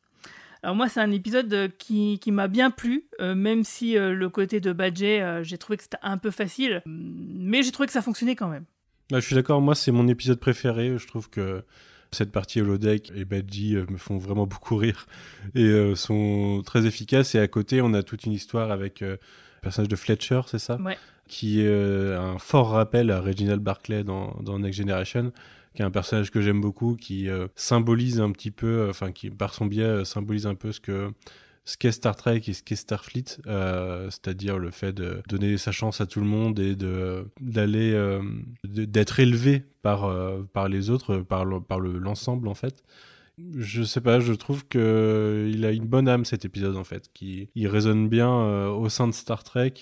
Alors 0.64 0.74
moi, 0.74 0.88
c'est 0.88 1.00
un 1.00 1.12
épisode 1.12 1.54
euh, 1.54 1.68
qui, 1.78 2.18
qui 2.18 2.32
m'a 2.32 2.48
bien 2.48 2.72
plu, 2.72 3.06
même 3.20 3.62
si 3.62 3.94
le 3.94 4.28
côté 4.28 4.60
de 4.60 4.72
Badger, 4.72 5.40
j'ai 5.42 5.58
trouvé 5.58 5.76
que 5.76 5.84
c'était 5.84 5.96
un 6.02 6.18
peu 6.18 6.32
facile, 6.32 6.82
mais 6.86 7.62
j'ai 7.62 7.70
trouvé 7.70 7.86
que 7.86 7.92
ça 7.92 8.02
fonctionnait 8.02 8.34
quand 8.34 8.48
même. 8.48 8.64
Bah, 9.10 9.20
je 9.20 9.26
suis 9.26 9.36
d'accord, 9.36 9.60
moi 9.60 9.74
c'est 9.74 9.92
mon 9.92 10.08
épisode 10.08 10.40
préféré, 10.40 10.96
je 10.98 11.06
trouve 11.06 11.30
que 11.30 11.64
cette 12.12 12.32
partie 12.32 12.60
holodeck 12.60 13.12
et 13.14 13.24
Badgie 13.24 13.76
euh, 13.76 13.86
me 13.88 13.96
font 13.96 14.18
vraiment 14.18 14.46
beaucoup 14.46 14.76
rire 14.76 15.06
et 15.54 15.64
euh, 15.64 15.94
sont 15.94 16.62
très 16.64 16.86
efficaces. 16.86 17.34
Et 17.34 17.38
à 17.38 17.48
côté, 17.48 17.80
on 17.82 17.94
a 17.94 18.02
toute 18.02 18.24
une 18.24 18.32
histoire 18.32 18.70
avec 18.70 19.02
euh, 19.02 19.12
le 19.12 19.60
personnage 19.62 19.88
de 19.88 19.96
Fletcher, 19.96 20.40
c'est 20.46 20.58
ça? 20.58 20.78
Qui 21.28 21.62
est 21.62 22.14
un 22.16 22.38
fort 22.38 22.70
rappel 22.70 23.12
à 23.12 23.20
Reginald 23.20 23.62
Barclay 23.62 24.02
dans, 24.02 24.36
dans 24.42 24.58
Next 24.58 24.78
Generation 24.78 25.32
qui 25.72 25.82
est 25.82 25.84
un 25.84 25.90
personnage 25.92 26.32
que 26.32 26.40
j'aime 26.40 26.60
beaucoup, 26.60 26.96
qui 26.96 27.28
symbolise 27.54 28.20
un 28.20 28.32
petit 28.32 28.50
peu, 28.50 28.88
enfin 28.90 29.12
qui 29.12 29.30
par 29.30 29.54
son 29.54 29.66
biais 29.66 30.04
symbolise 30.04 30.48
un 30.48 30.56
peu 30.56 30.72
ce 30.72 30.80
que 30.80 31.12
ce 31.64 31.76
qu'est 31.76 31.92
Star 31.92 32.16
Trek 32.16 32.42
et 32.46 32.52
ce 32.52 32.62
qu'est 32.62 32.76
Starfleet, 32.76 33.38
euh, 33.46 34.10
c'est-à-dire 34.10 34.58
le 34.58 34.70
fait 34.70 34.92
de 34.92 35.22
donner 35.28 35.56
sa 35.58 35.72
chance 35.72 36.00
à 36.00 36.06
tout 36.06 36.20
le 36.20 36.26
monde 36.26 36.58
et 36.58 36.74
d'aller 36.74 37.92
euh, 37.92 38.22
d'être 38.64 39.20
élevé 39.20 39.64
par 39.82 40.04
euh, 40.04 40.42
par 40.52 40.68
les 40.68 40.90
autres, 40.90 41.18
par 41.18 41.44
le, 41.44 41.98
l'ensemble 41.98 42.48
en 42.48 42.54
fait. 42.54 42.82
Je 43.56 43.82
sais 43.82 44.00
pas, 44.00 44.20
je 44.20 44.32
trouve 44.32 44.66
que 44.66 45.48
il 45.52 45.64
a 45.64 45.70
une 45.72 45.86
bonne 45.86 46.08
âme 46.08 46.24
cet 46.24 46.44
épisode 46.44 46.76
en 46.76 46.84
fait, 46.84 47.10
qui 47.14 47.48
il 47.54 47.68
résonne 47.68 48.08
bien 48.08 48.68
au 48.68 48.88
sein 48.88 49.06
de 49.06 49.12
Star 49.12 49.44
Trek 49.44 49.72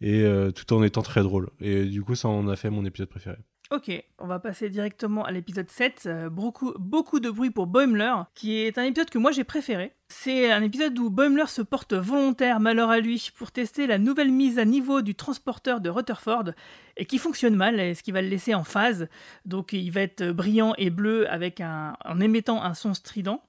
et 0.00 0.24
tout 0.54 0.72
en 0.72 0.82
étant 0.84 1.02
très 1.02 1.22
drôle. 1.22 1.50
Et 1.60 1.86
du 1.86 2.02
coup, 2.02 2.14
ça 2.14 2.28
en 2.28 2.46
a 2.48 2.54
fait 2.54 2.70
mon 2.70 2.84
épisode 2.84 3.08
préféré. 3.08 3.38
Ok, 3.72 3.92
on 4.18 4.26
va 4.26 4.40
passer 4.40 4.68
directement 4.68 5.24
à 5.24 5.30
l'épisode 5.30 5.70
7. 5.70 6.02
Euh, 6.06 6.28
beaucoup, 6.28 7.20
de 7.20 7.30
bruit 7.30 7.50
pour 7.50 7.68
Boimler, 7.68 8.14
qui 8.34 8.56
est 8.56 8.78
un 8.78 8.82
épisode 8.82 9.10
que 9.10 9.18
moi 9.18 9.30
j'ai 9.30 9.44
préféré. 9.44 9.94
C'est 10.08 10.50
un 10.50 10.60
épisode 10.60 10.98
où 10.98 11.08
Boimler 11.08 11.46
se 11.46 11.62
porte 11.62 11.92
volontaire, 11.92 12.58
malheur 12.58 12.90
à 12.90 12.98
lui, 12.98 13.30
pour 13.36 13.52
tester 13.52 13.86
la 13.86 13.98
nouvelle 13.98 14.32
mise 14.32 14.58
à 14.58 14.64
niveau 14.64 15.02
du 15.02 15.14
transporteur 15.14 15.80
de 15.80 15.88
Rutherford, 15.88 16.50
et 16.96 17.04
qui 17.04 17.18
fonctionne 17.18 17.54
mal, 17.54 17.94
ce 17.94 18.02
qui 18.02 18.10
va 18.10 18.22
le 18.22 18.28
laisser 18.28 18.56
en 18.56 18.64
phase. 18.64 19.08
Donc 19.44 19.72
il 19.72 19.92
va 19.92 20.00
être 20.00 20.32
brillant 20.32 20.74
et 20.76 20.90
bleu 20.90 21.30
avec 21.30 21.60
un, 21.60 21.96
en 22.04 22.18
émettant 22.18 22.64
un 22.64 22.74
son 22.74 22.92
strident 22.92 23.40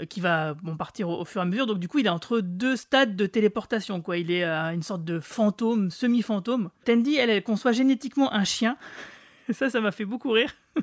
euh, 0.00 0.06
qui 0.06 0.20
va 0.20 0.54
bon, 0.54 0.76
partir 0.76 1.08
au, 1.08 1.24
fur 1.24 1.40
et 1.40 1.42
à 1.42 1.46
mesure. 1.46 1.66
Donc 1.68 1.78
du 1.78 1.86
coup, 1.86 2.00
il 2.00 2.06
est 2.06 2.08
entre 2.08 2.40
deux 2.40 2.74
stades 2.74 3.14
de 3.14 3.26
téléportation. 3.26 4.02
Quoi. 4.02 4.16
Il 4.16 4.32
est 4.32 4.42
une 4.44 4.82
sorte 4.82 5.04
de 5.04 5.20
fantôme, 5.20 5.92
semi-fantôme. 5.92 6.70
Tandy, 6.84 7.14
elle, 7.14 7.30
elle 7.30 7.44
conçoit 7.44 7.70
génétiquement 7.70 8.32
un 8.32 8.42
chien. 8.42 8.76
ça, 9.52 9.70
ça 9.70 9.80
m'a 9.80 9.90
fait 9.90 10.04
beaucoup 10.04 10.30
rire. 10.30 10.54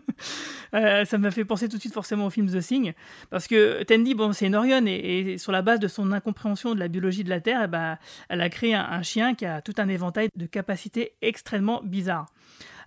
Euh, 0.73 1.05
ça 1.05 1.17
m'a 1.17 1.31
fait 1.31 1.45
penser 1.45 1.69
tout 1.69 1.77
de 1.77 1.81
suite 1.81 1.93
forcément 1.93 2.25
au 2.25 2.29
film 2.29 2.51
The 2.51 2.59
Thing. 2.59 2.93
Parce 3.29 3.47
que 3.47 3.83
Tandy, 3.83 4.13
bon, 4.13 4.33
c'est 4.33 4.47
une 4.47 4.55
Orion, 4.55 4.83
et, 4.87 5.37
sur 5.37 5.53
la 5.53 5.61
base 5.61 5.79
de 5.79 5.87
son 5.87 6.11
incompréhension 6.11 6.75
de 6.75 6.79
la 6.79 6.89
biologie 6.89 7.23
de 7.23 7.29
la 7.29 7.39
Terre, 7.39 7.61
eh 7.63 7.67
ben, 7.67 7.97
elle 8.27 8.41
a 8.41 8.49
créé 8.49 8.75
un, 8.75 9.01
chien 9.01 9.35
qui 9.35 9.45
a 9.45 9.61
tout 9.61 9.75
un 9.77 9.87
éventail 9.87 10.27
de 10.35 10.45
capacités 10.45 11.13
extrêmement 11.21 11.81
bizarres. 11.83 12.25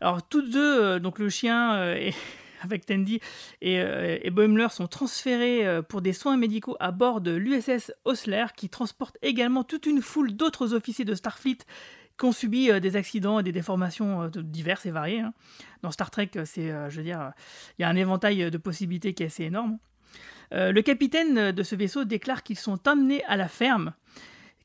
Alors, 0.03 0.29
toutes 0.29 0.51
deux, 0.51 0.83
euh, 0.83 0.99
donc 0.99 1.18
le 1.18 1.31
chien 1.31 1.76
euh, 1.76 2.11
avec 2.62 2.85
Tandy 2.85 3.20
et, 3.62 4.31
Boimler 4.31 4.68
sont 4.70 4.89
transférés 4.89 5.64
pour 5.89 6.03
des 6.03 6.12
soins 6.12 6.37
médicaux 6.37 6.76
à 6.81 6.91
bord 6.91 7.22
de 7.22 7.31
l'USS 7.31 7.93
Osler 8.05 8.47
qui 8.55 8.68
transporte 8.68 9.16
également 9.22 9.64
toute 9.64 9.87
une 9.87 10.03
foule 10.03 10.33
d'autres 10.33 10.74
officiers 10.74 11.07
de 11.07 11.14
Starfleet 11.14 11.59
qui 12.19 12.25
ont 12.25 12.33
subi 12.33 12.71
euh, 12.71 12.81
des 12.81 12.97
accidents 12.97 13.39
et 13.39 13.43
des 13.43 13.53
déformations 13.53 14.25
euh, 14.25 14.29
diverses 14.29 14.87
et 14.87 14.91
variées. 14.91 15.21
Hein. 15.21 15.33
Dans 15.83 15.91
Star 15.91 16.11
Trek, 16.11 16.31
euh, 16.37 16.45
c'est, 16.45 16.69
je 16.91 17.01
veux 17.01 17.07
il 17.07 17.09
y 17.79 17.85
a 17.85 17.89
un 17.89 17.97
éventail 17.97 18.51
de 18.51 18.59
possibilités 18.59 19.14
qui 19.14 19.23
est 19.23 19.27
assez 19.27 19.45
énorme. 19.45 19.79
le 20.51 20.81
capitaine 20.81 21.53
de 21.53 21.62
ce 21.62 21.77
vaisseau 21.77 22.05
déclare 22.05 22.43
qu'ils 22.43 22.59
sont 22.59 22.89
emmenés 22.89 23.23
à 23.25 23.37
la 23.37 23.49
ferme 23.49 23.93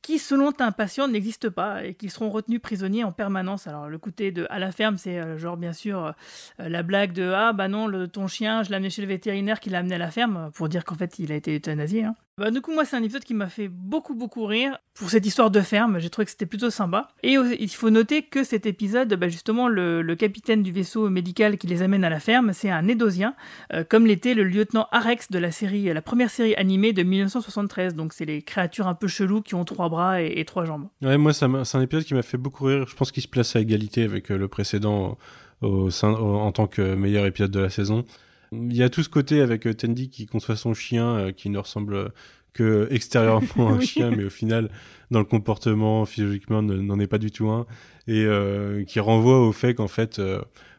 qui, 0.04 0.18
selon 0.18 0.52
un 0.58 0.70
patient, 0.70 1.08
n'existe 1.08 1.48
pas 1.48 1.82
et 1.82 1.94
qui 1.94 2.10
seront 2.10 2.28
retenus 2.28 2.60
prisonniers 2.60 3.04
en 3.04 3.10
permanence. 3.10 3.66
Alors, 3.66 3.88
le 3.88 3.96
côté 3.96 4.32
de 4.32 4.46
à 4.50 4.58
la 4.58 4.70
ferme, 4.70 4.98
c'est 4.98 5.38
genre, 5.38 5.56
bien 5.56 5.72
sûr, 5.72 6.12
la 6.58 6.82
blague 6.82 7.12
de 7.12 7.32
Ah, 7.34 7.54
bah 7.54 7.68
non, 7.68 7.86
le, 7.86 8.06
ton 8.06 8.28
chien, 8.28 8.62
je 8.62 8.68
l'ai 8.68 8.76
amené 8.76 8.90
chez 8.90 9.00
le 9.00 9.08
vétérinaire 9.08 9.60
qui 9.60 9.70
l'a 9.70 9.78
amené 9.78 9.94
à 9.94 9.98
la 9.98 10.10
ferme, 10.10 10.50
pour 10.54 10.68
dire 10.68 10.84
qu'en 10.84 10.94
fait, 10.94 11.18
il 11.18 11.32
a 11.32 11.36
été 11.36 11.56
euthanasié. 11.56 12.04
Hein. 12.04 12.14
Bah, 12.36 12.50
du 12.50 12.60
coup, 12.60 12.72
moi, 12.72 12.84
c'est 12.84 12.96
un 12.96 13.02
épisode 13.02 13.22
qui 13.22 13.32
m'a 13.32 13.46
fait 13.46 13.68
beaucoup, 13.68 14.16
beaucoup 14.16 14.44
rire. 14.44 14.76
Pour 14.94 15.08
cette 15.08 15.24
histoire 15.24 15.52
de 15.52 15.60
ferme, 15.60 16.00
j'ai 16.00 16.10
trouvé 16.10 16.24
que 16.24 16.32
c'était 16.32 16.46
plutôt 16.46 16.68
sympa. 16.68 17.06
Et 17.22 17.34
il 17.34 17.68
faut 17.68 17.90
noter 17.90 18.22
que 18.22 18.42
cet 18.42 18.66
épisode, 18.66 19.14
bah, 19.14 19.28
justement, 19.28 19.68
le, 19.68 20.02
capitaine 20.16 20.64
du 20.64 20.72
vaisseau 20.72 21.08
médical 21.10 21.58
qui 21.58 21.68
les 21.68 21.82
amène 21.82 22.02
à 22.02 22.10
la 22.10 22.18
ferme, 22.18 22.52
c'est 22.52 22.70
un 22.70 22.88
Édosien, 22.88 23.36
euh, 23.72 23.84
comme 23.88 24.06
l'était 24.06 24.34
le 24.34 24.42
lieutenant 24.42 24.88
Arex 24.90 25.30
de 25.30 25.38
la 25.38 25.52
série, 25.52 25.84
la 25.92 26.02
première 26.02 26.30
série 26.30 26.56
animée 26.56 26.92
de 26.92 27.04
1973. 27.04 27.94
Donc, 27.94 28.12
c'est 28.12 28.24
les 28.24 28.42
créatures 28.42 28.88
un 28.88 28.94
peu 28.94 29.06
cheloues 29.06 29.42
qui 29.42 29.54
ont 29.54 29.64
trois 29.64 29.88
bras 29.88 29.93
et, 30.20 30.44
trois 30.44 30.64
jambes. 30.64 30.88
Ouais, 31.02 31.18
moi, 31.18 31.32
c'est 31.32 31.44
un 31.46 31.80
épisode 31.82 32.04
qui 32.04 32.14
m'a 32.14 32.22
fait 32.22 32.38
beaucoup 32.38 32.64
rire. 32.64 32.86
Je 32.88 32.94
pense 32.94 33.12
qu'il 33.12 33.22
se 33.22 33.28
place 33.28 33.56
à 33.56 33.60
égalité 33.60 34.02
avec 34.02 34.30
euh, 34.30 34.38
le 34.38 34.48
précédent 34.48 35.18
au 35.62 35.90
sein, 35.90 36.12
en 36.12 36.52
tant 36.52 36.66
que 36.66 36.94
meilleur 36.94 37.26
épisode 37.26 37.50
de 37.50 37.60
la 37.60 37.70
saison. 37.70 38.04
Il 38.52 38.76
y 38.76 38.82
a 38.82 38.88
tout 38.88 39.02
ce 39.02 39.08
côté 39.08 39.40
avec 39.40 39.66
euh, 39.66 39.74
Tandy 39.74 40.10
qui 40.10 40.26
conçoit 40.26 40.56
son 40.56 40.74
chien 40.74 41.16
euh, 41.16 41.32
qui 41.32 41.50
ne 41.50 41.58
ressemble 41.58 42.12
que 42.52 42.88
extérieurement 42.92 43.68
à 43.68 43.72
un 43.72 43.80
chien, 43.80 44.10
mais 44.10 44.24
au 44.24 44.30
final, 44.30 44.70
dans 45.10 45.18
le 45.18 45.24
comportement, 45.24 46.04
physiologiquement, 46.04 46.62
n'en 46.62 46.98
est 47.00 47.06
pas 47.06 47.18
du 47.18 47.30
tout 47.30 47.48
un, 47.48 47.66
et 48.06 48.24
euh, 48.24 48.84
qui 48.84 49.00
renvoie 49.00 49.46
au 49.46 49.52
fait 49.52 49.74
qu'en 49.74 49.88
fait, 49.88 50.20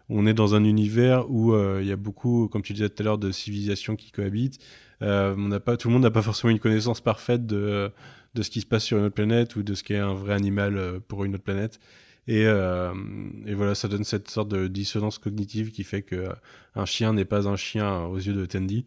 on 0.09 0.26
est 0.26 0.34
dans 0.34 0.55
un 0.55 0.63
univers 0.63 1.30
où 1.30 1.53
il 1.80 1.86
y 1.86 1.91
a 1.91 1.97
beaucoup, 1.97 2.47
comme 2.47 2.61
tu 2.61 2.74
disais 2.74 2.89
tout 2.89 3.01
à 3.01 3.03
l'heure, 3.03 3.18
de 3.18 3.32
civilisations 3.32 3.95
qui 3.95 4.11
cohabitent. 4.11 4.59
on 5.01 5.36
n'a 5.36 5.59
pas, 5.59 5.76
tout 5.76 5.89
le 5.89 5.93
monde 5.93 6.03
n'a 6.03 6.11
pas 6.11 6.22
forcément 6.22 6.51
une 6.51 6.59
connaissance 6.59 7.01
parfaite 7.01 7.45
de, 7.45 7.91
de 8.36 8.43
ce 8.43 8.49
qui 8.49 8.61
se 8.61 8.65
passe 8.65 8.83
sur 8.83 8.97
une 8.97 9.05
autre 9.05 9.15
planète 9.15 9.55
ou 9.55 9.63
de 9.63 9.73
ce 9.73 9.83
qu'est 9.83 9.97
un 9.97 10.13
vrai 10.13 10.33
animal 10.33 10.99
pour 11.07 11.25
une 11.25 11.36
autre 11.36 11.43
planète. 11.43 11.79
Et, 12.27 12.41
et, 12.41 13.53
voilà, 13.53 13.75
ça 13.75 13.88
donne 13.88 14.03
cette 14.03 14.29
sorte 14.29 14.49
de 14.49 14.67
dissonance 14.67 15.19
cognitive 15.19 15.71
qui 15.71 15.83
fait 15.83 16.01
que 16.01 16.27
un 16.75 16.86
chien 16.86 17.13
n'est 17.13 17.25
pas 17.25 17.47
un 17.47 17.55
chien 17.55 18.03
aux 18.05 18.17
yeux 18.17 18.33
de 18.33 18.45
Tandy. 18.45 18.86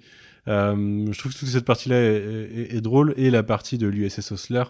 Euh, 0.48 1.06
je 1.10 1.18
trouve 1.18 1.32
que 1.32 1.38
toute 1.38 1.48
cette 1.48 1.64
partie-là 1.64 1.96
est, 1.96 2.80
drôle 2.80 3.14
et 3.16 3.30
la 3.30 3.42
partie 3.42 3.78
de 3.78 3.86
l'USS 3.86 4.32
Osler. 4.32 4.64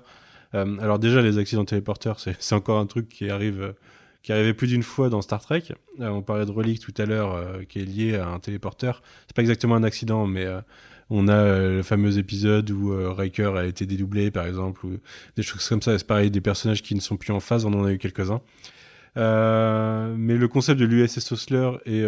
Euh, 0.54 0.76
alors 0.80 0.98
déjà, 0.98 1.22
les 1.22 1.38
accidents 1.38 1.64
téléporteurs, 1.64 2.18
c'est 2.20 2.54
encore 2.54 2.78
un 2.78 2.86
truc 2.86 3.08
qui 3.08 3.30
arrive, 3.30 3.62
euh, 3.62 3.72
qui 4.22 4.32
arrivait 4.32 4.54
plus 4.54 4.68
d'une 4.68 4.82
fois 4.82 5.08
dans 5.08 5.22
Star 5.22 5.40
Trek. 5.40 5.64
on 5.98 6.22
parlait 6.22 6.46
de 6.46 6.50
Relic 6.50 6.80
tout 6.80 6.94
à 7.00 7.06
l'heure, 7.06 7.66
qui 7.68 7.80
est 7.80 7.84
lié 7.84 8.16
à 8.16 8.28
un 8.28 8.40
téléporteur. 8.40 9.02
C'est 9.26 9.36
pas 9.36 9.42
exactement 9.42 9.76
un 9.76 9.84
accident, 9.84 10.26
mais 10.26 10.46
on 11.10 11.28
a 11.28 11.58
le 11.58 11.82
fameux 11.82 12.18
épisode 12.18 12.70
où 12.70 12.94
Riker 13.14 13.52
a 13.56 13.64
été 13.64 13.86
dédoublé, 13.86 14.30
par 14.30 14.46
exemple, 14.46 14.84
ou 14.86 14.98
des 15.36 15.42
choses 15.42 15.66
comme 15.68 15.82
ça. 15.82 15.96
C'est 15.98 16.06
pareil, 16.06 16.30
des 16.30 16.40
personnages 16.40 16.82
qui 16.82 16.94
ne 16.94 17.00
sont 17.00 17.16
plus 17.16 17.32
en 17.32 17.40
phase, 17.40 17.64
on 17.64 17.72
en 17.72 17.84
a 17.84 17.92
eu 17.92 17.98
quelques-uns. 17.98 18.40
mais 19.16 20.36
le 20.36 20.48
concept 20.48 20.78
de 20.78 20.84
l'USS 20.84 21.32
Osler 21.32 21.70
et 21.86 22.04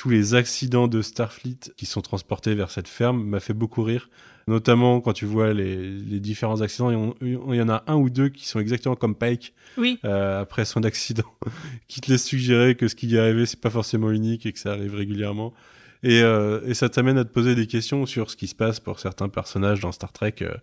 tous 0.00 0.08
les 0.08 0.34
accidents 0.34 0.88
de 0.88 1.02
Starfleet 1.02 1.74
qui 1.76 1.84
sont 1.84 2.00
transportés 2.00 2.54
vers 2.54 2.70
cette 2.70 2.88
ferme 2.88 3.22
m'a 3.22 3.38
fait 3.38 3.52
beaucoup 3.52 3.82
rire. 3.82 4.08
Notamment 4.48 5.02
quand 5.02 5.12
tu 5.12 5.26
vois 5.26 5.52
les, 5.52 6.20
différents 6.20 6.62
accidents, 6.62 7.14
il 7.20 7.54
y 7.54 7.60
en 7.60 7.68
a 7.68 7.84
un 7.86 7.96
ou 7.96 8.08
deux 8.08 8.30
qui 8.30 8.48
sont 8.48 8.60
exactement 8.60 8.96
comme 8.96 9.14
Pike 9.14 9.52
oui. 9.76 9.98
Euh, 10.06 10.40
après 10.40 10.64
son 10.64 10.84
accident, 10.84 11.30
qui 11.88 12.00
te 12.00 12.10
laisse 12.10 12.24
suggérer 12.24 12.76
que 12.76 12.88
ce 12.88 12.94
qui 12.94 13.08
y 13.08 13.16
est 13.16 13.18
arrivé, 13.18 13.44
c'est 13.44 13.60
pas 13.60 13.68
forcément 13.68 14.10
unique 14.10 14.46
et 14.46 14.52
que 14.52 14.58
ça 14.58 14.72
arrive 14.72 14.94
régulièrement. 14.94 15.52
Et, 16.02 16.22
euh, 16.22 16.72
ça 16.74 16.88
t'amène 16.88 17.18
à 17.18 17.24
te 17.24 17.30
poser 17.30 17.54
des 17.54 17.66
questions 17.66 18.06
sur 18.06 18.30
ce 18.30 18.36
qui 18.36 18.48
se 18.48 18.54
passe 18.54 18.80
pour 18.80 19.00
certains 19.00 19.28
personnages 19.28 19.80
dans 19.80 19.92
Star 19.92 20.12
Trek 20.12 20.36
euh, 20.42 20.54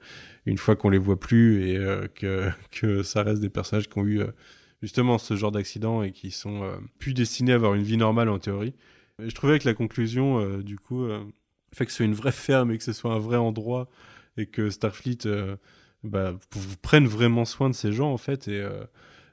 une 0.46 0.58
fois 0.58 0.76
qu'on 0.76 0.90
les 0.90 0.98
voit 0.98 1.20
plus 1.20 1.70
et 1.70 1.80
que, 2.16 2.50
que 2.72 3.04
ça 3.04 3.24
reste 3.24 3.42
des 3.42 3.50
personnages 3.50 3.88
qui 3.88 4.00
ont 4.00 4.06
eu 4.06 4.22
justement 4.82 5.18
ce 5.18 5.36
genre 5.36 5.52
d'accident 5.52 6.04
et 6.04 6.12
qui 6.12 6.32
sont 6.32 6.64
plus 7.00 7.14
destinés 7.14 7.52
à 7.52 7.56
avoir 7.56 7.76
une 7.76 7.84
vie 7.84 7.98
normale 7.98 8.30
en 8.30 8.40
théorie. 8.40 8.74
Je 9.20 9.34
trouvais 9.34 9.58
que 9.58 9.68
la 9.68 9.74
conclusion, 9.74 10.40
euh, 10.40 10.62
du 10.62 10.78
coup, 10.78 11.04
euh, 11.04 11.24
fait 11.74 11.86
que 11.86 11.92
ce 11.92 11.98
soit 11.98 12.06
une 12.06 12.14
vraie 12.14 12.32
ferme 12.32 12.72
et 12.72 12.78
que 12.78 12.84
ce 12.84 12.94
soit 12.94 13.14
un 13.14 13.20
vrai 13.20 13.38
endroit 13.38 13.90
et 14.38 14.46
que 14.46 14.70
Starfleet 14.70 15.26
euh, 15.26 15.56
bah, 16.04 16.36
prenne 16.84 17.08
vraiment 17.08 17.44
soin 17.44 17.70
de 17.70 17.76
ces 17.76 17.92
gens, 17.92 18.12
en 18.12 18.18
fait, 18.18 18.48
et, 18.48 18.64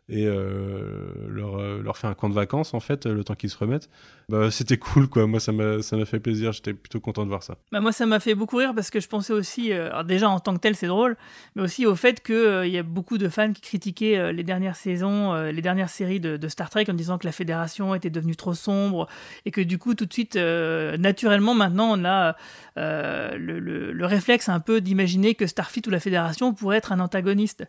et 0.09 0.27
leur, 0.27 1.59
leur 1.83 1.97
fait 1.97 2.07
un 2.07 2.15
camp 2.15 2.29
de 2.29 2.35
vacances, 2.35 2.75
en 2.75 2.81
fait, 2.81 3.07
le 3.07 3.25
temps 3.25 3.35
qu'ils 3.35 3.51
se 3.51 3.59
remettent 3.59 3.89
bah, 4.29 4.51
c'était 4.51 4.79
cool 4.79 5.09
quoi. 5.09 5.27
Moi 5.27 5.41
ça 5.41 5.53
m'a 5.53 5.81
fait 5.83 6.21
plaisir. 6.21 6.53
J'étais 6.53 6.73
plutôt 6.73 7.01
content 7.01 7.25
de 7.25 7.29
voir 7.29 7.43
ça. 7.43 7.57
Bah, 7.73 7.81
moi 7.81 7.93
ça 7.93 8.07
m'a 8.07 8.21
fait 8.21 8.35
beaucoup 8.35 8.57
rire 8.57 8.73
parce 8.75 8.91
que 8.91 9.01
je 9.01 9.09
pensais 9.09 9.33
aussi, 9.33 9.73
euh, 9.73 10.03
déjà 10.03 10.29
en 10.29 10.41
tant 10.41 10.55
que 10.55 10.61
tel 10.61 10.77
c'est 10.77 10.87
drôle, 10.87 11.17
mais 11.55 11.63
aussi 11.63 11.87
au 11.87 11.95
fait 11.95 12.23
qu'il 12.23 12.35
euh, 12.35 12.67
il 12.67 12.73
y 12.73 12.79
a 12.79 12.83
beaucoup 12.83 13.19
de 13.19 13.29
fans 13.29 13.53
qui 13.53 13.61
critiquaient 13.61 14.17
euh, 14.17 14.33
les 14.33 14.43
dernières 14.43 14.77
saisons, 14.77 15.35
les 15.35 15.63
dernières 15.63 15.91
séries 15.91 16.21
de, 16.21 16.37
de, 16.37 16.49
Star 16.49 16.71
Trek 16.71 16.87
en 16.89 16.95
disant 16.95 17.19
que 17.19 17.27
la 17.27 17.33
Fédération 17.33 17.95
était 17.95 18.11
devenue 18.11 18.37
trop 18.37 18.55
sombre 18.55 19.09
et 19.45 19.51
que 19.51 19.61
du 19.61 19.79
coup 19.79 19.95
tout 19.95 20.07
de 20.07 20.13
suite 20.13 20.37
naturellement 20.37 21.55
maintenant 21.55 21.99
on 21.99 22.05
a 22.05 22.37
le, 22.77 23.59
le, 23.59 23.93
le, 23.93 24.07
réflexe 24.07 24.49
un 24.49 24.61
peu 24.61 24.81
d'imaginer 24.81 25.35
que 25.35 25.47
Starfleet 25.47 25.87
ou 25.87 25.91
la 25.91 26.01
Fédération 26.01 26.55
pourrait 26.55 26.79
être 26.79 26.93
un 26.93 27.01
antagoniste 27.01 27.65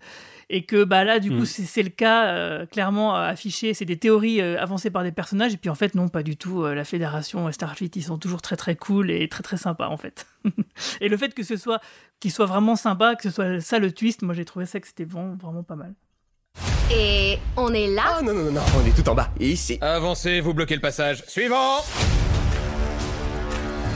et 0.49 0.65
que 0.65 0.83
bah 0.83 1.03
là 1.03 1.19
du 1.19 1.29
coup 1.29 1.43
mm. 1.43 1.45
c'est 1.45 1.83
le 1.83 1.89
cas 1.89 2.65
clairement 2.67 3.15
affiché. 3.15 3.73
C'est 3.73 3.85
des 3.85 3.97
théories 3.97 4.41
avancées 4.41 4.89
par 4.89 5.03
des 5.03 5.11
personnages 5.11 5.53
et 5.53 5.57
puis 5.57 5.69
en 5.69 5.75
fait 5.75 5.95
non 5.95 6.09
pas 6.09 6.23
du 6.23 6.37
tout 6.37 6.63
euh, 6.63 6.75
la 6.75 6.83
fédération 6.83 7.51
Starfleet, 7.51 7.91
ils 7.95 8.03
sont 8.03 8.17
toujours 8.17 8.41
très 8.41 8.55
très 8.55 8.75
cool 8.75 9.11
et 9.11 9.27
très 9.29 9.43
très 9.43 9.57
sympas 9.57 9.87
en 9.87 9.97
fait. 9.97 10.27
et 11.01 11.09
le 11.09 11.17
fait 11.17 11.33
que 11.33 11.43
ce 11.43 11.57
soit 11.57 11.79
qu'ils 12.19 12.31
soient 12.31 12.45
vraiment 12.45 12.75
sympas, 12.75 13.15
que 13.15 13.23
ce 13.23 13.29
soit 13.29 13.61
ça 13.61 13.79
le 13.79 13.91
twist, 13.91 14.21
moi 14.21 14.33
j'ai 14.33 14.45
trouvé 14.45 14.65
ça 14.65 14.79
que 14.79 14.87
c'était 14.87 15.05
vraiment, 15.05 15.35
vraiment 15.35 15.63
pas 15.63 15.75
mal. 15.75 15.93
Et 16.91 17.39
on 17.57 17.73
est 17.73 17.87
là? 17.87 18.03
Ah 18.19 18.21
non, 18.21 18.33
non, 18.33 18.43
non, 18.43 18.51
non, 18.51 18.61
on 18.77 18.85
est 18.85 18.95
tout 18.95 19.09
en 19.09 19.15
bas. 19.15 19.29
Ici. 19.39 19.77
Avancez, 19.81 20.39
vous 20.39 20.53
bloquez 20.53 20.75
le 20.75 20.81
passage. 20.81 21.23
Suivant 21.27 21.79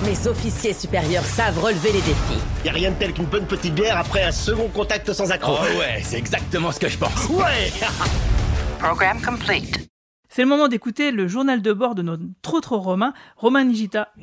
Mes 0.05 0.27
officiers 0.27 0.73
supérieurs 0.73 1.25
savent 1.25 1.59
relever 1.59 1.91
les 1.91 1.99
défis. 1.99 2.41
Y 2.63 2.69
a 2.69 2.71
rien 2.71 2.91
de 2.91 2.95
tel 2.95 3.11
qu'une 3.11 3.25
bonne 3.25 3.45
petite 3.45 3.75
bière 3.75 3.97
après 3.97 4.23
un 4.23 4.31
second 4.31 4.69
contact 4.69 5.11
sans 5.11 5.29
accroc. 5.29 5.57
Oh 5.59 5.79
ouais, 5.79 6.01
c'est 6.03 6.17
exactement 6.17 6.71
ce 6.71 6.79
que 6.79 6.87
je 6.87 6.97
pense. 6.97 7.27
Ouais 7.27 7.69
Programme 8.79 9.21
complete. 9.21 9.89
C'est 10.29 10.43
le 10.43 10.47
moment 10.47 10.69
d'écouter 10.69 11.11
le 11.11 11.27
journal 11.27 11.61
de 11.61 11.73
bord 11.73 11.95
de 11.95 12.01
notre 12.01 12.53
autre 12.53 12.77
Romain, 12.77 13.13
Romain 13.35 13.65
Nigita. 13.65 14.13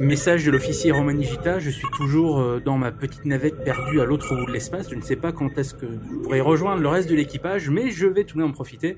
Message 0.00 0.44
de 0.44 0.50
l'officier 0.50 0.92
Romain 0.92 1.14
Nigita, 1.14 1.58
je 1.58 1.70
suis 1.70 1.88
toujours 1.96 2.40
euh, 2.40 2.60
dans 2.62 2.76
ma 2.76 2.92
petite 2.92 3.24
navette 3.24 3.64
perdue 3.64 4.00
à 4.02 4.04
l'autre 4.04 4.34
bout 4.34 4.44
de 4.46 4.52
l'espace. 4.52 4.90
Je 4.90 4.96
ne 4.96 5.00
sais 5.00 5.16
pas 5.16 5.32
quand 5.32 5.56
est-ce 5.56 5.72
que 5.72 5.86
je 5.86 6.16
pourrai 6.24 6.42
rejoindre 6.42 6.82
le 6.82 6.88
reste 6.88 7.08
de 7.08 7.14
l'équipage, 7.14 7.70
mais 7.70 7.90
je 7.90 8.06
vais 8.06 8.24
tout 8.24 8.36
de 8.36 8.42
même 8.42 8.50
en 8.50 8.52
profiter 8.52 8.96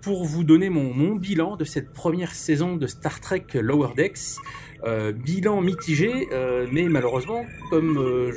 pour 0.00 0.24
vous 0.24 0.44
donner 0.44 0.70
mon, 0.70 0.94
mon 0.94 1.16
bilan 1.16 1.56
de 1.56 1.64
cette 1.64 1.92
première 1.92 2.34
saison 2.34 2.76
de 2.76 2.86
Star 2.86 3.20
Trek 3.20 3.46
Lower 3.54 3.90
Decks. 3.96 4.38
Euh, 4.84 5.12
bilan 5.12 5.60
mitigé, 5.60 6.28
euh, 6.32 6.66
mais 6.70 6.88
malheureusement, 6.88 7.44
comme 7.68 7.98
euh, 7.98 8.32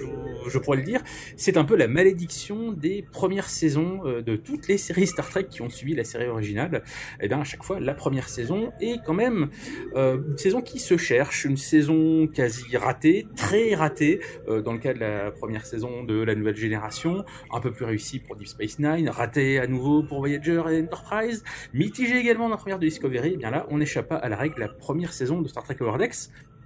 je, 0.47 0.57
pourrais 0.57 0.77
le 0.77 0.83
dire, 0.83 1.01
c'est 1.37 1.55
un 1.55 1.63
peu 1.63 1.75
la 1.75 1.87
malédiction 1.87 2.71
des 2.71 3.05
premières 3.11 3.49
saisons 3.49 4.01
de 4.03 4.35
toutes 4.35 4.67
les 4.67 4.77
séries 4.77 5.07
Star 5.07 5.29
Trek 5.29 5.45
qui 5.49 5.61
ont 5.61 5.69
suivi 5.69 5.93
la 5.93 6.03
série 6.03 6.27
originale. 6.27 6.83
Et 7.19 7.25
eh 7.25 7.27
bien 7.27 7.41
à 7.41 7.43
chaque 7.43 7.63
fois, 7.63 7.79
la 7.79 7.93
première 7.93 8.27
saison 8.27 8.71
est 8.79 8.97
quand 9.05 9.13
même 9.13 9.49
une 9.95 10.37
saison 10.37 10.61
qui 10.61 10.79
se 10.79 10.97
cherche, 10.97 11.45
une 11.45 11.57
saison 11.57 12.27
quasi 12.27 12.75
ratée, 12.75 13.27
très 13.35 13.75
ratée 13.75 14.19
dans 14.47 14.73
le 14.73 14.79
cas 14.79 14.93
de 14.93 14.99
la 14.99 15.31
première 15.31 15.65
saison 15.65 16.03
de 16.03 16.21
la 16.21 16.35
nouvelle 16.35 16.55
génération, 16.55 17.23
un 17.51 17.59
peu 17.59 17.71
plus 17.71 17.85
réussie 17.85 18.19
pour 18.19 18.35
Deep 18.35 18.47
Space 18.47 18.79
Nine, 18.79 19.09
ratée 19.09 19.59
à 19.59 19.67
nouveau 19.67 20.03
pour 20.03 20.19
Voyager 20.19 20.61
et 20.71 20.81
Enterprise, 20.81 21.43
mitigée 21.73 22.17
également 22.17 22.45
dans 22.45 22.55
la 22.55 22.57
première 22.57 22.79
de 22.79 22.85
Discovery. 22.85 23.29
Et 23.29 23.31
eh 23.35 23.37
bien 23.37 23.51
là, 23.51 23.67
on 23.69 23.77
n'échappe 23.77 24.07
pas 24.07 24.17
à 24.17 24.29
la 24.29 24.35
règle. 24.35 24.59
La 24.59 24.69
première 24.69 25.13
saison 25.13 25.41
de 25.41 25.47
Star 25.47 25.63
Trek 25.63 25.77
Lower 25.79 25.97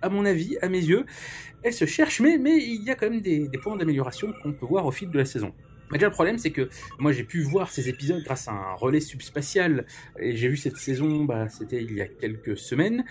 à 0.06 0.10
mon 0.10 0.26
avis, 0.26 0.58
à 0.62 0.70
mes 0.70 0.84
yeux, 0.84 1.06
elle 1.64 1.74
se 1.74 1.86
cherche, 1.86 2.22
mais, 2.22 2.36
il 2.36 2.84
y 2.84 2.92
a 2.92 2.96
quand 2.96 3.10
même 3.10 3.22
des, 3.22 3.50
points 3.62 3.76
d'amélioration 3.76 4.34
qu'on 4.44 4.54
peut 4.54 4.68
voir 4.68 4.86
au 4.86 4.92
fil 4.92 5.10
de 5.10 5.18
la 5.18 5.26
saison. 5.26 5.52
Mais 5.92 6.00
déjà 6.00 6.08
le 6.08 6.14
problème 6.14 6.40
c'est 6.40 6.50
que 6.50 6.68
moi 6.98 7.12
j'ai 7.12 7.24
pu 7.24 7.44
voir 7.44 7.70
ces 7.70 7.90
épisodes 7.90 8.24
grâce 8.24 8.48
à 8.48 8.54
un 8.54 8.74
relais 8.74 9.00
subspatial 9.00 9.86
et 10.20 10.36
j'ai 10.36 10.48
vu 10.48 10.58
cette 10.58 10.78
saison, 10.78 11.26
bah, 11.26 11.48
c'était 11.48 11.84
il 11.84 11.94
y 11.94 12.02
a 12.02 12.08
quelques 12.08 12.58
semaines 12.58 13.06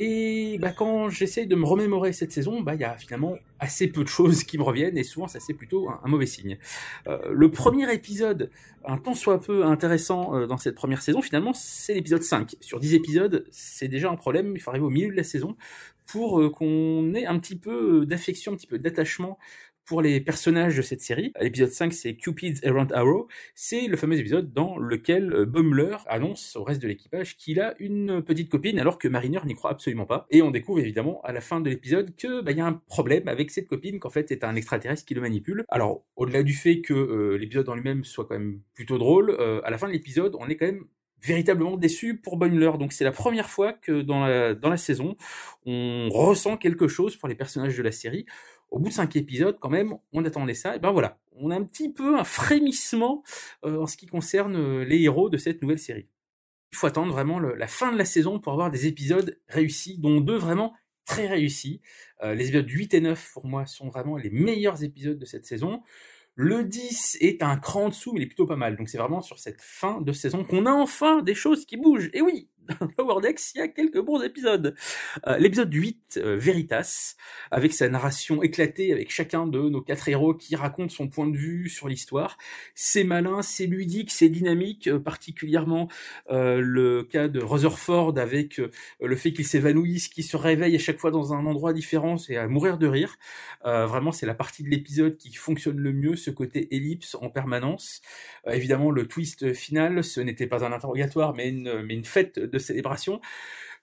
et 0.00 0.58
bah, 0.60 0.72
quand 0.72 1.08
j'essaye 1.08 1.46
de 1.46 1.54
me 1.54 1.64
remémorer 1.64 2.12
cette 2.12 2.32
saison, 2.32 2.62
bah, 2.62 2.74
il 2.74 2.80
y 2.80 2.84
a 2.84 2.96
finalement 2.96 3.36
assez 3.60 3.86
peu 3.86 4.02
de 4.02 4.08
choses 4.08 4.42
qui 4.42 4.58
me 4.58 4.64
reviennent 4.64 4.98
et 4.98 5.04
souvent 5.04 5.28
ça 5.28 5.38
c'est 5.38 5.54
plutôt 5.54 5.88
un, 5.88 6.08
mauvais 6.08 6.26
signe. 6.26 6.58
Euh, 7.06 7.32
le 7.32 7.48
premier 7.48 7.92
épisode, 7.94 8.50
un 8.84 8.98
tant 8.98 9.14
soit 9.14 9.40
peu 9.40 9.64
intéressant 9.64 10.34
euh, 10.34 10.46
dans 10.48 10.58
cette 10.58 10.74
première 10.74 11.02
saison, 11.02 11.22
finalement 11.22 11.52
c'est 11.52 11.94
l'épisode 11.94 12.24
5. 12.24 12.56
Sur 12.60 12.80
10 12.80 12.94
épisodes, 12.94 13.46
c'est 13.52 13.86
déjà 13.88 14.10
un 14.10 14.16
problème, 14.16 14.52
il 14.56 14.60
faut 14.60 14.70
arriver 14.70 14.86
au 14.86 14.90
milieu 14.90 15.12
de 15.12 15.16
la 15.16 15.22
saison 15.22 15.56
pour 16.06 16.40
euh, 16.40 16.50
qu'on 16.50 17.14
ait 17.14 17.26
un 17.26 17.38
petit 17.38 17.58
peu 17.58 18.06
d'affection, 18.06 18.52
un 18.52 18.56
petit 18.56 18.66
peu 18.66 18.78
d'attachement 18.78 19.38
pour 19.86 20.02
les 20.02 20.20
personnages 20.20 20.76
de 20.76 20.82
cette 20.82 21.00
série. 21.00 21.32
L'épisode 21.40 21.70
5, 21.70 21.92
c'est 21.92 22.16
Cupid's 22.16 22.60
Errant 22.64 22.88
Arrow. 22.90 23.28
C'est 23.54 23.86
le 23.86 23.96
fameux 23.96 24.18
épisode 24.18 24.52
dans 24.52 24.76
lequel 24.78 25.32
euh, 25.32 25.46
Bumler 25.46 25.96
annonce 26.08 26.56
au 26.56 26.64
reste 26.64 26.82
de 26.82 26.88
l'équipage 26.88 27.36
qu'il 27.36 27.60
a 27.60 27.74
une 27.78 28.20
petite 28.20 28.50
copine 28.50 28.78
alors 28.80 28.98
que 28.98 29.06
Mariner 29.06 29.38
n'y 29.46 29.54
croit 29.54 29.70
absolument 29.70 30.04
pas. 30.04 30.26
Et 30.30 30.42
on 30.42 30.50
découvre 30.50 30.80
évidemment 30.80 31.20
à 31.22 31.32
la 31.32 31.40
fin 31.40 31.60
de 31.60 31.70
l'épisode 31.70 32.14
que 32.16 32.42
bah, 32.42 32.50
il 32.50 32.58
y 32.58 32.60
a 32.60 32.66
un 32.66 32.82
problème 32.88 33.28
avec 33.28 33.50
cette 33.52 33.68
copine 33.68 34.00
qu'en 34.00 34.10
fait 34.10 34.26
c'est 34.28 34.42
un 34.42 34.56
extraterrestre 34.56 35.04
qui 35.04 35.14
le 35.14 35.20
manipule. 35.20 35.64
Alors 35.68 36.04
au-delà 36.16 36.42
du 36.42 36.52
fait 36.52 36.80
que 36.80 36.92
euh, 36.92 37.38
l'épisode 37.38 37.68
en 37.68 37.76
lui-même 37.76 38.04
soit 38.04 38.24
quand 38.26 38.38
même 38.38 38.60
plutôt 38.74 38.98
drôle, 38.98 39.30
euh, 39.38 39.60
à 39.62 39.70
la 39.70 39.78
fin 39.78 39.86
de 39.86 39.92
l'épisode 39.92 40.34
on 40.38 40.48
est 40.48 40.56
quand 40.56 40.66
même 40.66 40.84
véritablement 41.22 41.76
déçu 41.76 42.18
pour 42.18 42.36
Bumler. 42.36 42.72
Donc 42.78 42.92
c'est 42.92 43.04
la 43.04 43.12
première 43.12 43.50
fois 43.50 43.72
que 43.72 44.02
dans 44.02 44.26
la, 44.26 44.54
dans 44.54 44.70
la 44.70 44.76
saison, 44.76 45.16
on 45.64 46.08
ressent 46.10 46.56
quelque 46.56 46.88
chose 46.88 47.16
pour 47.16 47.28
les 47.28 47.34
personnages 47.34 47.76
de 47.76 47.82
la 47.82 47.92
série 47.92 48.26
au 48.70 48.78
bout 48.78 48.88
de 48.88 48.94
cinq 48.94 49.16
épisodes, 49.16 49.58
quand 49.60 49.70
même, 49.70 49.96
on 50.12 50.24
attendait 50.24 50.54
ça. 50.54 50.76
Et 50.76 50.78
ben 50.78 50.90
voilà, 50.90 51.18
on 51.32 51.50
a 51.50 51.56
un 51.56 51.64
petit 51.64 51.92
peu 51.92 52.18
un 52.18 52.24
frémissement 52.24 53.22
euh, 53.64 53.80
en 53.80 53.86
ce 53.86 53.96
qui 53.96 54.06
concerne 54.06 54.56
euh, 54.56 54.84
les 54.84 55.00
héros 55.02 55.30
de 55.30 55.36
cette 55.36 55.62
nouvelle 55.62 55.78
série. 55.78 56.08
Il 56.72 56.76
faut 56.78 56.86
attendre 56.86 57.12
vraiment 57.12 57.38
la 57.38 57.68
fin 57.68 57.92
de 57.92 57.96
la 57.96 58.04
saison 58.04 58.38
pour 58.38 58.52
avoir 58.52 58.70
des 58.70 58.86
épisodes 58.86 59.38
réussis, 59.48 59.98
dont 59.98 60.20
deux 60.20 60.36
vraiment 60.36 60.74
très 61.06 61.26
réussis. 61.26 61.80
Euh, 62.22 62.34
les 62.34 62.48
épisodes 62.48 62.68
8 62.68 62.94
et 62.94 63.00
9, 63.00 63.30
pour 63.32 63.46
moi, 63.46 63.66
sont 63.66 63.88
vraiment 63.88 64.16
les 64.16 64.30
meilleurs 64.30 64.82
épisodes 64.82 65.18
de 65.18 65.24
cette 65.24 65.46
saison. 65.46 65.82
Le 66.36 66.64
10 66.64 67.16
est 67.20 67.42
un 67.42 67.56
cran 67.56 67.88
dessous, 67.88 68.12
mais 68.12 68.20
il 68.20 68.24
est 68.24 68.26
plutôt 68.26 68.46
pas 68.46 68.56
mal. 68.56 68.76
Donc 68.76 68.90
c'est 68.90 68.98
vraiment 68.98 69.22
sur 69.22 69.38
cette 69.38 69.60
fin 69.62 70.02
de 70.02 70.12
saison 70.12 70.44
qu'on 70.44 70.66
a 70.66 70.70
enfin 70.70 71.22
des 71.22 71.34
choses 71.34 71.64
qui 71.64 71.78
bougent. 71.78 72.10
Et 72.12 72.20
oui, 72.20 72.50
Lower 72.98 73.20
Decks, 73.22 73.54
il 73.54 73.58
y 73.58 73.60
a 73.60 73.68
quelques 73.68 74.00
bons 74.00 74.22
épisodes. 74.22 74.74
Euh, 75.26 75.38
l'épisode 75.38 75.72
8, 75.72 76.18
euh, 76.18 76.36
Veritas, 76.36 77.16
avec 77.50 77.72
sa 77.72 77.88
narration 77.88 78.42
éclatée, 78.42 78.92
avec 78.92 79.10
chacun 79.10 79.46
de 79.46 79.58
nos 79.58 79.80
quatre 79.80 80.08
héros 80.08 80.34
qui 80.34 80.56
raconte 80.56 80.90
son 80.90 81.08
point 81.08 81.26
de 81.26 81.36
vue 81.36 81.68
sur 81.68 81.88
l'histoire. 81.88 82.36
C'est 82.74 83.04
malin, 83.04 83.42
c'est 83.42 83.66
ludique, 83.66 84.10
c'est 84.10 84.28
dynamique, 84.28 84.88
euh, 84.88 84.98
particulièrement 84.98 85.88
le 86.28 87.02
cas 87.02 87.28
de 87.28 87.40
Rutherford 87.40 88.18
avec 88.18 88.60
le 89.00 89.16
fait 89.16 89.32
qu'il 89.32 89.46
s'évanouisse, 89.46 90.08
qu'il 90.08 90.24
se 90.24 90.36
réveille 90.36 90.74
à 90.74 90.78
chaque 90.78 90.98
fois 90.98 91.10
dans 91.10 91.32
un 91.32 91.46
endroit 91.46 91.72
différent, 91.72 92.16
c'est 92.18 92.36
à 92.36 92.46
mourir 92.48 92.78
de 92.78 92.86
rire. 92.86 93.16
vraiment, 93.64 94.12
c'est 94.12 94.26
la 94.26 94.34
partie 94.34 94.62
de 94.62 94.68
l'épisode 94.68 95.16
qui 95.16 95.32
fonctionne 95.34 95.78
le 95.78 95.92
mieux, 95.92 96.16
ce 96.16 96.30
côté 96.30 96.74
ellipse 96.74 97.16
en 97.20 97.30
permanence. 97.30 98.00
évidemment, 98.46 98.90
le 98.90 99.06
twist 99.06 99.52
final, 99.54 100.02
ce 100.04 100.20
n'était 100.20 100.46
pas 100.46 100.64
un 100.64 100.72
interrogatoire, 100.72 101.34
mais 101.34 101.48
une, 101.48 101.82
mais 101.82 101.94
une 101.94 102.04
fête 102.04 102.38
de 102.38 102.55
célébration. 102.58 103.20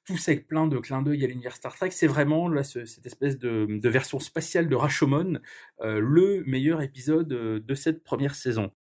Tout 0.05 0.17
ça 0.17 0.31
avec 0.31 0.47
plein 0.47 0.67
de 0.67 0.77
clins 0.79 1.01
d'œil 1.01 1.23
à 1.23 1.27
l'univers 1.27 1.55
Star 1.55 1.75
Trek. 1.75 1.91
C'est 1.91 2.07
vraiment 2.07 2.49
là, 2.49 2.63
cette 2.63 3.05
espèce 3.05 3.37
de, 3.37 3.79
version 3.87 4.19
spatiale 4.19 4.67
de 4.67 4.75
Rashomon, 4.75 5.39
euh, 5.81 5.99
le 5.99 6.43
meilleur 6.45 6.81
épisode 6.81 7.31
euh, 7.31 7.59
de 7.59 7.75
cette 7.75 8.03
première 8.03 8.35
saison. 8.35 8.71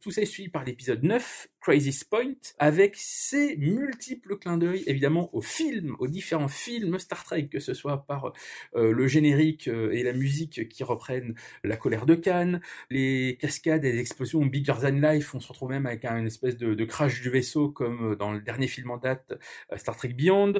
Tout 0.00 0.10
ça 0.10 0.22
est 0.22 0.26
suivi 0.26 0.48
par 0.48 0.64
l'épisode 0.64 1.04
9, 1.04 1.48
Crazy 1.62 2.04
Point, 2.10 2.34
avec 2.58 2.96
ses 2.96 3.56
multiples 3.56 4.36
clins 4.36 4.58
d'œil, 4.58 4.82
évidemment, 4.88 5.32
aux 5.32 5.42
films, 5.42 5.94
aux 6.00 6.08
différents 6.08 6.48
films 6.48 6.98
Star 6.98 7.22
Trek, 7.22 7.46
que 7.52 7.60
ce 7.60 7.72
soit 7.72 8.04
par 8.04 8.32
euh, 8.74 8.92
le 8.92 9.06
générique 9.06 9.68
euh, 9.68 9.92
et 9.92 10.02
la 10.02 10.12
musique 10.12 10.68
qui 10.68 10.82
reprennent 10.82 11.36
La 11.62 11.76
colère 11.76 12.04
de 12.04 12.16
Khan, 12.16 12.58
les 12.90 13.38
cascades 13.40 13.84
et 13.84 13.92
les 13.92 14.00
explosions 14.00 14.44
Bigger 14.44 14.74
Than 14.82 15.00
Life, 15.00 15.36
on 15.36 15.40
se 15.40 15.46
retrouve 15.46 15.70
même 15.70 15.86
avec 15.86 16.04
une 16.04 16.26
espèce 16.26 16.56
de, 16.56 16.74
de, 16.74 16.84
crash 16.84 17.20
du 17.20 17.30
vaisseau, 17.30 17.68
comme 17.68 18.16
dans 18.16 18.32
le 18.32 18.40
dernier 18.40 18.66
film 18.66 18.90
en 18.90 18.98
date, 18.98 19.32
euh, 19.70 19.76
Star 19.76 19.96
Trek 19.96 20.14
Beyond. 20.14 20.54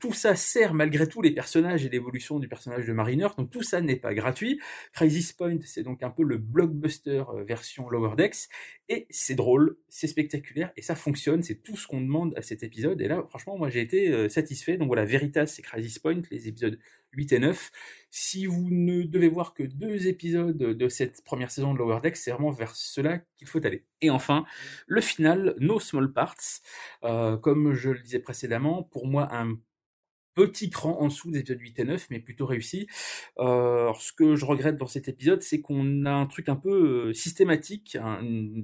Tout 0.00 0.12
ça 0.12 0.36
sert 0.36 0.74
malgré 0.74 1.08
tout 1.08 1.22
les 1.22 1.30
personnages 1.30 1.86
et 1.86 1.88
l'évolution 1.88 2.38
du 2.38 2.48
personnage 2.48 2.86
de 2.86 2.92
Mariner, 2.92 3.28
donc 3.38 3.50
tout 3.50 3.62
ça 3.62 3.80
n'est 3.80 3.96
pas 3.96 4.12
gratuit. 4.12 4.60
Crazy 4.92 5.32
Point, 5.32 5.60
c'est 5.64 5.82
donc 5.82 6.02
un 6.02 6.10
peu 6.10 6.24
le 6.24 6.36
blockbuster 6.36 7.24
version 7.46 7.88
Lower 7.88 8.16
Decks, 8.16 8.48
et 8.90 9.06
c'est 9.08 9.34
drôle, 9.34 9.78
c'est 9.88 10.08
spectaculaire 10.08 10.41
et 10.76 10.82
ça 10.82 10.94
fonctionne. 10.94 11.42
C'est 11.42 11.62
tout 11.62 11.76
ce 11.76 11.86
qu'on 11.86 12.00
demande 12.00 12.34
à 12.36 12.42
cet 12.42 12.62
épisode. 12.62 13.00
Et 13.00 13.08
là, 13.08 13.22
franchement, 13.28 13.56
moi 13.56 13.70
j'ai 13.70 13.80
été 13.80 14.08
euh, 14.08 14.28
satisfait. 14.28 14.76
Donc 14.76 14.88
voilà, 14.88 15.04
Veritas 15.04 15.46
c'est 15.46 15.62
Crisis 15.62 15.98
Point, 15.98 16.22
les 16.30 16.48
épisodes 16.48 16.78
8 17.12 17.32
et 17.32 17.38
9. 17.38 17.70
Si 18.10 18.46
vous 18.46 18.68
ne 18.70 19.02
devez 19.02 19.28
voir 19.28 19.54
que 19.54 19.62
deux 19.62 20.06
épisodes 20.06 20.56
de 20.56 20.88
cette 20.88 21.22
première 21.24 21.50
saison 21.50 21.72
de 21.74 21.78
Lower 21.78 22.00
Deck, 22.02 22.16
c'est 22.16 22.30
vraiment 22.30 22.50
vers 22.50 22.74
cela 22.74 23.20
qu'il 23.36 23.48
faut 23.48 23.64
aller. 23.64 23.84
Et 24.00 24.10
enfin, 24.10 24.44
le 24.86 25.00
final, 25.00 25.54
No 25.58 25.80
Small 25.80 26.12
Parts. 26.12 26.60
Euh, 27.04 27.36
comme 27.36 27.74
je 27.74 27.90
le 27.90 28.00
disais 28.00 28.20
précédemment, 28.20 28.82
pour 28.82 29.06
moi, 29.06 29.28
un 29.34 29.58
petit 30.34 30.70
cran 30.70 30.98
en 30.98 31.08
dessous 31.08 31.30
des 31.30 31.40
épisodes 31.40 31.60
8 31.60 31.78
et 31.80 31.84
9, 31.84 32.06
mais 32.10 32.20
plutôt 32.20 32.46
réussi. 32.46 32.86
Euh, 33.38 33.92
ce 33.98 34.12
que 34.12 34.36
je 34.36 34.44
regrette 34.44 34.76
dans 34.76 34.86
cet 34.86 35.08
épisode, 35.08 35.42
c'est 35.42 35.60
qu'on 35.60 36.06
a 36.06 36.12
un 36.12 36.26
truc 36.26 36.48
un 36.48 36.56
peu 36.56 37.12
systématique, 37.12 37.98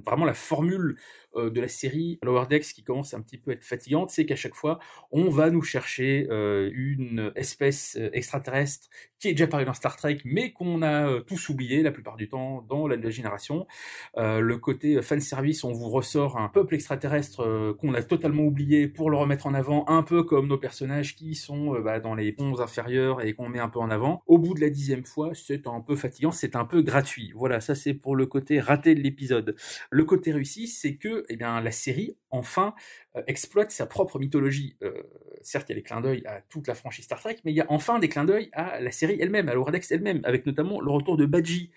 vraiment 0.05 0.25
la 0.25 0.33
formule 0.33 0.97
euh, 1.35 1.49
de 1.49 1.61
la 1.61 1.67
série 1.67 2.17
Lower 2.23 2.45
Decks 2.49 2.73
qui 2.73 2.83
commence 2.83 3.13
un 3.13 3.21
petit 3.21 3.37
peu 3.37 3.51
à 3.51 3.53
être 3.53 3.63
fatigante, 3.63 4.09
c'est 4.09 4.25
qu'à 4.25 4.35
chaque 4.35 4.55
fois, 4.55 4.79
on 5.11 5.29
va 5.29 5.49
nous 5.51 5.61
chercher 5.61 6.27
euh, 6.31 6.71
une 6.73 7.31
espèce 7.35 7.97
euh, 7.99 8.09
extraterrestre 8.13 8.87
qui 9.19 9.27
est 9.27 9.31
déjà 9.31 9.47
paru 9.47 9.65
dans 9.65 9.73
Star 9.73 9.95
Trek, 9.97 10.17
mais 10.23 10.53
qu'on 10.53 10.81
a 10.81 11.21
tous 11.23 11.49
oublié 11.49 11.83
la 11.83 11.91
plupart 11.91 12.15
du 12.15 12.29
temps 12.29 12.65
dans 12.69 12.87
la 12.87 12.95
nouvelle 12.95 13.11
génération. 13.11 13.67
le 14.15 14.55
côté 14.55 15.01
fan 15.01 15.19
service, 15.19 15.65
on 15.65 15.73
vous 15.73 15.89
ressort 15.89 16.37
un 16.37 16.47
peuple 16.47 16.75
extraterrestre 16.75 17.75
qu'on 17.79 17.93
a 17.93 18.01
totalement 18.01 18.43
oublié 18.43 18.87
pour 18.87 19.09
le 19.09 19.17
remettre 19.17 19.45
en 19.45 19.53
avant, 19.53 19.83
un 19.89 20.03
peu 20.03 20.23
comme 20.23 20.47
nos 20.47 20.57
personnages 20.57 21.17
qui 21.17 21.35
sont 21.35 21.77
bah, 21.81 21.99
dans 21.99 22.15
les 22.15 22.31
ponts 22.31 22.61
inférieurs 22.61 23.21
et 23.21 23.33
qu'on 23.33 23.49
met 23.49 23.59
un 23.59 23.67
peu 23.67 23.79
en 23.79 23.89
avant. 23.89 24.23
Au 24.25 24.37
bout 24.37 24.53
de 24.53 24.61
la 24.61 24.69
dixième 24.69 25.03
fois, 25.03 25.31
c'est 25.33 25.67
un 25.67 25.81
peu 25.81 25.97
fatigant, 25.97 26.31
c'est 26.31 26.55
un 26.55 26.63
peu 26.63 26.81
gratuit. 26.81 27.33
Voilà, 27.35 27.59
ça 27.59 27.75
c'est 27.75 27.93
pour 27.93 28.15
le 28.15 28.25
côté 28.25 28.61
raté 28.61 28.95
de 28.95 29.01
l'épisode. 29.01 29.57
Le 29.91 30.05
côté 30.05 30.31
réussi, 30.31 30.67
c'est 30.67 30.95
que 30.95 31.18
eh 31.29 31.35
bien, 31.35 31.61
la 31.61 31.71
série, 31.71 32.17
enfin, 32.29 32.73
euh, 33.15 33.21
exploite 33.27 33.71
sa 33.71 33.85
propre 33.85 34.19
mythologie. 34.19 34.77
Euh, 34.83 35.03
certes, 35.41 35.69
il 35.69 35.73
y 35.73 35.75
a 35.75 35.79
des 35.79 35.83
clins 35.83 36.01
d'œil 36.01 36.23
à 36.25 36.41
toute 36.49 36.67
la 36.67 36.75
franchise 36.75 37.05
Star 37.05 37.19
Trek, 37.19 37.37
mais 37.45 37.51
il 37.51 37.55
y 37.55 37.61
a 37.61 37.65
enfin 37.69 37.99
des 37.99 38.09
clins 38.09 38.25
d'œil 38.25 38.49
à 38.53 38.79
la 38.79 38.91
série 38.91 39.17
elle-même, 39.19 39.49
à 39.49 39.53
l'Oradex 39.53 39.91
elle-même, 39.91 40.21
avec 40.23 40.45
notamment 40.45 40.81
le 40.81 40.91
retour 40.91 41.17
de 41.17 41.25
Badgie. 41.25 41.71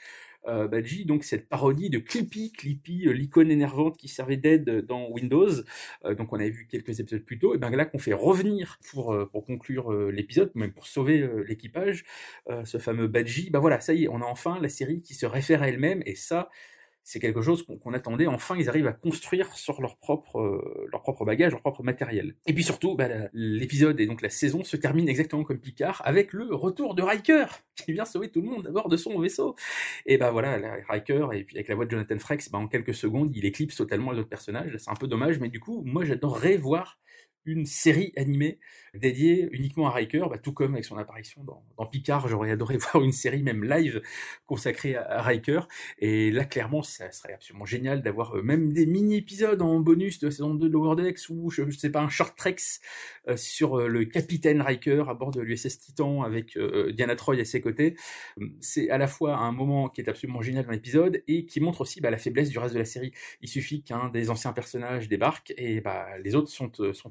Euh, 0.48 0.66
Badgie, 0.66 1.04
donc 1.04 1.22
cette 1.22 1.48
parodie 1.48 1.88
de 1.88 1.98
Clippy, 1.98 2.50
Clippy, 2.52 3.04
l'icône 3.12 3.50
énervante 3.50 3.96
qui 3.96 4.08
servait 4.08 4.36
d'aide 4.36 4.84
dans 4.86 5.08
Windows. 5.08 5.52
donc 6.18 6.32
on 6.32 6.36
avait 6.36 6.50
vu 6.50 6.66
quelques 6.66 6.98
épisodes 6.98 7.24
plus 7.24 7.38
tôt. 7.38 7.54
Et 7.54 7.58
bien 7.58 7.70
là 7.70 7.84
qu'on 7.84 8.00
fait 8.00 8.12
revenir 8.12 8.80
pour 8.90 9.16
pour 9.30 9.46
conclure 9.46 9.92
l'épisode, 10.10 10.50
même 10.56 10.72
pour 10.72 10.88
sauver 10.88 11.28
l'équipage, 11.46 12.04
ce 12.64 12.78
fameux 12.78 13.06
Badgie. 13.06 13.50
Bah 13.50 13.60
voilà, 13.60 13.80
ça 13.80 13.94
y 13.94 14.04
est, 14.04 14.08
on 14.08 14.20
a 14.20 14.26
enfin 14.26 14.58
la 14.60 14.68
série 14.68 15.00
qui 15.00 15.14
se 15.14 15.26
réfère 15.26 15.62
à 15.62 15.68
elle-même. 15.68 16.02
Et 16.06 16.16
ça, 16.16 16.50
c'est 17.04 17.18
quelque 17.18 17.42
chose 17.42 17.64
qu'on 17.66 17.92
attendait. 17.92 18.26
Enfin, 18.26 18.56
ils 18.56 18.68
arrivent 18.68 18.86
à 18.86 18.92
construire 18.92 19.52
sur 19.54 19.80
leur 19.82 19.96
propre, 19.96 20.38
euh, 20.38 20.88
leur 20.90 21.02
propre 21.02 21.24
bagage, 21.24 21.52
leur 21.52 21.60
propre 21.60 21.82
matériel. 21.82 22.34
Et 22.46 22.54
puis 22.54 22.64
surtout, 22.64 22.94
bah, 22.94 23.08
l'épisode 23.32 23.98
et 24.00 24.06
donc 24.06 24.22
la 24.22 24.30
saison 24.30 24.62
se 24.62 24.76
termine 24.76 25.08
exactement 25.08 25.44
comme 25.44 25.58
Picard, 25.58 26.02
avec 26.04 26.32
le 26.32 26.54
retour 26.54 26.94
de 26.94 27.02
Riker, 27.02 27.46
qui 27.76 27.92
vient 27.92 28.04
sauver 28.04 28.28
tout 28.28 28.40
le 28.40 28.48
monde 28.48 28.66
à 28.66 28.70
bord 28.70 28.88
de 28.88 28.96
son 28.96 29.18
vaisseau. 29.18 29.56
Et 30.06 30.18
bah 30.18 30.30
voilà, 30.30 30.58
Riker, 30.88 31.28
et 31.32 31.44
puis 31.44 31.56
avec 31.56 31.68
la 31.68 31.74
voix 31.74 31.84
de 31.84 31.90
Jonathan 31.90 32.18
Frakes, 32.18 32.50
bah, 32.50 32.58
en 32.58 32.68
quelques 32.68 32.94
secondes, 32.94 33.34
il 33.34 33.44
éclipse 33.44 33.76
totalement 33.76 34.12
les 34.12 34.20
autres 34.20 34.28
personnages. 34.28 34.76
C'est 34.78 34.90
un 34.90 34.94
peu 34.94 35.08
dommage, 35.08 35.38
mais 35.40 35.48
du 35.48 35.60
coup, 35.60 35.82
moi 35.84 36.04
j'adorerais 36.04 36.56
voir 36.56 36.98
une 37.44 37.66
série 37.66 38.12
animée 38.16 38.58
dédiée 38.94 39.48
uniquement 39.52 39.86
à 39.86 39.90
Riker, 39.90 40.26
bah, 40.28 40.38
tout 40.38 40.52
comme 40.52 40.74
avec 40.74 40.84
son 40.84 40.98
apparition 40.98 41.42
dans, 41.44 41.62
Picard, 41.86 42.28
j'aurais 42.28 42.50
adoré 42.50 42.76
voir 42.92 43.02
une 43.02 43.12
série 43.12 43.42
même 43.42 43.64
live 43.64 44.02
consacrée 44.46 44.96
à, 44.96 45.22
Riker. 45.22 45.60
Et 45.98 46.30
là, 46.30 46.44
clairement, 46.44 46.82
ça 46.82 47.10
serait 47.10 47.32
absolument 47.32 47.64
génial 47.64 48.02
d'avoir 48.02 48.36
euh, 48.36 48.42
même 48.42 48.72
des 48.72 48.86
mini-épisodes 48.86 49.60
en 49.62 49.80
bonus 49.80 50.20
de 50.20 50.30
saison 50.30 50.54
2 50.54 50.68
de 50.68 50.72
Lower 50.72 50.96
Decks 50.96 51.28
ou 51.30 51.50
je, 51.50 51.68
sais 51.70 51.90
pas 51.90 52.00
un 52.00 52.08
short 52.08 52.36
treks 52.36 52.80
euh, 53.28 53.36
sur 53.36 53.78
euh, 53.78 53.88
le 53.88 54.04
capitaine 54.04 54.60
Riker 54.60 55.04
à 55.08 55.14
bord 55.14 55.30
de 55.30 55.40
l'USS 55.40 55.78
Titan 55.78 56.22
avec 56.22 56.58
Diana 56.94 57.16
Troy 57.16 57.40
à 57.40 57.44
ses 57.44 57.60
côtés. 57.60 57.96
C'est 58.60 58.90
à 58.90 58.98
la 58.98 59.06
fois 59.06 59.36
un 59.36 59.52
moment 59.52 59.88
qui 59.88 60.00
est 60.00 60.08
absolument 60.08 60.42
génial 60.42 60.64
dans 60.64 60.72
l'épisode 60.72 61.22
et 61.26 61.46
qui 61.46 61.60
montre 61.60 61.80
aussi 61.80 62.00
bah, 62.00 62.10
la 62.10 62.18
faiblesse 62.18 62.50
du 62.50 62.58
reste 62.58 62.74
de 62.74 62.78
la 62.78 62.84
série. 62.84 63.12
Il 63.40 63.48
suffit 63.48 63.82
qu'un 63.82 64.08
des 64.10 64.30
anciens 64.30 64.52
personnages 64.52 65.08
débarque 65.08 65.52
et 65.56 65.80
bah, 65.80 66.06
les 66.18 66.34
autres 66.34 66.48
sont, 66.48 66.70
sont 66.92 67.10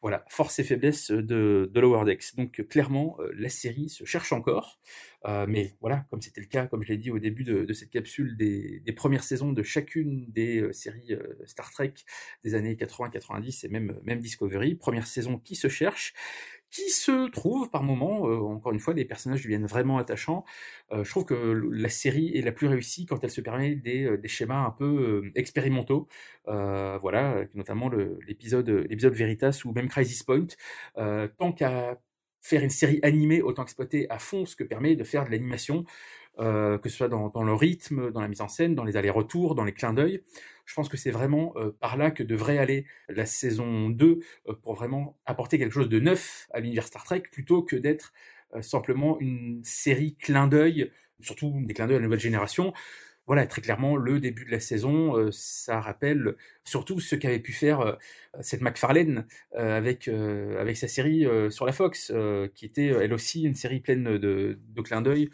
Voilà, 0.00 0.24
force 0.28 0.58
et 0.58 0.64
faiblesse 0.64 1.10
de, 1.10 1.70
de 1.72 1.80
Lower. 1.80 2.04
Donc 2.36 2.66
clairement, 2.68 3.16
la 3.34 3.48
série 3.48 3.88
se 3.88 4.04
cherche 4.04 4.32
encore. 4.32 4.78
Euh, 5.24 5.46
mais 5.48 5.76
voilà, 5.80 6.04
comme 6.10 6.20
c'était 6.20 6.40
le 6.40 6.46
cas, 6.46 6.66
comme 6.66 6.82
je 6.82 6.88
l'ai 6.88 6.96
dit 6.96 7.10
au 7.10 7.18
début 7.18 7.44
de, 7.44 7.72
cette 7.72 7.90
capsule, 7.90 8.36
des, 8.36 8.82
premières 8.96 9.24
saisons 9.24 9.52
de 9.52 9.62
chacune 9.62 10.26
des 10.30 10.60
euh, 10.60 10.72
séries 10.72 11.14
euh, 11.14 11.34
Star 11.46 11.70
Trek 11.70 11.94
des 12.44 12.54
années 12.54 12.74
80-90 12.74 13.66
et 13.66 13.68
même, 13.68 13.98
même 14.02 14.20
Discovery, 14.20 14.74
première 14.74 15.06
saison 15.06 15.38
qui 15.38 15.54
se 15.54 15.68
cherche, 15.68 16.14
qui 16.72 16.90
se 16.90 17.28
trouve 17.30 17.70
par 17.70 17.82
moments, 17.84 18.22
encore 18.22 18.72
une 18.72 18.80
fois, 18.80 18.94
les 18.94 19.04
personnages 19.04 19.42
deviennent 19.42 19.66
vraiment 19.66 19.98
attachants. 19.98 20.44
je 20.90 21.08
trouve 21.08 21.24
que 21.24 21.34
la 21.70 21.88
série 21.88 22.36
est 22.36 22.42
la 22.42 22.52
plus 22.52 22.66
réussie 22.66 23.06
quand 23.06 23.22
elle 23.22 23.30
se 23.30 23.40
permet 23.40 23.76
des, 23.76 24.16
des 24.18 24.28
schémas 24.28 24.66
un 24.66 24.70
peu 24.70 25.30
expérimentaux, 25.34 26.08
voilà, 26.46 27.44
notamment 27.54 27.90
l'épisode 28.26 28.68
l'épisode 28.68 29.14
Veritas 29.14 29.62
ou 29.64 29.72
même 29.72 29.88
Crisis 29.88 30.22
Point. 30.22 30.48
tant 31.38 31.52
qu'à 31.52 31.98
faire 32.42 32.62
une 32.62 32.70
série 32.70 32.98
animée, 33.02 33.40
autant 33.40 33.62
exploiter 33.62 34.10
à 34.10 34.18
fond 34.18 34.44
ce 34.44 34.56
que 34.56 34.64
permet 34.64 34.96
de 34.96 35.04
faire 35.04 35.24
de 35.24 35.30
l'animation, 35.30 35.84
euh, 36.38 36.78
que 36.78 36.88
ce 36.88 36.96
soit 36.96 37.08
dans, 37.08 37.28
dans, 37.28 37.44
le 37.44 37.54
rythme, 37.54 38.10
dans 38.10 38.20
la 38.20 38.28
mise 38.28 38.40
en 38.40 38.48
scène, 38.48 38.74
dans 38.74 38.84
les 38.84 38.96
allers-retours, 38.96 39.54
dans 39.54 39.64
les 39.64 39.72
clins 39.72 39.92
d'œil. 39.92 40.22
Je 40.72 40.76
pense 40.76 40.88
que 40.88 40.96
c'est 40.96 41.10
vraiment 41.10 41.52
euh, 41.56 41.70
par 41.80 41.96
là 41.96 42.10
que 42.10 42.22
devrait 42.22 42.58
aller 42.58 42.86
la 43.08 43.26
saison 43.26 43.90
2 43.90 44.20
euh, 44.48 44.54
pour 44.62 44.74
vraiment 44.74 45.18
apporter 45.26 45.58
quelque 45.58 45.74
chose 45.74 45.88
de 45.88 46.00
neuf 46.00 46.48
à 46.52 46.60
l'univers 46.60 46.86
Star 46.86 47.04
Trek, 47.04 47.22
plutôt 47.30 47.62
que 47.62 47.76
d'être 47.76 48.12
simplement 48.60 49.18
une 49.18 49.62
série 49.64 50.14
clin 50.16 50.46
d'œil, 50.46 50.90
surtout 51.20 51.54
des 51.62 51.72
clins 51.72 51.86
d'œil 51.86 51.96
à 51.96 52.00
la 52.00 52.04
nouvelle 52.04 52.20
génération 52.20 52.74
voilà, 53.26 53.46
très 53.46 53.62
clairement, 53.62 53.96
le 53.96 54.18
début 54.20 54.44
de 54.44 54.50
la 54.50 54.58
saison, 54.60 55.16
euh, 55.16 55.30
ça 55.32 55.80
rappelle 55.80 56.34
surtout 56.64 56.98
ce 57.00 57.14
qu'avait 57.14 57.38
pu 57.38 57.52
faire 57.52 57.80
euh, 57.80 57.92
cette 58.40 58.62
McFarlane 58.62 59.26
euh, 59.56 59.76
avec 59.76 60.08
avec 60.08 60.76
sa 60.76 60.88
série 60.88 61.26
sur 61.50 61.66
la 61.66 61.72
Fox, 61.72 62.12
qui 62.54 62.64
était 62.66 62.86
elle 62.86 63.12
aussi 63.12 63.42
une 63.42 63.54
série 63.54 63.80
pleine 63.80 64.18
de, 64.18 64.58
de 64.58 64.82
clins 64.82 65.02
d'œil 65.02 65.30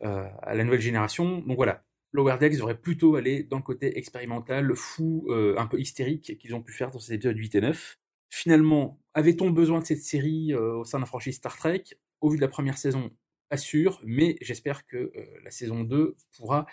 à 0.00 0.54
la 0.54 0.64
nouvelle 0.64 0.80
génération. 0.80 1.38
Donc 1.38 1.56
voilà, 1.56 1.84
Lower 2.12 2.38
Decks 2.38 2.54
devrait 2.54 2.80
plutôt 2.80 3.16
aller 3.16 3.42
dans 3.42 3.58
le 3.58 3.62
côté 3.62 3.98
expérimental, 3.98 4.74
fou, 4.74 5.28
un 5.30 5.66
peu 5.66 5.78
hystérique 5.78 6.38
qu'ils 6.38 6.54
ont 6.54 6.62
pu 6.62 6.72
faire 6.72 6.90
dans 6.90 6.98
ces 6.98 7.14
épisodes 7.14 7.36
8 7.36 7.54
et 7.56 7.60
9. 7.60 7.98
Finalement, 8.30 9.00
avait-on 9.14 9.50
besoin 9.50 9.80
de 9.80 9.86
cette 9.86 10.02
série 10.02 10.54
au 10.54 10.84
sein 10.84 10.98
de 10.98 11.02
la 11.02 11.06
franchise 11.06 11.36
Star 11.36 11.56
Trek? 11.56 11.84
Au 12.20 12.30
vu 12.30 12.36
de 12.36 12.42
la 12.42 12.48
première 12.48 12.78
saison, 12.78 13.10
pas 13.48 13.56
sûr, 13.56 14.00
mais 14.04 14.36
j'espère 14.40 14.86
que 14.86 15.12
la 15.44 15.50
saison 15.50 15.84
2 15.84 16.16
pourra 16.36 16.66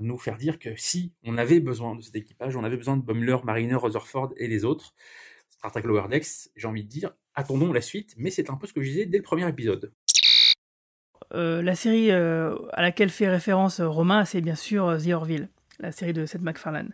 nous 0.00 0.18
faire 0.18 0.38
dire 0.38 0.58
que 0.58 0.76
si 0.76 1.12
on 1.24 1.38
avait 1.38 1.60
besoin 1.60 1.96
de 1.96 2.02
cet 2.02 2.16
équipage, 2.16 2.54
on 2.56 2.64
avait 2.64 2.76
besoin 2.76 2.96
de 2.96 3.02
Bumler, 3.02 3.38
Mariner, 3.44 3.76
Rutherford 3.76 4.34
et 4.36 4.46
les 4.46 4.64
autres. 4.64 4.94
Star 5.48 5.72
Trek 5.72 5.82
Lower 5.82 6.08
Decks, 6.08 6.50
j'ai 6.54 6.66
envie 6.68 6.84
de 6.84 6.88
dire, 6.88 7.14
attendons 7.34 7.72
la 7.72 7.80
suite, 7.80 8.14
mais 8.16 8.30
c'est 8.30 8.50
un 8.50 8.56
peu 8.56 8.66
ce 8.66 8.72
que 8.72 8.82
je 8.82 8.90
disais 8.90 9.06
dès 9.06 9.18
le 9.18 9.22
premier 9.22 9.48
épisode. 9.48 9.92
Euh, 11.34 11.62
la 11.62 11.74
série 11.74 12.10
euh, 12.10 12.54
à 12.72 12.82
laquelle 12.82 13.10
fait 13.10 13.28
référence 13.28 13.80
Romain, 13.80 14.24
c'est 14.24 14.40
bien 14.40 14.54
sûr 14.54 14.96
The 15.02 15.10
Orville, 15.10 15.48
la 15.80 15.92
série 15.92 16.12
de 16.12 16.26
Seth 16.26 16.42
MacFarlane. 16.42 16.92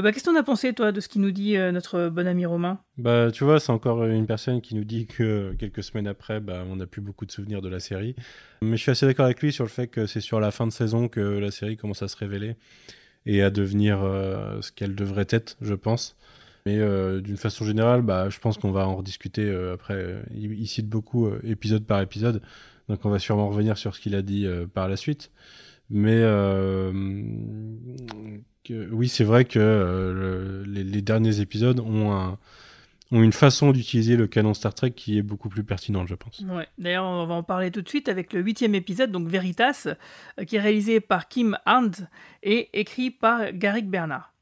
bah, 0.00 0.12
Qu'est-ce 0.12 0.24
que 0.24 0.30
tu 0.30 0.36
as 0.36 0.42
pensé, 0.42 0.72
toi, 0.72 0.92
de 0.92 1.00
ce 1.00 1.08
qu'il 1.08 1.20
nous 1.20 1.30
dit 1.30 1.56
notre 1.56 2.08
bon 2.08 2.26
ami 2.26 2.46
Romain? 2.46 2.78
Bah, 2.98 3.30
tu 3.32 3.44
vois, 3.44 3.60
c'est 3.60 3.72
encore 3.72 4.04
une 4.04 4.26
personne 4.26 4.60
qui 4.60 4.74
nous 4.74 4.84
dit 4.84 5.06
que 5.06 5.54
quelques 5.58 5.82
semaines 5.82 6.06
après, 6.06 6.40
bah, 6.40 6.64
on 6.68 6.76
n'a 6.76 6.86
plus 6.86 7.00
beaucoup 7.00 7.26
de 7.26 7.32
souvenirs 7.32 7.62
de 7.62 7.68
la 7.68 7.80
série. 7.80 8.14
Mais 8.62 8.76
je 8.76 8.82
suis 8.82 8.90
assez 8.90 9.06
d'accord 9.06 9.26
avec 9.26 9.40
lui 9.42 9.52
sur 9.52 9.64
le 9.64 9.70
fait 9.70 9.88
que 9.88 10.06
c'est 10.06 10.20
sur 10.20 10.40
la 10.40 10.50
fin 10.50 10.66
de 10.66 10.72
saison 10.72 11.08
que 11.08 11.20
la 11.20 11.50
série 11.50 11.76
commence 11.76 12.02
à 12.02 12.08
se 12.08 12.16
révéler 12.16 12.56
et 13.26 13.42
à 13.42 13.50
devenir 13.50 14.00
ce 14.60 14.72
qu'elle 14.72 14.94
devrait 14.94 15.26
être, 15.30 15.56
je 15.60 15.74
pense. 15.74 16.16
Mais 16.66 16.78
euh, 16.78 17.20
d'une 17.20 17.36
façon 17.36 17.64
générale, 17.64 18.02
bah, 18.02 18.28
je 18.30 18.38
pense 18.38 18.56
qu'on 18.56 18.70
va 18.70 18.86
en 18.86 18.96
rediscuter 18.96 19.44
euh, 19.46 19.74
après. 19.74 20.22
Il, 20.34 20.66
cite 20.68 20.88
beaucoup 20.88 21.26
euh, 21.26 21.40
épisode 21.44 21.84
par 21.84 22.00
épisode, 22.00 22.40
donc 22.88 23.04
on 23.04 23.10
va 23.10 23.18
sûrement 23.18 23.48
revenir 23.48 23.78
sur 23.78 23.94
ce 23.94 24.00
qu'il 24.00 24.14
a 24.14 24.22
dit 24.22 24.46
par 24.74 24.88
la 24.88 24.96
suite. 24.96 25.30
Mais 25.90 26.22
oui, 28.90 29.08
c'est 29.08 29.24
vrai 29.24 29.44
que 29.44 30.64
les, 30.66 31.02
derniers 31.02 31.40
épisodes 31.40 31.80
ont, 31.80 32.12
un, 32.12 32.38
ont 33.12 33.22
une 33.22 33.32
façon 33.32 33.72
d'utiliser 33.72 34.16
le 34.16 34.26
canon 34.26 34.54
Star 34.54 34.74
Trek 34.74 34.92
qui 34.92 35.18
est 35.18 35.22
beaucoup 35.22 35.48
plus 35.48 35.64
pertinente, 35.64 36.08
je 36.08 36.14
pense. 36.14 36.40
Ouais. 36.40 36.66
D'ailleurs, 36.78 37.04
on 37.04 37.26
va 37.26 37.34
en 37.34 37.42
parler 37.42 37.70
tout 37.70 37.82
de 37.82 37.88
suite 37.88 38.08
avec 38.08 38.32
le 38.32 38.40
huitième 38.40 38.74
épisode, 38.74 39.10
donc 39.10 39.28
Veritas, 39.28 39.88
qui 40.46 40.56
est 40.56 40.60
réalisé 40.60 41.00
par 41.00 41.28
Kim 41.28 41.58
Arndt 41.66 42.04
et 42.42 42.70
écrit 42.78 43.10
par 43.10 43.52
Garrick 43.52 43.88
Bernard. 43.90 44.32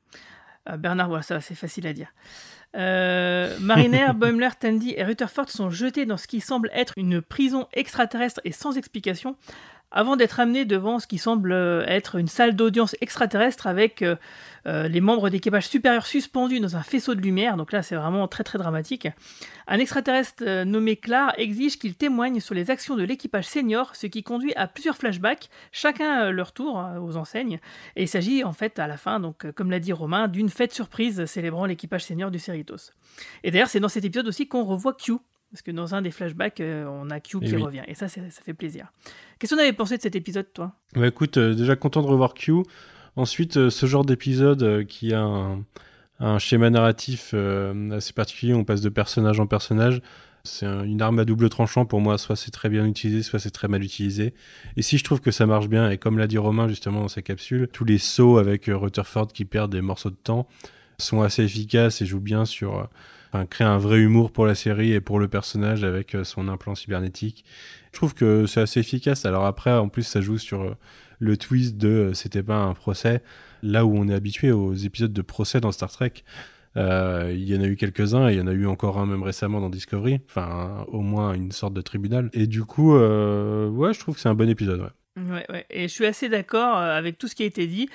Euh, 0.69 0.77
Bernard, 0.77 1.09
voilà, 1.09 1.23
ça 1.23 1.41
c'est 1.41 1.55
facile 1.55 1.87
à 1.87 1.93
dire. 1.93 2.09
Euh, 2.77 3.57
Mariner, 3.61 4.09
Boimler, 4.15 4.51
Tandy 4.59 4.95
et 4.97 5.05
Rutherford 5.05 5.49
sont 5.49 5.71
jetés 5.71 6.07
dans 6.07 6.17
ce 6.17 6.27
qui 6.27 6.41
semble 6.41 6.71
être 6.73 6.95
une 6.97 7.21
prison 7.21 7.67
extraterrestre 7.73 8.41
et 8.45 8.53
sans 8.53 8.77
explication, 8.77 9.37
avant 9.93 10.17
d'être 10.17 10.41
amenés 10.41 10.65
devant 10.65 10.99
ce 10.99 11.07
qui 11.07 11.19
semble 11.19 11.53
euh, 11.53 11.85
être 11.87 12.17
une 12.17 12.29
salle 12.29 12.55
d'audience 12.55 12.95
extraterrestre 13.01 13.67
avec 13.67 14.03
euh, 14.03 14.17
euh, 14.67 14.89
les 14.89 15.01
membres 15.01 15.31
d'équipage 15.31 15.69
supérieur 15.69 16.07
suspendus 16.07 16.61
dans 16.61 16.77
un 16.77 16.83
faisceau 16.83 17.15
de 17.15 17.21
lumière. 17.21 17.57
Donc 17.57 17.73
là, 17.73 17.83
c'est 17.83 17.97
vraiment 17.97 18.29
très 18.29 18.45
très 18.45 18.59
dramatique. 18.59 19.09
Un 19.67 19.79
extraterrestre 19.79 20.65
nommé 20.65 20.97
Clar 20.97 21.33
exige 21.39 21.79
qu'il 21.79 21.95
témoigne 21.95 22.41
sur 22.41 22.55
les 22.55 22.71
actions 22.71 22.97
de 22.97 23.05
l'équipage 23.05 23.47
senior, 23.47 23.95
ce 23.95 24.07
qui 24.07 24.23
conduit 24.23 24.53
à 24.57 24.67
plusieurs 24.67 24.97
flashbacks, 24.97 25.49
chacun 25.71 26.31
leur 26.31 26.53
tour 26.53 26.85
aux 27.01 27.17
enseignes. 27.17 27.61
Et 27.95 28.03
il 28.03 28.09
s'agit 28.09 28.43
en 28.43 28.53
fait 28.53 28.79
à 28.81 28.89
la 28.89 28.97
fin, 28.97 29.21
donc 29.21 29.51
comme 29.53 29.71
l'a 29.71 29.79
dit 29.79 29.93
Romain, 29.93 30.27
d'une 30.27 30.49
fête 30.49 30.75
surprise 30.75 31.25
célébrant 31.25 31.67
l'équipage 31.67 32.05
senior 32.05 32.33
du 32.33 32.41
Cerritos. 32.41 32.91
Et 33.45 33.53
d'ailleurs, 33.53 33.69
c'est 33.69 33.81
dans 33.81 33.89
cet 33.89 34.05
épisode 34.05 34.27
aussi 34.27 34.49
qu'on 34.49 34.65
revoit 34.65 34.95
Q, 34.95 35.13
parce 35.51 35.63
que 35.63 35.71
dans 35.71 35.95
un 35.95 36.03
des 36.03 36.11
flashbacks, 36.11 36.61
euh, 36.61 36.87
on 36.87 37.11
a 37.11 37.19
Q 37.21 37.39
eh 37.43 37.47
qui 37.47 37.57
revient. 37.57 37.83
Et 37.89 37.95
ça, 37.95 38.09
ça 38.09 38.21
fait 38.45 38.55
plaisir. 38.55 38.93
Qu'est-ce 39.39 39.55
qu'on 39.55 39.61
avait 39.61 39.73
pensé 39.73 39.97
de 39.97 40.03
cet 40.03 40.15
épisode, 40.15 40.47
toi? 40.53 40.75
Bah, 40.95 41.07
Écoute, 41.07 41.39
euh, 41.39 41.55
déjà 41.55 41.77
content 41.77 42.03
de 42.03 42.07
revoir 42.07 42.35
Q. 42.35 42.63
Ensuite, 43.17 43.57
euh, 43.57 43.71
ce 43.71 43.87
genre 43.87 44.05
d'épisode 44.05 44.87
qui 44.87 45.13
a 45.13 45.23
un, 46.21 46.39
schéma 46.39 46.71
narratif 46.71 47.35
assez 47.93 48.13
particulier, 48.13 48.53
on 48.53 48.65
passe 48.65 48.83
de 48.83 48.91
personnage 48.91 49.41
en 49.41 49.47
personnage. 49.47 50.03
C'est 50.45 50.67
une 50.67 51.03
arme 51.03 51.19
à 51.19 51.25
double 51.25 51.49
tranchant 51.49 51.87
pour 51.87 52.01
moi. 52.01 52.19
Soit 52.19 52.37
c'est 52.37 52.51
très 52.51 52.69
bien 52.69 52.87
utilisé, 52.87 53.23
soit 53.23 53.39
c'est 53.39 53.51
très 53.51 53.69
mal 53.69 53.83
utilisé. 53.83 54.35
Et 54.77 54.83
si 54.83 54.99
je 54.99 55.05
trouve 55.05 55.21
que 55.21 55.31
ça 55.31 55.47
marche 55.47 55.69
bien, 55.69 55.91
et 55.91 55.99
comme 55.99 56.19
l'a 56.19 56.27
dit 56.27 56.39
Romain 56.39 56.69
justement 56.69 57.01
dans 57.01 57.09
sa 57.09 57.23
capsule, 57.23 57.69
tous 57.73 57.85
les 57.85 57.99
sauts 57.99 58.37
avec 58.37 58.67
Rutherford 58.67 59.29
qui 59.29 59.47
perd 59.47 59.73
des 59.73 59.81
morceaux 59.81 60.11
de 60.11 60.17
temps 60.23 60.47
sont 60.99 61.23
assez 61.23 61.43
efficaces 61.43 62.03
et 62.03 62.07
jouent 62.07 62.21
bien 62.21 62.45
sur 62.45 62.89
créer 63.49 63.67
un 63.67 63.79
vrai 63.79 63.99
humour 63.99 64.33
pour 64.33 64.47
la 64.47 64.55
série 64.55 64.93
et 64.93 65.01
pour 65.01 65.19
le 65.19 65.29
personnage 65.29 65.85
avec 65.85 66.15
euh, 66.15 66.25
son 66.25 66.49
implant 66.49 66.75
cybernétique. 66.75 67.45
Je 67.93 67.99
trouve 67.99 68.15
que 68.15 68.47
c'est 68.47 68.61
assez 68.61 68.81
efficace. 68.81 69.25
Alors 69.25 69.47
après, 69.47 69.73
en 69.73 69.89
plus, 69.89 70.03
ça 70.03 70.21
joue 70.21 70.39
sur 70.39 70.63
euh, 70.63 70.75
le 71.19 71.37
twist 71.37 71.77
de 71.77 71.89
euh, 71.89 72.15
c'était 72.15 72.43
pas 72.43 72.57
un 72.57 72.75
procès. 72.75 73.23
Là 73.63 73.85
où 73.85 73.97
on 73.97 74.09
est 74.09 74.15
habitué 74.15 74.53
aux 74.53 74.75
épisodes 74.75 75.13
de 75.13 75.23
procès 75.23 75.61
dans 75.61 75.73
Star 75.73 75.91
Trek, 75.91 76.15
il 76.77 77.45
y 77.45 77.57
en 77.57 77.61
a 77.61 77.67
eu 77.67 77.77
quelques-uns 77.77 78.29
et 78.29 78.35
il 78.35 78.39
y 78.39 78.41
en 78.41 78.47
a 78.47 78.53
eu 78.53 78.67
encore 78.67 78.99
un 78.99 79.07
même 79.07 79.23
récemment 79.23 79.61
dans 79.61 79.69
Discovery. 79.69 80.21
Enfin, 80.27 80.87
au 80.89 81.01
moins 81.01 81.35
une 81.35 81.53
sorte 81.53 81.75
de 81.75 81.83
tribunal. 81.83 82.31
Et 82.33 82.47
du 82.47 82.65
coup, 82.65 82.95
ouais, 82.95 83.93
je 83.93 83.99
trouve 84.01 84.15
que 84.15 84.21
c'est 84.21 84.31
un 84.31 84.35
bon 84.35 84.49
épisode. 84.49 84.91
Ouais, 85.29 85.45
ouais, 85.51 85.67
et 85.71 85.83
je 85.83 85.93
suis 85.93 86.07
assez 86.07 86.29
d'accord 86.29 86.79
euh, 86.79 86.97
avec 86.97 87.19
tout 87.19 87.29
ce 87.29 87.35
qui 87.35 87.43
a 87.43 87.47
été 87.47 87.67
dit, 87.67 87.89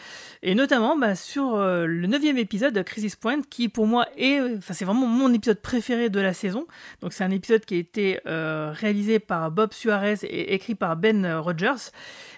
et 0.43 0.53
notamment 0.53 0.97
bah, 0.97 1.15
sur 1.15 1.55
euh, 1.55 1.85
le 1.85 2.07
neuvième 2.07 2.37
épisode 2.37 2.73
de 2.73 2.81
Crisis 2.81 3.15
Point, 3.15 3.41
qui 3.49 3.69
pour 3.69 3.87
moi 3.87 4.07
est, 4.17 4.39
enfin 4.57 4.73
c'est 4.73 4.85
vraiment 4.85 5.07
mon 5.07 5.33
épisode 5.33 5.61
préféré 5.61 6.09
de 6.09 6.19
la 6.19 6.33
saison. 6.33 6.67
Donc 7.01 7.13
c'est 7.13 7.23
un 7.23 7.31
épisode 7.31 7.65
qui 7.65 7.75
a 7.75 7.77
été 7.77 8.19
euh, 8.27 8.71
réalisé 8.73 9.19
par 9.19 9.49
Bob 9.51 9.73
Suarez 9.73 10.17
et 10.23 10.53
écrit 10.53 10.75
par 10.75 10.97
Ben 10.97 11.25
Rogers. 11.37 11.91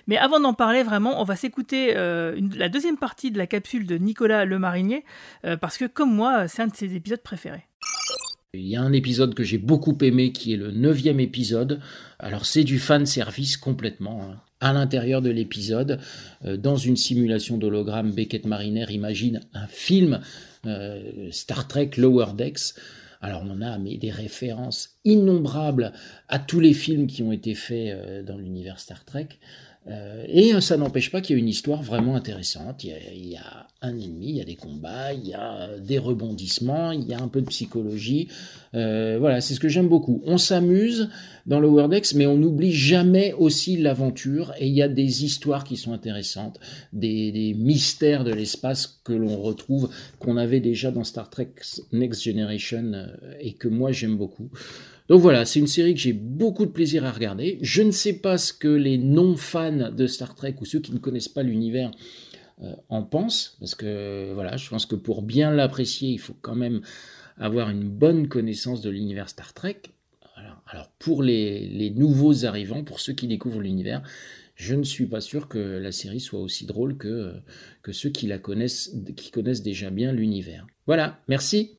Mais 0.08 0.18
avant 0.18 0.40
d'en 0.40 0.54
parler 0.54 0.84
vraiment, 0.84 1.22
on 1.22 1.26
va 1.26 1.36
s'écouter 1.36 1.94
la 1.94 2.70
deuxième 2.70 2.96
partie 2.96 3.30
de 3.30 3.38
la 3.38 3.46
capsule 3.46 3.86
de 3.86 3.98
Nicolas 3.98 4.46
Le 4.46 4.58
Marinier, 4.58 5.04
parce 5.60 5.78
que 5.78 5.84
comme 5.84 6.16
moi, 6.16 6.48
c'est 6.48 6.62
un 6.62 6.68
de 6.68 6.76
ses 6.76 6.96
épisodes 6.96 7.22
préférés. 7.22 7.68
Il 8.54 8.66
y 8.66 8.78
a 8.78 8.82
un 8.82 8.94
épisode 8.94 9.36
que 9.36 9.44
j'ai 9.44 9.58
beaucoup 9.58 9.98
aimé 10.02 10.32
qui 10.32 10.54
est 10.54 10.58
le 10.58 10.72
neuvième 10.72 11.20
épisode. 11.20 11.82
Alors 12.20 12.46
c'est 12.46 12.64
du 12.64 12.80
fan 12.80 13.06
service 13.06 13.58
complètement. 13.58 14.24
Hein 14.24 14.42
à 14.60 14.74
l'intérieur 14.74 15.22
de 15.22 15.30
l'épisode. 15.30 16.00
Euh, 16.46 16.58
dans 16.58 16.78
une 16.78 16.98
simulation 16.98 17.58
d'hologramme, 17.58 18.12
Beckett 18.12 18.46
Mariner 18.46 18.86
imagine 18.90 19.42
un 19.54 19.68
film 19.68 20.22
euh, 20.66 21.30
Star 21.32 21.68
Trek 21.68 21.92
Lower 21.98 22.34
Decks. 22.36 22.74
Alors 23.22 23.44
on 23.48 23.62
a 23.62 23.78
des 23.78 24.12
références 24.12 25.00
innombrables 25.04 25.92
à 26.28 26.40
tous 26.40 26.60
les 26.60 26.74
films 26.74 27.08
qui 27.08 27.24
ont 27.24 27.32
été 27.32 27.56
faits 27.56 27.90
euh, 27.90 28.24
dans 28.24 28.38
l'univers 28.38 28.80
Star 28.80 29.04
Trek. 29.06 29.30
Et 30.28 30.60
ça 30.60 30.78
n'empêche 30.78 31.12
pas 31.12 31.22
qu'il 31.22 31.36
y 31.36 31.40
a 31.40 31.40
une 31.40 31.48
histoire 31.48 31.82
vraiment 31.82 32.16
intéressante. 32.16 32.84
il 32.84 33.28
y, 33.28 33.38
a, 33.38 33.68
un 33.82 33.98
ennemi, 33.98 34.30
il 34.30 34.36
y 34.38 34.42
a 34.42 34.46
des 34.46 34.56
combats, 34.56 35.14
il 35.14 35.28
y 35.28 35.34
a 35.34 35.78
des 35.78 36.00
rebondissements, 36.00 36.92
il 36.92 37.08
y 37.08 37.14
a 37.14 37.22
un 37.22 37.28
peu 37.28 37.42
de 37.42 37.48
psychologie. 37.48 38.28
Euh, 38.74 39.18
voilà, 39.20 39.40
c'est 39.40 39.54
ce 39.54 39.60
que 39.60 39.70
j'aime 39.70 39.88
beaucoup. 39.88 40.22
On 40.26 40.38
s'amuse 40.38 41.10
dans 41.46 41.60
le 41.60 41.68
Wordex, 41.68 42.16
mais 42.16 42.26
on 42.26 42.38
n'oublie 42.38 42.74
jamais 42.74 43.34
aussi 43.34 43.78
l'aventure 43.78 44.54
et 44.60 44.68
il 44.68 44.74
y 44.74 44.82
a 44.82 44.88
des 44.88 45.24
histoires 45.24 45.64
qui 45.64 45.78
sont 45.78 45.94
intéressantes, 45.94 46.60
des, 46.92 47.56
mystères 47.58 48.24
de 48.24 48.34
l'espace 48.34 49.00
que 49.04 49.14
l'on 49.14 49.42
retrouve, 49.42 49.90
qu'on 50.20 50.38
avait 50.38 50.60
déjà 50.60 50.92
dans 50.92 51.04
Star 51.04 51.30
Trek 51.30 51.52
Next 51.92 52.24
Generation 52.24 52.92
euh, 52.94 53.08
et 53.40 53.54
que 53.54 53.68
moi 53.68 53.92
j'aime 53.92 54.18
beaucoup. 54.18 54.50
Donc 55.10 55.22
voilà, 55.22 55.46
c'est 55.46 55.60
une 55.60 55.68
série 55.68 55.94
que 55.94 56.00
j'ai 56.00 56.14
beaucoup 56.14 56.66
de 56.66 56.72
plaisir 56.72 57.06
à 57.06 57.12
regarder. 57.12 57.60
Je 57.62 57.82
ne 57.82 57.92
sais 57.92 58.14
pas 58.14 58.38
ce 58.38 58.52
que 58.52 58.68
les 58.68 58.98
non-fans 58.98 59.92
de 59.92 60.08
Star 60.08 60.36
Trek 60.36 60.56
ou 60.60 60.66
ceux 60.66 60.80
qui 60.80 60.92
ne 60.92 61.00
connaissent 61.00 61.30
pas 61.30 61.44
l'univers 61.44 61.92
euh, 62.62 62.74
en 62.90 63.04
pense, 63.04 63.56
parce 63.60 63.76
que 63.76 64.34
voilà, 64.34 64.58
je 64.58 64.70
pense 64.70 64.86
que 64.86 64.96
pour 64.96 65.22
bien 65.22 65.52
l'apprécier, 65.52 66.10
il 66.10 66.18
faut 66.18 66.36
quand 66.42 66.56
même 66.56 66.82
avoir 67.38 67.70
une 67.70 67.88
bonne 67.88 68.28
connaissance 68.28 68.82
de 68.82 68.90
l'univers 68.90 69.30
Star 69.30 69.54
Trek. 69.54 69.82
Alors, 70.70 70.92
pour 71.00 71.24
les, 71.24 71.94
nouveaux 71.96 72.46
arrivants, 72.46 72.84
pour 72.84 73.00
ceux 73.00 73.14
qui 73.14 73.28
découvrent 73.28 73.62
l'univers, 73.62 74.02
je 74.56 74.76
ne 74.76 74.84
suis 74.84 75.06
pas 75.06 75.22
sûr 75.22 75.48
que 75.48 75.58
la 75.58 75.92
série 75.94 76.20
soit 76.20 76.42
aussi 76.42 76.66
drôle 76.66 76.98
que, 76.98 77.36
que 77.84 77.94
ceux 77.94 78.10
qui 78.10 78.28
la 78.28 78.38
connaissent, 78.38 78.94
qui 79.16 79.32
connaissent 79.32 79.62
déjà 79.62 79.90
bien 79.90 80.12
l'univers. 80.12 80.68
Voilà, 80.86 81.22
merci. 81.30 81.78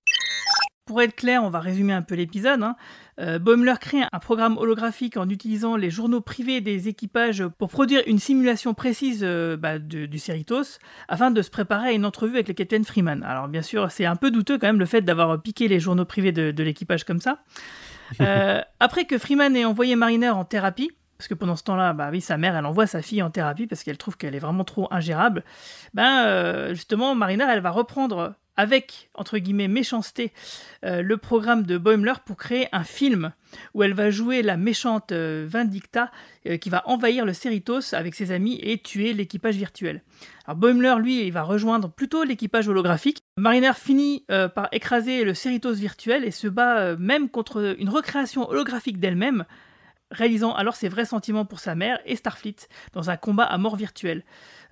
Pour 0.87 1.03
être 1.03 1.15
clair, 1.15 1.43
on 1.45 1.51
va 1.51 1.61
résumer 1.61 1.93
un 1.93 2.01
peu 2.01 2.15
l'épisode. 2.15 2.63
Hein. 2.63 2.77
Euh, 3.21 3.39
crée 3.81 4.03
un 4.13 4.19
programme 4.19 4.57
holographique 4.59 5.17
en 5.17 5.29
utilisant 5.29 5.77
les 5.77 5.91
journaux 5.91 6.21
privés 6.21 6.61
des 6.61 6.89
équipages 6.89 7.45
pour 7.59 7.69
produire 7.69 8.03
une 8.07 8.19
simulation 8.19 8.75
précise 8.75 9.21
euh, 9.23 9.57
bah, 9.57 9.79
du 9.79 10.19
Cerritos 10.19 10.79
afin 11.09 11.31
de 11.31 11.43
se 11.43 11.51
préparer 11.51 11.89
à 11.89 11.93
une 11.93 12.05
entrevue 12.05 12.35
avec 12.35 12.49
le 12.49 12.55
capitaine 12.55 12.85
Freeman. 12.85 13.23
Alors 13.25 13.49
bien 13.49 13.63
sûr, 13.63 13.91
c'est 13.91 14.05
un 14.05 14.17
peu 14.17 14.31
douteux 14.31 14.59
quand 14.59 14.69
même 14.69 14.79
le 14.79 14.87
fait 14.87 15.01
d'avoir 15.01 15.41
piqué 15.41 15.67
les 15.69 15.81
journaux 15.81 16.05
privés 16.05 16.33
de, 16.33 16.63
l'équipage 16.63 17.05
comme 17.05 17.21
ça. 17.21 17.39
Euh, 18.23 18.63
après 18.81 19.05
que 19.05 19.19
Freeman 19.19 19.55
ait 19.55 19.67
envoyé 19.67 19.95
Mariner 19.95 20.31
en 20.31 20.47
thérapie, 20.47 20.91
parce 21.19 21.29
que 21.29 21.35
pendant 21.35 21.57
ce 21.57 21.63
temps-là, 21.65 21.93
bah 21.93 22.09
oui, 22.11 22.23
sa 22.23 22.39
mère, 22.39 22.57
elle 22.57 22.65
envoie 22.65 22.87
sa 22.87 23.03
fille 23.03 23.21
en 23.23 23.29
thérapie 23.29 23.67
parce 23.67 23.85
qu'elle 23.85 23.99
trouve 23.99 24.17
qu'elle 24.17 24.35
est 24.35 24.39
vraiment 24.39 24.65
trop 24.65 24.89
ingérable. 24.91 25.45
Ben, 25.93 26.73
justement, 26.73 27.15
Mariner, 27.15 27.45
elle 27.51 27.61
va 27.61 27.71
reprendre 27.71 28.35
avec, 28.59 29.09
entre 29.15 29.39
guillemets, 29.39 29.69
méchanceté, 29.69 30.33
euh, 30.85 31.01
le 31.01 31.17
programme 31.17 31.63
de 31.63 31.79
Boimler 31.79 32.15
pour 32.27 32.37
créer 32.37 32.67
un 32.73 32.83
film 32.83 33.33
où 33.73 33.85
elle 33.85 33.95
va 33.95 34.11
jouer 34.11 34.43
la 34.43 34.57
méchante 34.57 35.13
euh, 35.13 35.47
Vindicta 35.49 36.11
euh, 36.47 36.57
qui 36.57 36.69
va 36.69 36.83
envahir 36.87 37.25
le 37.25 37.33
Cerritos 37.33 37.95
avec 37.95 38.17
ses 38.17 38.33
amis 38.33 38.59
et 38.61 38.79
tuer 38.79 39.13
l'équipage 39.13 39.55
virtuel. 39.55 40.03
Alors 40.45 40.57
Boimler, 40.57 40.97
lui, 40.99 41.25
il 41.25 41.33
va 41.33 41.45
rejoindre 41.45 41.89
plutôt 41.89 42.25
l'équipage 42.25 42.69
holographique. 42.69 43.23
Mariner 43.37 43.75
finit 43.77 44.25
par 44.29 44.69
écraser 44.73 45.23
le 45.23 45.35
Cerritos 45.35 45.75
virtuel 45.75 46.25
et 46.25 46.33
se 46.33 46.49
bat 46.49 46.97
même 46.97 47.29
contre 47.29 47.77
une 47.79 47.89
recréation 47.89 48.49
holographique 48.49 48.99
d'elle-même, 48.99 49.45
réalisant 50.11 50.55
alors 50.55 50.75
ses 50.75 50.89
vrais 50.89 51.05
sentiments 51.05 51.45
pour 51.45 51.61
sa 51.61 51.77
mère 51.77 52.01
et 52.07 52.17
Starfleet 52.17 52.57
dans 52.93 53.11
un 53.11 53.17
combat 53.17 53.45
à 53.45 53.59
mort 53.59 53.77
virtuelle. 53.77 54.25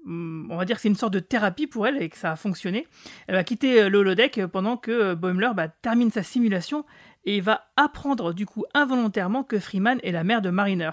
Hum, 0.07 0.49
on 0.51 0.57
va 0.57 0.65
dire 0.65 0.77
que 0.77 0.83
c'est 0.83 0.89
une 0.89 0.97
sorte 0.97 1.12
de 1.12 1.20
thérapie 1.20 1.66
pour 1.66 1.87
elle 1.87 2.01
et 2.03 2.09
que 2.09 2.16
ça 2.16 2.33
a 2.33 2.37
fonctionné. 2.37 2.87
Elle 3.27 3.35
va 3.35 3.45
quitter 3.45 3.89
le 3.89 3.99
holodeck 3.99 4.47
pendant 4.47 4.77
que 4.77 5.15
Boimler 5.15 5.51
bah, 5.55 5.69
termine 5.69 6.11
sa 6.11 6.23
simulation 6.23 6.85
et 7.24 7.41
va 7.41 7.66
apprendre 7.77 8.33
du 8.33 8.47
coup 8.47 8.65
involontairement 8.73 9.43
que 9.43 9.59
Freeman 9.59 9.99
est 10.03 10.12
la 10.12 10.24
mère 10.24 10.43
de 10.43 10.51
Mariner. 10.51 10.91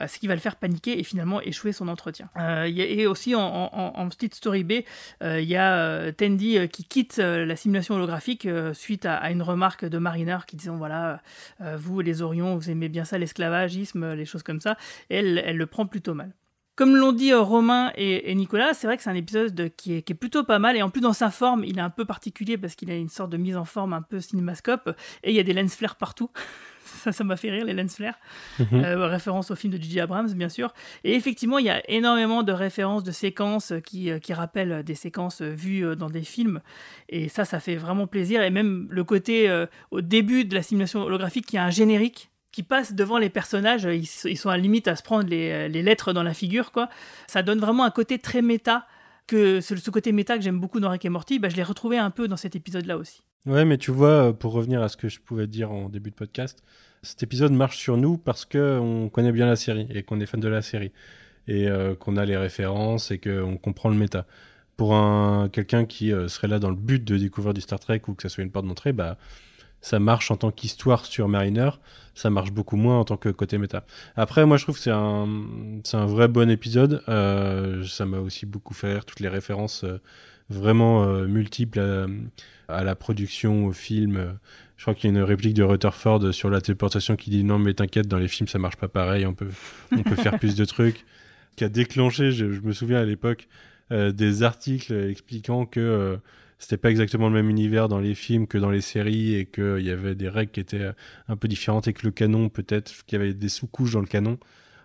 Euh, 0.00 0.06
ce 0.06 0.18
qui 0.18 0.26
va 0.26 0.34
le 0.34 0.40
faire 0.40 0.56
paniquer 0.56 0.98
et 0.98 1.02
finalement 1.02 1.40
échouer 1.40 1.72
son 1.72 1.88
entretien. 1.88 2.28
Euh, 2.36 2.64
et 2.64 3.06
aussi 3.06 3.34
en, 3.34 3.40
en, 3.42 4.08
petite 4.08 4.34
story 4.34 4.64
B, 4.64 4.72
euh, 5.22 5.40
il 5.40 5.48
y 5.48 5.56
a 5.56 6.12
Tandy 6.12 6.68
qui 6.68 6.84
quitte 6.84 7.18
la 7.18 7.56
simulation 7.56 7.94
holographique 7.96 8.48
suite 8.72 9.06
à, 9.06 9.30
une 9.30 9.42
remarque 9.42 9.84
de 9.84 9.98
Mariner 9.98 10.38
qui 10.46 10.56
disait 10.56 10.70
voilà, 10.70 11.20
vous 11.76 12.00
les 12.00 12.22
Orions, 12.22 12.56
vous 12.56 12.70
aimez 12.70 12.88
bien 12.88 13.04
ça, 13.04 13.18
l'esclavagisme, 13.18 14.14
les 14.14 14.24
choses 14.24 14.42
comme 14.42 14.60
ça. 14.60 14.76
Et 15.10 15.16
elle 15.16 15.56
le 15.56 15.66
prend 15.66 15.86
plutôt 15.86 16.14
mal. 16.14 16.32
Comme 16.78 16.94
l'ont 16.94 17.10
dit 17.10 17.34
Romain 17.34 17.90
et, 17.96 18.32
Nicolas, 18.36 18.72
c'est 18.72 18.86
vrai 18.86 18.96
que 18.96 19.02
c'est 19.02 19.10
un 19.10 19.16
épisode 19.16 19.72
qui, 19.76 19.94
est, 19.94 20.02
qui, 20.02 20.12
est, 20.12 20.14
plutôt 20.14 20.44
pas 20.44 20.60
mal. 20.60 20.76
Et 20.76 20.82
en 20.82 20.90
plus, 20.90 21.00
dans 21.00 21.12
sa 21.12 21.28
forme, 21.28 21.64
il 21.64 21.76
est 21.76 21.82
un 21.82 21.90
peu 21.90 22.04
particulier 22.04 22.56
parce 22.56 22.76
qu'il 22.76 22.88
a 22.88 22.94
une 22.94 23.08
sorte 23.08 23.30
de 23.30 23.36
mise 23.36 23.56
en 23.56 23.64
forme 23.64 23.92
un 23.94 24.00
peu 24.00 24.20
cinémascope. 24.20 24.96
Et 25.24 25.30
il 25.30 25.36
y 25.36 25.40
a 25.40 25.42
des 25.42 25.54
lens 25.54 25.74
flares 25.74 25.96
partout. 25.96 26.30
ça, 26.84 27.10
ça 27.10 27.24
m'a 27.24 27.36
fait 27.36 27.50
rire, 27.50 27.64
les 27.64 27.74
lens 27.74 27.96
flares. 27.96 28.14
Mhm. 28.60 28.84
Euh, 28.84 29.08
référence 29.08 29.50
au 29.50 29.56
film 29.56 29.72
de 29.72 29.82
J.J. 29.82 29.98
Abrams, 29.98 30.32
bien 30.34 30.48
sûr. 30.48 30.72
Et 31.02 31.16
effectivement, 31.16 31.58
il 31.58 31.66
y 31.66 31.70
a 31.70 31.82
énormément 31.90 32.44
de 32.44 32.52
références, 32.52 33.02
de 33.02 33.10
séquences 33.10 33.72
qui, 33.84 34.12
euh, 34.12 34.20
qui 34.20 34.32
rappellent 34.32 34.84
des 34.84 34.94
séquences 34.94 35.42
vues 35.42 35.84
euh, 35.84 35.96
dans 35.96 36.10
des 36.10 36.22
films. 36.22 36.60
Et 37.08 37.28
ça, 37.28 37.44
ça 37.44 37.58
fait 37.58 37.74
vraiment 37.74 38.06
plaisir. 38.06 38.40
Et 38.40 38.50
même 38.50 38.86
le 38.88 39.02
côté, 39.02 39.52
au 39.90 40.00
début 40.00 40.44
de 40.44 40.54
la 40.54 40.62
simulation 40.62 41.02
holographique, 41.02 41.46
qui 41.46 41.58
a 41.58 41.64
un 41.64 41.70
générique 41.70 42.30
qui 42.62 42.94
devant 42.94 43.18
les 43.18 43.30
personnages, 43.30 43.84
ils, 43.84 44.06
sont 44.06 44.48
à 44.48 44.56
la 44.56 44.62
limite 44.62 44.88
à 44.88 44.96
se 44.96 45.02
prendre 45.02 45.28
les, 45.28 45.68
les, 45.68 45.82
lettres 45.82 46.12
dans 46.12 46.22
la 46.22 46.34
figure, 46.34 46.72
quoi. 46.72 46.88
Ça 47.26 47.42
donne 47.42 47.58
vraiment 47.58 47.84
un 47.84 47.90
côté 47.90 48.18
très 48.18 48.42
méta, 48.42 48.86
que 49.28 49.60
ce, 49.60 49.90
côté 49.90 50.10
méta 50.10 50.36
que 50.36 50.42
j'aime 50.42 50.58
beaucoup 50.58 50.80
dans 50.80 50.90
Rick 50.90 51.04
et 51.04 51.08
Morty, 51.08 51.38
bah, 51.38 51.48
je 51.48 51.56
l'ai 51.56 51.62
retrouvé 51.62 51.98
un 51.98 52.10
peu 52.10 52.26
dans 52.26 52.36
cet 52.36 52.56
épisode-là 52.56 52.96
aussi. 52.96 53.22
Ouais, 53.46 53.64
mais 53.64 53.78
tu 53.78 53.92
vois, 53.92 54.36
pour 54.36 54.52
revenir 54.52 54.82
à 54.82 54.88
ce 54.88 54.96
que 54.96 55.08
je 55.08 55.20
pouvais 55.20 55.46
dire 55.46 55.70
en 55.70 55.88
début 55.88 56.10
de 56.10 56.16
podcast, 56.16 56.64
cet 57.02 57.22
épisode 57.22 57.52
marche 57.52 57.76
sur 57.76 57.96
nous 57.96 58.18
parce 58.18 58.44
qu'on 58.44 59.08
connaît 59.12 59.30
bien 59.30 59.46
la 59.46 59.54
série 59.54 59.86
et 59.90 60.02
qu'on 60.02 60.18
est 60.18 60.26
fan 60.26 60.40
de 60.40 60.48
la 60.48 60.62
série 60.62 60.90
et 61.46 61.68
euh, 61.68 61.94
qu'on 61.94 62.16
a 62.16 62.24
les 62.24 62.36
références 62.36 63.10
et 63.10 63.18
qu'on 63.18 63.56
comprend 63.56 63.90
le 63.90 63.96
méta. 63.96 64.26
Pour 64.76 64.94
un 64.94 65.48
quelqu'un 65.48 65.84
qui 65.84 66.12
euh, 66.12 66.28
serait 66.28 66.48
là 66.48 66.58
dans 66.58 66.70
le 66.70 66.76
but 66.76 67.04
de 67.04 67.16
découvrir 67.16 67.54
du 67.54 67.60
Star 67.60 67.78
Trek 67.78 68.02
ou 68.08 68.14
que 68.14 68.22
ça 68.22 68.28
soit 68.28 68.42
une 68.44 68.50
porte 68.50 68.66
d'entrée, 68.66 68.92
bah 68.92 69.18
ça 69.80 69.98
marche 69.98 70.30
en 70.30 70.36
tant 70.36 70.50
qu'histoire 70.50 71.04
sur 71.04 71.28
Mariner, 71.28 71.70
ça 72.14 72.30
marche 72.30 72.52
beaucoup 72.52 72.76
moins 72.76 72.98
en 72.98 73.04
tant 73.04 73.16
que 73.16 73.28
côté 73.28 73.58
méta. 73.58 73.84
Après, 74.16 74.44
moi 74.46 74.56
je 74.56 74.64
trouve 74.64 74.76
que 74.76 74.82
c'est 74.82 74.90
un, 74.90 75.28
c'est 75.84 75.96
un 75.96 76.06
vrai 76.06 76.28
bon 76.28 76.50
épisode. 76.50 77.02
Euh, 77.08 77.84
ça 77.84 78.06
m'a 78.06 78.18
aussi 78.18 78.46
beaucoup 78.46 78.74
fait 78.74 78.94
rire, 78.94 79.04
toutes 79.04 79.20
les 79.20 79.28
références 79.28 79.84
vraiment 80.50 81.06
multiples 81.26 82.08
à, 82.68 82.82
la 82.82 82.94
production, 82.94 83.66
au 83.66 83.72
film 83.72 84.38
je 84.78 84.84
crois 84.84 84.94
qu'il 84.94 85.10
y 85.10 85.14
a 85.14 85.18
une 85.18 85.24
réplique 85.24 85.54
de 85.54 85.64
Rutherford 85.64 86.32
sur 86.32 86.48
la 86.48 86.60
téléportation 86.60 87.16
qui 87.16 87.30
dit 87.30 87.44
non 87.44 87.58
mais 87.58 87.74
t'inquiète 87.74 88.06
dans 88.06 88.16
les 88.16 88.28
films 88.28 88.48
ça 88.48 88.58
marche 88.58 88.76
pas 88.76 88.88
pareil 88.88 89.26
on 89.26 89.34
peut 89.34 89.50
on 89.92 90.02
peut 90.02 90.14
faire 90.14 90.38
plus 90.38 90.54
de 90.54 90.64
trucs 90.64 91.04
qui 91.56 91.64
a 91.64 91.68
déclenché 91.68 92.30
je, 92.30 92.46
me 92.46 92.72
souviens 92.72 93.00
à 93.00 93.04
l'époque 93.04 93.48
euh, 93.90 94.12
des 94.12 94.44
articles 94.44 94.92
expliquant 94.92 95.66
que 95.66 95.80
euh, 95.80 96.16
c'était 96.58 96.76
pas 96.76 96.90
exactement 96.90 97.28
le 97.28 97.34
même 97.34 97.50
univers 97.50 97.88
dans 97.88 98.00
les 98.00 98.14
films 98.14 98.46
que 98.46 98.58
dans 98.58 98.70
les 98.70 98.80
séries 98.80 99.34
et 99.34 99.46
qu'il 99.46 99.80
y 99.80 99.90
avait 99.90 100.14
des 100.14 100.28
règles 100.28 100.50
qui 100.50 100.60
étaient 100.60 100.90
un 101.28 101.36
peu 101.36 101.48
différentes 101.48 101.88
et 101.88 101.92
que 101.92 102.04
le 102.04 102.12
canon 102.12 102.48
peut-être 102.48 103.04
qu'il 103.06 103.18
y 103.18 103.22
avait 103.22 103.34
des 103.34 103.48
sous-couches 103.48 103.92
dans 103.92 104.00
le 104.00 104.06
canon 104.06 104.38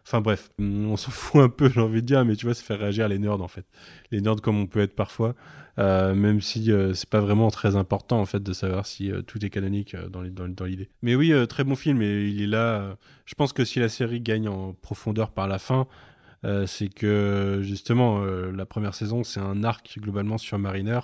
Enfin 0.06 0.22
bref, 0.22 0.52
on 0.60 0.98
s'en 0.98 1.12
fout 1.12 1.42
un 1.42 1.50
peu, 1.50 1.70
j'ai 1.70 1.80
envie 1.80 2.02
de 2.02 2.08
dire, 2.08 2.24
mais 2.26 2.36
tu 2.36 2.46
vois, 2.46 2.54
ça 2.54 2.64
fait 2.64 2.76
réagir 2.76 3.08
les 3.08 3.20
nerds 3.20 3.42
en 3.42 3.48
fait. 3.48 3.66
Les 4.12 4.22
nerds 4.22 4.42
comme 4.42 4.60
on 4.60 4.68
peut 4.68 4.82
être 4.82 4.96
parfois, 4.96 5.36
euh, 5.80 6.14
même 6.14 6.42
si 6.42 6.72
euh, 6.72 6.94
c'est 6.94 7.10
pas 7.10 7.22
vraiment 7.22 7.50
très 7.50 7.76
important 7.76 8.20
en 8.20 8.26
fait 8.26 8.44
de 8.44 8.54
savoir 8.54 8.86
si 8.86 9.12
euh, 9.12 9.22
tout 9.22 9.44
est 9.46 9.50
canonique 9.50 9.96
dans, 9.96 10.22
l'idée. 10.66 10.90
Mais 11.02 11.16
oui, 11.16 11.34
très 11.48 11.64
bon 11.64 11.76
film 11.76 12.02
et 12.02 12.28
il 12.28 12.42
est 12.42 12.48
là. 12.48 12.98
je 13.26 13.36
pense 13.36 13.54
que 13.54 13.66
si 13.66 13.80
la 13.80 13.90
série 13.90 14.22
gagne 14.22 14.48
en 14.48 14.74
profondeur 14.74 15.32
par 15.32 15.48
la 15.48 15.60
fin, 15.60 15.88
c'est 16.66 16.94
que 16.94 17.62
justement 17.64 18.22
la 18.26 18.66
première 18.66 18.96
saison 18.96 19.24
c'est 19.24 19.40
un 19.40 19.64
arc 19.64 19.98
globalement 19.98 20.38
sur 20.38 20.60
Mariner 20.60 21.00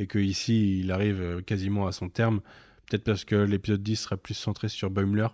et 0.00 0.06
que 0.06 0.18
ici 0.18 0.80
il 0.80 0.90
arrive 0.90 1.42
quasiment 1.46 1.86
à 1.86 1.92
son 1.92 2.08
terme. 2.08 2.40
Peut-être 2.88 3.04
parce 3.04 3.24
que 3.24 3.36
l'épisode 3.36 3.82
10 3.82 3.96
sera 3.96 4.16
plus 4.16 4.34
centré 4.34 4.68
sur 4.68 4.90
Boimler. 4.90 5.28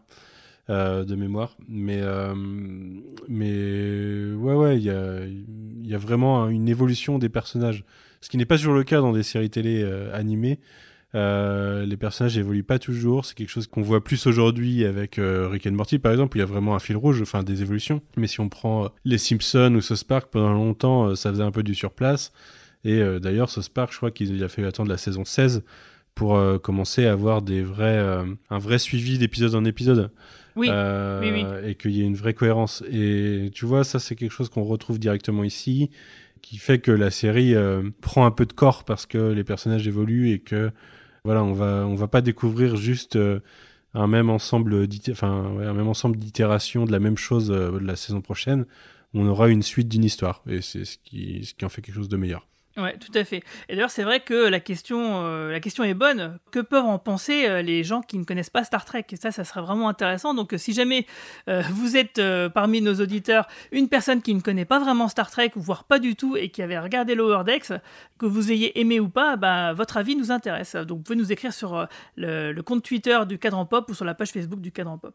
Euh, 0.69 1.05
de 1.05 1.15
mémoire. 1.15 1.57
Mais, 1.69 2.01
euh, 2.03 2.35
mais 3.29 4.35
ouais, 4.35 4.55
ouais, 4.55 4.77
il 4.77 4.83
y 4.83 5.95
a, 5.95 5.99
vraiment 5.99 6.49
une 6.49 6.69
évolution 6.69 7.21
des 7.21 7.29
personnages. 7.29 7.85
Ce 8.21 8.29
qui 8.29 8.37
n'est 8.37 8.47
pas 8.47 8.57
toujours 8.57 8.75
le 8.75 8.83
cas 8.83 9.01
dans 9.01 9.13
des 9.13 9.23
séries 9.23 9.49
télé 9.49 9.83
euh, 9.85 10.13
animées. 10.13 10.59
les 11.15 11.97
personnages 11.97 12.37
évoluent 12.37 12.65
pas 12.65 12.81
toujours. 12.81 13.27
C'est 13.27 13.37
quelque 13.37 13.51
chose 13.51 13.69
qu'on 13.69 13.83
voit 13.83 14.03
plus 14.03 14.27
aujourd'hui 14.27 14.85
avec 14.85 15.21
Rick 15.21 15.69
and 15.69 15.73
Morty, 15.73 16.01
par 16.01 16.11
exemple. 16.11 16.37
Il 16.37 16.41
y 16.41 16.43
a 16.43 16.47
vraiment 16.47 16.75
un 16.75 16.81
fil 16.81 16.97
rouge, 16.97 17.23
enfin 17.23 17.45
des 17.45 17.63
évolutions. 17.63 18.03
Mais 18.17 18.27
si 18.27 18.41
on 18.41 18.49
prend 18.49 18.91
les 19.05 19.19
Simpsons 19.19 19.73
ou 19.77 19.81
South 19.81 20.03
Park, 20.03 20.31
pendant 20.33 20.53
longtemps, 20.53 21.15
ça 21.15 21.31
faisait 21.31 21.45
un 21.45 21.53
peu 21.53 21.63
du 21.63 21.77
surplace. 21.77 22.33
Et 22.89 23.21
d'ailleurs, 23.21 23.51
South 23.51 23.69
Park, 23.71 23.93
je 23.93 23.97
crois 23.97 24.11
qu'il 24.13 24.43
a 24.45 24.49
fallu 24.49 24.69
attendre 24.69 24.89
la 24.89 24.97
saison 24.97 25.25
16 25.25 25.65
pour 26.15 26.41
commencer 26.63 27.07
à 27.07 27.13
avoir 27.13 27.43
des 27.43 27.63
vrais, 27.63 27.99
un 28.49 28.59
vrai 28.59 28.79
suivi 28.79 29.19
d'épisode 29.19 29.55
en 29.55 29.65
épisode. 29.65 30.11
Oui. 30.57 30.69
Euh, 30.71 31.69
et 31.69 31.75
qu'il 31.75 31.93
y 31.93 32.01
ait 32.01 32.07
une 32.07 32.17
vraie 32.17 32.35
cohérence. 32.35 32.83
Et 32.91 33.51
tu 33.55 33.67
vois, 33.67 33.85
ça, 33.85 33.99
c'est 33.99 34.17
quelque 34.17 34.33
chose 34.33 34.49
qu'on 34.49 34.65
retrouve 34.65 34.99
directement 34.99 35.45
ici, 35.45 35.91
qui 36.41 36.57
fait 36.57 36.79
que 36.79 36.91
la 36.91 37.11
série 37.11 37.55
euh, 37.55 37.83
prend 38.01 38.25
un 38.27 38.31
peu 38.31 38.47
de 38.47 38.55
corps 38.55 38.85
parce 38.85 39.07
que 39.07 39.19
les 39.33 39.45
personnages 39.45 39.87
évoluent 39.87 40.31
et 40.31 40.39
que, 40.41 40.73
voilà, 41.25 41.45
on 41.45 41.53
va, 41.53 41.87
on 41.87 41.95
va 41.95 42.09
pas 42.09 42.23
découvrir 42.23 42.77
juste 42.77 43.17
euh, 43.17 43.41
un 43.93 44.07
même 44.07 44.31
ensemble 44.31 44.89
enfin, 45.11 45.57
un 45.61 45.75
même 45.75 45.89
ensemble 45.89 46.17
d'itérations 46.17 46.85
de 46.87 46.93
la 46.93 47.01
même 47.01 47.19
chose 47.19 47.49
de 47.49 47.79
la 47.79 47.97
saison 47.97 48.23
prochaine. 48.23 48.65
On 49.13 49.27
aura 49.27 49.49
une 49.49 49.63
suite 49.63 49.89
d'une 49.89 50.05
histoire. 50.05 50.43
Et 50.49 50.63
c'est 50.63 50.85
ce 50.85 50.97
qui, 51.05 51.45
ce 51.45 51.55
qui 51.55 51.65
en 51.65 51.69
fait 51.69 51.83
quelque 51.83 51.95
chose 51.95 52.09
de 52.09 52.17
meilleur. 52.17 52.47
Ouais, 52.77 52.95
tout 52.99 53.13
à 53.15 53.25
fait. 53.25 53.43
Et 53.69 53.75
d'ailleurs, 53.75 53.91
c'est 53.91 54.03
vrai 54.03 54.21
que 54.21 54.35
la 54.35 54.61
question, 54.61 55.25
euh, 55.25 55.51
la 55.51 55.61
question 55.61 55.83
est 55.83 55.95
bonne. 55.95 56.39
Que 56.51 56.61
peuvent 56.61 56.85
en 56.85 56.99
penser 56.99 57.47
euh, 57.47 57.63
les 57.63 57.85
gens 57.85 58.03
qui 58.03 58.19
ne 58.19 58.25
connaissent 58.25 58.51
pas 58.51 58.65
Star 58.65 58.85
Trek? 58.85 59.07
Et 59.11 59.17
ça, 59.17 59.31
ça 59.31 59.45
serait 59.45 59.63
vraiment 59.63 59.89
intéressant. 59.89 60.35
Donc, 60.35 60.53
euh, 60.53 60.59
si 60.59 60.75
jamais 60.75 61.07
vous 61.47 61.97
êtes 61.97 62.21
parmi 62.53 62.83
nos 62.83 62.95
auditeurs 62.95 63.47
une 63.73 63.89
personne 63.89 64.21
qui 64.21 64.35
ne 64.35 64.41
connaît 64.41 64.65
pas 64.65 64.79
vraiment 64.79 65.09
Star 65.09 65.31
Trek, 65.31 65.53
voire 65.57 65.85
pas 65.85 65.99
du 65.99 66.17
tout, 66.17 66.37
et 66.37 66.51
qui 66.51 66.61
avait 66.61 66.79
regardé 66.79 67.15
Lower 67.15 67.45
Decks, 67.45 67.73
que 68.19 68.27
vous 68.27 68.53
ayez 68.53 68.79
aimé 68.79 69.01
ou 69.01 69.09
pas, 69.09 69.37
bah, 69.37 69.73
votre 69.73 69.97
avis 69.97 70.17
nous 70.17 70.31
intéresse. 70.31 70.77
Donc, 70.77 70.99
vous 70.99 71.05
pouvez 71.05 71.19
nous 71.19 71.33
écrire 71.33 71.53
sur 71.53 71.87
le, 72.17 72.53
le 72.53 72.63
compte 72.63 72.85
Twitter 72.85 73.19
du 73.27 73.39
Cadran 73.39 73.65
Pop 73.65 73.89
ou 73.91 73.95
sur 73.95 74.05
la 74.05 74.15
page 74.15 74.31
Facebook 74.31 74.61
du 74.61 74.73
Cadran 74.73 74.99
Pop. 74.99 75.15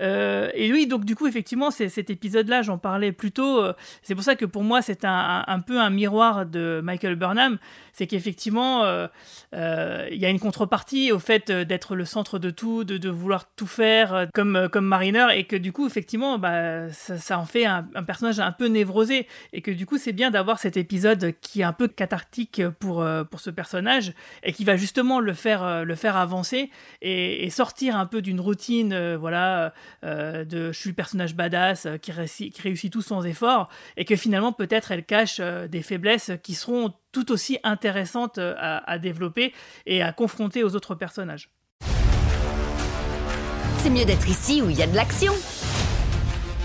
Euh, 0.00 0.50
et 0.54 0.72
oui, 0.72 0.86
donc 0.86 1.04
du 1.04 1.14
coup, 1.14 1.26
effectivement, 1.26 1.70
cet 1.70 2.10
épisode-là, 2.10 2.62
j'en 2.62 2.78
parlais 2.78 3.12
plus 3.12 3.32
tôt. 3.32 3.62
Euh, 3.62 3.72
c'est 4.02 4.14
pour 4.14 4.24
ça 4.24 4.34
que 4.34 4.44
pour 4.44 4.62
moi, 4.62 4.82
c'est 4.82 5.04
un, 5.04 5.60
peu 5.66 5.80
un 5.80 5.90
miroir 5.90 6.46
de 6.46 6.80
Michael 6.82 7.16
Burnham. 7.16 7.58
C'est 7.92 8.08
qu'effectivement, 8.08 8.84
euh, 8.84 9.08
il 10.10 10.18
y 10.18 10.26
a 10.26 10.28
une 10.28 10.40
contrepartie 10.40 11.12
au 11.12 11.20
fait 11.20 11.52
d'être 11.52 11.94
le 11.94 12.04
centre 12.04 12.38
de 12.40 12.50
tout, 12.50 12.82
de, 12.82 13.08
vouloir 13.08 13.48
tout 13.54 13.68
faire 13.68 14.26
comme, 14.34 14.68
comme 14.72 14.86
Mariner, 14.86 15.26
et 15.34 15.44
que 15.44 15.54
du 15.54 15.72
coup, 15.72 15.86
effectivement, 15.86 16.38
bah, 16.38 16.90
ça, 16.90 17.38
en 17.38 17.46
fait 17.46 17.66
un, 17.66 17.86
un, 17.94 18.02
personnage 18.02 18.40
un 18.40 18.52
peu 18.52 18.66
névrosé. 18.66 19.28
Et 19.52 19.60
que 19.60 19.70
du 19.70 19.86
coup, 19.86 19.98
c'est 19.98 20.12
bien 20.12 20.30
d'avoir 20.30 20.58
cet 20.58 20.76
épisode 20.76 21.34
qui 21.40 21.60
est 21.60 21.64
un 21.64 21.72
peu 21.72 21.86
cathartique 21.86 22.62
pour, 22.80 23.06
pour 23.30 23.40
ce 23.40 23.50
personnage, 23.50 24.12
et 24.42 24.52
qui 24.52 24.64
va 24.64 24.76
justement 24.76 25.20
le 25.20 25.32
faire, 25.32 25.84
le 25.84 25.94
faire 25.94 26.16
avancer 26.16 26.70
et, 27.00 27.44
et 27.44 27.50
sortir 27.50 27.96
un 27.96 28.06
peu 28.06 28.22
d'une 28.22 28.40
routine, 28.40 29.14
voilà 29.14 29.72
euh, 30.04 30.44
de 30.44 30.72
je 30.72 30.78
suis 30.78 30.90
le 30.90 30.94
personnage 30.94 31.34
badass 31.34 31.86
euh, 31.86 31.96
qui, 31.96 32.12
réussit, 32.12 32.52
qui 32.52 32.62
réussit 32.62 32.92
tout 32.92 33.02
sans 33.02 33.24
effort, 33.24 33.68
et 33.96 34.04
que 34.04 34.16
finalement 34.16 34.52
peut-être 34.52 34.92
elle 34.92 35.04
cache 35.04 35.38
euh, 35.40 35.68
des 35.68 35.82
faiblesses 35.82 36.32
qui 36.42 36.54
seront 36.54 36.92
tout 37.12 37.32
aussi 37.32 37.58
intéressantes 37.62 38.38
à, 38.38 38.98
développer 38.98 39.54
et 39.86 40.02
à 40.02 40.12
confronter 40.12 40.64
aux 40.64 40.74
autres 40.74 40.96
personnages. 40.96 41.48
C'est 43.78 43.90
mieux 43.90 44.04
d'être 44.04 44.28
ici 44.28 44.62
où 44.62 44.68
il 44.68 44.76
y 44.76 44.82
a 44.82 44.86
de 44.86 44.96
l'action. 44.96 45.32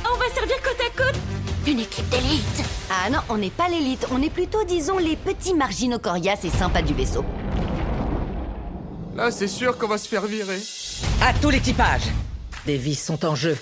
On 0.04 0.18
va 0.18 0.26
servir 0.34 0.56
côte 0.64 0.80
à 0.80 0.98
côte 0.98 1.20
Une 1.68 1.80
équipe 1.80 2.10
d'élite 2.10 2.66
Ah 2.90 3.12
non, 3.12 3.20
on 3.30 3.38
n'est 3.38 3.52
pas 3.52 3.70
l'élite, 3.70 4.08
on 4.12 4.22
est 4.24 4.34
plutôt, 4.34 4.64
disons, 4.64 4.98
les 4.98 5.16
petits 5.16 5.54
marginaux 5.54 6.00
coriaces 6.00 6.46
et 6.46 6.50
sympas 6.50 6.82
du 6.82 6.96
vaisseau. 6.96 7.24
Là, 9.16 9.32
c'est 9.32 9.48
sûr 9.48 9.78
qu'on 9.78 9.88
va 9.88 9.98
se 9.98 10.08
faire 10.08 10.26
virer. 10.26 10.60
À 11.22 11.34
tout 11.34 11.50
l'équipage 11.50 12.04
des 12.70 12.78
vies 12.78 12.94
sont 12.94 13.26
en 13.26 13.34
jeu. 13.34 13.58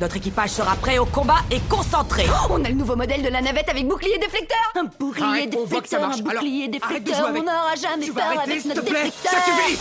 Notre 0.00 0.16
équipage 0.16 0.48
sera 0.48 0.74
prêt 0.76 0.96
au 0.96 1.04
combat 1.04 1.40
et 1.50 1.60
concentré. 1.68 2.24
Oh, 2.26 2.46
on 2.48 2.64
a 2.64 2.70
le 2.70 2.74
nouveau 2.74 2.96
modèle 2.96 3.20
de 3.22 3.28
la 3.28 3.42
navette 3.42 3.68
avec 3.68 3.86
bouclier 3.86 4.16
déflecteur. 4.16 4.56
Un 4.76 4.84
bouclier 4.98 5.46
déflecteur, 5.46 6.04
un 6.04 6.16
bouclier 6.16 6.68
déflecteur. 6.68 7.32
On 7.36 7.42
n'aura 7.42 7.74
jamais 7.78 8.10
peur 8.10 8.40
avec 8.42 8.64
notre 8.64 8.80
déflecteur. 8.80 9.30
Ça 9.30 9.44
suffit 9.44 9.78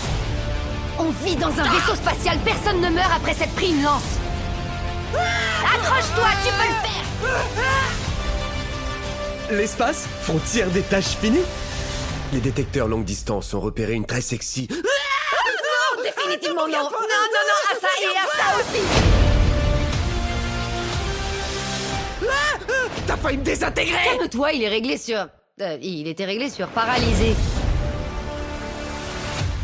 On 0.99 1.09
vit 1.23 1.37
dans 1.37 1.57
un 1.57 1.71
vaisseau 1.71 1.95
spatial. 1.95 2.37
Personne 2.43 2.81
ne 2.81 2.89
meurt 2.89 3.09
après 3.15 3.33
cette 3.33 3.55
pris 3.55 3.69
une 3.69 3.81
lance. 3.81 4.19
Accroche-toi, 5.13 6.27
tu 6.43 6.51
peux 6.51 6.67
le 6.67 6.79
faire. 6.83 7.05
L'espace 9.51 10.05
Frontière 10.23 10.69
des 10.71 10.81
tâches 10.81 11.15
finies 11.15 11.45
Les 12.33 12.41
détecteurs 12.41 12.89
longue 12.89 13.05
distance 13.05 13.53
ont 13.53 13.61
repéré 13.61 13.93
une 13.93 14.05
très 14.05 14.19
sexy... 14.19 14.67
définitivement 16.03 16.67
non. 16.67 16.83
Non, 16.83 16.89
non, 16.91 17.43
non, 17.49 17.59
à 17.71 17.75
ça 17.79 17.87
et 18.01 18.17
à 18.17 18.27
ça 18.37 18.59
aussi. 18.59 18.83
T'as 23.07 23.17
failli 23.17 23.37
me 23.37 23.43
désintégrer 23.43 23.97
Calme-toi, 24.17 24.51
il 24.53 24.63
est 24.63 24.69
réglé 24.69 24.97
sur... 24.97 25.17
euh, 25.61 25.77
il 25.81 26.07
était 26.07 26.25
réglé 26.25 26.49
sur 26.49 26.67
paralysé. 26.67 27.35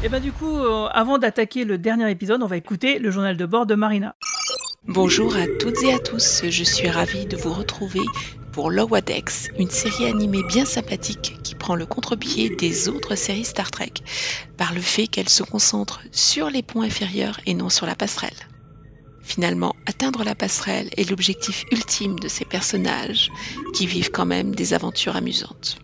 Et 0.03 0.09
bah 0.09 0.19
du 0.19 0.31
coup, 0.31 0.59
euh, 0.59 0.87
avant 0.91 1.17
d'attaquer 1.17 1.63
le 1.63 1.77
dernier 1.77 2.09
épisode, 2.11 2.41
on 2.43 2.47
va 2.47 2.57
écouter 2.57 2.99
le 2.99 3.11
journal 3.11 3.37
de 3.37 3.45
bord 3.45 3.65
de 3.65 3.75
Marina. 3.75 4.15
Bonjour 4.87 5.35
à 5.35 5.47
toutes 5.59 5.81
et 5.83 5.93
à 5.93 5.99
tous, 5.99 6.41
je 6.47 6.63
suis 6.63 6.89
ravie 6.89 7.25
de 7.25 7.35
vous 7.37 7.51
retrouver 7.53 8.01
pour 8.55 8.71
Lower 8.71 9.01
Decks, 9.01 9.51
une 9.59 9.69
série 9.69 10.05
animée 10.05 10.41
bien 10.41 10.63
sympathique 10.63 11.35
qui 11.43 11.55
prend 11.55 11.75
le 11.75 11.85
contre-pied 11.85 12.49
des 12.55 12.87
autres 12.87 13.15
séries 13.15 13.43
Star 13.43 13.69
Trek 13.69 13.91
par 14.55 14.73
le 14.73 14.79
fait 14.79 15.07
qu'elle 15.07 15.27
se 15.27 15.43
concentre 15.43 15.99
sur 16.13 16.49
les 16.49 16.63
ponts 16.63 16.81
inférieurs 16.81 17.37
et 17.45 17.53
non 17.53 17.69
sur 17.69 17.85
la 17.85 17.95
passerelle. 17.95 18.47
Finalement, 19.21 19.75
atteindre 19.85 20.23
la 20.23 20.35
passerelle 20.35 20.89
est 20.95 21.09
l'objectif 21.09 21.65
ultime 21.69 22.17
de 22.17 22.29
ces 22.29 22.45
personnages 22.45 23.29
qui 23.73 23.87
vivent 23.87 24.11
quand 24.11 24.25
même 24.25 24.55
des 24.55 24.73
aventures 24.73 25.17
amusantes. 25.17 25.77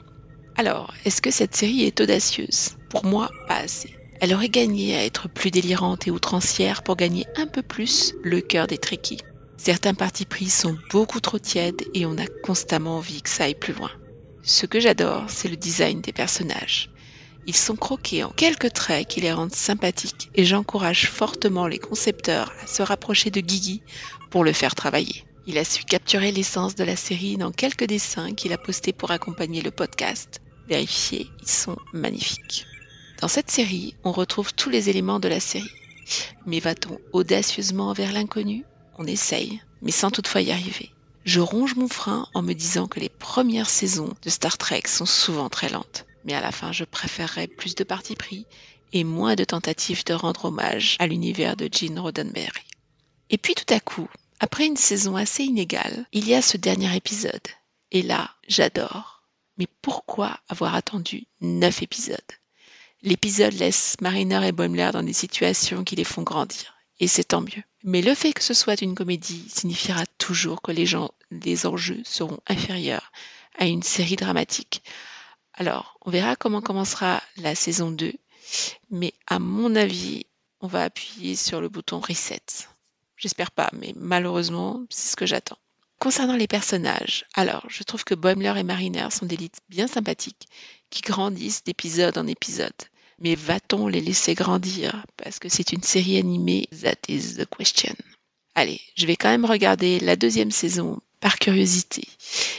Alors, 0.56 0.94
est-ce 1.04 1.22
que 1.22 1.30
cette 1.30 1.58
série 1.58 1.84
est 1.84 2.00
audacieuse? 2.00 2.70
Pour 2.90 3.04
moi, 3.04 3.32
pas 3.50 3.58
assez. 3.58 3.94
Elle 4.22 4.34
aurait 4.34 4.48
gagné 4.48 4.96
à 4.96 5.04
être 5.04 5.28
plus 5.28 5.52
délirante 5.52 6.08
et 6.08 6.12
outrancière 6.12 6.84
pour 6.84 6.96
gagner 6.96 7.26
un 7.36 7.48
peu 7.48 7.64
plus 7.64 8.14
le 8.24 8.40
cœur 8.40 8.68
des 8.68 8.78
Trekkies. 8.78 9.20
Certains 9.64 9.94
partis 9.94 10.26
pris 10.26 10.50
sont 10.50 10.76
beaucoup 10.90 11.20
trop 11.20 11.38
tièdes 11.38 11.84
et 11.94 12.08
on 12.08 12.18
a 12.18 12.26
constamment 12.42 12.98
envie 12.98 13.22
que 13.22 13.30
ça 13.30 13.44
aille 13.44 13.54
plus 13.54 13.76
loin. 13.76 13.92
Ce 14.42 14.66
que 14.66 14.80
j'adore, 14.80 15.26
c'est 15.30 15.50
le 15.50 15.56
design 15.56 16.02
des 16.02 16.14
personnages. 16.14 16.90
Ils 17.46 17.56
sont 17.56 17.76
croqués 17.76 18.24
en 18.24 18.32
quelques 18.32 18.74
traits 18.74 19.08
qui 19.08 19.22
les 19.22 19.32
rendent 19.32 19.54
sympathiques 19.54 20.32
et 20.34 20.46
j'encourage 20.46 21.08
fortement 21.08 21.68
les 21.68 21.78
concepteurs 21.78 22.52
à 22.64 22.66
se 22.66 22.82
rapprocher 22.82 23.30
de 23.30 23.40
Guigui 23.40 23.84
pour 24.32 24.44
le 24.44 24.52
faire 24.52 24.74
travailler. 24.74 25.26
Il 25.46 25.60
a 25.60 25.64
su 25.64 25.84
capturer 25.84 26.32
l'essence 26.32 26.74
de 26.74 26.84
la 26.84 26.96
série 26.96 27.38
dans 27.38 27.52
quelques 27.52 27.86
dessins 27.86 28.34
qu'il 28.34 28.54
a 28.54 28.58
postés 28.58 28.94
pour 28.94 29.12
accompagner 29.12 29.62
le 29.62 29.70
podcast. 29.70 30.42
Vérifiez, 30.70 31.28
ils 31.40 31.48
sont 31.48 31.78
magnifiques. 31.94 32.66
Dans 33.22 33.28
cette 33.28 33.52
série, 33.52 33.94
on 34.04 34.12
retrouve 34.12 34.56
tous 34.56 34.72
les 34.72 34.90
éléments 34.90 35.20
de 35.20 35.28
la 35.28 35.40
série. 35.40 35.70
Mais 36.48 36.60
va-t-on 36.60 36.98
audacieusement 37.14 37.94
vers 37.94 38.12
l'inconnu? 38.12 38.66
Essaye, 39.06 39.62
mais 39.82 39.92
sans 39.92 40.12
toutefois 40.12 40.42
y 40.42 40.52
arriver. 40.52 40.92
Je 41.24 41.40
ronge 41.40 41.76
mon 41.76 41.88
frein 41.88 42.28
en 42.34 42.42
me 42.42 42.54
disant 42.54 42.88
que 42.88 43.00
les 43.00 43.10
premières 43.10 43.70
saisons 43.70 44.14
de 44.24 44.30
Star 44.30 44.58
Trek 44.58 44.84
sont 44.88 45.06
souvent 45.06 45.50
très 45.50 45.70
lentes. 45.70 46.06
Mais 46.26 46.34
à 46.34 46.42
la 46.42 46.52
fin, 46.52 46.72
je 46.72 46.84
préférerais 46.84 47.48
plus 47.48 47.76
de 47.76 47.84
parti 47.84 48.16
pris 48.16 48.46
et 48.94 49.04
moins 49.04 49.36
de 49.36 49.44
tentatives 49.44 50.04
de 50.06 50.14
rendre 50.14 50.46
hommage 50.46 50.98
à 51.00 51.08
l'univers 51.08 51.56
de 51.56 51.70
Gene 51.72 52.00
Roddenberry. 52.00 52.66
Et 53.30 53.38
puis 53.38 53.56
tout 53.56 53.72
à 53.74 53.80
coup, 53.80 54.10
après 54.40 54.66
une 54.66 54.78
saison 54.78 55.16
assez 55.16 55.44
inégale, 55.44 56.06
il 56.12 56.28
y 56.28 56.34
a 56.34 56.42
ce 56.42 56.58
dernier 56.58 56.96
épisode. 56.96 57.48
Et 57.92 58.02
là, 58.02 58.32
j'adore. 58.48 59.24
Mais 59.58 59.68
pourquoi 59.82 60.40
avoir 60.50 60.76
attendu 60.76 61.28
neuf 61.42 61.84
épisodes? 61.84 62.18
L'épisode 63.04 63.54
laisse 63.54 63.96
Mariner 64.02 64.48
et 64.48 64.52
Boimler 64.52 64.90
dans 64.94 65.04
des 65.04 65.14
situations 65.14 65.84
qui 65.84 65.96
les 65.96 66.04
font 66.04 66.24
grandir. 66.24 66.76
Et 67.02 67.08
c'est 67.08 67.24
tant 67.24 67.42
mieux. 67.42 67.64
Mais 67.84 68.04
le 68.04 68.14
fait 68.14 68.32
que 68.32 68.44
ce 68.44 68.54
soit 68.54 68.80
une 68.82 68.94
comédie 68.94 69.50
signifiera 69.50 70.06
toujours 70.20 70.62
que 70.62 70.72
les, 70.72 70.86
gens, 70.86 71.12
enjeux 71.66 72.02
seront 72.06 72.40
inférieurs 72.46 73.12
à 73.58 73.66
une 73.66 73.82
série 73.82 74.16
dramatique. 74.16 74.84
Alors, 75.56 75.98
on 76.02 76.12
verra 76.12 76.36
comment 76.36 76.62
commencera 76.62 77.22
la 77.38 77.56
saison 77.56 77.90
2. 77.90 78.14
Mais 78.92 79.14
à 79.26 79.40
mon 79.40 79.76
avis, 79.76 80.28
on 80.60 80.68
va 80.68 80.84
appuyer 80.84 81.36
sur 81.36 81.60
le 81.60 81.70
bouton 81.70 82.00
reset. 82.00 82.44
J'espère 83.18 83.50
pas, 83.50 83.72
mais 83.74 83.94
malheureusement, 83.96 84.86
c'est 84.92 85.12
ce 85.12 85.16
que 85.16 85.26
j'attends. 85.26 85.58
Concernant 85.98 86.36
les 86.36 86.48
personnages, 86.48 87.26
alors 87.34 87.66
je 87.68 87.82
trouve 87.82 88.04
que 88.04 88.16
Boimler 88.16 88.54
et 88.58 88.64
Mariner 88.64 89.08
sont 89.10 89.26
des 89.26 89.38
leads 89.38 89.60
bien 89.70 89.88
sympathiques 89.88 90.48
qui 90.92 91.02
grandissent 91.02 91.64
d'épisode 91.64 92.20
en 92.20 92.28
épisode. 92.28 92.74
Mais 93.24 93.36
va-t-on 93.36 93.88
les 93.88 94.02
laisser 94.02 94.34
grandir? 94.34 95.06
Parce 95.16 95.38
que 95.38 95.48
c'est 95.48 95.74
une 95.74 95.84
série 95.84 96.18
animée, 96.18 96.68
that 96.82 96.98
is 97.08 97.36
the 97.36 97.46
question. 97.46 97.94
Allez, 98.56 98.82
je 98.98 99.06
vais 99.06 99.16
quand 99.16 99.30
même 99.30 99.46
regarder 99.46 100.00
la 100.00 100.16
deuxième 100.16 100.50
saison 100.50 101.00
par 101.20 101.38
curiosité. 101.38 102.08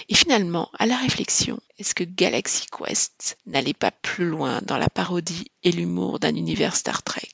Et 0.09 0.15
finalement, 0.15 0.71
à 0.79 0.87
la 0.87 0.97
réflexion, 0.97 1.59
est-ce 1.79 1.97
que 1.97 2.05
Galaxy 2.05 2.67
Quest 2.71 3.37
n'allait 3.45 3.75
pas 3.75 3.91
plus 3.91 4.27
loin 4.27 4.61
dans 4.63 4.79
la 4.79 4.89
parodie 4.89 5.51
et 5.65 5.73
l'humour 5.73 6.21
d'un 6.21 6.37
univers 6.37 6.77
Star 6.77 7.03
Trek? 7.03 7.32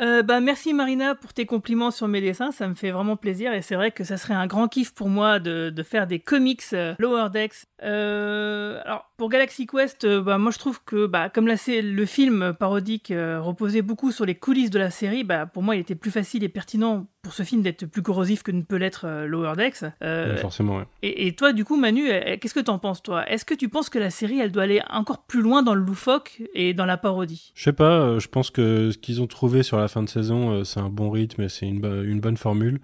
Euh, 0.00 0.22
bah, 0.22 0.40
merci 0.40 0.74
Marina 0.74 1.14
pour 1.14 1.32
tes 1.32 1.44
compliments 1.44 1.90
sur 1.90 2.06
mes 2.06 2.20
dessins, 2.20 2.52
ça 2.52 2.68
me 2.68 2.74
fait 2.74 2.90
vraiment 2.92 3.16
plaisir 3.16 3.52
et 3.52 3.62
c'est 3.62 3.74
vrai 3.74 3.90
que 3.90 4.04
ça 4.04 4.16
serait 4.16 4.34
un 4.34 4.46
grand 4.46 4.68
kiff 4.68 4.94
pour 4.94 5.08
moi 5.08 5.40
de, 5.40 5.70
de 5.70 5.82
faire 5.82 6.06
des 6.06 6.20
comics 6.20 6.62
euh, 6.72 6.94
Lower 6.98 7.30
Decks. 7.30 7.66
Euh, 7.82 8.80
alors 8.84 9.10
pour 9.16 9.28
Galaxy 9.28 9.66
Quest, 9.66 10.06
bah, 10.06 10.38
moi 10.38 10.52
je 10.52 10.58
trouve 10.58 10.82
que 10.84 11.06
bah, 11.06 11.28
comme 11.28 11.48
la, 11.48 11.56
le 11.66 12.06
film 12.06 12.54
parodique 12.58 13.12
reposait 13.12 13.82
beaucoup 13.82 14.12
sur 14.12 14.24
les 14.24 14.36
coulisses 14.36 14.70
de 14.70 14.78
la 14.78 14.90
série, 14.90 15.24
bah, 15.24 15.46
pour 15.46 15.62
moi 15.62 15.74
il 15.74 15.80
était 15.80 15.96
plus 15.96 16.12
facile 16.12 16.44
et 16.44 16.48
pertinent 16.48 17.06
pour 17.28 17.34
ce 17.34 17.42
film 17.42 17.60
d'être 17.60 17.84
plus 17.84 18.00
corrosif 18.00 18.42
que 18.42 18.50
ne 18.50 18.62
peut 18.62 18.76
l'être 18.76 19.02
euh, 19.04 19.26
Lower 19.26 19.52
Decks. 19.54 19.82
Ouais, 20.00 20.36
forcément, 20.38 20.78
ouais. 20.78 20.84
Et, 21.02 21.26
et, 21.26 21.34
toi 21.34 21.52
du 21.52 21.62
coup 21.62 21.76
Manu, 21.76 22.08
qu'est-ce 22.40 22.54
que 22.54 22.60
t'en 22.60 22.78
penses 22.78 23.02
toi? 23.02 23.28
Est-ce 23.28 23.44
que 23.44 23.52
tu 23.52 23.68
penses 23.68 23.90
que 23.90 23.98
la 23.98 24.08
série 24.08 24.40
elle 24.40 24.50
doit 24.50 24.62
aller 24.62 24.80
encore 24.88 25.24
plus 25.24 25.42
loin 25.42 25.62
dans 25.62 25.74
le 25.74 25.82
loufoque 25.82 26.40
et 26.54 26.72
dans 26.72 26.86
la 26.86 26.96
parodie? 26.96 27.52
Je 27.54 27.64
sais 27.64 27.74
pas, 27.74 28.18
je 28.18 28.28
pense 28.28 28.48
que 28.50 28.92
ce 28.92 28.96
qu'ils 28.96 29.20
ont 29.20 29.26
trouvé 29.26 29.62
sur 29.62 29.76
la 29.76 29.88
fin 29.88 30.02
de 30.02 30.08
saison, 30.08 30.64
c'est 30.64 30.80
un 30.80 30.88
bon 30.88 31.10
rythme 31.10 31.42
et 31.42 31.50
c'est 31.50 31.66
une, 31.66 31.84
une 31.84 32.20
bonne 32.20 32.38
formule. 32.38 32.80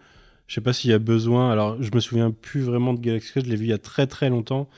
Je 0.47 0.57
sais 0.57 0.61
pas 0.61 0.75
s'il 0.75 0.91
y 0.91 0.95
a 0.95 0.99
besoin. 0.99 1.51
Alors, 1.51 1.83
je 1.83 1.91
me 1.95 2.01
souviens 2.01 2.31
plus 2.31 2.61
vraiment 2.61 2.93
de 2.93 3.01
Galaxy 3.01 3.33
Quest. 3.33 3.47
Je 3.47 3.51
l'ai 3.51 3.57
vu 3.57 3.65
il 3.65 3.71
y 3.71 3.73
a 3.73 3.79
très 3.79 4.07
très 4.07 4.29
longtemps 4.29 4.69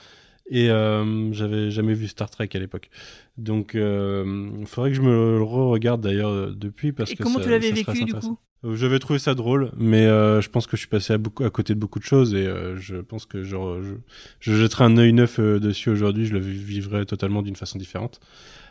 et 0.48 0.70
euh, 0.70 1.32
j'avais 1.32 1.72
jamais 1.72 1.94
vu 1.94 2.06
Star 2.06 2.30
Trek 2.30 2.50
à 2.54 2.58
l'époque. 2.60 2.88
Donc, 3.36 3.72
il 3.74 3.80
euh, 3.80 4.64
faudrait 4.64 4.90
que 4.90 4.96
je 4.96 5.02
me 5.02 5.38
le 5.38 5.42
re-regarde 5.42 6.00
d'ailleurs 6.00 6.54
depuis 6.54 6.92
parce 6.92 7.10
et 7.10 7.16
que 7.16 7.24
comment 7.24 7.38
ça, 7.38 7.44
tu 7.44 7.50
l'avais 7.50 7.72
vécu 7.72 8.04
du 8.04 8.14
coup? 8.14 8.38
J'avais 8.64 8.98
trouvé 8.98 9.18
ça 9.18 9.34
drôle, 9.34 9.70
mais 9.76 10.06
euh, 10.06 10.40
je 10.40 10.48
pense 10.50 10.66
que 10.66 10.76
je 10.76 10.80
suis 10.80 10.88
passé 10.88 11.12
à, 11.12 11.16
à 11.44 11.50
côté 11.50 11.74
de 11.74 11.78
beaucoup 11.78 11.98
de 11.98 12.04
choses 12.04 12.34
et 12.34 12.46
euh, 12.46 12.76
je 12.76 12.96
pense 12.96 13.24
que 13.24 13.44
je, 13.44 13.54
je, 13.54 13.94
je 14.40 14.54
jetterai 14.54 14.84
un 14.84 14.96
œil 14.96 15.12
neuf 15.12 15.38
euh, 15.38 15.60
dessus 15.60 15.90
aujourd'hui. 15.90 16.26
Je 16.26 16.32
le 16.32 16.40
vivrai 16.40 17.06
totalement 17.06 17.42
d'une 17.42 17.54
façon 17.54 17.78
différente. 17.78 18.18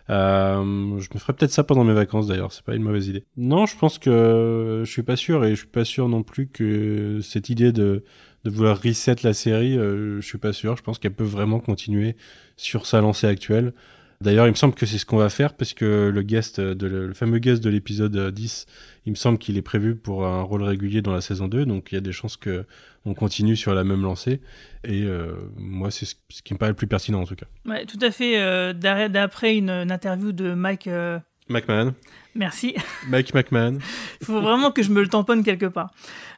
Euh, 0.10 1.00
je 1.00 1.08
me 1.14 1.20
ferai 1.20 1.34
peut-être 1.34 1.52
ça 1.52 1.64
pendant 1.64 1.84
mes 1.84 1.94
vacances 1.94 2.28
d'ailleurs, 2.28 2.52
c'est 2.52 2.64
pas 2.64 2.76
une 2.76 2.84
mauvaise 2.84 3.08
idée. 3.08 3.24
Non, 3.38 3.66
je 3.66 3.78
pense 3.78 3.98
que 3.98 4.84
je 4.86 4.92
suis 4.92 5.04
pas 5.04 5.16
sûr 5.16 5.46
et 5.46 5.52
je 5.52 5.60
suis 5.62 5.68
pas 5.68 5.86
sûr 5.86 6.10
non 6.10 6.24
plus 6.24 6.48
que 6.48 7.20
cette 7.22 7.50
idée 7.50 7.72
de, 7.72 8.04
de 8.44 8.50
vouloir 8.50 8.80
reset 8.82 9.16
la 9.24 9.34
série, 9.34 9.78
euh, 9.78 10.20
je 10.20 10.26
suis 10.26 10.38
pas 10.38 10.54
sûr. 10.54 10.76
Je 10.78 10.84
pense 10.84 11.00
qu'elle 11.00 11.16
peut 11.16 11.24
vraiment 11.24 11.60
continuer 11.60 12.16
sur 12.58 12.86
sa 12.86 13.02
lancée 13.02 13.28
actuelle. 13.28 13.74
D'ailleurs, 14.22 14.48
il 14.48 14.52
me 14.52 14.56
semble 14.56 14.74
que 14.74 14.86
c'est 14.86 14.98
ce 14.98 15.06
qu'on 15.06 15.18
va 15.18 15.30
faire 15.30 15.54
parce 15.54 15.74
que 15.74 16.10
le 16.14 16.22
guest, 16.22 16.60
de 16.60 16.88
le, 16.88 17.08
le 17.08 17.14
fameux 17.14 17.40
guest 17.40 17.64
de 17.64 17.70
l'épisode 17.70 18.32
10, 18.32 18.66
il 19.06 19.12
me 19.12 19.16
semble 19.16 19.38
qu'il 19.38 19.58
est 19.58 19.62
prévu 19.62 19.96
pour 19.96 20.26
un 20.26 20.42
rôle 20.42 20.64
régulier 20.64 21.02
dans 21.02 21.14
la 21.14 21.22
saison 21.22 21.48
2, 21.48 21.66
donc 21.66 21.92
il 21.92 21.96
y 21.96 21.98
a 21.98 22.02
des 22.02 22.12
chances 22.12 22.38
que 22.38 22.66
on 23.06 23.14
continue 23.14 23.56
sur 23.56 23.74
la 23.74 23.84
même 23.84 24.02
lancée. 24.02 24.42
Et 24.84 25.04
euh, 25.04 25.36
moi, 25.58 25.92
c'est 25.92 26.06
ce, 26.06 26.16
ce, 26.30 26.42
qui 26.42 26.54
me 26.54 26.60
paraît 26.60 26.72
le 26.72 26.76
plus 26.76 26.88
pertinent 26.88 27.22
en 27.22 27.26
tout 27.26 27.36
cas. 27.36 27.46
Ouais, 27.66 27.86
tout 27.86 28.00
à 28.02 28.12
fait. 28.12 28.40
Euh, 28.40 28.74
D'après 28.74 29.56
une, 29.56 29.70
une, 29.70 29.92
interview 29.92 30.32
de 30.32 30.54
Mike. 30.54 30.88
Euh... 30.88 31.20
McMahon. 31.48 31.94
Merci. 32.34 32.76
Mike 33.08 33.34
McMahon. 33.36 33.78
Il 34.22 34.26
faut 34.26 34.42
vraiment 34.42 34.72
que 34.72 34.82
je 34.82 34.90
me 34.90 35.02
le 35.02 35.08
tamponne 35.08 35.44
quelque 35.44 35.68
part. 35.68 35.92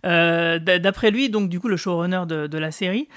Euh, 0.05 0.59
D'après 0.59 1.11
lui, 1.11 1.29
donc 1.29 1.49
du 1.49 1.59
coup, 1.61 1.69
le 1.69 1.77
showrunner 1.77 2.23
de, 2.27 2.47
de 2.47 2.57
la 2.57 2.71
série, 2.71 3.07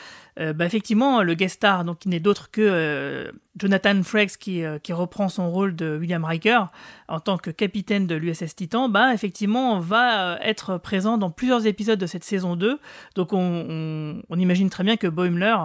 euh, 0.41 0.53
bah, 0.55 0.65
effectivement, 0.65 1.23
le 1.23 1.35
guest 1.35 1.57
star, 1.57 1.85
donc 1.85 1.99
qui 1.99 2.09
n'est 2.09 2.21
d'autre 2.21 2.51
que 2.51 2.63
euh, 2.63 3.31
Jonathan 3.57 4.03
Frakes, 4.03 4.39
qui, 4.39 4.65
euh, 4.65 4.79
qui, 4.79 4.95
reprend 4.95 5.29
son 5.29 5.51
rôle 5.51 5.77
de 5.77 5.99
William 5.99 6.25
Riker 6.25 6.65
en 7.09 7.21
tant 7.21 7.37
que 7.37 7.51
capitaine 7.51 8.07
de 8.07 8.15
l'USS 8.15 8.57
Titan, 8.57 8.89
bah, 8.89 9.13
effectivement, 9.13 9.79
va 9.81 10.39
être 10.41 10.79
présent 10.79 11.19
dans 11.19 11.31
plusieurs 11.31 11.67
épisodes 11.67 11.99
de 11.99 12.07
cette 12.07 12.25
saison 12.25 12.57
2. 12.57 12.79
Donc, 13.17 13.33
on, 13.33 14.23
imagine 14.35 14.71
très 14.71 14.85
bien 14.85 14.97
que 14.97 15.07
Boimler 15.07 15.57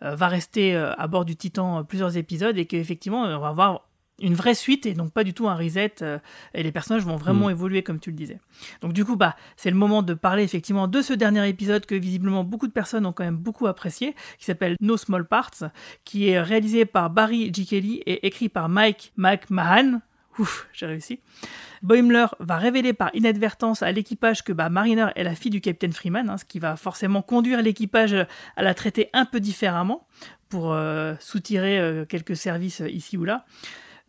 va 0.00 0.28
rester 0.28 0.74
à 0.74 1.06
bord 1.06 1.24
du 1.24 1.36
Titan 1.36 1.84
plusieurs 1.84 2.16
épisodes 2.16 2.56
et 2.56 2.66
qu'effectivement, 2.66 3.22
on 3.22 3.38
va 3.38 3.48
avoir 3.48 3.82
une 4.22 4.34
vraie 4.34 4.54
suite 4.54 4.86
et 4.86 4.94
donc 4.94 5.12
pas 5.12 5.24
du 5.24 5.34
tout 5.34 5.48
un 5.48 5.54
reset 5.54 5.94
euh, 6.02 6.18
et 6.54 6.62
les 6.62 6.72
personnages 6.72 7.04
vont 7.04 7.16
vraiment 7.16 7.48
mmh. 7.48 7.52
évoluer 7.52 7.82
comme 7.82 7.98
tu 7.98 8.10
le 8.10 8.16
disais. 8.16 8.38
Donc 8.80 8.92
du 8.92 9.04
coup 9.04 9.16
bah 9.16 9.36
c'est 9.56 9.70
le 9.70 9.76
moment 9.76 10.02
de 10.02 10.14
parler 10.14 10.44
effectivement 10.44 10.88
de 10.88 11.02
ce 11.02 11.12
dernier 11.12 11.46
épisode 11.48 11.84
que 11.84 11.94
visiblement 11.94 12.44
beaucoup 12.44 12.68
de 12.68 12.72
personnes 12.72 13.04
ont 13.04 13.12
quand 13.12 13.24
même 13.24 13.36
beaucoup 13.36 13.66
apprécié 13.66 14.14
qui 14.38 14.44
s'appelle 14.44 14.76
No 14.80 14.96
Small 14.96 15.26
Parts 15.26 15.70
qui 16.04 16.28
est 16.28 16.40
réalisé 16.40 16.84
par 16.86 17.10
Barry 17.10 17.52
G. 17.52 17.64
Kelly 17.64 17.96
et 18.06 18.26
écrit 18.26 18.48
par 18.48 18.68
Mike 18.68 19.12
McMahon. 19.16 20.00
Ouf, 20.38 20.66
j'ai 20.72 20.86
réussi. 20.86 21.20
Boimler 21.82 22.26
va 22.38 22.56
révéler 22.56 22.94
par 22.94 23.10
inadvertance 23.12 23.82
à 23.82 23.92
l'équipage 23.92 24.42
que 24.42 24.52
bah, 24.54 24.70
Mariner 24.70 25.08
est 25.14 25.24
la 25.24 25.34
fille 25.34 25.50
du 25.50 25.60
capitaine 25.60 25.92
Freeman, 25.92 26.30
hein, 26.30 26.38
ce 26.38 26.46
qui 26.46 26.58
va 26.58 26.76
forcément 26.76 27.20
conduire 27.20 27.60
l'équipage 27.60 28.14
à 28.14 28.62
la 28.62 28.72
traiter 28.72 29.10
un 29.12 29.26
peu 29.26 29.40
différemment 29.40 30.06
pour 30.48 30.74
soutirer 31.18 32.04
quelques 32.08 32.36
services 32.36 32.82
ici 32.86 33.16
ou 33.16 33.24
là. 33.24 33.44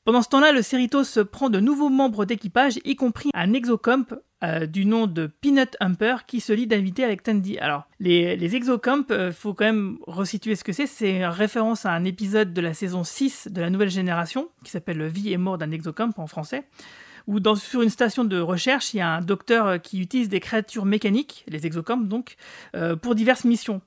Pendant 0.05 0.21
ce 0.21 0.27
temps-là, 0.29 0.51
le 0.51 0.61
Cerritos 0.61 1.23
prend 1.31 1.49
de 1.49 1.61
nouveaux 1.61 1.89
membres 1.89 2.25
d'équipage, 2.25 2.77
y 2.83 2.97
compris 2.97 3.29
un 3.33 3.53
exocomp 3.53 4.13
euh, 4.43 4.65
du 4.65 4.85
nom 4.85 5.07
de 5.07 5.27
Peanut 5.27 5.77
Humper 5.79 6.25
qui 6.27 6.41
se 6.41 6.51
lie 6.51 6.67
d'inviter 6.67 7.05
avec 7.05 7.23
Tandy. 7.23 7.57
Alors, 7.59 7.85
les, 8.01 8.35
les 8.35 8.55
exocamps, 8.57 9.05
il 9.09 9.15
euh, 9.15 9.31
faut 9.31 9.53
quand 9.53 9.63
même 9.63 9.97
resituer 10.05 10.57
ce 10.57 10.65
que 10.65 10.73
c'est. 10.73 10.87
C'est 10.87 11.15
une 11.15 11.23
référence 11.23 11.85
à 11.85 11.91
un 11.91 12.03
épisode 12.03 12.53
de 12.53 12.59
la 12.59 12.73
saison 12.73 13.05
6 13.05 13.47
de 13.49 13.61
la 13.61 13.69
nouvelle 13.69 13.89
génération 13.89 14.49
qui 14.65 14.71
s'appelle 14.71 15.07
Vie 15.07 15.31
et 15.31 15.37
mort 15.37 15.57
d'un 15.57 15.71
exocamp 15.71 16.11
en 16.17 16.27
français. 16.27 16.67
Où 17.25 17.39
sur 17.55 17.81
une 17.81 17.89
station 17.89 18.25
de 18.25 18.37
recherche, 18.37 18.93
il 18.93 18.97
y 18.97 19.01
a 19.01 19.07
un 19.07 19.21
docteur 19.21 19.67
euh, 19.67 19.77
qui 19.77 20.01
utilise 20.01 20.27
des 20.27 20.41
créatures 20.41 20.83
mécaniques, 20.83 21.45
les 21.47 21.65
exocamps 21.65 21.95
donc, 21.95 22.35
pour 23.01 23.15
diverses 23.15 23.45
missions. 23.45 23.81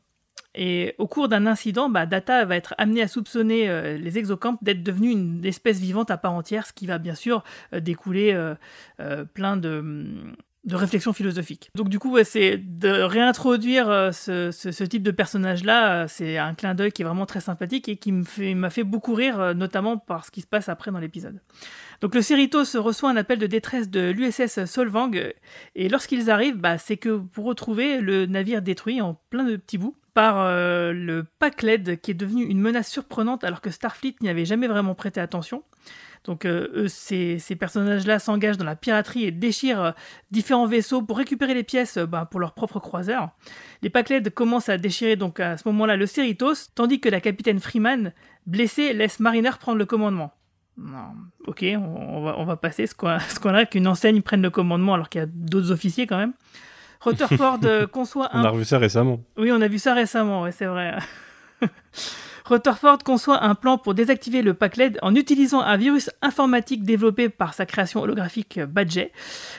Et 0.56 0.94
au 0.98 1.06
cours 1.06 1.28
d'un 1.28 1.46
incident, 1.46 1.88
bah, 1.88 2.06
Data 2.06 2.44
va 2.44 2.56
être 2.56 2.74
amené 2.78 3.02
à 3.02 3.08
soupçonner 3.08 3.98
les 3.98 4.18
exocamps 4.18 4.58
d'être 4.62 4.82
devenus 4.82 5.12
une 5.12 5.44
espèce 5.44 5.78
vivante 5.78 6.10
à 6.10 6.16
part 6.16 6.32
entière, 6.32 6.66
ce 6.66 6.72
qui 6.72 6.86
va 6.86 6.98
bien 6.98 7.14
sûr 7.14 7.44
découler 7.72 8.36
plein 9.34 9.56
de, 9.56 10.34
de 10.66 10.74
réflexion 10.74 11.12
philosophique. 11.12 11.70
Donc 11.74 11.88
du 11.88 11.98
coup, 11.98 12.18
c'est 12.24 12.58
de 12.58 12.90
réintroduire 12.90 13.88
euh, 13.88 14.10
ce, 14.10 14.84
type 14.84 15.02
de 15.02 15.12
personnage-là, 15.12 16.02
euh, 16.02 16.06
c'est 16.08 16.38
un 16.38 16.54
clin 16.54 16.74
d'œil 16.74 16.90
qui 16.90 17.02
est 17.02 17.04
vraiment 17.04 17.26
très 17.26 17.40
sympathique 17.40 17.88
et 17.88 17.96
qui 17.96 18.10
m'a 18.12 18.24
fait, 18.24 18.56
fait, 18.70 18.84
beaucoup 18.84 19.14
rire, 19.14 19.40
euh, 19.40 19.54
notamment 19.54 19.96
par 19.96 20.24
ce 20.24 20.32
qui 20.32 20.40
se 20.40 20.46
passe 20.46 20.68
après 20.68 20.90
dans 20.90 20.98
l'épisode. 20.98 21.40
Donc 22.00 22.14
le 22.14 22.22
Cerritos 22.22 22.80
reçoit 22.80 23.10
un 23.10 23.16
appel 23.16 23.38
de 23.38 23.46
détresse 23.46 23.90
de 23.90 24.10
l'USS 24.10 24.64
Solvang, 24.64 25.12
et 25.74 25.88
lorsqu'ils 25.88 26.30
arrivent, 26.30 26.56
bah, 26.56 26.78
c'est 26.78 26.96
que 26.96 27.18
pour 27.18 27.44
retrouver 27.44 28.00
le 28.00 28.26
navire 28.26 28.62
détruit 28.62 29.00
en 29.00 29.20
plein 29.30 29.44
de 29.44 29.56
petits 29.56 29.78
bouts 29.78 29.96
par 30.14 30.46
le 30.48 31.26
Pacled 31.38 32.00
qui 32.00 32.12
est 32.12 32.14
devenu 32.14 32.44
une 32.44 32.58
menace 32.58 32.90
surprenante 32.90 33.44
alors 33.44 33.60
que 33.60 33.68
Starfleet 33.68 34.16
n'y 34.22 34.30
avait 34.30 34.46
jamais 34.46 34.66
vraiment 34.66 34.94
prêté 34.94 35.20
attention. 35.20 35.62
Donc 36.26 36.44
euh, 36.44 36.88
ces, 36.88 37.38
personnages-là 37.58 38.18
s'engagent 38.18 38.58
dans 38.58 38.64
la 38.64 38.76
piraterie 38.76 39.24
et 39.24 39.30
déchirent 39.30 39.80
euh, 39.80 39.92
différents 40.32 40.66
vaisseaux 40.66 41.00
pour 41.00 41.16
récupérer 41.16 41.54
les 41.54 41.62
pièces 41.62 41.98
euh, 41.98 42.06
bah, 42.06 42.26
pour 42.28 42.40
leurs 42.40 42.52
propres 42.52 42.80
croiseurs. 42.80 43.30
Les 43.82 43.90
Pacled 43.90 44.28
commencent 44.34 44.68
à 44.68 44.76
déchirer 44.76 45.14
donc 45.16 45.38
à 45.38 45.56
ce 45.56 45.66
moment-là 45.68 45.96
le 45.96 46.06
Cerritos, 46.06 46.70
tandis 46.74 47.00
que 47.00 47.08
la 47.08 47.20
capitaine 47.20 47.60
Freeman, 47.60 48.12
blessée, 48.46 48.92
laisse 48.92 49.20
Mariner 49.20 49.52
prendre 49.58 49.78
le 49.78 49.86
commandement. 49.86 50.32
Ok, 51.46 51.64
on, 51.76 52.22
va, 52.22 52.38
on 52.38 52.44
va 52.44 52.56
passer 52.56 52.86
ce 52.86 52.94
qu'on 52.94 53.54
a 53.54 53.64
qu'une 53.66 53.86
enseigne 53.86 54.22
prenne 54.22 54.42
le 54.42 54.50
commandement 54.50 54.94
alors 54.94 55.08
qu'il 55.08 55.20
y 55.20 55.24
a 55.24 55.26
d'autres 55.26 55.72
officiers 55.72 56.06
quand 56.06 56.18
même. 56.18 56.32
Rutherford 57.00 57.60
conçoit 57.92 58.34
un... 58.36 58.42
On 58.42 58.44
a 58.44 58.50
revu 58.50 58.64
ça 58.64 58.78
récemment. 58.78 59.20
Oui, 59.36 59.50
on 59.52 59.60
a 59.60 59.68
vu 59.68 59.78
ça 59.78 59.94
récemment, 59.94 60.42
ouais, 60.42 60.52
c'est 60.52 60.66
vrai. 60.66 60.96
Rutherford 62.48 62.98
conçoit 62.98 63.42
un 63.42 63.56
plan 63.56 63.76
pour 63.76 63.94
désactiver 63.94 64.40
le 64.40 64.54
Pacled 64.54 64.98
en 65.02 65.16
utilisant 65.16 65.60
un 65.60 65.76
virus 65.76 66.10
informatique 66.22 66.84
développé 66.84 67.28
par 67.28 67.54
sa 67.54 67.66
création 67.66 68.02
holographique 68.02 68.60
Badger. 68.60 69.10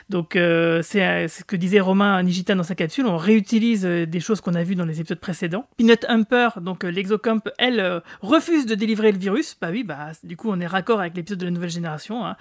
Donc 0.09 0.37
euh, 0.37 0.81
c'est 0.83 1.27
ce 1.27 1.43
que 1.43 1.57
disait 1.57 1.81
Romain 1.81 2.23
Nigita 2.23 2.55
dans 2.55 2.63
sa 2.63 2.75
capsule, 2.75 3.05
on 3.05 3.17
réutilise 3.17 3.85
euh, 3.85 4.05
des 4.05 4.21
choses 4.21 4.39
qu'on 4.39 4.53
a 4.53 4.63
vues 4.63 4.75
dans 4.75 4.85
les 4.85 5.01
épisodes 5.01 5.19
précédents. 5.19 5.67
Peanut 5.77 6.05
Humper, 6.07 6.61
donc 6.61 6.85
euh, 6.85 6.89
l'exocamp, 6.89 7.41
elle 7.57 8.01
refuse 8.21 8.65
de 8.65 8.75
délivrer 8.75 9.11
le 9.11 9.17
virus. 9.17 9.57
Bah 9.59 9.67
oui, 9.69 9.83
bah 9.83 10.11
du 10.23 10.37
coup 10.37 10.49
on 10.49 10.59
est 10.61 10.67
raccord 10.67 11.01
avec 11.01 11.17
l'épisode 11.17 11.39
de 11.39 11.45
la 11.45 11.51
nouvelle 11.51 11.69
génération. 11.69 12.25
Hein. 12.25 12.37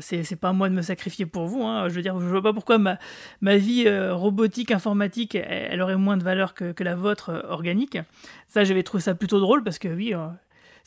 c'est 0.00 0.36
pas 0.36 0.50
à 0.50 0.52
moi 0.52 0.68
de 0.68 0.74
me 0.74 0.82
sacrifier 0.82 1.24
pour 1.24 1.46
vous. 1.46 1.62
Hein. 1.62 1.88
Je 1.88 1.94
veux 1.94 2.02
dire, 2.02 2.20
je 2.20 2.26
vois 2.26 2.42
pas 2.42 2.52
pourquoi 2.52 2.76
ma, 2.76 3.56
vie 3.56 3.88
robotique, 4.10 4.70
informatique, 4.70 5.34
elle, 5.34 5.80
aurait 5.80 5.96
moins 5.96 6.18
de 6.18 6.24
valeur 6.24 6.52
que 6.52 6.84
la 6.84 6.94
vôtre 6.94 7.44
organique. 7.48 7.98
Ça, 8.48 8.64
j'avais 8.64 8.82
trouvé 8.82 9.02
ça 9.02 9.14
plutôt 9.14 9.40
drôle 9.40 9.62
parce 9.62 9.78
que 9.78 9.88
oui, 9.88 10.14
euh, 10.14 10.28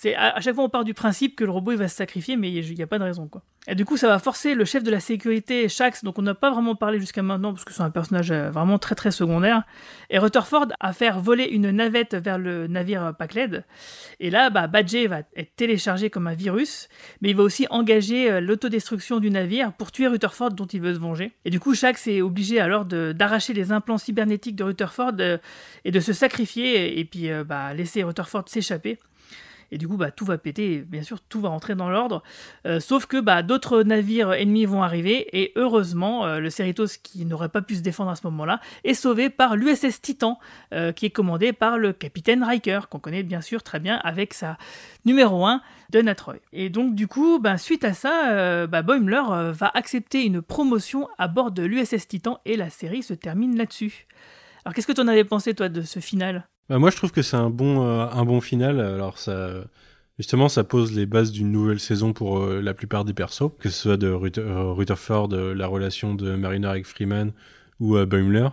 c'est 0.02 0.16
à, 0.16 0.42
chaque 0.42 0.56
fois 0.56 0.64
on 0.64 0.70
part 0.70 0.84
du 0.84 0.96
principe 0.96 1.36
que 1.36 1.44
le 1.44 1.52
robot 1.52 1.74
il 1.74 1.78
va 1.78 1.88
se 1.88 1.96
sacrifier, 1.96 2.36
mais 2.36 2.52
il 2.52 2.74
n'y 2.74 2.82
a, 2.82 2.88
pas 2.88 2.98
de 2.98 3.04
raison 3.04 3.28
quoi. 3.28 3.44
Et 3.68 3.76
du 3.76 3.86
coup, 3.86 3.98
ça 3.98 4.08
va 4.08 4.18
forcer 4.18 4.56
le 4.56 4.66
chef 4.66 4.82
de 4.82 4.90
la 4.90 5.00
sécurité, 5.00 5.70
Shax, 5.70 6.04
donc 6.04 6.18
on 6.18 6.24
n'a 6.24 6.34
pas 6.34 6.50
vraiment 6.50 6.74
parlé 6.74 7.00
jusqu'à 7.00 7.22
maintenant 7.22 7.54
parce 7.54 7.64
que 7.64 7.72
c'est 7.72 7.84
un 7.84 7.92
personnage 7.92 8.32
euh, 8.32 8.50
vraiment 8.50 8.80
très 8.80 8.96
très 8.96 9.12
secondaire, 9.12 9.62
et 10.10 10.18
Rutherford 10.18 10.70
à 10.80 10.92
faire 10.94 11.20
voler 11.20 11.44
une 11.44 11.70
navette 11.70 12.16
vers 12.16 12.40
le 12.40 12.66
navire 12.66 13.14
Pacled. 13.20 13.64
Et 14.20 14.32
là, 14.32 14.50
bah, 14.50 14.66
Badger 14.66 15.06
va 15.06 15.20
être 15.36 15.56
téléchargé 15.56 16.10
comme 16.10 16.26
un 16.26 16.34
virus, 16.34 16.90
mais 17.22 17.30
il 17.30 17.36
va 17.36 17.44
aussi 17.44 17.68
engager 17.70 18.32
euh, 18.32 18.42
l'autodestruction 18.42 19.20
du 19.20 19.30
navire 19.30 19.72
pour 19.72 19.92
tuer 19.92 20.08
Rutherford 20.08 20.54
dont 20.54 20.66
il 20.66 20.82
veut 20.82 20.96
se 20.96 21.00
venger. 21.00 21.32
Et 21.46 21.52
du 21.52 21.60
coup, 21.60 21.76
Shax 21.76 22.08
est 22.08 22.24
obligé 22.24 22.60
alors 22.60 22.86
d'arracher 22.86 23.54
les 23.54 23.72
implants 23.72 24.00
cybernétiques 24.00 24.56
de 24.56 24.64
Rutherford 24.64 25.14
et 25.86 25.92
de 25.92 26.00
se 26.00 26.14
sacrifier 26.14 27.00
et, 27.00 27.06
puis 27.06 27.30
bah, 27.46 27.76
laisser 27.76 28.02
Rutherford 28.02 28.46
s'échapper. 28.48 28.98
Et 29.72 29.78
du 29.78 29.88
coup, 29.88 29.96
bah, 29.96 30.12
tout 30.12 30.26
va 30.26 30.38
péter, 30.38 30.80
bien 30.82 31.02
sûr, 31.02 31.22
tout 31.22 31.40
va 31.40 31.50
rentrer 31.50 31.76
dans 31.76 31.90
l'ordre. 31.90 32.24
Euh, 32.66 32.82
sauf 32.82 33.06
que 33.06 33.20
bah, 33.20 33.42
d'autres 33.42 33.84
navires 33.84 34.34
ennemis 34.34 34.66
vont 34.66 34.84
arriver, 34.84 35.28
et 35.40 35.54
heureusement, 35.56 36.26
euh, 36.26 36.40
le 36.40 36.50
Cerritos, 36.50 36.98
qui 37.02 37.26
n'aurait 37.26 37.50
pas 37.50 37.62
pu 37.62 37.76
se 37.76 37.82
défendre 37.82 38.12
à 38.12 38.16
ce 38.16 38.28
moment-là, 38.28 38.60
est 38.84 38.94
sauvé 38.94 39.30
par 39.30 39.56
l'USS 39.56 40.02
Titan, 40.02 40.40
euh, 40.74 40.92
qui 40.92 41.06
est 41.06 41.10
commandé 41.10 41.54
par 41.54 41.78
le 41.78 41.94
capitaine 41.94 42.44
Riker, 42.44 42.82
qu'on 42.90 43.00
connaît 43.00 43.24
bien 43.24 43.40
sûr 43.40 43.64
très 43.64 43.80
bien 43.80 43.96
avec 44.04 44.34
sa 44.34 44.58
numéro 45.06 45.46
1 45.46 45.62
de. 45.90 46.02
Et 46.52 46.70
donc, 46.70 46.96
du 46.96 47.08
coup, 47.08 47.40
bah, 47.40 47.58
suite 47.58 47.84
à 47.84 47.94
ça, 47.94 48.66
Boimler 48.68 49.22
va 49.52 49.72
accepter 49.74 50.26
une 50.26 50.42
promotion 50.42 51.08
à 51.18 51.28
bord 51.28 51.52
de 51.52 51.64
l'USS 51.64 52.08
Titan, 52.08 52.40
et 52.46 52.58
la 52.58 52.70
série 52.70 53.04
se 53.04 53.14
termine 53.14 53.58
là-dessus. 53.58 54.08
Alors, 54.66 54.74
qu'est-ce 54.74 54.88
que 54.88 54.94
tu 54.94 55.02
en 55.02 55.08
avais 55.08 55.24
pensé, 55.24 55.54
toi, 55.54 55.70
de 55.70 55.82
ce 55.82 56.00
final? 56.00 56.48
Bah, 56.72 56.80
moi, 56.80 56.90
je 56.90 56.96
trouve 56.96 57.12
que 57.12 57.22
c'est 57.22 57.36
un 57.36 57.50
bon, 57.50 57.86
euh, 57.86 58.06
un 58.14 58.24
bon 58.24 58.40
final. 58.40 58.80
Alors, 58.80 59.18
ça, 59.18 59.50
justement, 60.18 60.48
ça 60.48 60.64
pose 60.64 60.94
les 60.94 61.06
bases 61.06 61.34
d'une 61.34 61.52
nouvelle 61.52 61.82
saison 61.82 62.14
pour 62.14 62.40
euh, 62.40 62.62
la 62.62 62.74
plupart 62.74 63.04
des 63.04 63.14
persos, 63.14 63.52
que 63.60 63.70
ce 63.70 63.78
soit 63.78 63.98
de 63.98 64.08
euh, 64.08 64.72
Rutherford, 64.72 65.28
la 65.34 65.68
relation 65.68 66.16
de 66.16 66.34
Mariner 66.36 66.68
avec 66.68 66.86
Freeman 66.86 67.34
ou 67.82 67.98
Boimler. 68.06 68.48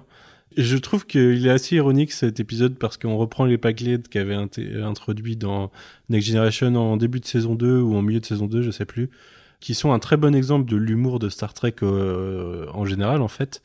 Et 0.57 0.65
je 0.65 0.77
trouve 0.79 1.07
qu'il 1.07 1.47
est 1.47 1.51
assez 1.51 1.77
ironique 1.77 2.11
cet 2.11 2.41
épisode 2.41 2.75
parce 2.77 2.97
qu'on 2.97 3.17
reprend 3.17 3.45
les 3.45 3.57
Packled 3.57 4.09
qui 4.09 4.19
avaient 4.19 4.35
introduits 4.35 5.37
dans 5.37 5.71
Next 6.09 6.27
Generation 6.27 6.75
en 6.75 6.97
début 6.97 7.21
de 7.21 7.27
saison 7.27 7.55
2 7.55 7.79
ou 7.79 7.95
en 7.95 8.03
milieu 8.03 8.19
de 8.19 8.27
saison 8.27 8.47
2, 8.47 8.63
je 8.63 8.73
sais 8.73 8.87
plus, 8.87 9.11
qui 9.61 9.75
sont 9.75 9.93
un 9.93 10.01
très 10.01 10.17
bon 10.17 10.35
exemple 10.35 10.69
de 10.69 10.77
l'humour 10.77 11.21
de 11.21 11.29
Star 11.29 11.55
Trek 11.55 11.77
en 11.83 12.85
général 12.85 13.23
en 13.23 13.29
fait. 13.29 13.63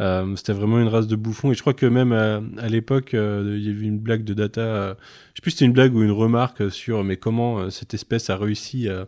Euh, 0.00 0.34
c'était 0.36 0.52
vraiment 0.52 0.80
une 0.80 0.88
race 0.88 1.06
de 1.06 1.16
bouffons. 1.16 1.52
Et 1.52 1.54
je 1.54 1.60
crois 1.60 1.74
que 1.74 1.86
même 1.86 2.12
à, 2.12 2.68
l'époque, 2.68 3.14
euh, 3.14 3.56
il 3.58 3.66
y 3.66 3.70
avait 3.70 3.86
une 3.86 3.98
blague 3.98 4.24
de 4.24 4.34
Data. 4.34 4.60
Euh, 4.60 4.94
je 5.32 5.38
sais 5.38 5.42
plus 5.42 5.50
si 5.52 5.56
c'était 5.58 5.66
une 5.66 5.72
blague 5.72 5.94
ou 5.94 6.02
une 6.02 6.10
remarque 6.10 6.70
sur 6.70 7.04
mais 7.04 7.16
comment 7.16 7.70
cette 7.70 7.94
espèce 7.94 8.30
a 8.30 8.36
réussi 8.36 8.88
à, 8.88 9.06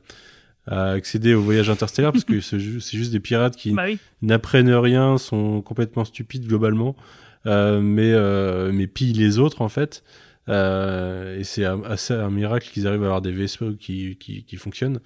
accéder 0.69 1.35
au 1.35 1.43
voyage 1.43 1.71
interstellaire 1.71 2.11
parce 2.11 2.25
que 2.25 2.41
c'est 2.41 2.59
juste 2.59 3.13
des 3.13 3.21
pirates 3.21 3.57
qui 3.57 3.73
bah 3.73 3.87
n'apprennent 4.21 4.73
rien, 4.73 5.17
sont 5.17 5.63
complètement 5.63 6.05
stupides 6.05 6.47
globalement, 6.47 6.97
mais 7.45 8.13
mais 8.73 8.87
pillent 8.89 9.13
les 9.13 9.39
autres 9.39 9.63
en 9.63 9.69
fait. 9.69 10.03
Et 10.49 11.45
c'est 11.45 11.65
assez 11.65 12.15
un 12.15 12.31
miracle 12.31 12.69
qu'ils 12.73 12.87
arrivent 12.87 13.03
à 13.03 13.07
avoir 13.07 13.23
des 13.23 13.33
vaisseaux 13.33 13.73
qui, 13.73 14.17
qui, 14.17 14.57
fonctionnent. 14.57 15.01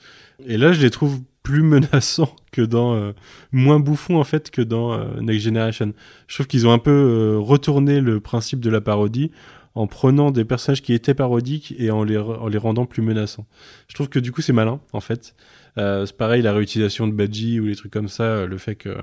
Et 0.47 0.57
là, 0.57 0.73
je 0.73 0.81
les 0.81 0.91
trouve 0.91 1.21
plus 1.43 1.63
menaçant 1.63 2.35
que 2.53 2.63
dans 2.63 2.95
euh, 2.95 3.13
moins 3.53 3.81
bouffon 3.81 4.19
en 4.19 4.25
fait 4.25 4.51
que 4.51 4.63
dans 4.63 4.93
euh, 4.93 5.21
Next 5.21 5.45
Generation. 5.45 5.93
Je 6.27 6.35
trouve 6.35 6.47
qu'ils 6.47 6.67
ont 6.67 6.73
un 6.73 6.79
peu 6.79 6.91
euh, 6.91 7.39
retourné 7.39 8.01
le 8.01 8.21
principe 8.21 8.61
de 8.61 8.71
la 8.71 8.81
parodie 8.81 9.31
en 9.75 9.87
prenant 9.87 10.33
des 10.33 10.45
personnages 10.45 10.83
qui 10.83 10.93
étaient 10.93 11.15
parodiques 11.15 11.75
et 11.79 11.91
en 11.91 12.03
les, 12.03 12.19
en 12.19 12.49
les 12.49 12.59
rendant 12.59 12.87
plus 12.87 13.03
menaçants. 13.03 13.47
Je 13.89 13.95
trouve 13.95 14.09
que 14.09 14.19
du 14.19 14.33
coup 14.33 14.43
c'est 14.43 14.53
malin 14.53 14.81
en 14.93 15.01
fait. 15.01 15.37
c'est 15.77 16.17
pareil 16.17 16.43
la 16.43 16.53
réutilisation 16.53 17.07
de 17.07 17.13
Badgie 17.13 17.61
ou 17.61 17.67
les 17.67 17.77
trucs 17.77 17.93
comme 17.93 18.09
ça, 18.09 18.47
le 18.47 18.59
fait 18.59 18.75
que 18.75 18.97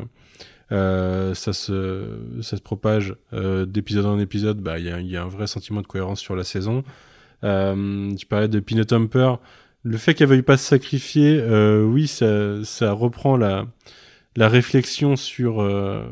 ça 0.69 1.53
se 1.53 2.19
ça 2.41 2.57
se 2.57 2.61
propage 2.61 3.15
d'épisode 3.31 4.05
en 4.05 4.19
épisode, 4.19 4.59
bah 4.59 4.79
il 4.79 4.85
y, 4.85 5.11
y, 5.11 5.17
a 5.17 5.23
un 5.23 5.27
vrai 5.27 5.47
sentiment 5.47 5.81
de 5.81 5.87
cohérence 5.87 6.19
sur 6.19 6.35
la 6.35 6.43
saison. 6.43 6.83
tu 7.41 8.25
parlais 8.27 8.47
de 8.47 8.59
Peanut 8.59 8.91
Humper 8.91 9.35
le 9.87 9.97
fait 9.97 10.13
qu'elle 10.13 10.27
veuille 10.27 10.41
pas 10.41 10.57
se 10.57 10.65
sacrifier, 10.65 11.39
euh, 11.39 11.83
oui, 11.83 12.07
ça, 12.07 12.63
ça, 12.63 12.91
reprend 12.91 13.37
la, 13.37 13.65
la 14.35 14.49
réflexion 14.49 15.15
sur, 15.15 15.61
euh, 15.61 16.03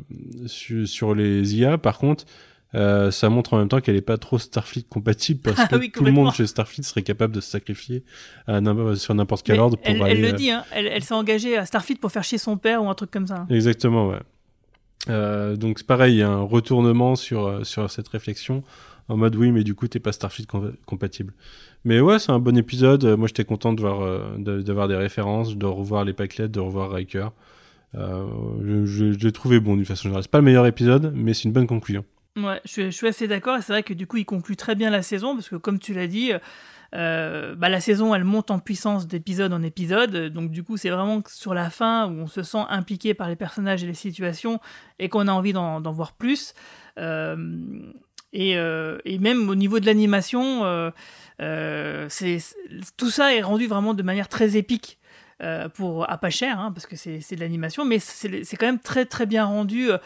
sur, 0.45 0.87
sur, 0.87 1.13
les 1.13 1.55
IA. 1.55 1.77
Par 1.77 1.97
contre, 1.97 2.25
euh, 2.73 3.11
ça 3.11 3.29
montre 3.29 3.53
en 3.53 3.57
même 3.57 3.67
temps 3.67 3.81
qu'elle 3.81 3.95
est 3.95 4.01
pas 4.01 4.17
trop 4.17 4.39
Starfleet 4.39 4.85
compatible 4.89 5.41
parce 5.41 5.59
ah 5.59 5.67
que 5.67 5.91
tout 5.91 6.03
le 6.03 6.11
monde 6.11 6.33
chez 6.33 6.45
Starfleet 6.47 6.83
serait 6.83 7.03
capable 7.03 7.33
de 7.33 7.41
se 7.41 7.49
sacrifier 7.49 8.03
à 8.47 8.59
sur 8.95 9.13
n'importe 9.13 9.45
quel 9.45 9.59
ordre 9.59 9.77
pour 9.77 9.87
elle, 9.87 10.01
aller. 10.01 10.11
Elle 10.11 10.21
le 10.21 10.33
dit, 10.33 10.51
hein, 10.51 10.63
elle, 10.71 10.87
elle 10.87 11.03
s'est 11.03 11.13
engagée 11.13 11.57
à 11.57 11.65
Starfleet 11.65 11.95
pour 11.95 12.11
faire 12.11 12.23
chier 12.23 12.37
son 12.37 12.57
père 12.57 12.83
ou 12.83 12.89
un 12.89 12.95
truc 12.95 13.11
comme 13.11 13.27
ça. 13.27 13.45
Exactement, 13.49 14.07
ouais. 14.07 14.19
Donc 15.07 15.79
c'est 15.79 15.87
pareil, 15.87 16.15
il 16.15 16.19
y 16.19 16.23
a 16.23 16.29
un 16.29 16.41
retournement 16.41 17.15
sur, 17.15 17.65
sur 17.65 17.89
cette 17.89 18.07
réflexion 18.07 18.63
en 19.07 19.17
mode 19.17 19.35
oui, 19.35 19.51
mais 19.51 19.63
du 19.63 19.75
coup, 19.75 19.87
t'es 19.87 19.99
pas 19.99 20.11
Starfleet 20.11 20.47
compatible. 20.85 21.33
Mais 21.83 21.99
ouais, 21.99 22.17
c'est 22.17 22.31
un 22.31 22.39
bon 22.39 22.57
épisode. 22.57 23.05
Moi, 23.05 23.27
j'étais 23.27 23.45
content 23.45 23.75
euh, 23.79 24.37
d'avoir 24.61 24.87
des 24.87 24.95
références, 24.95 25.55
de 25.55 25.65
revoir 25.65 26.03
les 26.05 26.13
Packlets, 26.13 26.47
de 26.47 26.59
revoir 26.59 26.91
Riker. 26.91 27.27
Euh, 27.93 28.25
je, 28.85 29.05
l'ai 29.05 29.31
trouvé 29.31 29.59
bon 29.59 29.75
d'une 29.75 29.85
façon 29.85 30.03
générale. 30.03 30.23
C'est 30.23 30.31
pas 30.31 30.39
le 30.39 30.45
meilleur 30.45 30.65
épisode, 30.65 31.13
mais 31.15 31.33
c'est 31.33 31.43
une 31.43 31.51
bonne 31.51 31.67
conclusion. 31.67 32.03
Ouais, 32.35 32.59
je 32.65 32.89
suis, 32.89 33.07
assez 33.07 33.27
d'accord. 33.27 33.57
C'est 33.61 33.71
vrai 33.71 33.83
que 33.83 33.93
du 33.93 34.07
coup, 34.07 34.17
il 34.17 34.25
conclut 34.25 34.57
très 34.57 34.75
bien 34.75 34.89
la 34.89 35.03
saison 35.03 35.35
parce 35.35 35.47
que, 35.47 35.55
comme 35.55 35.79
tu 35.79 35.93
l'as 35.93 36.07
dit, 36.07 36.31
bah, 36.91 37.69
la 37.69 37.79
saison, 37.79 38.15
elle 38.15 38.23
monte 38.23 38.51
en 38.51 38.59
puissance 38.59 39.07
d'épisode 39.07 39.53
en 39.53 39.63
épisode. 39.63 40.31
Donc 40.33 40.51
du 40.51 40.63
coup, 40.63 40.77
c'est 40.77 40.89
vraiment 40.89 41.21
sur 41.27 41.53
la 41.53 41.69
fin 41.69 42.07
où 42.07 42.21
on 42.21 42.27
se 42.27 42.43
sent 42.43 42.63
impliqué 42.69 43.13
par 43.13 43.29
les 43.29 43.35
personnages 43.35 43.83
et 43.83 43.87
les 43.87 43.93
situations 43.93 44.59
et 44.99 45.09
qu'on 45.09 45.27
a 45.27 45.31
envie 45.31 45.53
d'en 45.53 45.91
voir 45.91 46.13
plus. 46.13 46.53
Et, 46.97 48.51
et, 48.51 49.19
même 49.19 49.49
au 49.49 49.55
niveau 49.55 49.79
de 49.79 49.85
l'animation, 49.85 50.91
tout 51.37 53.09
ça 53.09 53.35
est 53.35 53.41
rendu 53.41 53.67
vraiment 53.67 53.93
de 53.93 54.03
manière 54.03 54.29
très 54.29 54.57
épique. 54.57 54.99
Euh, 55.43 55.67
pour 55.67 56.09
à 56.09 56.17
pas 56.17 56.29
cher, 56.29 56.61
hein, 56.61 56.71
parce 56.71 56.85
que 56.85 56.95
c'est 56.95 57.35
de 57.35 57.41
l'animation, 57.41 57.83
mais 57.83 57.99
c'est 57.99 58.55
quand 58.55 58.67
même 58.67 58.79
très 58.79 59.05
très 59.05 59.25
bien 59.25 59.43
rendu. 59.43 59.89
Euh, 59.91 59.97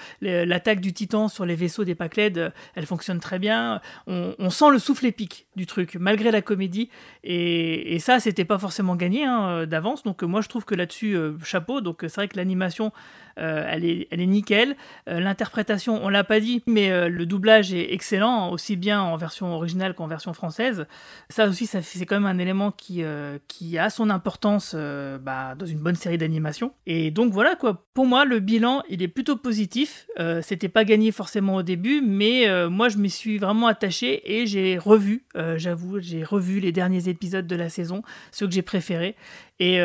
l'attaque 0.46 0.80
du 0.80 0.92
titan 0.92 1.28
sur 1.28 1.46
les 1.46 1.54
vaisseaux 1.54 1.84
des 1.84 1.94
Pacled, 1.94 2.36
euh, 2.40 2.50
elle 2.74 2.88
fonctionne 2.88 3.20
très 3.20 3.38
bien. 3.38 3.80
On, 4.08 4.50
sent 4.50 4.72
le 4.72 4.80
souffle 4.80 5.06
épique 5.06 5.46
du 5.56 5.68
truc, 5.68 5.98
malgré 6.00 6.32
la 6.32 6.42
comédie. 6.42 6.90
Et, 7.24 7.94
et 7.94 8.00
ça, 8.00 8.20
c'était 8.20 8.44
pas 8.44 8.58
forcément 8.58 8.96
gagné 8.96 9.24
hein, 9.24 9.68
d'avance. 9.68 10.02
Donc 10.02 10.24
moi, 10.24 10.42
je 10.42 10.50
trouve 10.50 10.66
que 10.66 10.74
là-dessus, 10.74 11.16
chapeau. 11.44 11.80
Donc 11.82 12.00
c'est 12.02 12.16
vrai 12.16 12.28
que 12.28 12.36
l'animation 12.38 12.92
elle, 13.38 13.86
est, 13.86 14.08
elle 14.12 14.20
est 14.20 14.26
nickel. 14.26 14.76
L'interprétation, 15.08 16.04
on 16.04 16.10
l'a 16.10 16.26
pas 16.26 16.42
dit, 16.42 16.62
mais 16.66 17.08
le 17.08 17.26
doublage 17.26 17.74
est 17.74 17.94
excellent, 17.94 18.50
aussi 18.50 18.76
bien 18.76 19.02
en 19.02 19.16
version 19.16 19.54
originale 19.54 19.94
qu'en 19.94 20.08
version 20.08 20.34
française. 20.34 20.88
Ça 21.30 21.48
aussi, 21.48 21.66
ça, 21.66 21.82
c'est 21.82 22.06
quand 22.06 22.20
même 22.20 22.26
un 22.26 22.40
élément 22.40 22.72
qui, 22.72 23.04
qui 23.48 23.78
a 23.78 23.90
son 23.90 24.10
importance 24.10 24.76
bah, 25.22 25.56
dans 25.56 25.66
une 25.66 25.80
bonne 25.80 25.96
série 25.96 26.18
d'animation. 26.18 26.74
Et 26.86 27.12
donc 27.12 27.34
voilà 27.34 27.56
quoi. 27.56 27.86
Pour 27.94 28.06
moi, 28.06 28.26
le 28.26 28.40
bilan, 28.40 28.84
il 28.90 29.02
est 29.02 29.08
plutôt 29.08 29.36
positif. 29.36 30.08
C'était 30.42 30.70
pas 30.70 30.84
gagné 30.84 31.12
forcément 31.12 31.56
au 31.56 31.64
début, 31.64 32.02
mais 32.02 32.48
moi, 32.70 32.90
je 32.90 32.98
m'y 32.98 33.10
suis 33.10 33.38
vraiment 33.38 33.68
attaché 33.68 34.40
et 34.40 34.46
j'ai 34.48 34.78
revu, 34.78 35.26
j'avoue, 35.56 36.00
j'ai 36.00 36.24
revu 36.24 36.60
les 36.60 36.72
derniers 36.72 37.10
épisodes 37.10 37.48
de 37.48 37.56
la 37.56 37.70
saison, 37.70 38.04
ceux 38.32 38.48
que 38.48 38.54
j'ai 38.54 38.62
préférés. 38.62 39.16
Et, 39.60 39.80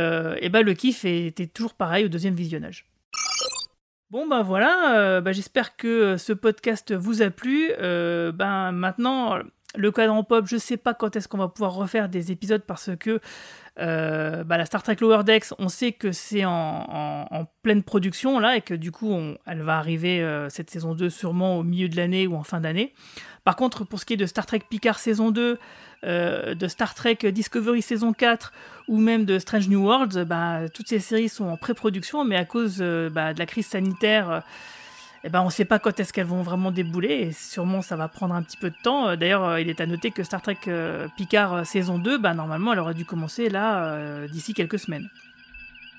bah, 0.51 0.63
le 0.63 0.75
kiff 0.75 1.05
était 1.05 1.47
toujours 1.47 1.75
pareil 1.75 2.05
au 2.05 2.09
deuxième 2.09 2.35
visionnage. 2.35 2.87
Bon 4.15 4.29
ben 4.29 4.43
voilà, 4.43 4.97
euh, 4.97 5.21
bah, 5.21 5.33
j'espère 5.33 5.77
que 5.77 5.89
euh, 5.89 6.19
ce 6.19 6.33
podcast 6.33 6.95
vous 6.95 7.21
a 7.21 7.31
plu. 7.31 7.73
Euh, 7.81 8.31
ben 8.31 8.71
maintenant, 8.71 9.41
le 9.77 9.91
cadran 9.91 10.25
pop, 10.25 10.47
je 10.47 10.57
sais 10.57 10.77
pas 10.77 10.95
quand 10.95 11.17
est-ce 11.17 11.29
qu'on 11.29 11.39
va 11.39 11.49
pouvoir 11.49 11.75
refaire 11.75 12.09
des 12.09 12.33
épisodes 12.33 12.63
parce 12.67 12.91
que 12.99 13.21
bah, 13.77 14.57
la 14.57 14.67
Star 14.67 14.83
Trek 14.83 14.97
Lower 15.01 15.25
Decks, 15.25 15.47
on 15.59 15.69
sait 15.69 15.93
que 15.93 16.13
c'est 16.13 16.45
en, 16.45 17.49
pleine 17.63 17.83
production 17.83 18.39
là 18.39 18.57
et 18.57 18.61
que 18.61 18.75
du 18.75 18.93
coup 18.93 19.13
elle 19.47 19.63
va 19.63 19.79
arriver 19.79 20.25
cette 20.49 20.71
saison 20.71 20.95
2 20.95 21.11
sûrement 21.11 21.59
au 21.59 21.65
milieu 21.65 21.89
de 21.89 21.97
l'année 21.97 22.27
ou 22.27 22.37
en 22.37 22.45
fin 22.45 22.61
d'année. 22.61 22.95
Par 23.45 23.57
contre, 23.57 23.85
pour 23.85 24.01
ce 24.01 24.07
qui 24.07 24.15
est 24.15 24.17
de 24.17 24.27
Star 24.27 24.47
Trek 24.47 24.63
Picard 24.71 24.99
saison 24.99 25.31
2, 25.31 25.59
euh, 26.05 26.55
de 26.55 26.69
Star 26.69 26.95
Trek 26.95 27.17
Discovery 27.33 27.81
saison 27.81 28.13
4 28.13 28.53
ou 28.89 28.99
même 28.99 29.25
de 29.25 29.39
Strange 29.39 29.69
New 29.69 29.83
Worlds, 29.85 30.25
bah, 30.25 30.69
toutes 30.73 30.89
ces 30.89 30.99
séries 30.99 31.31
sont 31.31 31.47
en 31.47 31.57
pré-production, 31.57 32.25
mais 32.25 32.37
à 32.37 32.45
cause 32.45 32.79
euh, 32.81 33.09
bah, 33.09 33.33
de 33.33 33.39
la 33.39 33.47
crise 33.47 33.67
sanitaire, 33.67 34.31
euh, 34.31 34.41
eh 35.25 35.31
ben, 35.31 35.41
on 35.43 35.47
ne 35.47 35.51
sait 35.51 35.65
pas 35.65 35.79
quand 35.79 35.99
est-ce 35.99 36.13
qu'elles 36.13 36.27
vont 36.27 36.43
vraiment 36.43 36.71
débouler, 36.71 37.15
et 37.15 37.33
sûrement 37.33 37.83
ça 37.83 37.97
va 37.97 38.09
prendre 38.09 38.35
un 38.35 38.43
petit 38.43 38.57
peu 38.57 38.71
de 38.71 38.77
temps. 38.83 39.17
D'ailleurs, 39.17 39.59
il 39.59 39.69
est 39.69 39.81
à 39.81 39.87
noter 39.87 40.11
que 40.11 40.23
Star 40.23 40.43
Trek 40.43 40.59
Picard 41.17 41.67
saison 41.67 41.99
2, 41.99 42.19
bah, 42.19 42.35
normalement, 42.35 42.73
elle 42.73 42.79
aurait 42.79 42.95
dû 42.95 43.05
commencer 43.05 43.49
là 43.49 44.27
d'ici 44.29 44.55
quelques 44.55 44.79
semaines. 44.79 45.09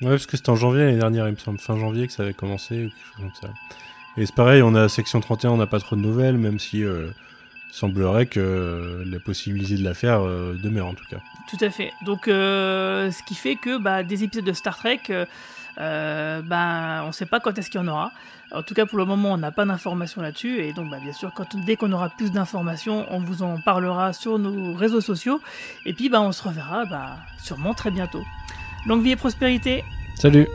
Ouais, 0.02 0.10
parce 0.10 0.26
que 0.26 0.38
c'était 0.38 0.49
en 0.49 0.56
janvier 0.56 0.85
l'année 0.85 0.99
dernière, 0.99 1.27
il 1.27 1.31
me 1.31 1.38
semble, 1.38 1.60
fin 1.60 1.77
janvier 1.77 2.06
que 2.07 2.14
ça 2.14 2.23
avait 2.23 2.34
commencé, 2.34 2.85
ou 2.85 2.89
quelque 2.89 3.06
chose 3.06 3.15
comme 3.18 3.49
ça. 3.49 3.53
Et 4.18 4.26
c'est 4.26 4.35
pareil, 4.35 4.61
on 4.61 4.76
a 4.76 4.88
section 4.89 5.19
31, 5.19 5.52
on 5.52 5.57
n'a 5.57 5.68
pas 5.68 5.80
trop 5.80 5.95
de 5.95 6.02
nouvelles, 6.02 6.38
même 6.38 6.60
si 6.60 6.84
semblerait 7.76 8.26
que 8.26 9.03
la 9.06 9.19
possibilité 9.19 9.76
de 9.76 9.84
la 9.84 9.93
faire 9.93 10.22
euh, 10.22 10.56
demeure 10.61 10.88
en 10.88 10.93
tout 10.93 11.03
cas. 11.10 11.18
Tout 11.49 11.64
à 11.64 11.69
fait. 11.69 11.91
Donc, 12.06 12.27
euh, 12.27 13.11
ce 13.11 13.22
qui 13.23 13.35
fait 13.35 13.56
que 13.56 13.77
bah, 13.77 14.02
des 14.03 14.23
épisodes 14.23 14.45
de 14.45 14.53
Star 14.53 14.77
Trek, 14.77 15.02
euh, 15.80 16.41
bah, 16.41 17.02
on 17.03 17.07
ne 17.07 17.11
sait 17.11 17.26
pas 17.26 17.39
quand 17.39 17.57
est-ce 17.57 17.69
qu'il 17.69 17.80
y 17.80 17.84
en 17.84 17.88
aura. 17.88 18.11
En 18.52 18.61
tout 18.61 18.73
cas, 18.73 18.85
pour 18.85 18.97
le 18.97 19.06
moment, 19.06 19.34
on 19.34 19.38
n'a 19.38 19.52
pas 19.52 19.65
d'informations 19.65 20.22
là-dessus. 20.22 20.60
Et 20.60 20.73
donc, 20.73 20.89
bah, 20.89 20.97
bien 21.02 21.14
sûr, 21.14 21.31
quand, 21.35 21.56
dès 21.65 21.76
qu'on 21.76 21.91
aura 21.91 22.10
plus 22.10 22.31
d'informations, 22.31 23.06
on 23.10 23.19
vous 23.19 23.43
en 23.43 23.60
parlera 23.60 24.14
sur 24.14 24.39
nos 24.39 24.73
réseaux 24.73 25.02
sociaux. 25.02 25.41
Et 25.85 25.93
puis, 25.93 26.10
bah, 26.10 26.22
on 26.22 26.31
se 26.31 26.43
reverra 26.43 26.85
bah, 26.85 27.18
sûrement 27.38 27.73
très 27.73 27.91
bientôt. 27.91 28.23
Longue 28.85 29.03
vie 29.03 29.11
et 29.11 29.15
prospérité. 29.15 29.84
Salut 30.15 30.47